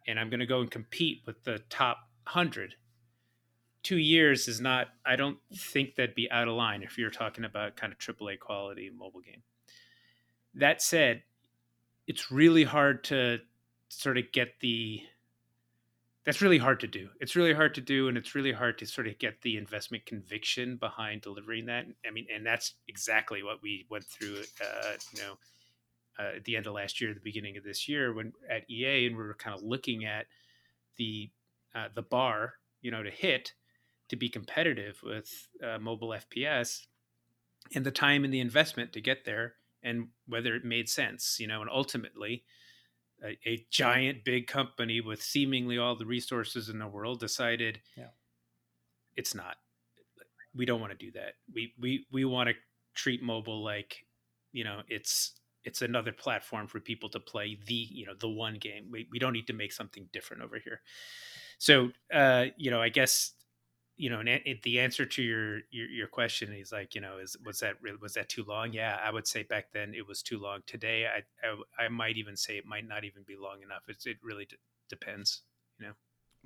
and 0.06 0.18
I'm 0.18 0.30
going 0.30 0.40
to 0.40 0.46
go 0.46 0.60
and 0.60 0.70
compete 0.70 1.22
with 1.26 1.44
the 1.44 1.60
top 1.68 1.98
hundred. 2.26 2.74
Two 3.82 3.98
years 3.98 4.48
is 4.48 4.60
not. 4.60 4.88
I 5.04 5.16
don't 5.16 5.38
think 5.54 5.96
that'd 5.96 6.14
be 6.14 6.30
out 6.30 6.48
of 6.48 6.54
line 6.54 6.82
if 6.82 6.96
you're 6.96 7.10
talking 7.10 7.44
about 7.44 7.76
kind 7.76 7.92
of 7.92 7.98
AAA 7.98 8.38
quality 8.38 8.90
mobile 8.96 9.20
game. 9.20 9.42
That 10.54 10.80
said, 10.80 11.22
it's 12.06 12.30
really 12.30 12.64
hard 12.64 13.04
to 13.04 13.38
sort 13.88 14.18
of 14.18 14.24
get 14.32 14.60
the 14.60 15.02
that's 16.24 16.40
really 16.40 16.58
hard 16.58 16.80
to 16.80 16.86
do. 16.86 17.10
It's 17.20 17.36
really 17.36 17.52
hard 17.52 17.74
to 17.74 17.82
do, 17.82 18.08
and 18.08 18.16
it's 18.16 18.34
really 18.34 18.52
hard 18.52 18.78
to 18.78 18.86
sort 18.86 19.06
of 19.06 19.18
get 19.18 19.42
the 19.42 19.58
investment 19.58 20.06
conviction 20.06 20.76
behind 20.76 21.20
delivering 21.20 21.66
that. 21.66 21.84
I 22.06 22.10
mean, 22.10 22.26
and 22.34 22.46
that's 22.46 22.74
exactly 22.88 23.42
what 23.42 23.62
we 23.62 23.86
went 23.90 24.06
through. 24.06 24.38
Uh, 24.60 24.92
you 25.12 25.22
know, 25.22 25.34
uh, 26.18 26.36
at 26.36 26.44
the 26.44 26.56
end 26.56 26.66
of 26.66 26.72
last 26.72 27.00
year, 27.00 27.12
the 27.12 27.20
beginning 27.20 27.58
of 27.58 27.64
this 27.64 27.88
year, 27.88 28.14
when 28.14 28.32
at 28.48 28.68
EA, 28.70 29.06
and 29.06 29.16
we 29.16 29.22
were 29.22 29.34
kind 29.34 29.54
of 29.54 29.62
looking 29.62 30.06
at 30.06 30.26
the 30.96 31.30
uh, 31.74 31.88
the 31.94 32.02
bar, 32.02 32.54
you 32.80 32.90
know, 32.90 33.02
to 33.02 33.10
hit 33.10 33.52
to 34.08 34.16
be 34.16 34.28
competitive 34.28 35.00
with 35.02 35.48
uh, 35.62 35.78
mobile 35.78 36.08
FPS, 36.08 36.86
and 37.74 37.84
the 37.84 37.90
time 37.90 38.24
and 38.24 38.32
the 38.32 38.40
investment 38.40 38.94
to 38.94 39.00
get 39.02 39.26
there 39.26 39.56
and 39.84 40.08
whether 40.26 40.54
it 40.54 40.64
made 40.64 40.88
sense, 40.88 41.36
you 41.38 41.46
know, 41.46 41.60
and 41.60 41.70
ultimately 41.70 42.44
a, 43.22 43.38
a 43.46 43.66
giant 43.70 44.24
big 44.24 44.46
company 44.46 45.00
with 45.00 45.22
seemingly 45.22 45.78
all 45.78 45.94
the 45.94 46.06
resources 46.06 46.68
in 46.68 46.78
the 46.78 46.88
world 46.88 47.20
decided 47.20 47.80
yeah. 47.96 48.08
it's 49.16 49.34
not. 49.34 49.56
We 50.54 50.64
don't 50.64 50.80
want 50.80 50.98
to 50.98 51.06
do 51.06 51.12
that. 51.12 51.34
We 51.52 51.74
we 51.80 52.06
we 52.12 52.24
want 52.24 52.48
to 52.48 52.54
treat 52.94 53.22
mobile 53.22 53.62
like, 53.62 54.04
you 54.52 54.64
know, 54.64 54.82
it's 54.88 55.32
it's 55.64 55.82
another 55.82 56.12
platform 56.12 56.66
for 56.66 56.78
people 56.78 57.08
to 57.08 57.20
play 57.20 57.58
the 57.66 57.74
you 57.74 58.06
know 58.06 58.14
the 58.18 58.28
one 58.28 58.54
game. 58.54 58.88
We 58.90 59.08
we 59.10 59.18
don't 59.18 59.32
need 59.32 59.48
to 59.48 59.52
make 59.52 59.72
something 59.72 60.08
different 60.12 60.42
over 60.42 60.58
here. 60.58 60.80
So 61.58 61.90
uh, 62.12 62.46
you 62.56 62.70
know, 62.70 62.80
I 62.80 62.88
guess 62.88 63.32
you 63.96 64.10
know, 64.10 64.20
and 64.20 64.28
it, 64.28 64.62
the 64.62 64.80
answer 64.80 65.04
to 65.06 65.22
your, 65.22 65.58
your, 65.70 65.88
your 65.88 66.06
question 66.08 66.52
is 66.52 66.72
like, 66.72 66.94
you 66.94 67.00
know, 67.00 67.18
is 67.18 67.36
was 67.44 67.60
that 67.60 67.80
really, 67.82 67.98
was 68.00 68.14
that 68.14 68.28
too 68.28 68.44
long? 68.46 68.72
Yeah, 68.72 68.98
I 69.04 69.10
would 69.10 69.26
say 69.26 69.42
back 69.44 69.72
then 69.72 69.94
it 69.94 70.06
was 70.06 70.22
too 70.22 70.38
long. 70.38 70.60
Today, 70.66 71.06
I 71.06 71.22
I, 71.46 71.84
I 71.84 71.88
might 71.88 72.16
even 72.16 72.36
say 72.36 72.56
it 72.58 72.66
might 72.66 72.86
not 72.88 73.04
even 73.04 73.22
be 73.24 73.36
long 73.36 73.62
enough. 73.62 73.82
It's, 73.88 74.06
it 74.06 74.18
really 74.22 74.46
d- 74.46 74.56
depends, 74.88 75.42
you 75.78 75.86
know. 75.86 75.92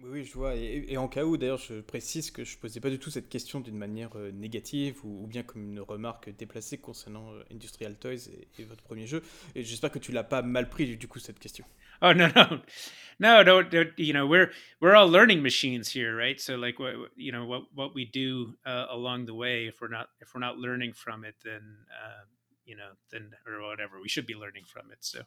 Oui, 0.05 0.25
je 0.25 0.33
vois. 0.35 0.55
Et, 0.55 0.97
en 0.97 1.09
cas 1.09 1.25
où, 1.25 1.37
d'ailleurs, 1.37 1.59
je 1.59 1.81
précise 1.81 2.31
que 2.31 2.45
je 2.45 2.57
posais 2.57 2.81
pas 2.81 2.91
du 2.91 3.01
tout 3.01 3.11
cette 3.11 3.29
question 3.29 3.59
d'une 3.59 3.77
manière 3.77 4.16
euh, 4.16 4.31
négative 4.31 5.05
ou, 5.05 5.27
bien 5.27 5.43
comme 5.43 5.73
une 5.73 5.81
remarque 5.81 6.31
déplacée 6.37 6.79
concernant 6.79 7.33
euh, 7.33 7.43
Industrial 7.51 7.97
Toys 7.97 8.31
et, 8.59 8.65
votre 8.65 8.85
premier 8.85 9.07
jeu. 9.09 9.23
Et 9.57 9.65
j'espère 9.65 9.91
que 9.91 9.99
tu 9.99 10.12
l'as 10.12 10.23
pas 10.23 10.43
mal 10.43 10.69
pris 10.69 10.97
du 10.97 11.09
coup 11.09 11.19
cette 11.19 11.41
question. 11.41 11.65
Oh 12.01 12.12
no 12.15 12.29
no 12.29 12.61
no 13.19 13.43
don't, 13.43 13.69
don't 13.70 13.93
you 13.99 14.12
know 14.12 14.25
we're 14.25 14.53
we're 14.81 14.95
all 14.95 15.11
learning 15.11 15.43
machines 15.43 15.93
here 15.93 16.16
right? 16.16 16.41
So 16.41 16.55
like 16.55 16.79
what 16.79 16.95
you 17.16 17.33
know 17.33 17.45
what 17.45 17.65
what 17.75 17.93
we 17.93 18.05
do 18.05 18.55
uh, 18.65 18.87
along 18.91 19.27
the 19.27 19.35
way 19.35 19.66
if 19.66 19.81
we're 19.81 19.91
not 19.91 20.11
if 20.20 20.33
we're 20.33 20.41
not 20.41 20.59
learning 20.59 20.93
from 20.93 21.25
it 21.25 21.35
then 21.43 21.87
uh, 21.91 22.25
you 22.65 22.77
know 22.77 22.91
then 23.11 23.33
or 23.49 23.66
whatever 23.66 24.01
we 24.01 24.09
should 24.09 24.27
be 24.27 24.35
learning 24.35 24.65
from 24.65 24.93
it 24.93 24.99
so 25.01 25.23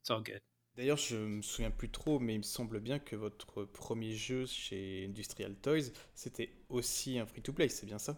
it's 0.00 0.10
all 0.10 0.20
good 0.20 0.40
D'ailleurs, 0.76 0.96
je 0.96 1.16
me 1.16 1.42
souviens 1.42 1.70
plus 1.70 1.90
trop, 1.90 2.18
mais 2.18 2.34
il 2.34 2.38
me 2.38 2.42
semble 2.42 2.80
bien 2.80 2.98
que 2.98 3.14
votre 3.14 3.64
premier 3.64 4.14
jeu 4.14 4.46
chez 4.46 5.04
Industrial 5.06 5.54
Toys, 5.54 5.92
c'était 6.14 6.50
aussi 6.70 7.18
un 7.18 7.26
free-to-play, 7.26 7.68
c'est 7.68 7.84
bien 7.86 7.98
ça? 7.98 8.16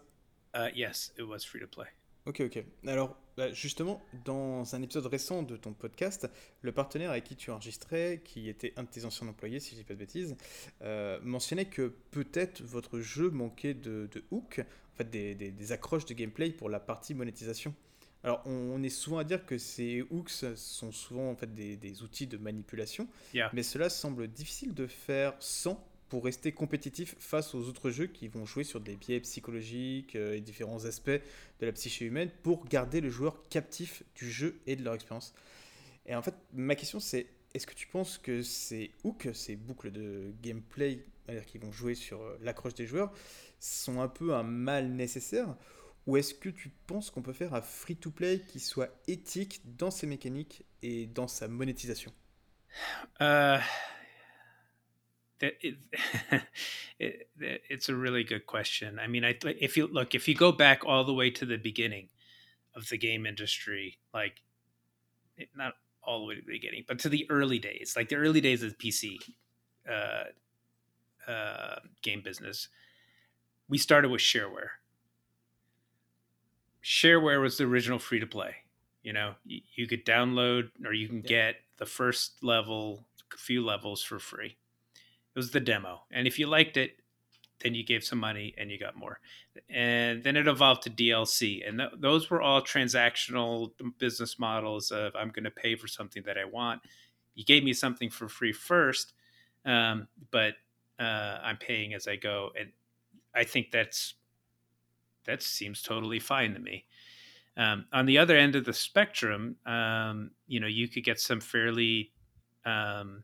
Uh, 0.55 0.69
Yes, 0.73 1.13
it 1.17 1.25
was 1.25 1.39
free-to-play. 1.39 1.87
Ok, 2.25 2.39
ok. 2.39 2.63
Alors, 2.87 3.17
bah, 3.35 3.51
justement, 3.51 4.01
dans 4.23 4.73
un 4.73 4.81
épisode 4.81 5.05
récent 5.05 5.43
de 5.43 5.57
ton 5.57 5.73
podcast, 5.73 6.27
le 6.61 6.71
partenaire 6.71 7.11
avec 7.11 7.25
qui 7.25 7.35
tu 7.35 7.51
enregistrais, 7.51 8.21
qui 8.23 8.47
était 8.47 8.73
un 8.77 8.83
de 8.83 8.89
tes 8.89 9.03
anciens 9.03 9.27
employés, 9.27 9.59
si 9.59 9.71
je 9.71 9.81
dis 9.81 9.83
pas 9.83 9.93
de 9.93 9.99
bêtises, 9.99 10.37
euh, 10.81 11.19
mentionnait 11.21 11.65
que 11.65 11.93
peut-être 12.11 12.63
votre 12.63 12.99
jeu 12.99 13.29
manquait 13.29 13.73
de, 13.73 14.09
de 14.11 14.23
hook, 14.31 14.59
en 14.93 14.95
fait 14.95 15.09
des, 15.09 15.35
des, 15.35 15.71
accroches 15.73 16.05
de 16.05 16.13
gameplay 16.13 16.51
pour 16.51 16.69
la 16.69 16.79
partie 16.79 17.13
monétisation. 17.13 17.75
Alors, 18.25 18.41
on, 18.47 18.81
est 18.81 18.89
souvent 18.89 19.19
à 19.19 19.23
dire 19.23 19.45
que 19.45 19.59
ces 19.59 20.01
hooks 20.09 20.31
sont 20.55 20.91
souvent 20.91 21.29
en 21.29 21.35
fait 21.35 21.53
des, 21.53 21.77
des 21.77 22.01
outils 22.01 22.25
de 22.25 22.37
manipulation, 22.37 23.07
mais 23.53 23.61
cela 23.61 23.87
semble 23.87 24.27
difficile 24.27 24.73
de 24.73 24.87
faire 24.87 25.35
sans 25.39 25.79
pour 26.09 26.25
rester 26.25 26.51
compétitif 26.51 27.15
face 27.19 27.53
aux 27.53 27.67
autres 27.67 27.91
jeux 27.91 28.07
qui 28.07 28.27
vont 28.27 28.45
jouer 28.45 28.63
sur 28.63 28.79
des 28.79 28.95
biais 28.95 29.19
psychologiques 29.19 30.15
euh, 30.15 30.35
et 30.35 30.41
différents 30.41 30.85
aspects 30.85 31.09
de 31.09 31.65
la 31.65 31.71
psyché 31.71 32.05
humaine 32.05 32.31
pour 32.41 32.65
garder 32.65 32.99
le 32.99 33.09
joueur 33.09 33.47
captif 33.49 34.03
du 34.15 34.31
jeu 34.31 34.59
et 34.65 34.75
de 34.75 34.83
leur 34.83 34.95
expérience. 34.95 35.33
Et 36.07 36.15
en 36.15 36.23
fait, 36.23 36.33
ma 36.53 36.75
question 36.75 36.99
c'est 36.99 37.27
est-ce 37.53 37.67
que 37.67 37.75
tu 37.75 37.85
penses 37.87 38.17
que 38.17 38.41
ou 39.03 39.13
que 39.13 39.33
ces 39.33 39.55
boucles 39.55 39.91
de 39.91 40.33
gameplay, 40.41 40.99
c'est-à-dire 41.25 41.45
qui 41.45 41.59
vont 41.59 41.71
jouer 41.71 41.93
sur 41.93 42.21
euh, 42.21 42.39
l'accroche 42.41 42.73
des 42.73 42.87
joueurs, 42.87 43.11
sont 43.59 44.01
un 44.01 44.07
peu 44.07 44.33
un 44.33 44.43
mal 44.43 44.89
nécessaire 44.89 45.55
ou 46.07 46.17
est-ce 46.17 46.33
que 46.33 46.49
tu 46.49 46.69
penses 46.87 47.09
qu'on 47.09 47.21
peut 47.21 47.33
faire 47.33 47.53
un 47.53 47.61
free-to-play 47.61 48.41
qui 48.47 48.59
soit 48.59 48.89
éthique 49.07 49.61
dans 49.77 49.91
ses 49.91 50.05
mécaniques 50.05 50.63
et 50.81 51.07
dans 51.07 51.27
sa 51.27 51.47
monétisation? 51.47 52.13
Uh, 53.19 53.59
it, 55.41 55.77
it, 56.99 57.29
it's 57.39 57.89
a 57.89 57.95
really 57.95 58.23
good 58.23 58.45
question. 58.45 58.99
I 58.99 59.07
mean, 59.07 59.23
I, 59.23 59.35
if 59.59 59.77
you 59.77 59.87
look, 59.87 60.13
if 60.13 60.27
you 60.27 60.35
go 60.35 60.51
back 60.51 60.85
all 60.85 61.03
the 61.03 61.13
way 61.13 61.31
to 61.31 61.45
the 61.45 61.57
beginning 61.57 62.09
of 62.75 62.87
the 62.89 62.97
game 62.97 63.25
industry, 63.25 63.97
like 64.13 64.41
not 65.55 65.73
all 66.03 66.19
the 66.19 66.25
way 66.25 66.35
to 66.35 66.41
the 66.41 66.51
beginning, 66.51 66.83
but 66.87 66.99
to 66.99 67.09
the 67.09 67.25
early 67.29 67.59
days, 67.59 67.95
like 67.95 68.09
the 68.09 68.15
early 68.15 68.41
days 68.41 68.61
of 68.61 68.75
the 68.77 68.91
PC 68.91 69.17
uh, 69.89 70.25
uh, 71.31 71.79
game 72.01 72.21
business, 72.21 72.67
we 73.67 73.77
started 73.77 74.09
with 74.09 74.21
shareware. 74.21 74.77
Shareware 76.85 77.41
was 77.41 77.57
the 77.57 77.63
original 77.63 77.97
free 77.97 78.19
to 78.19 78.27
play. 78.27 78.55
You 79.01 79.11
know, 79.11 79.33
you, 79.43 79.61
you, 79.73 79.87
could 79.87 80.05
download 80.05 80.69
or 80.85 80.93
you 80.93 81.07
can 81.07 81.17
yeah. 81.23 81.29
get 81.29 81.55
the 81.77 81.85
first 81.85 82.43
level, 82.43 83.07
few 83.35 83.65
levels 83.65 84.03
for 84.03 84.19
free. 84.19 84.55
It 84.95 85.39
was 85.39 85.49
the 85.49 85.59
demo, 85.59 86.03
and 86.11 86.27
if 86.27 86.39
you 86.39 86.47
liked 86.47 86.77
it, 86.77 86.97
then 87.61 87.73
you 87.73 87.83
gave 87.83 88.03
some 88.03 88.19
money 88.19 88.53
and 88.57 88.69
you 88.69 88.77
got 88.77 88.95
more. 88.95 89.19
And 89.69 90.23
then 90.23 90.37
it 90.37 90.47
evolved 90.47 90.83
to 90.83 90.89
DLC. 90.89 91.67
And 91.67 91.79
th- 91.79 91.91
those 91.97 92.29
were 92.29 92.41
all 92.41 92.61
transactional 92.61 93.71
business 93.97 94.37
models 94.37 94.91
of 94.91 95.15
I'm 95.15 95.29
going 95.29 95.45
to 95.45 95.51
pay 95.51 95.75
for 95.75 95.87
something 95.87 96.23
that 96.25 96.37
I 96.37 96.45
want. 96.45 96.81
You 97.33 97.43
gave 97.43 97.63
me 97.63 97.73
something 97.73 98.09
for 98.09 98.27
free 98.27 98.53
first, 98.53 99.13
um, 99.65 100.07
but 100.31 100.53
uh, 100.99 101.39
I'm 101.43 101.57
paying 101.57 101.93
as 101.93 102.07
I 102.07 102.17
go. 102.17 102.51
And 102.57 102.69
I 103.33 103.43
think 103.43 103.71
that's 103.71 104.15
that 105.25 105.41
seems 105.41 105.81
totally 105.81 106.19
fine 106.19 106.53
to 106.53 106.59
me. 106.59 106.85
Um, 107.57 107.85
on 107.93 108.05
the 108.05 108.17
other 108.17 108.35
end 108.35 108.55
of 108.55 108.65
the 108.65 108.73
spectrum, 108.73 109.55
um, 109.65 110.31
you 110.47 110.59
know, 110.59 110.67
you 110.67 110.87
could 110.87 111.03
get 111.03 111.19
some 111.19 111.39
fairly 111.39 112.11
um, 112.65 113.23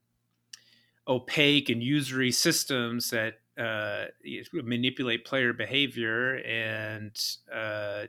opaque 1.08 1.70
and 1.70 1.84
usury 1.84 2.32
systems 2.32 3.10
that 3.10 3.36
uh, 3.58 4.06
manipulate 4.54 5.26
player 5.26 5.54
behavior 5.54 6.38
and 6.38 7.12
uh, 7.54 8.06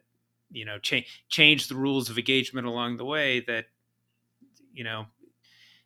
you 0.50 0.64
know 0.64 0.78
cha- 0.78 1.04
change 1.28 1.68
the 1.68 1.74
rules 1.74 2.08
of 2.08 2.18
engagement 2.18 2.66
along 2.66 2.96
the 2.96 3.04
way 3.04 3.40
that 3.40 3.66
you 4.72 4.84
know 4.84 5.06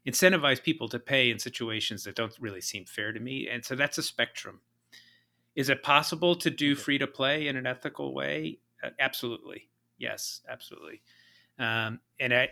incentivize 0.06 0.62
people 0.62 0.88
to 0.88 0.98
pay 0.98 1.30
in 1.30 1.38
situations 1.38 2.04
that 2.04 2.14
don't 2.14 2.36
really 2.38 2.60
seem 2.60 2.84
fair 2.84 3.12
to 3.12 3.20
me 3.20 3.48
and 3.48 3.64
so 3.64 3.74
that's 3.74 3.98
a 3.98 4.02
spectrum 4.02 4.60
is 5.56 5.68
it 5.68 5.82
possible 5.82 6.36
to 6.36 6.50
do 6.50 6.76
free 6.76 6.98
to 6.98 7.06
play 7.06 7.48
in 7.48 7.56
an 7.56 7.66
ethical 7.66 8.14
way 8.14 8.58
uh, 8.84 8.90
absolutely 9.00 9.68
yes 9.98 10.42
absolutely 10.48 11.02
um, 11.58 11.98
and 12.20 12.32
I, 12.32 12.48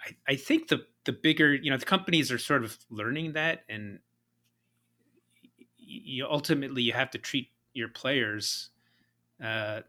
I 0.00 0.16
i 0.28 0.36
think 0.36 0.68
the 0.68 0.86
the 1.04 1.12
bigger 1.12 1.54
you 1.54 1.70
know 1.70 1.76
the 1.76 1.86
companies 1.86 2.30
are 2.30 2.38
sort 2.38 2.64
of 2.64 2.78
learning 2.90 3.32
that 3.32 3.64
and 3.68 3.98
you 5.76 6.26
ultimately 6.26 6.82
you 6.82 6.92
have 6.92 7.10
to 7.10 7.18
treat 7.18 7.48
your 7.72 7.88
players 7.88 8.70
uh, 9.42 9.80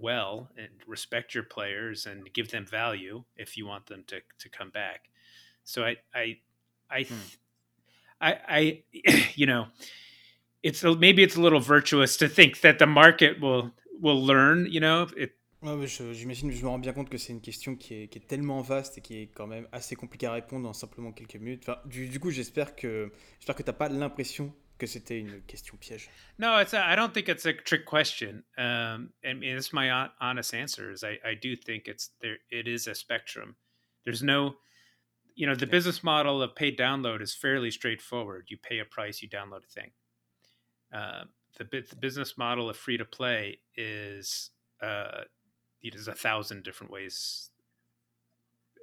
well 0.00 0.50
and 0.56 0.68
respect 0.86 1.34
your 1.34 1.44
players 1.44 2.06
and 2.06 2.32
give 2.32 2.50
them 2.50 2.66
value 2.66 3.24
if 3.36 3.56
you 3.56 3.66
want 3.66 3.86
them 3.86 4.04
to 4.06 4.20
to 4.38 4.48
come 4.48 4.70
back. 4.70 5.08
So 5.64 5.84
I 5.84 5.96
I 6.14 6.38
I 6.90 7.02
hmm. 7.02 7.14
I, 8.20 8.38
I 8.48 8.82
you 9.34 9.46
know 9.46 9.66
it's 10.64 10.82
maybe 10.82 11.22
it's 11.22 11.36
a 11.36 11.40
little 11.40 11.60
virtuous 11.60 12.16
to 12.16 12.28
think 12.28 12.60
that 12.62 12.78
the 12.78 12.86
market 12.86 13.40
will 13.40 13.70
will 14.00 14.20
learn. 14.20 14.66
You 14.68 14.80
know 14.80 15.06
it, 15.16 15.32
Ouais, 15.64 15.86
j'imagine, 15.86 16.50
je, 16.50 16.58
je 16.58 16.62
me 16.62 16.68
rends 16.68 16.78
bien 16.78 16.92
compte 16.92 17.08
que 17.08 17.16
c'est 17.16 17.32
une 17.32 17.40
question 17.40 17.74
qui 17.74 17.94
est, 17.94 18.08
qui 18.08 18.18
est, 18.18 18.26
tellement 18.28 18.60
vaste 18.60 18.98
et 18.98 19.00
qui 19.00 19.22
est 19.22 19.26
quand 19.28 19.46
même 19.46 19.66
assez 19.72 19.96
compliquée 19.96 20.26
à 20.26 20.32
répondre 20.32 20.68
en 20.68 20.74
simplement 20.74 21.10
quelques 21.10 21.36
minutes. 21.36 21.62
Enfin, 21.66 21.80
du, 21.86 22.06
du 22.06 22.20
coup, 22.20 22.30
j'espère 22.30 22.76
que, 22.76 23.10
j'espère 23.38 23.56
que 23.56 23.62
pas 23.62 23.88
l'impression 23.88 24.54
que 24.76 24.86
c'était 24.86 25.18
une 25.18 25.40
question 25.46 25.78
piège. 25.78 26.10
No, 26.38 26.60
it's 26.60 26.74
a, 26.74 26.92
I 26.92 26.96
don't 26.96 27.14
think 27.14 27.28
it's 27.28 27.46
a 27.46 27.54
trick 27.54 27.86
question. 27.86 28.42
Um, 28.58 29.14
and 29.24 29.42
it's 29.42 29.72
my 29.72 30.10
honest 30.20 30.52
answer 30.52 30.92
is 30.92 31.02
I, 31.02 31.18
I 31.24 31.34
do 31.34 31.56
think 31.56 31.88
it's 31.88 32.10
there. 32.20 32.36
It 32.50 32.68
is 32.68 32.86
a 32.86 32.94
spectrum. 32.94 33.56
There's 34.04 34.22
no, 34.22 34.56
you 35.34 35.46
know, 35.46 35.54
the 35.54 35.66
business 35.66 36.04
model 36.04 36.42
of 36.42 36.54
paid 36.54 36.76
download 36.76 37.22
is 37.22 37.34
fairly 37.34 37.70
straightforward. 37.70 38.48
You 38.50 38.58
pay 38.58 38.80
a 38.80 38.84
price, 38.84 39.22
you 39.22 39.30
download 39.30 39.64
a 39.64 39.80
thing. 39.80 39.92
Uh, 40.94 41.24
the, 41.58 41.64
the 41.64 41.96
business 41.96 42.38
model 42.38 42.70
of 42.70 42.76
free 42.76 42.96
to 42.96 43.04
play 43.04 43.58
is 43.76 44.50
uh, 44.82 45.22
there's 45.82 46.08
a 46.08 46.14
thousand 46.14 46.62
different 46.62 46.92
ways 46.92 47.50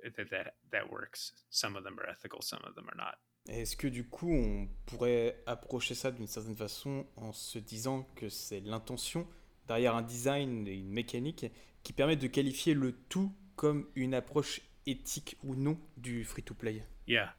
that, 0.03 0.29
that 0.29 0.53
that 0.71 0.91
works. 0.91 1.31
Some 1.49 1.75
of 1.75 1.83
them 1.83 1.97
are 1.99 2.09
ethical, 2.09 2.41
some 2.41 2.61
of 2.67 2.75
them 2.75 2.85
are 2.89 2.97
not. 2.97 3.15
Est-ce 3.49 3.75
que 3.75 3.87
du 3.87 4.03
coup 4.03 4.31
on 4.31 4.67
pourrait 4.85 5.41
approcher 5.47 5.95
ça 5.95 6.11
d'une 6.11 6.27
certaine 6.27 6.55
façon 6.55 7.07
en 7.15 7.31
se 7.31 7.57
disant 7.57 8.03
que 8.15 8.29
c'est 8.29 8.59
l'intention 8.59 9.27
derrière 9.67 9.95
un 9.95 10.03
design 10.03 10.67
et 10.67 10.75
une 10.75 10.91
mécanique 10.91 11.47
qui 11.81 11.93
permet 11.93 12.15
de 12.15 12.27
qualifier 12.27 12.75
le 12.75 12.91
tout 13.09 13.33
comme 13.55 13.89
une 13.95 14.13
approche 14.13 14.61
éthique 14.85 15.37
ou 15.43 15.55
non 15.55 15.79
du 15.97 16.23
free-to-play 16.23 16.85
Yeah. 17.07 17.33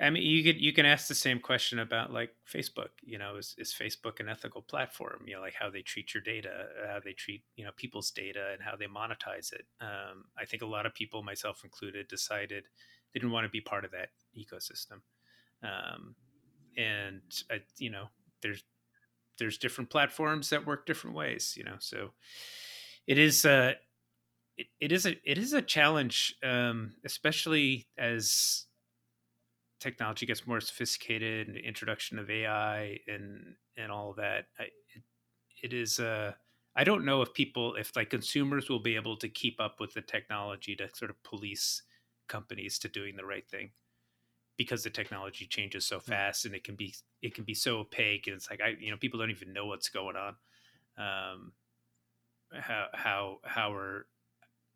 I 0.00 0.10
mean, 0.10 0.24
you 0.24 0.42
could 0.42 0.60
you 0.60 0.72
can 0.72 0.86
ask 0.86 1.06
the 1.06 1.14
same 1.14 1.38
question 1.38 1.78
about 1.78 2.12
like 2.12 2.30
Facebook. 2.52 2.90
You 3.02 3.18
know, 3.18 3.36
is 3.36 3.54
is 3.58 3.72
Facebook 3.72 4.18
an 4.18 4.28
ethical 4.28 4.62
platform? 4.62 5.22
You 5.26 5.34
know, 5.34 5.40
like 5.40 5.54
how 5.54 5.70
they 5.70 5.82
treat 5.82 6.14
your 6.14 6.22
data, 6.22 6.66
how 6.88 6.98
they 7.04 7.12
treat 7.12 7.42
you 7.54 7.64
know 7.64 7.70
people's 7.76 8.10
data, 8.10 8.50
and 8.52 8.62
how 8.62 8.74
they 8.76 8.86
monetize 8.86 9.52
it. 9.52 9.66
Um, 9.80 10.24
I 10.38 10.46
think 10.46 10.62
a 10.62 10.66
lot 10.66 10.86
of 10.86 10.94
people, 10.94 11.22
myself 11.22 11.62
included, 11.62 12.08
decided 12.08 12.64
they 13.12 13.20
didn't 13.20 13.32
want 13.32 13.44
to 13.44 13.50
be 13.50 13.60
part 13.60 13.84
of 13.84 13.92
that 13.92 14.08
ecosystem. 14.36 15.00
Um, 15.62 16.16
and 16.76 17.22
I, 17.48 17.60
you 17.78 17.90
know, 17.90 18.08
there's 18.42 18.64
there's 19.38 19.58
different 19.58 19.90
platforms 19.90 20.50
that 20.50 20.66
work 20.66 20.86
different 20.86 21.14
ways. 21.14 21.54
You 21.56 21.62
know, 21.62 21.76
so 21.78 22.10
it 23.06 23.18
is 23.18 23.44
a 23.44 23.52
uh, 23.52 23.72
it, 24.56 24.66
it 24.80 24.92
is 24.92 25.06
a 25.06 25.16
it 25.24 25.38
is 25.38 25.52
a 25.52 25.62
challenge, 25.62 26.34
um, 26.42 26.94
especially 27.04 27.86
as 27.96 28.66
technology 29.84 30.26
gets 30.26 30.46
more 30.46 30.60
sophisticated 30.60 31.46
and 31.46 31.56
the 31.56 31.60
introduction 31.60 32.18
of 32.18 32.30
AI 32.30 32.98
and 33.06 33.54
and 33.76 33.92
all 33.92 34.10
of 34.10 34.16
that. 34.16 34.46
I, 34.58 34.64
it, 34.64 35.02
it 35.62 35.72
is 35.72 36.00
uh, 36.00 36.32
I 36.74 36.84
don't 36.84 37.04
know 37.04 37.22
if 37.22 37.34
people 37.34 37.74
if 37.76 37.94
like 37.94 38.10
consumers 38.10 38.68
will 38.68 38.80
be 38.80 38.96
able 38.96 39.16
to 39.18 39.28
keep 39.28 39.60
up 39.60 39.80
with 39.80 39.92
the 39.94 40.02
technology 40.02 40.74
to 40.76 40.88
sort 40.94 41.10
of 41.10 41.22
police 41.22 41.82
companies 42.28 42.78
to 42.80 42.88
doing 42.88 43.16
the 43.16 43.26
right 43.26 43.46
thing 43.48 43.70
because 44.56 44.82
the 44.82 44.90
technology 44.90 45.46
changes 45.46 45.86
so 45.86 46.00
fast 46.00 46.46
and 46.46 46.54
it 46.54 46.64
can 46.64 46.76
be 46.76 46.94
it 47.22 47.34
can 47.34 47.44
be 47.44 47.54
so 47.54 47.78
opaque 47.78 48.26
and 48.26 48.36
it's 48.36 48.50
like 48.50 48.62
I 48.62 48.74
you 48.80 48.90
know 48.90 48.96
people 48.96 49.20
don't 49.20 49.30
even 49.30 49.52
know 49.52 49.66
what's 49.66 49.90
going 49.90 50.16
on 50.16 50.36
um 50.96 51.52
how 52.52 52.86
how 52.94 53.38
how 53.44 53.72
are 53.74 54.06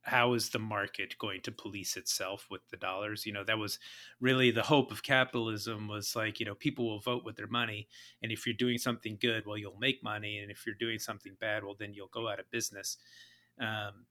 how 0.03 0.33
is 0.33 0.49
the 0.51 0.59
market 0.59 1.19
going 1.19 1.41
to 1.41 1.53
police 1.53 1.97
itself 1.97 2.47
with 2.51 2.63
the 2.71 2.77
dollars 2.77 3.27
you 3.27 3.33
know 3.33 3.45
that 3.45 3.59
was 3.59 3.79
really 4.21 4.51
the 4.51 4.63
hope 4.63 4.91
of 4.91 5.03
capitalism 5.03 5.89
was 5.89 6.15
like 6.17 6.41
you 6.41 6.47
know 6.47 6.55
people 6.55 6.89
will 6.89 7.01
vote 7.01 7.25
with 7.25 7.37
their 7.37 7.49
money 7.49 7.89
and 8.23 8.33
if 8.33 8.47
you're 8.47 8.55
doing 8.55 8.79
something 8.79 9.19
good 9.21 9.45
well 9.45 9.59
you'll 9.59 9.79
make 9.79 10.03
money 10.03 10.39
and 10.39 10.51
if 10.51 10.65
you're 10.65 10.75
doing 10.75 10.99
something 10.99 11.37
bad 11.41 11.65
well 11.65 11.77
then 11.79 11.93
you'll 11.93 12.09
go 12.09 12.29
out 12.29 12.41
of 12.41 12.51
business 12.51 12.97
um, 13.61 14.07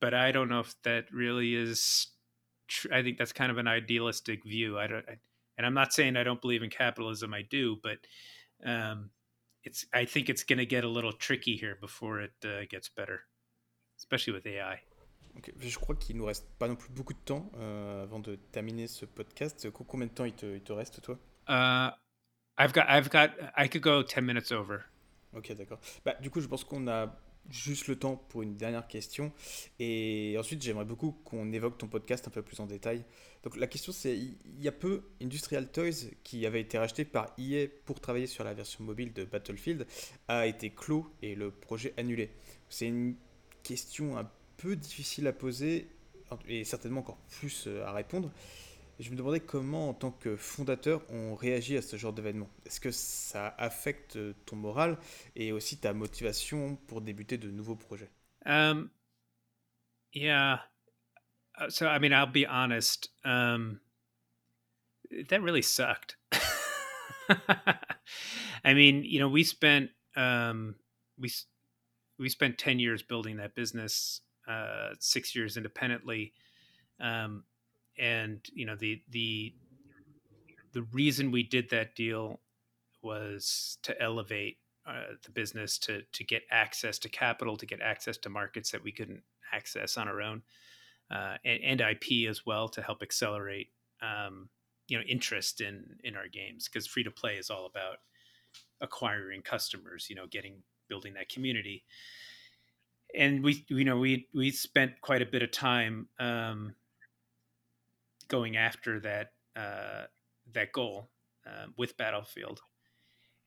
but 0.00 0.12
i 0.12 0.30
don't 0.30 0.48
know 0.48 0.60
if 0.60 0.74
that 0.82 1.04
really 1.12 1.54
is 1.54 2.08
tr- 2.68 2.92
I 2.92 3.02
think 3.02 3.18
that's 3.18 3.32
kind 3.32 3.50
of 3.50 3.58
an 3.58 3.68
idealistic 3.68 4.44
view. 4.44 4.78
I 4.78 4.86
don't, 4.86 5.04
I, 5.08 5.16
and 5.56 5.66
I'm 5.66 5.74
not 5.74 5.92
saying 5.92 6.16
I 6.16 6.24
don't 6.24 6.40
believe 6.40 6.62
in 6.62 6.70
capitalism. 6.70 7.32
I 7.32 7.42
do, 7.42 7.76
but 7.82 7.98
um, 8.64 9.10
it's. 9.62 9.86
I 9.92 10.04
think 10.04 10.28
it's 10.28 10.42
going 10.42 10.58
to 10.58 10.66
get 10.66 10.84
a 10.84 10.88
little 10.88 11.12
tricky 11.12 11.56
here 11.56 11.76
before 11.80 12.20
it 12.20 12.32
uh, 12.44 12.64
gets 12.68 12.88
better, 12.88 13.22
especially 13.98 14.32
with 14.32 14.46
AI. 14.46 14.80
Okay. 15.38 15.52
Je 15.58 15.78
crois 15.78 15.96
qu'il 15.96 16.16
nous 16.16 16.24
reste 16.24 16.46
pas 16.58 16.68
non 16.68 16.76
plus 16.76 16.90
beaucoup 16.90 17.12
de 17.12 17.18
temps 17.18 17.50
euh, 17.56 18.02
avant 18.04 18.20
de 18.20 18.36
terminer 18.52 18.86
ce 18.86 19.04
podcast. 19.04 19.68
Combien 19.70 20.06
de 20.06 20.12
temps 20.12 20.24
il 20.24 20.34
te, 20.34 20.46
il 20.46 20.62
te 20.62 20.72
reste, 20.72 21.00
toi? 21.02 21.18
Uh, 21.48 21.90
I've 22.58 22.72
got, 22.72 22.84
I've 22.88 23.10
got, 23.10 23.30
I 23.56 23.68
could 23.68 23.82
go 23.82 24.02
10 24.02 24.20
minutes 24.22 24.52
over. 24.52 24.78
Ok, 25.34 25.52
d'accord. 25.54 25.80
Bah, 26.04 26.14
du 26.20 26.30
coup, 26.30 26.40
je 26.40 26.46
pense 26.46 26.62
qu'on 26.64 26.86
a 26.86 27.14
juste 27.50 27.88
le 27.88 27.96
temps 27.96 28.16
pour 28.16 28.42
une 28.42 28.56
dernière 28.56 28.86
question. 28.86 29.32
Et 29.78 30.36
ensuite, 30.38 30.62
j'aimerais 30.62 30.84
beaucoup 30.84 31.12
qu'on 31.24 31.52
évoque 31.52 31.78
ton 31.78 31.88
podcast 31.88 32.26
un 32.28 32.30
peu 32.30 32.42
plus 32.42 32.60
en 32.60 32.66
détail. 32.66 33.04
Donc 33.42 33.56
la 33.56 33.66
question 33.66 33.92
c'est, 33.92 34.16
il 34.16 34.60
y 34.60 34.68
a 34.68 34.72
peu, 34.72 35.02
Industrial 35.22 35.70
Toys, 35.70 36.10
qui 36.22 36.46
avait 36.46 36.60
été 36.60 36.78
racheté 36.78 37.04
par 37.04 37.34
EA 37.38 37.66
pour 37.84 38.00
travailler 38.00 38.26
sur 38.26 38.44
la 38.44 38.54
version 38.54 38.84
mobile 38.84 39.12
de 39.12 39.24
Battlefield, 39.24 39.86
a 40.28 40.46
été 40.46 40.70
clos 40.70 41.06
et 41.20 41.34
le 41.34 41.50
projet 41.50 41.92
annulé. 41.96 42.30
C'est 42.68 42.86
une 42.86 43.16
question 43.62 44.16
un 44.16 44.30
peu 44.56 44.76
difficile 44.76 45.26
à 45.26 45.32
poser 45.32 45.88
et 46.48 46.64
certainement 46.64 47.00
encore 47.00 47.18
plus 47.38 47.66
euh, 47.66 47.84
à 47.84 47.92
répondre. 47.92 48.30
Je 49.00 49.10
me 49.10 49.16
demandais 49.16 49.40
comment, 49.40 49.88
en 49.88 49.94
tant 49.94 50.12
que 50.12 50.36
fondateur, 50.36 51.02
on 51.10 51.34
réagit 51.34 51.76
à 51.76 51.82
ce 51.82 51.96
genre 51.96 52.12
d'événement. 52.12 52.48
Est-ce 52.64 52.80
que 52.80 52.92
ça 52.92 53.48
affecte 53.58 54.18
ton 54.46 54.54
moral 54.54 54.98
et 55.34 55.50
aussi 55.50 55.78
ta 55.78 55.92
motivation 55.92 56.76
pour 56.86 57.00
débuter 57.00 57.36
de 57.36 57.50
nouveaux 57.50 57.74
projets? 57.74 58.10
Um, 58.46 58.90
yeah. 60.12 60.60
Uh, 61.58 61.70
So, 61.70 61.86
I 61.86 61.98
mean, 61.98 62.12
I'll 62.12 62.26
be 62.26 62.46
honest. 62.46 63.10
Um, 63.24 63.80
that 65.28 65.42
really 65.42 65.62
sucked. 65.62 66.16
I 68.64 68.74
mean, 68.74 69.04
you 69.04 69.18
know, 69.18 69.28
we 69.28 69.44
spent 69.44 69.90
um, 70.16 70.74
we 71.18 71.30
we 72.18 72.28
spent 72.28 72.58
ten 72.58 72.78
years 72.78 73.02
building 73.02 73.36
that 73.36 73.54
business, 73.54 74.20
uh, 74.48 74.90
six 74.98 75.34
years 75.34 75.56
independently, 75.56 76.32
um, 77.00 77.44
and 77.98 78.40
you 78.52 78.66
know 78.66 78.76
the 78.76 79.02
the 79.10 79.54
the 80.72 80.82
reason 80.92 81.30
we 81.30 81.42
did 81.42 81.70
that 81.70 81.94
deal 81.94 82.40
was 83.02 83.78
to 83.82 84.00
elevate 84.00 84.58
uh, 84.86 85.14
the 85.24 85.30
business 85.30 85.78
to 85.78 86.02
to 86.12 86.24
get 86.24 86.42
access 86.50 86.98
to 86.98 87.08
capital, 87.08 87.56
to 87.56 87.66
get 87.66 87.80
access 87.80 88.16
to 88.18 88.28
markets 88.28 88.70
that 88.70 88.82
we 88.82 88.92
couldn't 88.92 89.22
access 89.52 89.96
on 89.96 90.08
our 90.08 90.20
own, 90.20 90.42
uh, 91.10 91.36
and, 91.44 91.80
and 91.80 91.80
IP 91.80 92.28
as 92.28 92.44
well 92.44 92.68
to 92.68 92.82
help 92.82 93.02
accelerate 93.02 93.68
um, 94.02 94.48
you 94.88 94.98
know 94.98 95.04
interest 95.04 95.60
in 95.60 95.96
in 96.04 96.16
our 96.16 96.28
games 96.28 96.68
because 96.68 96.86
free 96.86 97.04
to 97.04 97.10
play 97.10 97.34
is 97.34 97.50
all 97.50 97.66
about 97.66 97.98
acquiring 98.80 99.42
customers, 99.42 100.06
you 100.08 100.16
know, 100.16 100.26
getting 100.26 100.62
building 100.88 101.14
that 101.14 101.28
community. 101.28 101.84
And 103.16 103.44
we 103.44 103.64
you 103.68 103.84
know 103.84 103.98
we 103.98 104.28
we 104.34 104.50
spent 104.50 105.00
quite 105.00 105.22
a 105.22 105.26
bit 105.26 105.42
of 105.42 105.50
time 105.50 106.08
um, 106.18 106.74
going 108.28 108.56
after 108.56 109.00
that 109.00 109.32
uh, 109.54 110.04
that 110.52 110.72
goal 110.72 111.10
uh, 111.46 111.66
with 111.76 111.96
Battlefield, 111.96 112.60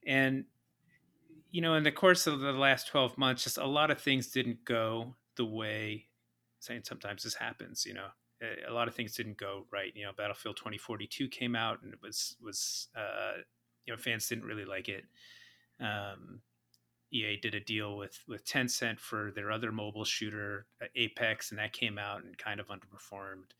and 0.06 0.46
you 1.52 1.62
know, 1.62 1.76
in 1.76 1.84
the 1.84 1.92
course 1.92 2.28
of 2.28 2.40
the 2.40 2.52
last 2.52 2.88
12 2.88 3.18
months, 3.18 3.44
just 3.44 3.58
a 3.58 3.66
lot 3.66 3.92
of 3.92 4.00
things 4.00 4.28
didn't 4.28 4.66
go 4.66 5.16
the 5.36 5.46
way, 5.46 6.06
saying 6.60 6.82
sometimes 6.84 7.24
this 7.24 7.36
happens, 7.36 7.86
you 7.86 7.94
know, 7.94 8.08
a 8.42 8.70
a 8.70 8.74
lot 8.74 8.88
of 8.88 8.96
things 8.96 9.16
didn't 9.16 9.38
go 9.38 9.66
right. 9.72 9.92
You 9.96 10.06
know, 10.06 10.12
Battlefield 10.16 10.58
2042 10.58 11.28
came 11.30 11.56
out 11.56 11.82
and 11.82 11.94
it 11.94 12.00
was, 12.02 12.36
was, 12.42 12.90
uh, 12.96 13.42
you 13.86 13.94
know, 13.94 13.98
fans 13.98 14.28
didn't 14.28 14.46
really 14.46 14.66
like 14.66 14.90
it. 14.90 15.06
Um, 15.80 16.42
EA 17.12 17.38
did 17.38 17.56
a 17.56 17.60
deal 17.60 17.98
with, 17.98 18.20
with 18.28 18.46
Tencent 18.46 19.00
for 19.00 19.32
their 19.34 19.52
other 19.52 19.72
mobile 19.72 20.04
shooter, 20.04 20.66
uh, 20.82 20.86
Apex, 20.96 21.52
and 21.52 21.60
that 21.60 21.74
came 21.74 21.98
out 21.98 22.24
and 22.24 22.38
kind 22.38 22.60
of 22.60 22.68
underperformed. 22.68 23.52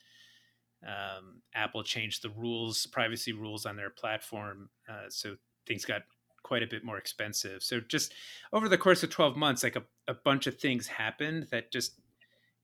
Um, 0.86 1.42
Apple 1.56 1.84
changed 1.84 2.24
the 2.24 2.30
rules, 2.30 2.86
privacy 2.88 3.32
rules 3.32 3.66
on 3.66 3.76
their 3.76 3.90
platform. 3.90 4.70
Uh, 4.90 5.10
so 5.10 5.36
things 5.66 5.86
got 5.86 6.04
quite 6.44 6.64
a 6.64 6.68
bit 6.68 6.84
more 6.84 6.98
expensive. 6.98 7.64
So 7.64 7.80
just 7.80 8.14
over 8.54 8.70
the 8.70 8.78
course 8.78 9.04
of 9.04 9.10
12 9.10 9.36
months, 9.36 9.64
like 9.64 9.76
a, 9.76 9.84
a 10.08 10.14
bunch 10.14 10.48
of 10.48 10.60
things 10.60 10.88
happened 10.88 11.48
that 11.52 11.72
just 11.72 12.00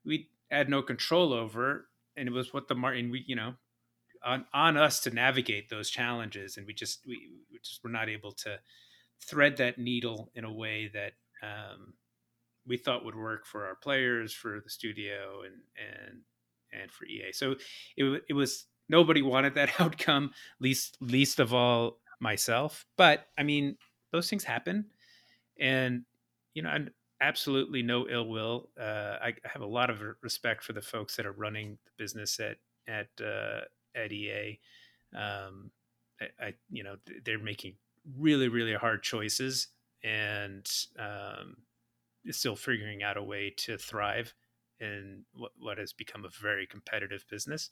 we 0.05 0.29
had 0.51 0.69
no 0.69 0.81
control 0.81 1.33
over. 1.33 1.87
And 2.15 2.27
it 2.27 2.31
was 2.31 2.53
what 2.53 2.67
the 2.67 2.75
martin 2.75 3.09
we, 3.09 3.23
you 3.25 3.35
know, 3.35 3.55
on, 4.23 4.45
on 4.53 4.77
us 4.77 4.99
to 5.01 5.09
navigate 5.09 5.69
those 5.69 5.89
challenges. 5.89 6.57
And 6.57 6.67
we 6.67 6.73
just, 6.73 7.05
we, 7.07 7.29
we 7.51 7.59
just 7.63 7.83
were 7.83 7.89
not 7.89 8.09
able 8.09 8.31
to 8.33 8.59
thread 9.21 9.57
that 9.57 9.77
needle 9.77 10.31
in 10.35 10.45
a 10.45 10.51
way 10.51 10.89
that, 10.93 11.13
um, 11.41 11.93
we 12.65 12.77
thought 12.77 13.03
would 13.03 13.15
work 13.15 13.45
for 13.45 13.65
our 13.65 13.75
players, 13.75 14.33
for 14.33 14.61
the 14.63 14.69
studio 14.69 15.41
and, 15.43 15.55
and, 15.77 16.19
and 16.81 16.91
for 16.91 17.05
EA. 17.05 17.33
So 17.33 17.55
it, 17.97 18.23
it 18.29 18.33
was, 18.33 18.67
nobody 18.87 19.21
wanted 19.21 19.55
that 19.55 19.69
outcome, 19.79 20.31
least, 20.59 20.97
least 21.01 21.39
of 21.39 21.53
all 21.53 21.99
myself. 22.19 22.85
But 22.97 23.27
I 23.37 23.43
mean, 23.43 23.77
those 24.11 24.29
things 24.29 24.43
happen, 24.43 24.85
and 25.59 26.03
you 26.53 26.63
know, 26.63 26.69
and 26.69 26.91
absolutely 27.21 27.83
no 27.83 28.07
ill 28.09 28.27
will. 28.27 28.69
Uh, 28.79 29.17
I 29.21 29.33
have 29.43 29.61
a 29.61 29.67
lot 29.67 29.89
of 29.89 30.01
respect 30.21 30.63
for 30.63 30.73
the 30.73 30.81
folks 30.81 31.15
that 31.17 31.25
are 31.25 31.33
running 31.33 31.77
the 31.85 31.91
business 31.97 32.39
at 32.39 32.57
at 32.87 33.09
uh, 33.23 33.61
at 33.95 34.11
EA. 34.11 34.59
Um, 35.15 35.71
I, 36.21 36.45
I, 36.47 36.53
you 36.71 36.83
know, 36.83 36.95
they're 37.25 37.39
making 37.39 37.75
really 38.17 38.47
really 38.47 38.73
hard 38.73 39.03
choices, 39.03 39.67
and 40.03 40.69
um, 40.99 41.57
still 42.31 42.55
figuring 42.55 43.03
out 43.03 43.17
a 43.17 43.23
way 43.23 43.53
to 43.57 43.77
thrive 43.77 44.33
in 44.79 45.23
what, 45.33 45.51
what 45.57 45.77
has 45.77 45.93
become 45.93 46.25
a 46.25 46.29
very 46.29 46.65
competitive 46.65 47.25
business. 47.29 47.69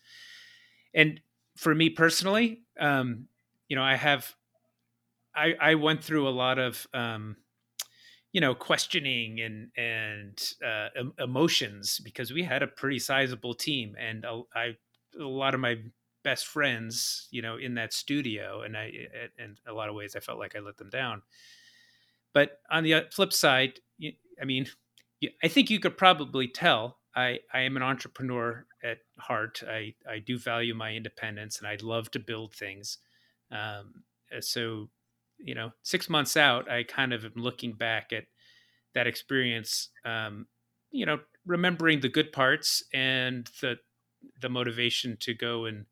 And 0.93 1.21
for 1.55 1.73
me 1.75 1.89
personally, 1.89 2.61
um, 2.79 3.27
you 3.67 3.75
know, 3.75 3.83
I 3.83 3.95
have 3.95 4.35
I, 5.35 5.53
I 5.59 5.75
went 5.75 6.03
through 6.03 6.27
a 6.27 6.29
lot 6.31 6.59
of 6.59 6.85
um, 6.93 7.37
you 8.31 8.41
know 8.41 8.53
questioning 8.53 9.39
and 9.41 9.69
and 9.77 10.53
uh, 10.65 10.89
emotions 11.19 11.99
because 12.03 12.31
we 12.31 12.43
had 12.43 12.63
a 12.63 12.67
pretty 12.67 12.99
sizable 12.99 13.53
team 13.53 13.95
and 13.99 14.25
a, 14.25 14.41
I 14.55 14.75
a 15.19 15.23
lot 15.23 15.53
of 15.53 15.59
my 15.59 15.77
best 16.23 16.47
friends 16.47 17.27
you 17.31 17.41
know 17.41 17.57
in 17.57 17.75
that 17.75 17.93
studio 17.93 18.61
and 18.61 18.77
I 18.77 18.91
in 19.39 19.57
a 19.67 19.73
lot 19.73 19.89
of 19.89 19.95
ways 19.95 20.15
I 20.15 20.19
felt 20.19 20.39
like 20.39 20.55
I 20.55 20.59
let 20.59 20.77
them 20.77 20.89
down. 20.89 21.21
But 22.33 22.59
on 22.69 22.83
the 22.83 23.07
flip 23.11 23.33
side, 23.33 23.79
I 24.41 24.45
mean, 24.45 24.67
I 25.43 25.49
think 25.49 25.69
you 25.69 25.79
could 25.79 25.97
probably 25.97 26.47
tell 26.47 26.97
I, 27.15 27.39
I 27.53 27.61
am 27.61 27.75
an 27.75 27.83
entrepreneur 27.83 28.65
at 28.83 28.99
heart. 29.19 29.61
I, 29.67 29.93
I 30.09 30.19
do 30.19 30.37
value 30.37 30.73
my 30.73 30.93
independence 30.93 31.59
and 31.59 31.67
I 31.67 31.77
love 31.81 32.09
to 32.11 32.19
build 32.19 32.53
things. 32.53 32.99
Um, 33.51 34.03
uh, 34.35 34.39
so 34.39 34.89
you 35.43 35.55
know, 35.55 35.71
six 35.81 36.09
months 36.09 36.37
out, 36.37 36.69
I 36.69 36.83
kind 36.83 37.13
of 37.13 37.25
am 37.25 37.33
looking 37.35 37.73
back 37.73 38.13
at 38.13 38.25
that 38.93 39.07
experience, 39.07 39.89
um, 40.05 40.47
you 40.91 41.05
know, 41.05 41.19
remembering 41.45 42.01
the 42.01 42.09
good 42.09 42.31
parts 42.31 42.83
and 42.93 43.49
the 43.59 43.77
the 44.39 44.49
motivation 44.49 45.17
to 45.19 45.33
go 45.33 45.65
and 45.65 45.85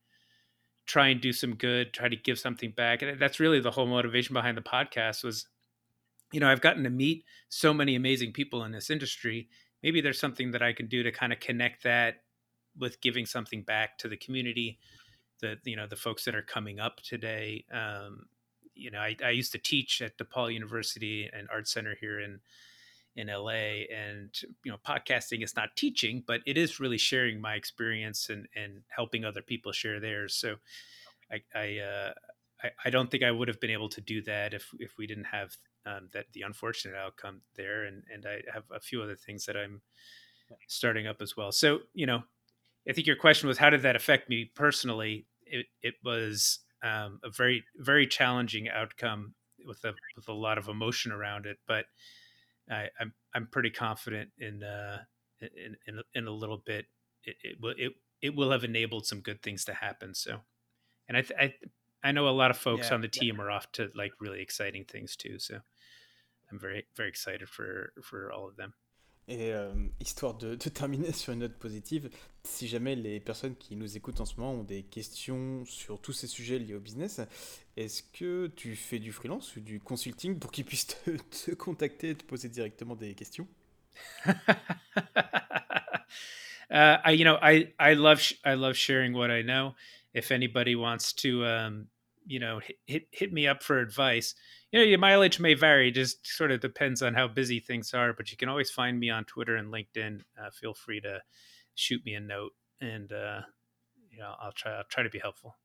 try 0.89 1.09
and 1.09 1.21
do 1.21 1.31
some 1.31 1.53
good, 1.53 1.93
try 1.93 2.09
to 2.09 2.15
give 2.15 2.39
something 2.39 2.71
back. 2.71 3.03
And 3.03 3.19
that's 3.19 3.39
really 3.39 3.59
the 3.59 3.69
whole 3.69 3.85
motivation 3.85 4.33
behind 4.33 4.57
the 4.57 4.61
podcast 4.61 5.23
was, 5.23 5.45
you 6.31 6.39
know, 6.39 6.49
I've 6.49 6.61
gotten 6.61 6.83
to 6.83 6.89
meet 6.89 7.25
so 7.47 7.75
many 7.75 7.95
amazing 7.95 8.33
people 8.33 8.63
in 8.63 8.71
this 8.71 8.89
industry. 8.89 9.49
Maybe 9.83 10.01
there's 10.01 10.19
something 10.19 10.49
that 10.49 10.63
I 10.63 10.73
can 10.73 10.87
do 10.87 11.03
to 11.03 11.11
kind 11.11 11.31
of 11.31 11.39
connect 11.39 11.83
that 11.83 12.23
with 12.75 13.01
giving 13.01 13.27
something 13.27 13.61
back 13.61 13.99
to 13.99 14.07
the 14.07 14.17
community, 14.17 14.79
the 15.41 15.57
you 15.63 15.75
know 15.75 15.85
the 15.85 15.95
folks 15.95 16.25
that 16.25 16.33
are 16.33 16.41
coming 16.41 16.79
up 16.79 17.01
today. 17.03 17.65
Um, 17.71 18.25
you 18.73 18.89
know, 18.89 18.99
I, 18.99 19.15
I 19.23 19.29
used 19.29 19.51
to 19.51 19.59
teach 19.59 20.01
at 20.01 20.17
DePaul 20.17 20.51
University 20.51 21.29
and 21.31 21.47
Art 21.51 21.67
Center 21.67 21.95
here 22.01 22.19
in 22.19 22.39
in 23.19 23.27
LA, 23.27 23.85
and 23.93 24.29
you 24.63 24.71
know, 24.71 24.77
podcasting 24.87 25.43
is 25.43 25.55
not 25.55 25.75
teaching, 25.75 26.23
but 26.25 26.41
it 26.45 26.57
is 26.57 26.79
really 26.79 26.97
sharing 26.97 27.41
my 27.41 27.55
experience 27.55 28.29
and 28.29 28.47
and 28.55 28.81
helping 28.87 29.25
other 29.25 29.41
people 29.41 29.71
share 29.71 29.99
theirs. 29.99 30.35
So, 30.35 30.55
I 31.31 31.41
I, 31.53 31.77
uh, 31.79 32.13
I, 32.63 32.69
I 32.85 32.89
don't 32.89 33.11
think 33.11 33.23
I 33.23 33.31
would 33.31 33.47
have 33.47 33.59
been 33.59 33.69
able 33.69 33.89
to 33.89 34.01
do 34.01 34.21
that 34.23 34.53
if 34.53 34.69
if 34.79 34.97
we 34.97 35.07
didn't 35.07 35.25
have 35.25 35.55
um, 35.85 36.09
that 36.13 36.25
the 36.33 36.41
unfortunate 36.41 36.95
outcome 36.95 37.41
there, 37.55 37.83
and 37.85 38.03
and 38.13 38.25
I 38.25 38.41
have 38.53 38.63
a 38.73 38.79
few 38.79 39.01
other 39.01 39.15
things 39.15 39.45
that 39.45 39.57
I'm 39.57 39.81
starting 40.67 41.07
up 41.07 41.21
as 41.21 41.35
well. 41.37 41.51
So, 41.51 41.79
you 41.93 42.05
know, 42.05 42.23
I 42.87 42.93
think 42.93 43.07
your 43.07 43.15
question 43.15 43.47
was 43.47 43.57
how 43.57 43.69
did 43.69 43.81
that 43.83 43.95
affect 43.95 44.29
me 44.29 44.51
personally? 44.55 45.27
It 45.45 45.67
it 45.81 45.95
was 46.03 46.59
um, 46.83 47.19
a 47.23 47.29
very 47.29 47.63
very 47.77 48.07
challenging 48.07 48.69
outcome 48.69 49.33
with 49.65 49.83
a 49.83 49.93
with 50.15 50.27
a 50.27 50.33
lot 50.33 50.57
of 50.57 50.67
emotion 50.67 51.11
around 51.11 51.45
it. 51.45 51.57
But 51.67 51.85
I, 52.69 52.89
I'm 52.99 53.13
I'm 53.33 53.47
pretty 53.47 53.71
confident 53.71 54.31
in 54.37 54.63
uh, 54.63 55.03
in, 55.41 55.77
in 55.87 56.01
in 56.13 56.27
a 56.27 56.31
little 56.31 56.57
bit 56.57 56.87
it, 57.23 57.37
it 57.43 57.59
will 57.61 57.75
it 57.77 57.93
it 58.21 58.35
will 58.35 58.51
have 58.51 58.63
enabled 58.63 59.07
some 59.07 59.21
good 59.21 59.41
things 59.41 59.65
to 59.65 59.73
happen. 59.73 60.13
So, 60.13 60.41
and 61.07 61.17
I 61.17 61.23
th- 61.23 61.39
I 61.39 61.55
I 62.03 62.11
know 62.13 62.27
a 62.29 62.31
lot 62.31 62.51
of 62.51 62.57
folks 62.57 62.91
Yeah, 62.91 62.93
on 62.93 63.01
the 63.01 63.09
team 63.09 63.41
are 63.41 63.51
off 63.51 63.71
to 63.73 63.91
like 63.95 64.13
really 64.21 64.41
exciting 64.41 64.85
things 64.85 65.15
too. 65.17 65.39
So 65.39 65.61
I'm 66.51 66.59
very 66.59 66.87
very 66.95 67.09
excited 67.09 67.49
for 67.49 67.93
for 68.03 68.31
all 68.31 68.47
of 68.47 68.55
them. 68.57 68.75
Et 69.29 69.53
euh, 69.53 69.71
histoire 69.99 70.33
de, 70.33 70.55
terminer 70.55 71.13
sur 71.13 71.33
une 71.33 71.39
note 71.39 71.53
positive, 71.53 72.09
si 72.43 72.67
jamais 72.67 72.95
les 72.95 73.19
personnes 73.19 73.55
qui 73.55 73.75
nous 73.75 73.95
écoutent 73.95 74.19
en 74.21 74.25
ce 74.25 74.35
moment 74.37 74.53
ont 74.53 74.63
des 74.63 74.81
questions 74.81 75.63
sur 75.65 76.01
tous 76.01 76.13
ces 76.13 76.25
sujets 76.25 76.57
liés 76.57 76.73
au 76.73 76.79
business, 76.79 77.21
est-ce 77.77 78.01
que 78.01 78.47
tu 78.47 78.75
fais 78.75 78.97
du 78.97 79.11
freelance 79.11 79.55
ou 79.55 79.59
du 79.59 79.79
consulting 79.79 80.39
pour 80.39 80.51
qu'ils 80.51 80.65
puissent 80.65 80.87
te, 80.87 81.11
te 81.45 81.51
contacter 81.51 82.09
et 82.09 82.15
te 82.15 82.23
poser 82.23 82.49
directement 82.49 82.95
des 82.95 83.13
questions? 83.13 83.47
Uh, 86.71 86.99
I 87.03 87.93
love 87.95 88.75
sharing 88.75 89.13
what 89.13 89.31
I 89.31 89.41
know. 89.41 89.73
If 90.13 90.31
anybody 90.31 90.75
wants 90.75 91.13
to, 91.13 91.43
um, 91.43 91.87
you 92.29 92.39
know, 92.39 92.61
hit, 92.85 93.07
hit, 93.11 93.33
me 93.33 93.47
up 93.47 93.63
for 93.63 93.79
advice, 93.79 94.35
you 94.71 94.79
know, 94.79 94.85
your 94.85 94.99
mileage 94.99 95.39
may 95.39 95.55
vary. 95.55 95.91
Just 95.91 96.27
sort 96.27 96.51
of 96.51 96.61
depends 96.61 97.01
on 97.01 97.15
how 97.15 97.27
busy 97.27 97.59
things 97.59 97.91
are. 97.95 98.13
But 98.13 98.29
you 98.29 98.37
can 98.37 98.49
always 98.49 98.69
find 98.69 98.99
me 98.99 99.09
on 99.09 99.25
Twitter 99.25 99.55
and 99.55 99.73
LinkedIn. 99.73 100.21
Uh, 100.39 100.51
feel 100.51 100.75
free 100.75 101.01
to 101.01 101.21
shoot 101.73 102.05
me 102.05 102.13
a 102.13 102.19
note, 102.19 102.51
and 102.79 103.11
uh, 103.11 103.41
you 104.11 104.19
know, 104.19 104.35
I'll 104.39 104.51
try 104.51 104.73
I'll 104.73 104.83
try 104.83 105.01
to 105.01 105.09
be 105.09 105.19
helpful. 105.19 105.55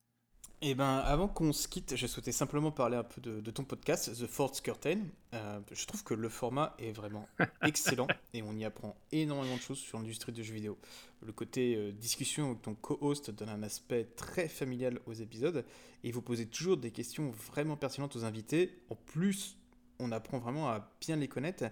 Eh 0.66 0.74
ben, 0.74 0.96
avant 1.04 1.28
qu'on 1.28 1.52
se 1.52 1.68
quitte, 1.68 1.94
je 1.94 2.06
souhaitais 2.06 2.32
simplement 2.32 2.70
parler 2.70 2.96
un 2.96 3.02
peu 3.02 3.20
de, 3.20 3.38
de 3.38 3.50
ton 3.50 3.64
podcast, 3.64 4.10
The 4.18 4.26
Fourth 4.26 4.62
Curtain. 4.62 5.00
Euh, 5.34 5.60
je 5.70 5.84
trouve 5.84 6.02
que 6.02 6.14
le 6.14 6.30
format 6.30 6.74
est 6.78 6.92
vraiment 6.92 7.28
excellent 7.62 8.06
et 8.32 8.40
on 8.40 8.56
y 8.56 8.64
apprend 8.64 8.96
énormément 9.12 9.56
de 9.56 9.60
choses 9.60 9.76
sur 9.76 9.98
l'industrie 9.98 10.32
du 10.32 10.42
jeu 10.42 10.54
vidéo. 10.54 10.78
Le 11.20 11.32
côté 11.32 11.76
euh, 11.76 11.92
discussion 11.92 12.46
avec 12.46 12.62
ton 12.62 12.74
co-host 12.74 13.30
donne 13.30 13.50
un 13.50 13.62
aspect 13.62 14.08
très 14.16 14.48
familial 14.48 15.00
aux 15.04 15.12
épisodes 15.12 15.66
et 16.02 16.10
vous 16.10 16.22
posez 16.22 16.46
toujours 16.46 16.78
des 16.78 16.92
questions 16.92 17.30
vraiment 17.30 17.76
pertinentes 17.76 18.16
aux 18.16 18.24
invités. 18.24 18.78
En 18.88 18.94
plus, 18.94 19.58
on 19.98 20.12
apprend 20.12 20.38
vraiment 20.38 20.70
à 20.70 20.90
bien 20.98 21.16
les 21.16 21.28
connaître. 21.28 21.64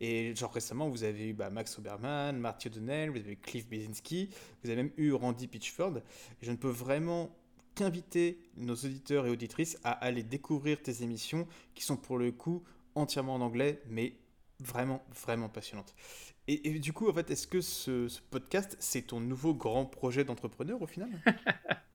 Et 0.00 0.34
genre 0.34 0.52
récemment, 0.52 0.88
vous 0.88 1.04
avez 1.04 1.28
eu 1.28 1.34
bah, 1.34 1.50
Max 1.50 1.78
Oberman, 1.78 2.36
Marty 2.36 2.66
O'Donnell, 2.66 3.10
vous 3.10 3.18
avez 3.18 3.34
eu 3.34 3.36
Cliff 3.36 3.68
Bezinski, 3.68 4.28
vous 4.64 4.70
avez 4.70 4.82
même 4.82 4.92
eu 4.96 5.12
Randy 5.12 5.46
Pitchford. 5.46 5.98
Et 5.98 6.46
je 6.46 6.50
ne 6.50 6.56
peux 6.56 6.68
vraiment 6.68 7.30
qu'inviter 7.74 8.38
nos 8.56 8.74
auditeurs 8.74 9.26
et 9.26 9.30
auditrices 9.30 9.78
à 9.84 9.92
aller 9.92 10.22
découvrir 10.22 10.82
tes 10.82 11.02
émissions 11.02 11.46
qui 11.74 11.84
sont 11.84 11.96
pour 11.96 12.18
le 12.18 12.32
coup 12.32 12.62
entièrement 12.94 13.34
en 13.34 13.40
anglais, 13.40 13.82
mais 13.88 14.14
vraiment, 14.60 15.04
vraiment 15.24 15.48
passionnantes. 15.48 15.94
Et, 16.48 16.80
du 16.80 16.92
coup, 16.92 17.08
en 17.08 17.12
fait, 17.12 17.30
est-ce 17.30 17.46
que 17.46 17.60
ce, 17.60 18.08
podcast, 18.30 18.76
c'est 18.80 19.02
ton 19.02 19.20
nouveau 19.20 19.54
grand 19.54 19.86
projet 19.86 20.24
d'entrepreneur 20.24 20.80
au 20.82 20.86
final? 20.86 21.10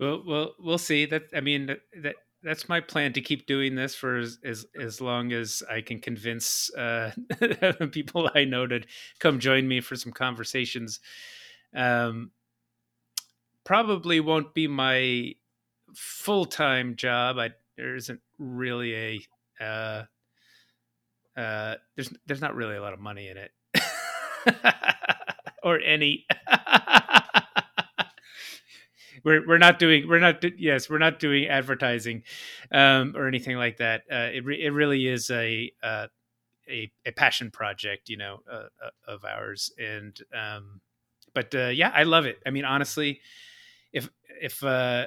Well, 0.00 0.52
well, 0.60 0.78
see. 0.78 1.08
I 1.34 1.40
mean, 1.40 1.66
that, 1.66 1.80
that 2.04 2.14
that's 2.42 2.68
my 2.68 2.80
plan 2.80 3.12
to 3.14 3.20
keep 3.20 3.46
doing 3.46 3.74
this 3.74 3.96
for 3.96 4.18
as 4.18 5.00
long 5.00 5.32
as 5.32 5.62
I 5.68 5.80
can 5.80 5.98
convince 5.98 6.72
uh, 6.74 7.10
people 7.90 8.30
I 8.34 8.44
know 8.44 8.66
to 8.66 8.80
come 9.18 9.40
join 9.40 9.66
me 9.66 9.80
for 9.80 9.96
some 9.96 10.12
conversations. 10.12 11.00
Um, 11.74 12.30
probably 13.68 14.18
won't 14.18 14.54
be 14.54 14.66
my 14.66 15.34
full 15.94 16.46
time 16.46 16.96
job. 16.96 17.38
I 17.38 17.50
there 17.76 17.96
isn't 17.96 18.20
really 18.38 18.94
a 18.94 19.20
uh, 19.62 20.04
uh, 21.38 21.74
there's 21.94 22.10
there's 22.26 22.40
not 22.40 22.54
really 22.54 22.76
a 22.76 22.80
lot 22.80 22.94
of 22.94 22.98
money 22.98 23.28
in 23.28 23.36
it 23.36 23.50
or 25.62 25.78
any. 25.80 26.24
we're 29.22 29.46
we're 29.46 29.58
not 29.58 29.78
doing 29.78 30.08
we're 30.08 30.18
not 30.18 30.42
yes 30.58 30.88
we're 30.88 30.96
not 30.96 31.18
doing 31.18 31.46
advertising 31.48 32.22
um, 32.72 33.12
or 33.14 33.28
anything 33.28 33.58
like 33.58 33.76
that. 33.76 34.04
Uh, 34.10 34.30
it 34.32 34.46
re- 34.46 34.64
it 34.64 34.70
really 34.70 35.06
is 35.06 35.30
a 35.30 35.70
uh, 35.82 36.06
a 36.70 36.90
a 37.04 37.12
passion 37.12 37.50
project, 37.50 38.08
you 38.08 38.16
know, 38.16 38.38
uh, 38.50 38.68
uh 38.82 38.90
of 39.06 39.26
ours. 39.26 39.70
And 39.78 40.18
um, 40.32 40.80
but 41.34 41.54
uh, 41.54 41.68
yeah, 41.68 41.92
I 41.94 42.04
love 42.04 42.24
it. 42.24 42.38
I 42.46 42.50
mean, 42.50 42.64
honestly, 42.64 43.20
if 43.92 44.08
if 44.40 44.62
uh, 44.62 45.06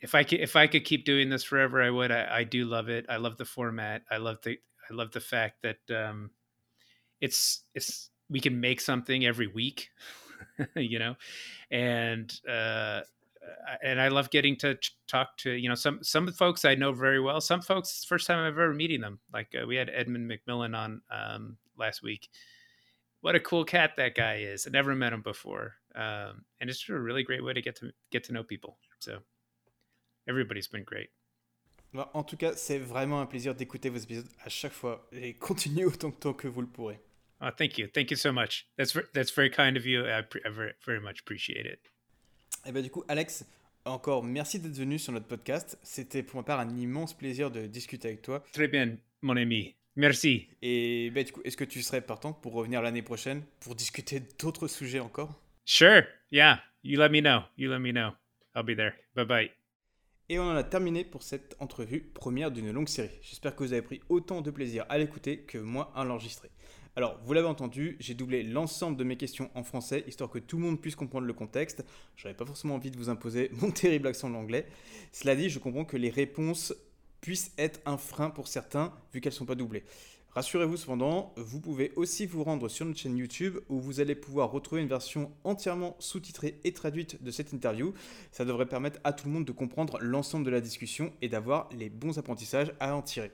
if 0.00 0.14
I 0.14 0.24
could 0.24 0.40
if 0.40 0.56
I 0.56 0.66
could 0.66 0.84
keep 0.84 1.04
doing 1.04 1.28
this 1.28 1.44
forever, 1.44 1.82
I 1.82 1.90
would. 1.90 2.10
I, 2.10 2.38
I 2.38 2.44
do 2.44 2.64
love 2.64 2.88
it. 2.88 3.06
I 3.08 3.16
love 3.16 3.36
the 3.36 3.44
format. 3.44 4.02
I 4.10 4.18
love 4.18 4.38
the 4.42 4.58
I 4.90 4.94
love 4.94 5.12
the 5.12 5.20
fact 5.20 5.62
that 5.62 5.78
um, 5.94 6.30
it's 7.20 7.64
it's 7.74 8.10
we 8.30 8.40
can 8.40 8.60
make 8.60 8.80
something 8.80 9.24
every 9.24 9.46
week, 9.46 9.90
you 10.76 10.98
know, 10.98 11.16
and 11.70 12.32
uh, 12.48 13.00
and 13.82 14.00
I 14.00 14.08
love 14.08 14.30
getting 14.30 14.56
to 14.58 14.78
talk 15.06 15.36
to 15.38 15.50
you 15.50 15.68
know 15.68 15.74
some 15.74 16.00
some 16.02 16.30
folks 16.32 16.64
I 16.64 16.74
know 16.74 16.92
very 16.92 17.20
well. 17.20 17.40
Some 17.40 17.60
folks, 17.60 18.04
first 18.04 18.26
time 18.26 18.38
I've 18.38 18.58
ever 18.58 18.74
meeting 18.74 19.00
them. 19.00 19.18
Like 19.32 19.54
uh, 19.60 19.66
we 19.66 19.76
had 19.76 19.90
Edmund 19.92 20.30
McMillen 20.30 20.76
on 20.76 21.02
um, 21.10 21.56
last 21.76 22.02
week. 22.02 22.28
What 23.20 23.34
a 23.34 23.40
cool 23.40 23.64
cat 23.64 23.92
that 23.96 24.14
guy 24.14 24.36
is! 24.36 24.66
I 24.66 24.70
never 24.70 24.94
met 24.94 25.12
him 25.12 25.22
before, 25.22 25.74
um, 25.94 26.44
and 26.60 26.68
it's 26.68 26.88
a 26.88 26.98
really 26.98 27.22
great 27.22 27.42
way 27.42 27.54
to 27.54 27.60
get 27.60 27.76
to 27.76 27.90
get 28.10 28.24
to 28.24 28.32
know 28.32 28.42
people. 28.44 28.78
So 28.98 29.20
everybody's 30.26 30.68
been 30.68 30.84
great. 30.84 31.10
En 32.12 32.22
tout 32.22 32.36
cas, 32.36 32.54
c'est 32.54 32.78
vraiment 32.78 33.20
un 33.22 33.26
plaisir 33.26 33.54
d'écouter 33.54 33.88
vos 33.88 33.98
épisodes 33.98 34.28
à 34.44 34.50
chaque 34.50 34.72
fois 34.72 35.08
et 35.12 35.34
continuez 35.34 35.86
autant 35.86 36.10
que 36.10 36.46
vous 36.46 36.60
le 36.60 36.66
pourrez. 36.66 37.00
Oh, 37.40 37.50
thank 37.56 37.78
you, 37.78 37.86
thank 37.86 38.10
you 38.10 38.16
so 38.16 38.32
much. 38.32 38.66
That's 38.76 38.96
that's 39.14 39.34
very 39.34 39.50
kind 39.50 39.76
of 39.76 39.86
you. 39.86 40.04
I, 40.04 40.20
I 40.44 40.50
very, 40.50 40.72
very 40.84 41.00
much 41.00 41.20
appreciate 41.20 41.66
it. 41.66 41.80
Et 42.66 42.72
bah 42.72 42.82
du 42.82 42.90
coup, 42.90 43.04
Alex, 43.08 43.44
encore 43.84 44.22
merci 44.22 44.58
d'être 44.58 44.76
venu 44.76 44.98
sur 44.98 45.12
notre 45.12 45.26
podcast. 45.26 45.78
C'était 45.82 46.22
pour 46.22 46.40
ma 46.40 46.42
part 46.42 46.60
un 46.60 46.76
immense 46.76 47.16
plaisir 47.16 47.50
de 47.50 47.66
discuter 47.66 48.08
avec 48.08 48.22
toi. 48.22 48.44
Très 48.52 48.68
bien, 48.68 48.96
mon 49.22 49.36
ami. 49.36 49.76
Merci. 49.96 50.48
Et 50.62 51.10
bah, 51.10 51.24
du 51.24 51.32
coup, 51.32 51.40
est-ce 51.44 51.56
que 51.56 51.64
tu 51.64 51.82
serais 51.82 52.00
partant 52.00 52.32
pour 52.32 52.52
revenir 52.52 52.82
l'année 52.82 53.02
prochaine 53.02 53.42
pour 53.60 53.74
discuter 53.74 54.20
d'autres 54.38 54.68
sujets 54.68 55.00
encore? 55.00 55.34
Sure. 55.70 56.04
Yeah. 56.30 56.60
You 56.82 56.98
let 56.98 57.10
me 57.10 57.20
know. 57.20 57.42
You 57.58 57.68
let 57.68 57.80
me 57.80 57.92
know. 57.92 58.12
I'll 58.56 58.62
be 58.62 58.74
there. 58.74 58.94
Bye 59.14 59.26
bye. 59.26 59.50
Et 60.30 60.38
on 60.38 60.44
en 60.44 60.56
a 60.56 60.64
terminé 60.64 61.04
pour 61.04 61.22
cette 61.22 61.56
entrevue 61.58 62.00
première 62.00 62.50
d'une 62.50 62.72
longue 62.72 62.88
série. 62.88 63.10
J'espère 63.20 63.54
que 63.54 63.62
vous 63.62 63.74
avez 63.74 63.82
pris 63.82 64.00
autant 64.08 64.40
de 64.40 64.50
plaisir 64.50 64.86
à 64.88 64.96
l'écouter 64.96 65.40
que 65.40 65.58
moi 65.58 65.92
à 65.94 66.04
l'enregistrer. 66.04 66.48
Alors, 66.96 67.20
vous 67.22 67.34
l'avez 67.34 67.46
entendu, 67.46 67.98
j'ai 68.00 68.14
doublé 68.14 68.44
l'ensemble 68.44 68.96
de 68.96 69.04
mes 69.04 69.18
questions 69.18 69.50
en 69.54 69.62
français, 69.62 70.04
histoire 70.06 70.30
que 70.30 70.38
tout 70.38 70.56
le 70.56 70.62
monde 70.62 70.80
puisse 70.80 70.96
comprendre 70.96 71.26
le 71.26 71.34
contexte. 71.34 71.84
Je 72.16 72.24
n'avais 72.24 72.36
pas 72.36 72.46
forcément 72.46 72.76
envie 72.76 72.90
de 72.90 72.96
vous 72.96 73.10
imposer 73.10 73.50
mon 73.60 73.70
terrible 73.70 74.06
accent 74.06 74.30
de 74.30 74.34
l'anglais. 74.34 74.66
Cela 75.12 75.36
dit, 75.36 75.50
je 75.50 75.58
comprends 75.58 75.84
que 75.84 75.98
les 75.98 76.08
réponses 76.08 76.74
puissent 77.20 77.52
être 77.58 77.80
un 77.84 77.98
frein 77.98 78.30
pour 78.30 78.48
certains, 78.48 78.94
vu 79.12 79.20
qu'elles 79.20 79.34
ne 79.34 79.36
sont 79.36 79.44
pas 79.44 79.54
doublées. 79.54 79.84
Rassurez-vous 80.30 80.76
cependant, 80.76 81.32
vous 81.36 81.60
pouvez 81.60 81.90
aussi 81.96 82.26
vous 82.26 82.44
rendre 82.44 82.68
sur 82.68 82.84
notre 82.84 82.98
chaîne 82.98 83.16
YouTube 83.16 83.58
où 83.68 83.80
vous 83.80 84.00
allez 84.00 84.14
pouvoir 84.14 84.50
retrouver 84.50 84.82
une 84.82 84.88
version 84.88 85.32
entièrement 85.42 85.96
sous-titrée 85.98 86.60
et 86.64 86.72
traduite 86.72 87.22
de 87.22 87.30
cette 87.30 87.52
interview. 87.52 87.94
Ça 88.30 88.44
devrait 88.44 88.66
permettre 88.66 89.00
à 89.04 89.12
tout 89.12 89.26
le 89.26 89.32
monde 89.32 89.46
de 89.46 89.52
comprendre 89.52 89.98
l'ensemble 90.00 90.44
de 90.44 90.50
la 90.50 90.60
discussion 90.60 91.12
et 91.22 91.28
d'avoir 91.28 91.68
les 91.76 91.88
bons 91.88 92.18
apprentissages 92.18 92.72
à 92.78 92.94
en 92.94 93.02
tirer. 93.02 93.32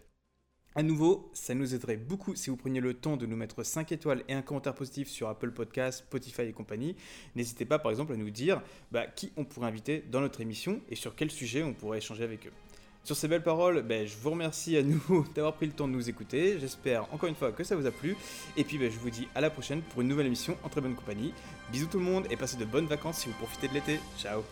À 0.76 0.82
nouveau, 0.82 1.30
ça 1.34 1.54
nous 1.54 1.74
aiderait 1.74 1.96
beaucoup 1.96 2.34
si 2.34 2.50
vous 2.50 2.56
preniez 2.56 2.80
le 2.80 2.94
temps 2.94 3.16
de 3.16 3.26
nous 3.26 3.36
mettre 3.36 3.62
5 3.62 3.92
étoiles 3.92 4.24
et 4.28 4.34
un 4.34 4.42
commentaire 4.42 4.74
positif 4.74 5.08
sur 5.08 5.28
Apple 5.28 5.52
Podcasts, 5.52 6.00
Spotify 6.00 6.42
et 6.42 6.52
compagnie. 6.52 6.96
N'hésitez 7.36 7.64
pas 7.64 7.78
par 7.78 7.92
exemple 7.92 8.12
à 8.12 8.16
nous 8.16 8.30
dire 8.30 8.60
bah, 8.90 9.06
qui 9.06 9.32
on 9.36 9.44
pourrait 9.44 9.68
inviter 9.68 10.02
dans 10.10 10.20
notre 10.20 10.40
émission 10.40 10.80
et 10.88 10.96
sur 10.96 11.14
quel 11.14 11.30
sujet 11.30 11.62
on 11.62 11.74
pourrait 11.74 11.98
échanger 11.98 12.24
avec 12.24 12.46
eux. 12.46 12.52
Sur 13.04 13.16
ces 13.16 13.28
belles 13.28 13.42
paroles, 13.42 13.82
ben, 13.82 14.06
je 14.06 14.14
vous 14.16 14.30
remercie 14.30 14.78
à 14.78 14.82
nouveau 14.82 15.26
d'avoir 15.34 15.52
pris 15.54 15.66
le 15.66 15.72
temps 15.72 15.86
de 15.86 15.92
nous 15.92 16.08
écouter. 16.08 16.58
J'espère 16.58 17.02
encore 17.12 17.28
une 17.28 17.34
fois 17.34 17.52
que 17.52 17.62
ça 17.62 17.76
vous 17.76 17.86
a 17.86 17.90
plu. 17.90 18.16
Et 18.56 18.64
puis 18.64 18.78
ben, 18.78 18.90
je 18.90 18.98
vous 18.98 19.10
dis 19.10 19.28
à 19.34 19.42
la 19.42 19.50
prochaine 19.50 19.82
pour 19.82 20.00
une 20.00 20.08
nouvelle 20.08 20.26
émission 20.26 20.56
en 20.64 20.70
très 20.70 20.80
bonne 20.80 20.94
compagnie. 20.94 21.34
Bisous 21.70 21.86
tout 21.86 21.98
le 21.98 22.04
monde 22.04 22.26
et 22.30 22.36
passez 22.36 22.56
de 22.56 22.64
bonnes 22.64 22.86
vacances 22.86 23.18
si 23.18 23.28
vous 23.28 23.34
profitez 23.34 23.68
de 23.68 23.74
l'été. 23.74 24.00
Ciao 24.18 24.42